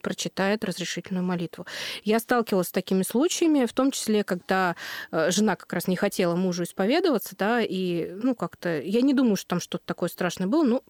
прочитает 0.00 0.64
разрешительную 0.64 1.24
молитву. 1.24 1.66
Я 2.04 2.20
сталкивалась 2.20 2.68
с 2.68 2.72
такими 2.72 3.02
случаями, 3.02 3.66
в 3.66 3.72
том 3.72 3.90
числе, 3.90 4.24
когда 4.24 4.74
э, 5.10 5.30
жена 5.30 5.56
как 5.56 5.72
раз 5.72 5.88
не 5.88 5.96
хотела 5.96 6.36
мужу 6.36 6.62
исповедоваться, 6.62 7.36
да, 7.36 7.60
и, 7.60 8.10
ну, 8.22 8.34
как-то, 8.34 8.80
я 8.80 9.02
не 9.02 9.12
думаю, 9.12 9.36
что 9.36 9.48
там 9.48 9.60
что-то 9.60 9.84
такое 9.84 10.08
страшное 10.08 10.46
было, 10.46 10.64
ну, 10.64 10.82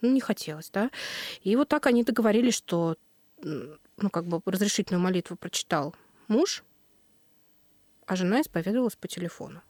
не 0.00 0.20
хотелось, 0.20 0.70
да. 0.70 0.90
И 1.42 1.54
вот 1.56 1.68
так 1.68 1.86
они 1.86 2.02
договорились, 2.02 2.54
что, 2.54 2.96
ну, 3.42 4.10
как 4.10 4.26
бы 4.26 4.40
разрешительную 4.46 5.02
молитву 5.02 5.36
прочитал 5.36 5.94
муж, 6.28 6.64
а 8.06 8.16
жена 8.16 8.40
исповедовалась 8.40 8.96
по 8.96 9.06
телефону. 9.06 9.60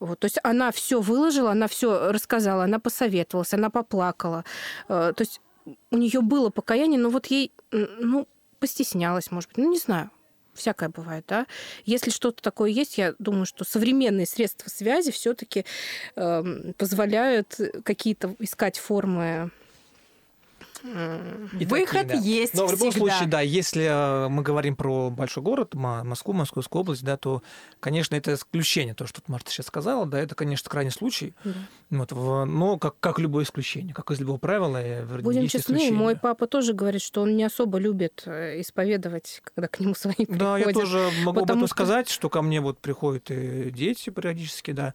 Вот, 0.00 0.18
то 0.18 0.24
есть 0.24 0.38
она 0.42 0.72
все 0.72 1.00
выложила, 1.00 1.52
она 1.52 1.68
все 1.68 2.10
рассказала, 2.10 2.64
она 2.64 2.78
посоветовалась, 2.78 3.52
она 3.54 3.70
поплакала. 3.70 4.44
Э, 4.88 5.12
то 5.14 5.22
есть 5.22 5.40
у 5.90 5.96
нее 5.96 6.22
было 6.22 6.50
покаяние, 6.50 6.98
но 6.98 7.10
вот 7.10 7.26
ей, 7.26 7.52
ну, 7.70 8.26
постеснялась, 8.58 9.30
может 9.30 9.50
быть, 9.50 9.58
ну, 9.58 9.70
не 9.70 9.78
знаю. 9.78 10.10
Всякое 10.54 10.88
бывает, 10.88 11.24
да. 11.28 11.46
Если 11.84 12.10
что-то 12.10 12.42
такое 12.42 12.70
есть, 12.70 12.98
я 12.98 13.14
думаю, 13.18 13.46
что 13.46 13.64
современные 13.64 14.26
средства 14.26 14.68
связи 14.68 15.12
все-таки 15.12 15.64
э, 16.16 16.72
позволяют 16.76 17.58
какие-то 17.84 18.34
искать 18.40 18.78
формы 18.78 19.52
и 20.82 21.66
Выход 21.66 22.08
такие, 22.08 22.20
да. 22.20 22.26
есть 22.26 22.54
Но 22.54 22.66
в 22.66 22.72
любом 22.72 22.90
всегда. 22.90 23.06
случае, 23.06 23.28
да, 23.28 23.40
если 23.40 23.84
э, 23.84 24.28
мы 24.28 24.42
говорим 24.42 24.76
про 24.76 25.10
большой 25.10 25.42
город, 25.42 25.74
Москву, 25.74 26.32
Московскую 26.32 26.82
область, 26.82 27.04
да, 27.04 27.16
то, 27.16 27.42
конечно, 27.80 28.14
это 28.14 28.34
исключение, 28.34 28.94
то, 28.94 29.06
что 29.06 29.20
Марта 29.26 29.50
сейчас 29.50 29.66
сказала, 29.66 30.06
да, 30.06 30.18
это, 30.18 30.34
конечно, 30.34 30.70
крайний 30.70 30.92
случай. 30.92 31.34
Да. 31.44 31.52
Вот, 31.90 32.12
но 32.12 32.78
как, 32.78 32.94
как 33.00 33.18
любое 33.18 33.44
исключение, 33.44 33.94
как 33.94 34.10
из 34.10 34.20
любого 34.20 34.38
правила, 34.38 34.80
Будем 35.22 35.42
есть 35.42 35.52
честны, 35.52 35.74
исключение. 35.74 35.98
мой 35.98 36.16
папа 36.16 36.46
тоже 36.46 36.72
говорит, 36.72 37.02
что 37.02 37.22
он 37.22 37.36
не 37.36 37.44
особо 37.44 37.78
любит 37.78 38.22
э, 38.26 38.60
исповедовать, 38.60 39.42
когда 39.44 39.68
к 39.68 39.80
нему 39.80 39.94
свои 39.94 40.14
приходят. 40.14 40.38
Да, 40.38 40.58
я 40.58 40.72
тоже 40.72 41.10
могу 41.24 41.40
об 41.40 41.44
этом 41.44 41.58
что... 41.58 41.66
сказать, 41.68 42.08
что 42.08 42.28
ко 42.28 42.42
мне 42.42 42.60
вот 42.60 42.78
приходят 42.78 43.30
и 43.30 43.70
дети 43.70 44.10
периодически, 44.10 44.72
да, 44.72 44.94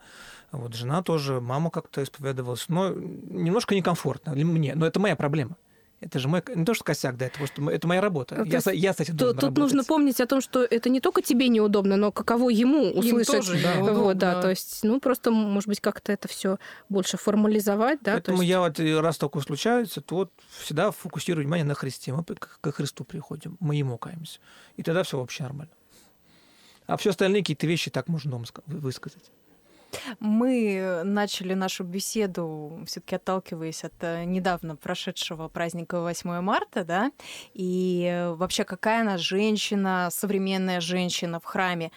вот 0.51 0.73
жена 0.73 1.03
тоже, 1.03 1.41
мама 1.41 1.69
как-то 1.69 2.03
исповедовалась, 2.03 2.65
но 2.69 2.89
немножко 2.89 3.75
некомфортно 3.75 4.33
для 4.33 4.45
мне, 4.45 4.75
но 4.75 4.85
это 4.85 4.99
моя 4.99 5.15
проблема. 5.15 5.57
Это 6.01 6.19
же 6.19 6.27
мой, 6.27 6.43
не 6.53 6.65
то, 6.65 6.73
что 6.73 6.83
косяк, 6.83 7.17
да, 7.17 7.27
это, 7.27 7.37
просто, 7.37 7.67
это 7.69 7.87
моя 7.87 8.01
работа. 8.01 8.43
я, 8.45 8.59
я, 8.71 8.91
кстати, 8.91 9.11
должен 9.11 9.35
Тут 9.35 9.43
работать. 9.43 9.57
нужно 9.57 9.83
помнить 9.85 10.19
о 10.19 10.27
том, 10.27 10.41
что 10.41 10.63
это 10.63 10.89
не 10.89 10.99
только 10.99 11.21
тебе 11.21 11.47
неудобно, 11.47 11.95
но 11.95 12.11
каково 12.11 12.49
ему 12.49 12.91
услышать. 12.91 13.33
Им 13.33 13.41
тоже 13.41 13.63
да. 13.63 13.93
вот, 13.93 14.17
да, 14.17 14.41
то 14.41 14.49
есть, 14.49 14.83
ну, 14.83 14.99
просто, 14.99 15.31
может 15.31 15.67
быть, 15.67 15.79
как-то 15.79 16.11
это 16.11 16.27
все 16.27 16.57
больше 16.89 17.17
формализовать, 17.17 17.99
да. 18.01 18.13
Поэтому 18.13 18.41
есть... 18.41 18.49
я 18.49 18.59
вот, 18.59 18.79
э, 18.79 18.99
раз 18.99 19.17
такое 19.17 19.41
случается, 19.41 20.01
то 20.01 20.15
вот 20.15 20.31
всегда 20.59 20.91
фокусирую 20.91 21.43
внимание 21.43 21.65
на 21.65 21.75
Христе. 21.75 22.13
Мы 22.13 22.23
к 22.23 22.71
Христу 22.71 23.05
приходим, 23.05 23.57
мы 23.59 23.75
Ему 23.75 23.97
каемся. 23.97 24.39
И 24.75 24.83
тогда 24.83 25.03
все 25.03 25.17
вообще 25.17 25.43
нормально. 25.43 25.73
А 26.87 26.97
все 26.97 27.11
остальные 27.11 27.41
какие-то 27.41 27.67
вещи 27.67 27.89
так 27.89 28.07
можно 28.07 28.31
дома 28.31 28.45
высказать. 28.67 29.31
Мы 30.19 31.01
начали 31.03 31.53
нашу 31.53 31.83
беседу, 31.83 32.83
все-таки 32.87 33.15
отталкиваясь 33.15 33.83
от 33.83 33.93
э, 34.01 34.23
недавно 34.25 34.75
прошедшего 34.75 35.47
праздника 35.47 36.01
8 36.01 36.41
марта, 36.41 36.83
да, 36.83 37.11
и 37.53 38.25
вообще 38.35 38.63
какая 38.63 39.01
она 39.01 39.17
женщина, 39.17 40.09
современная 40.11 40.81
женщина 40.81 41.39
в 41.39 41.45
храме. 41.45 41.91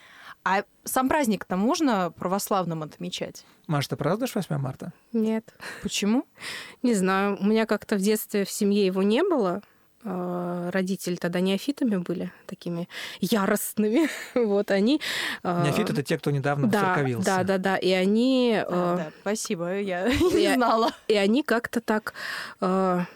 А 0.44 0.64
сам 0.84 1.08
праздник-то 1.08 1.56
можно 1.56 2.10
православным 2.10 2.82
отмечать? 2.82 3.44
Маша, 3.66 3.90
ты 3.90 3.96
празднуешь 3.96 4.34
8 4.34 4.56
марта? 4.56 4.92
Нет. 5.12 5.52
Почему? 5.82 6.24
Не 6.82 6.94
знаю. 6.94 7.36
У 7.38 7.44
меня 7.44 7.66
как-то 7.66 7.96
в 7.96 8.00
детстве 8.00 8.44
в 8.44 8.50
семье 8.50 8.86
его 8.86 9.02
не 9.02 9.22
было. 9.22 9.62
А, 10.04 10.70
родители 10.70 11.16
тогда 11.16 11.40
неофитами 11.40 11.96
были, 11.96 12.32
такими 12.46 12.88
яростными. 13.20 14.08
вот 14.34 14.70
они... 14.70 15.00
А, 15.42 15.64
Неофиты— 15.64 15.92
это 15.94 16.02
те, 16.02 16.18
кто 16.18 16.30
недавно 16.30 16.68
да, 16.68 16.80
церковился. 16.80 17.26
Да, 17.26 17.44
да, 17.44 17.58
да. 17.58 17.76
И 17.76 17.90
они... 17.90 18.58
Да, 18.60 18.66
а, 18.70 18.96
да, 18.96 19.12
спасибо, 19.20 19.80
я 19.80 20.06
не 20.08 20.54
знала. 20.54 20.92
И 21.08 21.14
они 21.14 21.42
как-то 21.42 21.80
так, 21.80 22.14
ну, 22.60 23.06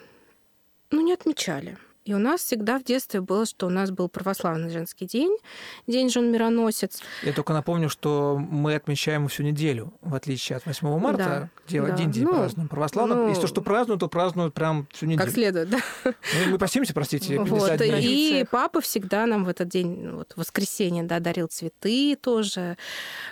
не 0.91 1.13
отмечали. 1.13 1.79
И 2.05 2.15
у 2.15 2.19
нас 2.19 2.41
всегда 2.41 2.79
в 2.79 2.85
детстве 2.85 3.21
было, 3.21 3.47
что 3.47 3.67
у 3.67 3.71
нас 3.71 3.91
был 3.93 4.09
православный 4.09 4.71
женский 4.71 5.07
день, 5.07 5.37
день 5.87 6.11
жен-мироносец. 6.11 7.01
Я 7.23 7.33
только 7.33 7.53
напомню, 7.53 7.89
что 7.89 8.39
мы 8.39 8.75
отмечаем 8.75 9.29
всю 9.29 9.45
неделю, 9.45 9.93
в 10.01 10.15
отличие 10.15 10.57
от 10.57 10.67
8 10.67 10.99
марта, 10.99 11.19
Да, 11.19 11.51
где 11.69 11.81
да. 11.81 11.95
один 11.95 12.11
день 12.11 12.25
Ну, 12.25 12.35
празднуем 12.35 12.69
православно. 12.69 13.15
ну, 13.15 13.29
Если 13.29 13.43
то, 13.43 13.47
что 13.47 13.63
празднуют, 13.63 14.01
то 14.01 14.09
празднуют 14.09 14.53
прям 14.53 14.89
всю 14.93 15.07
неделю. 15.07 15.25
Как 15.25 15.33
следует, 15.33 15.71
да. 15.71 15.79
Ну, 16.05 16.13
мы 16.51 16.59
постимся, 16.59 16.93
простите, 16.93 17.37
50 17.39 17.49
Вот. 17.49 17.79
дней. 17.79 18.41
И 18.41 18.45
папа 18.51 18.81
всегда 18.81 19.27
нам 19.27 19.45
в 19.45 19.49
этот 19.49 19.69
день, 19.69 20.03
ну, 20.03 20.17
вот 20.17 20.33
в 20.33 20.39
воскресенье, 20.39 21.05
да, 21.05 21.21
дарил 21.21 21.47
цветы 21.47 22.17
тоже. 22.21 22.77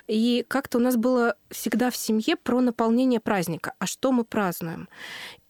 И 0.07 0.45
как-то 0.49 0.79
у 0.79 0.81
нас 0.81 0.97
было 0.97 1.35
всегда 1.51 1.91
в 1.91 1.97
семье 1.97 2.37
про 2.37 2.61
наполнение 2.61 3.19
праздника. 3.21 3.75
А 3.79 3.87
что 3.87 4.13
мы 4.13 4.25
празднуем? 4.25 4.89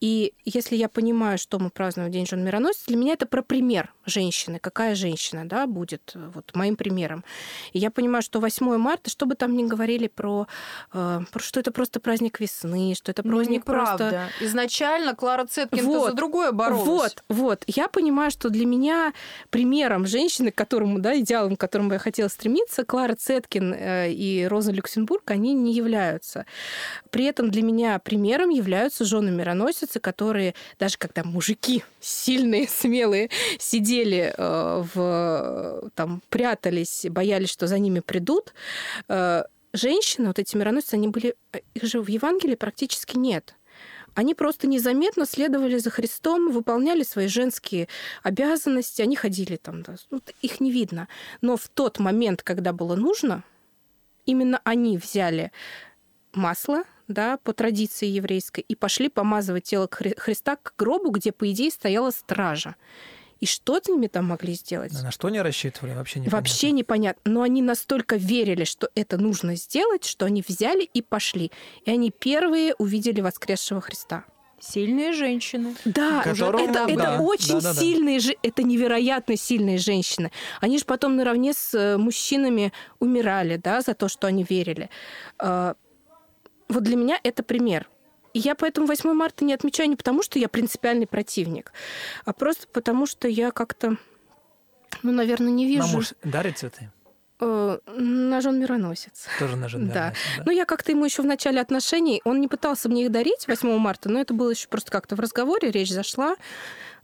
И 0.00 0.32
если 0.46 0.76
я 0.76 0.88
понимаю, 0.88 1.36
что 1.36 1.58
мы 1.58 1.68
празднуем 1.68 2.10
День 2.10 2.26
жен 2.26 2.42
мироносец, 2.42 2.84
для 2.86 2.96
меня 2.96 3.12
это 3.12 3.26
про 3.26 3.42
пример 3.42 3.92
женщины. 4.06 4.58
Какая 4.58 4.94
женщина 4.94 5.46
да, 5.46 5.66
будет 5.66 6.12
э, 6.14 6.30
вот 6.34 6.54
моим 6.54 6.76
примером. 6.76 7.22
И 7.72 7.78
я 7.78 7.90
понимаю, 7.90 8.22
что 8.22 8.40
8 8.40 8.78
марта, 8.78 9.10
что 9.10 9.26
бы 9.26 9.34
там 9.34 9.54
ни 9.54 9.64
говорили 9.64 10.08
про, 10.08 10.46
э, 10.92 11.20
про 11.30 11.40
что 11.40 11.60
это 11.60 11.70
просто 11.70 12.00
праздник 12.00 12.40
весны, 12.40 12.94
что 12.96 13.12
это 13.12 13.22
Ну, 13.24 13.36
праздник 13.36 13.64
просто... 13.64 14.30
Изначально 14.40 15.14
Клара 15.14 15.46
Цеткин 15.46 15.84
Вот. 15.84 16.10
за 16.10 16.16
другое 16.16 16.52
боролась. 16.52 16.86
Вот, 16.86 17.24
вот. 17.28 17.64
Я 17.66 17.88
понимаю, 17.88 18.30
что 18.30 18.48
для 18.48 18.64
меня 18.64 19.12
примером 19.50 20.06
женщины, 20.06 20.50
к 20.50 20.54
которому, 20.54 20.98
да, 20.98 21.18
идеалом, 21.20 21.56
к 21.56 21.60
которому 21.60 21.92
я 21.92 21.98
хотела 21.98 22.28
стремиться, 22.28 22.84
Клара 22.84 23.14
Цеткин 23.16 23.74
э, 23.74 24.12
и 24.12 24.46
Роза 24.46 24.72
Люксембург, 24.72 25.30
они 25.30 25.52
не 25.52 25.74
являются. 25.74 26.46
При 27.10 27.26
этом 27.26 27.50
для 27.50 27.62
меня 27.62 27.98
примером 27.98 28.48
являются 28.48 29.04
жены 29.04 29.30
мироносицы, 29.90 30.00
которые, 30.00 30.54
даже 30.78 30.96
когда 30.98 31.24
мужики 31.24 31.84
сильные, 32.00 32.68
смелые, 32.68 33.30
сидели 33.58 34.32
э, 34.36 34.84
в, 34.94 35.90
там, 35.94 36.20
прятались, 36.28 37.06
боялись, 37.10 37.50
что 37.50 37.66
за 37.66 37.78
ними 37.78 38.00
придут, 38.00 38.52
э, 39.08 39.44
женщины, 39.72 40.28
вот 40.28 40.38
эти 40.38 40.56
мироносицы, 40.56 40.94
они 40.94 41.08
были, 41.08 41.34
э, 41.52 41.60
их 41.74 41.84
же 41.84 42.00
в 42.00 42.08
Евангелии 42.08 42.56
практически 42.56 43.16
нет. 43.16 43.54
Они 44.16 44.34
просто 44.34 44.66
незаметно 44.66 45.24
следовали 45.24 45.78
за 45.78 45.90
Христом, 45.90 46.50
выполняли 46.50 47.04
свои 47.04 47.28
женские 47.28 47.86
обязанности, 48.24 49.02
они 49.02 49.16
ходили 49.16 49.56
там, 49.56 49.82
да, 49.82 49.94
ну, 50.10 50.20
их 50.42 50.60
не 50.60 50.72
видно. 50.72 51.06
Но 51.42 51.56
в 51.56 51.68
тот 51.68 52.00
момент, 52.00 52.42
когда 52.42 52.72
было 52.72 52.96
нужно, 52.96 53.42
именно 54.26 54.60
они 54.64 54.98
взяли 54.98 55.52
масло, 56.32 56.82
да, 57.10 57.36
по 57.38 57.52
традиции 57.52 58.06
еврейской, 58.06 58.60
и 58.60 58.74
пошли 58.74 59.08
помазывать 59.08 59.64
тело 59.64 59.86
Хри- 59.90 60.18
Христа 60.18 60.56
к 60.56 60.74
гробу, 60.78 61.10
где, 61.10 61.32
по 61.32 61.50
идее, 61.50 61.70
стояла 61.70 62.10
стража. 62.10 62.76
И 63.40 63.46
что 63.46 63.80
с 63.82 63.88
ними 63.88 64.06
там 64.06 64.26
могли 64.26 64.52
сделать? 64.54 64.92
На 65.02 65.10
что 65.10 65.28
они 65.28 65.40
рассчитывали, 65.40 65.94
вообще 65.94 66.20
не 66.20 66.28
Вообще 66.28 66.72
непонятно. 66.72 67.32
Но 67.32 67.42
они 67.42 67.62
настолько 67.62 68.16
верили, 68.16 68.64
что 68.64 68.90
это 68.94 69.16
нужно 69.16 69.56
сделать, 69.56 70.04
что 70.04 70.26
они 70.26 70.44
взяли 70.46 70.82
и 70.84 71.00
пошли. 71.00 71.50
И 71.86 71.90
они 71.90 72.10
первые 72.10 72.74
увидели 72.78 73.22
воскресшего 73.22 73.80
Христа. 73.80 74.24
Сильные 74.60 75.14
женщины. 75.14 75.74
Да, 75.86 76.22
Которым- 76.22 76.60
это, 76.70 76.80
это 76.80 76.96
да, 77.02 77.20
очень 77.22 77.54
да, 77.54 77.60
да, 77.62 77.72
да. 77.72 77.80
сильные, 77.80 78.18
же- 78.20 78.36
это 78.42 78.62
невероятно 78.62 79.34
сильные 79.38 79.78
женщины. 79.78 80.30
Они 80.60 80.78
же 80.78 80.84
потом 80.84 81.16
наравне 81.16 81.54
с 81.54 81.72
э, 81.72 81.96
мужчинами 81.96 82.74
умирали, 82.98 83.56
да, 83.56 83.80
за 83.80 83.94
то, 83.94 84.08
что 84.10 84.26
они 84.26 84.44
верили. 84.44 84.90
Вот 86.70 86.84
для 86.84 86.96
меня 86.96 87.18
это 87.22 87.42
пример. 87.42 87.88
И 88.32 88.38
я 88.38 88.54
поэтому 88.54 88.86
8 88.86 89.12
марта 89.12 89.44
не 89.44 89.52
отмечаю 89.52 89.88
не 89.90 89.96
потому, 89.96 90.22
что 90.22 90.38
я 90.38 90.48
принципиальный 90.48 91.06
противник, 91.08 91.72
а 92.24 92.32
просто 92.32 92.68
потому, 92.68 93.06
что 93.06 93.26
я 93.26 93.50
как-то, 93.50 93.96
ну, 95.02 95.10
наверное, 95.12 95.50
не 95.50 95.64
Нам 95.64 95.72
вижу 95.86 95.96
муж 95.96 96.14
дарит 96.22 96.58
цветы? 96.58 96.90
э, 97.40 97.78
на 97.96 98.40
жен 98.40 98.60
мироносец. 98.60 99.26
Тоже 99.40 99.56
на 99.56 99.68
жен 99.68 99.88
Да. 99.92 100.14
да? 100.36 100.42
Ну, 100.46 100.52
я 100.52 100.64
как-то 100.64 100.92
ему 100.92 101.04
еще 101.04 101.22
в 101.22 101.26
начале 101.26 101.60
отношений, 101.60 102.22
он 102.24 102.40
не 102.40 102.46
пытался 102.46 102.88
мне 102.88 103.04
их 103.04 103.10
дарить 103.10 103.48
8 103.48 103.78
марта, 103.78 104.08
но 104.08 104.20
это 104.20 104.32
было 104.32 104.50
еще 104.50 104.68
просто 104.68 104.92
как-то 104.92 105.16
в 105.16 105.20
разговоре, 105.20 105.72
речь 105.72 105.90
зашла. 105.90 106.36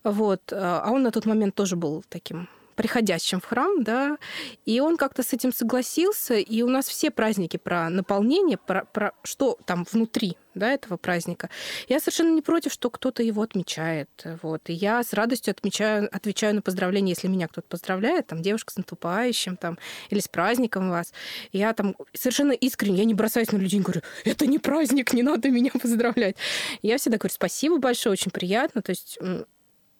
Вот. 0.04 0.52
А 0.52 0.88
он 0.92 1.02
на 1.02 1.10
тот 1.10 1.26
момент 1.26 1.56
тоже 1.56 1.74
был 1.74 2.04
таким 2.08 2.48
приходящим 2.76 3.40
в 3.40 3.46
храм, 3.46 3.82
да, 3.82 4.18
и 4.64 4.80
он 4.80 4.96
как-то 4.96 5.22
с 5.22 5.32
этим 5.32 5.52
согласился, 5.52 6.34
и 6.34 6.62
у 6.62 6.68
нас 6.68 6.86
все 6.86 7.10
праздники 7.10 7.56
про 7.56 7.88
наполнение, 7.88 8.58
про, 8.58 8.84
про 8.84 9.12
что 9.22 9.58
там 9.64 9.86
внутри, 9.90 10.36
да, 10.54 10.72
этого 10.72 10.96
праздника. 10.96 11.50
Я 11.88 11.98
совершенно 12.00 12.34
не 12.34 12.42
против, 12.42 12.72
что 12.72 12.90
кто-то 12.90 13.22
его 13.22 13.42
отмечает, 13.42 14.08
вот, 14.42 14.68
и 14.68 14.72
я 14.74 15.02
с 15.02 15.12
радостью 15.12 15.52
отмечаю, 15.52 16.08
отвечаю 16.14 16.54
на 16.54 16.62
поздравления, 16.62 17.12
если 17.12 17.28
меня 17.28 17.48
кто-то 17.48 17.66
поздравляет, 17.66 18.26
там, 18.26 18.42
девушка 18.42 18.72
с 18.72 18.76
наступающим, 18.76 19.56
там, 19.56 19.78
или 20.10 20.20
с 20.20 20.28
праздником 20.28 20.90
вас. 20.90 21.12
Я 21.52 21.72
там 21.72 21.96
совершенно 22.12 22.52
искренне, 22.52 22.98
я 22.98 23.04
не 23.04 23.14
бросаюсь 23.14 23.52
на 23.52 23.56
людей 23.56 23.80
и 23.80 23.82
говорю, 23.82 24.02
это 24.24 24.46
не 24.46 24.58
праздник, 24.58 25.12
не 25.14 25.22
надо 25.22 25.50
меня 25.50 25.70
поздравлять. 25.72 26.36
Я 26.82 26.98
всегда 26.98 27.16
говорю, 27.18 27.34
спасибо 27.34 27.78
большое, 27.78 28.12
очень 28.12 28.30
приятно, 28.30 28.82
то 28.82 28.90
есть 28.90 29.18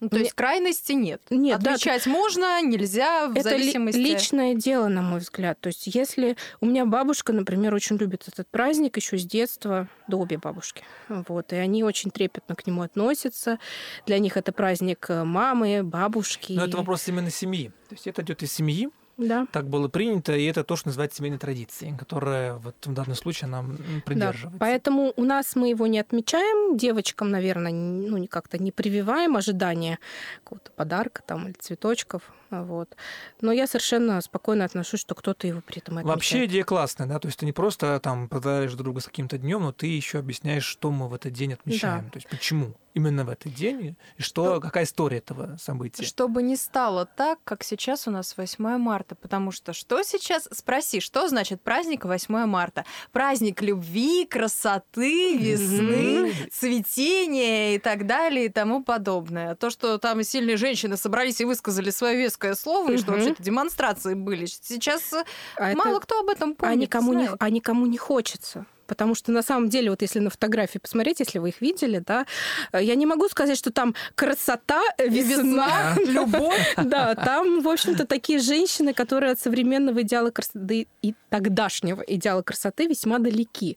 Ну, 0.00 0.10
то 0.10 0.16
Мне- 0.16 0.24
есть 0.24 0.34
крайности 0.34 0.92
нет. 0.92 1.22
нет, 1.30 1.60
да, 1.60 1.72
Отмечать 1.72 2.06
можно, 2.06 2.60
нельзя, 2.62 3.28
в 3.28 3.32
это 3.32 3.44
зависимости... 3.50 3.98
личное 3.98 4.54
дело, 4.54 4.88
на 4.88 5.00
мой 5.00 5.20
взгляд. 5.20 5.58
То 5.60 5.68
есть, 5.68 5.86
если 5.86 6.36
у 6.60 6.66
меня 6.66 6.84
бабушка, 6.84 7.32
например, 7.32 7.74
очень 7.74 7.96
любит 7.96 8.28
этот 8.28 8.46
праздник 8.48 8.96
еще 8.96 9.16
с 9.16 9.24
детства, 9.24 9.88
до 10.06 10.18
обе 10.18 10.36
бабушки. 10.36 10.84
Вот, 11.08 11.52
и 11.54 11.56
они 11.56 11.82
очень 11.82 12.10
трепетно 12.10 12.54
к 12.54 12.66
нему 12.66 12.82
относятся. 12.82 13.58
Для 14.04 14.18
них 14.18 14.36
это 14.36 14.52
праздник 14.52 15.06
э, 15.08 15.24
мамы, 15.24 15.82
бабушки. 15.82 16.52
Но 16.52 16.66
это 16.66 16.76
вопрос 16.76 17.08
именно 17.08 17.30
семьи. 17.30 17.68
То 17.88 17.94
есть 17.94 18.06
это 18.06 18.20
идет 18.20 18.42
из 18.42 18.52
семьи, 18.52 18.90
Да. 19.16 19.46
так 19.50 19.68
было 19.68 19.88
принято, 19.88 20.36
и 20.36 20.44
это 20.44 20.62
то, 20.62 20.76
что 20.76 20.88
называется 20.88 21.18
семейной 21.18 21.38
традицией, 21.38 21.96
которая 21.96 22.54
вот 22.54 22.74
в 22.84 22.92
данном 22.92 23.14
случае 23.14 23.48
нам 23.48 23.70
м, 23.70 23.76
Да, 23.78 24.00
придерживается. 24.04 24.58
поэтому 24.58 25.12
у 25.16 25.24
нас 25.24 25.56
мы 25.56 25.70
его 25.70 25.86
не 25.86 25.98
отмечаем, 25.98 26.76
девочкам, 26.76 27.30
наверное, 27.30 27.72
ну, 27.72 28.26
как-то 28.28 28.58
не 28.62 28.72
прививаем 28.72 29.36
ожидания 29.36 29.98
какого-то 30.44 30.70
подарка 30.72 31.22
там 31.26 31.46
или 31.46 31.54
цветочков, 31.54 32.22
вот. 32.50 32.96
Но 33.40 33.52
я 33.52 33.66
совершенно 33.66 34.20
спокойно 34.20 34.64
отношусь, 34.64 35.00
что 35.00 35.14
кто-то 35.14 35.46
его 35.46 35.60
при 35.60 35.78
этом 35.78 35.98
отмечает. 35.98 36.16
Вообще 36.16 36.44
идея 36.46 36.64
классная, 36.64 37.06
да, 37.06 37.18
то 37.18 37.26
есть 37.26 37.38
ты 37.38 37.46
не 37.46 37.52
просто 37.52 37.98
там 38.00 38.28
поздравляешь 38.28 38.72
друг 38.72 38.84
друга 38.84 39.00
с 39.00 39.06
каким-то 39.06 39.38
днем, 39.38 39.62
но 39.62 39.72
ты 39.72 39.86
еще 39.86 40.18
объясняешь, 40.18 40.64
что 40.64 40.90
мы 40.90 41.08
в 41.08 41.14
этот 41.14 41.32
день 41.32 41.54
отмечаем, 41.54 42.10
то 42.10 42.16
есть 42.16 42.28
почему 42.28 42.74
именно 42.96 43.24
в 43.26 43.28
этот 43.28 43.52
день 43.52 43.94
и 44.16 44.22
что, 44.22 44.58
какая 44.58 44.84
история 44.84 45.18
этого 45.18 45.58
события. 45.58 46.02
Чтобы 46.02 46.42
не 46.42 46.56
стало 46.56 47.04
так, 47.04 47.38
как 47.44 47.62
сейчас 47.62 48.08
у 48.08 48.10
нас 48.10 48.34
8 48.38 48.78
марта. 48.78 49.14
Потому 49.14 49.52
что 49.52 49.74
что 49.74 50.02
сейчас? 50.02 50.48
Спроси, 50.50 51.00
что 51.00 51.28
значит 51.28 51.60
праздник 51.60 52.06
8 52.06 52.46
марта? 52.46 52.86
Праздник 53.12 53.60
любви, 53.60 54.24
красоты, 54.24 55.36
весны, 55.36 56.32
цветения 56.50 57.74
и 57.74 57.78
так 57.78 58.06
далее 58.06 58.46
и 58.46 58.48
тому 58.48 58.82
подобное. 58.82 59.56
То, 59.56 59.68
что 59.68 59.98
там 59.98 60.22
сильные 60.22 60.56
женщины 60.56 60.96
собрались 60.96 61.42
и 61.42 61.44
высказали 61.44 61.90
свое 61.90 62.16
веское 62.36 62.54
слово, 62.54 62.92
и 62.92 62.96
что 62.98 63.12
вообще-то 63.12 63.42
демонстрации 63.42 64.14
были. 64.14 64.46
Сейчас 64.46 65.12
А 65.56 65.70
это- 65.70 65.78
мало 65.78 66.00
кто 66.00 66.20
об 66.20 66.28
этом 66.28 66.54
помнит. 66.54 66.72
а 66.72 66.76
никому, 66.80 67.12
не, 67.14 67.28
а 67.38 67.50
никому 67.50 67.86
не 67.86 67.98
хочется. 67.98 68.66
Потому 68.86 69.14
что 69.14 69.32
на 69.32 69.42
самом 69.42 69.68
деле, 69.68 69.90
вот 69.90 70.02
если 70.02 70.20
на 70.20 70.30
фотографии 70.30 70.78
посмотреть, 70.78 71.20
если 71.20 71.38
вы 71.38 71.50
их 71.50 71.60
видели, 71.60 72.02
да, 72.06 72.26
э, 72.72 72.82
я 72.82 72.94
не 72.94 73.06
могу 73.06 73.28
сказать, 73.28 73.58
что 73.58 73.70
там 73.72 73.94
красота, 74.14 74.82
э, 74.98 75.08
весна, 75.08 75.94
любовь. 76.06 76.74
Да, 76.76 77.14
там, 77.14 77.62
в 77.62 77.68
общем-то, 77.68 78.06
такие 78.06 78.38
женщины, 78.38 78.94
которые 78.94 79.32
от 79.32 79.40
современного 79.40 80.02
идеала 80.02 80.30
красоты 80.30 80.86
и 81.02 81.14
тогдашнего 81.30 82.02
идеала 82.02 82.42
красоты 82.42 82.86
весьма 82.86 83.18
далеки. 83.18 83.76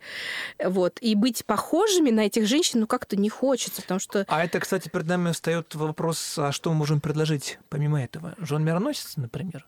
Вот. 0.63 0.97
И 1.01 1.15
быть 1.15 1.45
похожими 1.45 2.11
на 2.11 2.21
этих 2.21 2.47
женщин, 2.47 2.81
ну, 2.81 2.87
как-то 2.87 3.15
не 3.15 3.29
хочется, 3.29 3.81
потому 3.81 3.99
что 3.99 4.25
А 4.27 4.43
это, 4.43 4.59
кстати, 4.59 4.89
перед 4.89 5.07
нами 5.07 5.31
встает 5.31 5.75
вопрос, 5.75 6.35
а 6.37 6.51
что 6.51 6.69
мы 6.71 6.77
можем 6.77 7.01
предложить 7.01 7.59
помимо 7.69 8.01
этого? 8.01 8.35
Жен 8.39 8.63
мироносец, 8.63 9.17
например? 9.17 9.65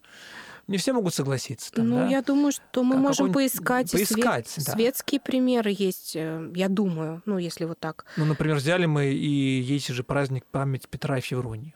Не 0.72 0.78
все 0.78 0.94
могут 0.94 1.14
согласиться. 1.14 1.72
Там, 1.72 1.90
ну, 1.90 1.96
да? 1.98 2.08
я 2.08 2.22
думаю, 2.22 2.52
что 2.52 2.84
мы 2.84 2.96
Как- 2.96 3.04
можем 3.04 3.34
поискать. 3.34 3.94
и 3.94 4.06
свет- 4.06 4.10
поискать, 4.24 4.54
да. 4.66 4.72
Светские 4.74 5.20
примеры 5.20 5.76
есть, 5.78 6.16
э, 6.16 6.52
я 6.56 6.70
думаю, 6.70 7.22
ну, 7.26 7.38
если 7.38 7.66
вот 7.66 7.80
так. 7.80 8.06
Ну, 8.18 8.26
например, 8.26 8.56
взяли 8.56 8.86
мы 8.86 9.12
и 9.12 9.60
есть 9.62 9.90
же 9.90 10.04
праздник 10.04 10.46
память 10.46 10.88
Петра 10.88 11.18
и 11.18 11.22
Февронии. 11.22 11.76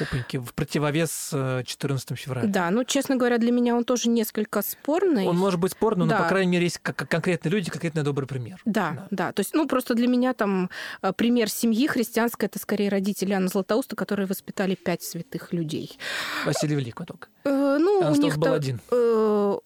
Опаньки, 0.00 0.36
в 0.38 0.52
противовес 0.54 1.30
э, 1.32 1.62
14 1.64 2.16
февраля. 2.18 2.46
Да, 2.48 2.70
ну, 2.70 2.84
честно 2.84 3.16
говоря, 3.16 3.38
для 3.38 3.52
меня 3.52 3.76
он 3.76 3.84
тоже 3.84 4.08
несколько 4.08 4.62
спорный. 4.62 5.26
Он 5.26 5.36
может 5.36 5.60
быть 5.60 5.72
спорным, 5.72 6.08
но, 6.08 6.14
Да. 6.16 6.22
по 6.22 6.28
крайней 6.28 6.52
мере, 6.52 6.64
есть 6.64 6.78
как- 6.78 7.08
конкретные 7.08 7.52
люди, 7.52 7.70
конкретно 7.70 8.02
добрый 8.02 8.26
пример. 8.26 8.60
Да, 8.64 9.06
да, 9.10 9.32
То 9.32 9.40
есть, 9.40 9.54
ну, 9.54 9.66
просто 9.68 9.94
для 9.94 10.06
меня 10.08 10.32
там 10.34 10.70
э, 11.02 11.12
пример 11.12 11.48
семьи 11.50 11.86
христианской 11.86 12.46
это 12.48 12.58
скорее 12.58 12.88
родители 12.88 13.32
Анны 13.32 13.48
Златоуста, 13.48 13.96
которые 13.96 14.26
воспитали 14.26 14.74
пять 14.74 15.02
святых 15.02 15.52
людей. 15.52 15.98
Василий 16.44 16.74
Великий 16.76 17.04
только. 17.04 17.28
Э, 17.44 17.76
ну, 17.80 17.98
у 17.98 18.02
Анастас 18.02 18.18
них 18.24 18.38
был 18.38 18.52
один. 18.52 18.80
э, 18.90 19.58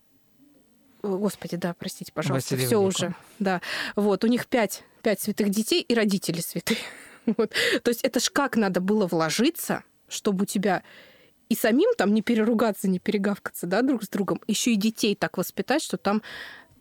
Господи, 1.03 1.57
да, 1.57 1.75
простите, 1.79 2.13
пожалуйста, 2.13 2.57
все 2.57 2.77
уже. 2.79 3.15
Да. 3.39 3.63
Вот, 3.97 4.23
у 4.23 4.27
них 4.27 4.47
пять, 4.47 4.85
пять 5.03 5.21
святых 5.21 5.49
детей 5.49 5.81
и 5.81 5.95
родители 5.95 6.41
святые. 6.41 6.79
Вот. 7.37 7.53
То 7.85 7.91
есть 7.91 8.01
это 8.03 8.19
ж 8.19 8.31
как 8.31 8.57
надо 8.57 8.81
было 8.81 9.07
вложиться, 9.07 9.85
чтобы 10.11 10.43
у 10.43 10.47
тебя 10.47 10.83
и 11.49 11.55
самим 11.55 11.91
там 11.97 12.13
не 12.15 12.23
переругаться, 12.23 12.89
не 12.89 12.99
перегавкаться, 12.99 13.67
да, 13.67 13.83
друг 13.83 14.05
с 14.05 14.09
другом, 14.09 14.41
еще 14.47 14.73
и 14.73 14.77
детей 14.77 15.15
так 15.15 15.39
воспитать, 15.39 15.83
что 15.83 15.97
там 15.97 16.23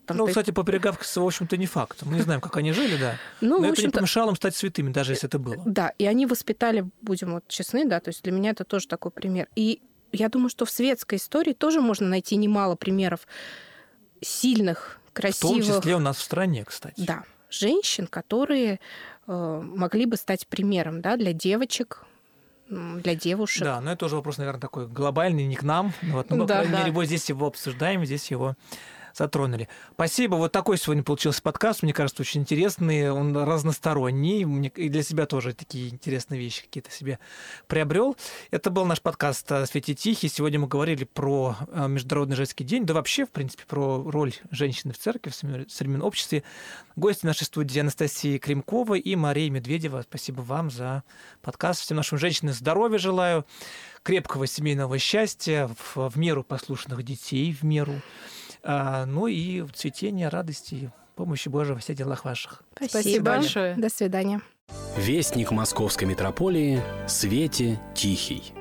там 0.05 0.17
ну, 0.17 0.25
ты- 0.25 0.31
кстати, 0.31 0.49
по 0.49 0.63
перегавкаться, 0.63 1.21
в 1.21 1.25
общем-то, 1.25 1.55
не 1.55 1.67
факт. 1.67 2.01
Мы 2.03 2.15
не 2.15 2.21
знаем, 2.21 2.41
как 2.41 2.57
они 2.57 2.71
жили, 2.71 2.97
да. 2.97 3.15
ну, 3.41 3.61
Но 3.61 3.67
это 3.67 3.81
не 3.83 3.89
помешало 3.89 4.31
им 4.31 4.35
стать 4.35 4.55
святыми, 4.55 4.91
даже 4.91 5.11
если 5.13 5.27
это 5.29 5.37
было. 5.37 5.61
Да, 5.67 5.89
и 5.99 6.05
они 6.07 6.25
воспитали, 6.25 6.89
будем 7.01 7.33
вот 7.33 7.47
честны, 7.47 7.85
да, 7.85 7.99
то 7.99 8.09
есть 8.09 8.23
для 8.23 8.31
меня 8.31 8.49
это 8.51 8.63
тоже 8.63 8.87
такой 8.87 9.11
пример. 9.11 9.47
И 9.55 9.81
я 10.11 10.29
думаю, 10.29 10.49
что 10.49 10.65
в 10.65 10.71
светской 10.71 11.19
истории 11.19 11.53
тоже 11.53 11.79
можно 11.79 12.07
найти 12.07 12.37
немало 12.37 12.75
примеров 12.75 13.27
сильных, 14.21 14.99
В 15.05 15.11
том 15.11 15.13
красивых, 15.13 15.65
числе 15.65 15.95
у 15.95 15.99
нас 15.99 16.17
в 16.17 16.21
стране, 16.21 16.65
кстати. 16.65 17.01
да, 17.01 17.23
женщин, 17.49 18.07
которые 18.07 18.79
э, 19.27 19.61
могли 19.63 20.05
бы 20.05 20.17
стать 20.17 20.47
примером, 20.47 21.01
да, 21.01 21.17
для 21.17 21.33
девочек, 21.33 22.03
для 22.69 23.15
девушек. 23.15 23.63
Да, 23.63 23.81
но 23.81 23.91
это 23.91 23.99
тоже 24.01 24.15
вопрос, 24.15 24.37
наверное, 24.37 24.61
такой 24.61 24.87
глобальный, 24.87 25.45
не 25.45 25.55
к 25.55 25.63
нам. 25.63 25.91
Вот, 26.03 26.29
но, 26.29 26.37
по 26.37 26.45
Да, 26.45 26.55
крайней 26.57 26.71
да. 26.71 26.79
мере, 26.81 26.91
вот 26.91 27.05
здесь 27.05 27.27
его 27.29 27.47
обсуждаем, 27.47 28.05
здесь 28.05 28.29
его 28.31 28.55
затронули. 29.19 29.67
Спасибо. 29.93 30.35
Вот 30.35 30.51
такой 30.51 30.77
сегодня 30.77 31.03
получился 31.03 31.41
подкаст. 31.41 31.83
Мне 31.83 31.93
кажется, 31.93 32.21
очень 32.21 32.41
интересный. 32.41 33.11
Он 33.11 33.35
разносторонний. 33.37 34.41
И 34.69 34.89
для 34.89 35.03
себя 35.03 35.25
тоже 35.25 35.53
такие 35.53 35.89
интересные 35.89 36.39
вещи 36.39 36.63
какие-то 36.63 36.89
себе 36.89 37.19
приобрел. 37.67 38.17
Это 38.49 38.69
был 38.69 38.85
наш 38.85 39.01
подкаст 39.01 39.51
о 39.51 39.65
Свете 39.65 39.93
Тихий. 39.93 40.29
Сегодня 40.29 40.59
мы 40.59 40.67
говорили 40.67 41.03
про 41.03 41.55
э, 41.67 41.87
Международный 41.87 42.35
женский 42.35 42.63
день, 42.63 42.85
да 42.85 42.93
вообще, 42.93 43.25
в 43.25 43.29
принципе, 43.29 43.63
про 43.67 44.03
роль 44.09 44.33
женщины 44.51 44.93
в 44.93 44.97
церкви, 44.97 45.29
в 45.29 45.33
современ- 45.33 45.69
современном 45.69 46.07
обществе. 46.07 46.43
Гости 46.95 47.25
нашей 47.25 47.43
студии 47.43 47.79
Анастасия 47.79 48.39
Кремкова 48.39 48.95
и 48.95 49.15
Мария 49.15 49.49
Медведева. 49.49 50.01
Спасибо 50.01 50.41
вам 50.41 50.71
за 50.71 51.03
подкаст. 51.41 51.81
Всем 51.81 51.97
нашим 51.97 52.17
женщинам 52.17 52.53
здоровья 52.53 52.97
желаю, 52.97 53.45
крепкого 54.03 54.47
семейного 54.47 54.97
счастья, 54.97 55.69
в, 55.77 56.09
в 56.09 56.17
меру 56.17 56.43
послушных 56.43 57.03
детей, 57.03 57.53
в 57.53 57.63
меру. 57.63 58.01
А, 58.63 59.05
ну 59.05 59.27
и 59.27 59.63
цветения, 59.73 60.29
радости, 60.29 60.91
помощи 61.15 61.49
Божьей 61.49 61.73
во 61.73 61.79
всех 61.79 61.97
делах 61.97 62.25
ваших. 62.25 62.63
Спасибо 62.81 63.37
большое. 63.37 63.75
До 63.75 63.89
свидания. 63.89 64.41
Вестник 64.97 65.51
Московской 65.51 66.07
митрополии 66.07 66.81
Свете 67.07 67.79
Тихий. 67.95 68.53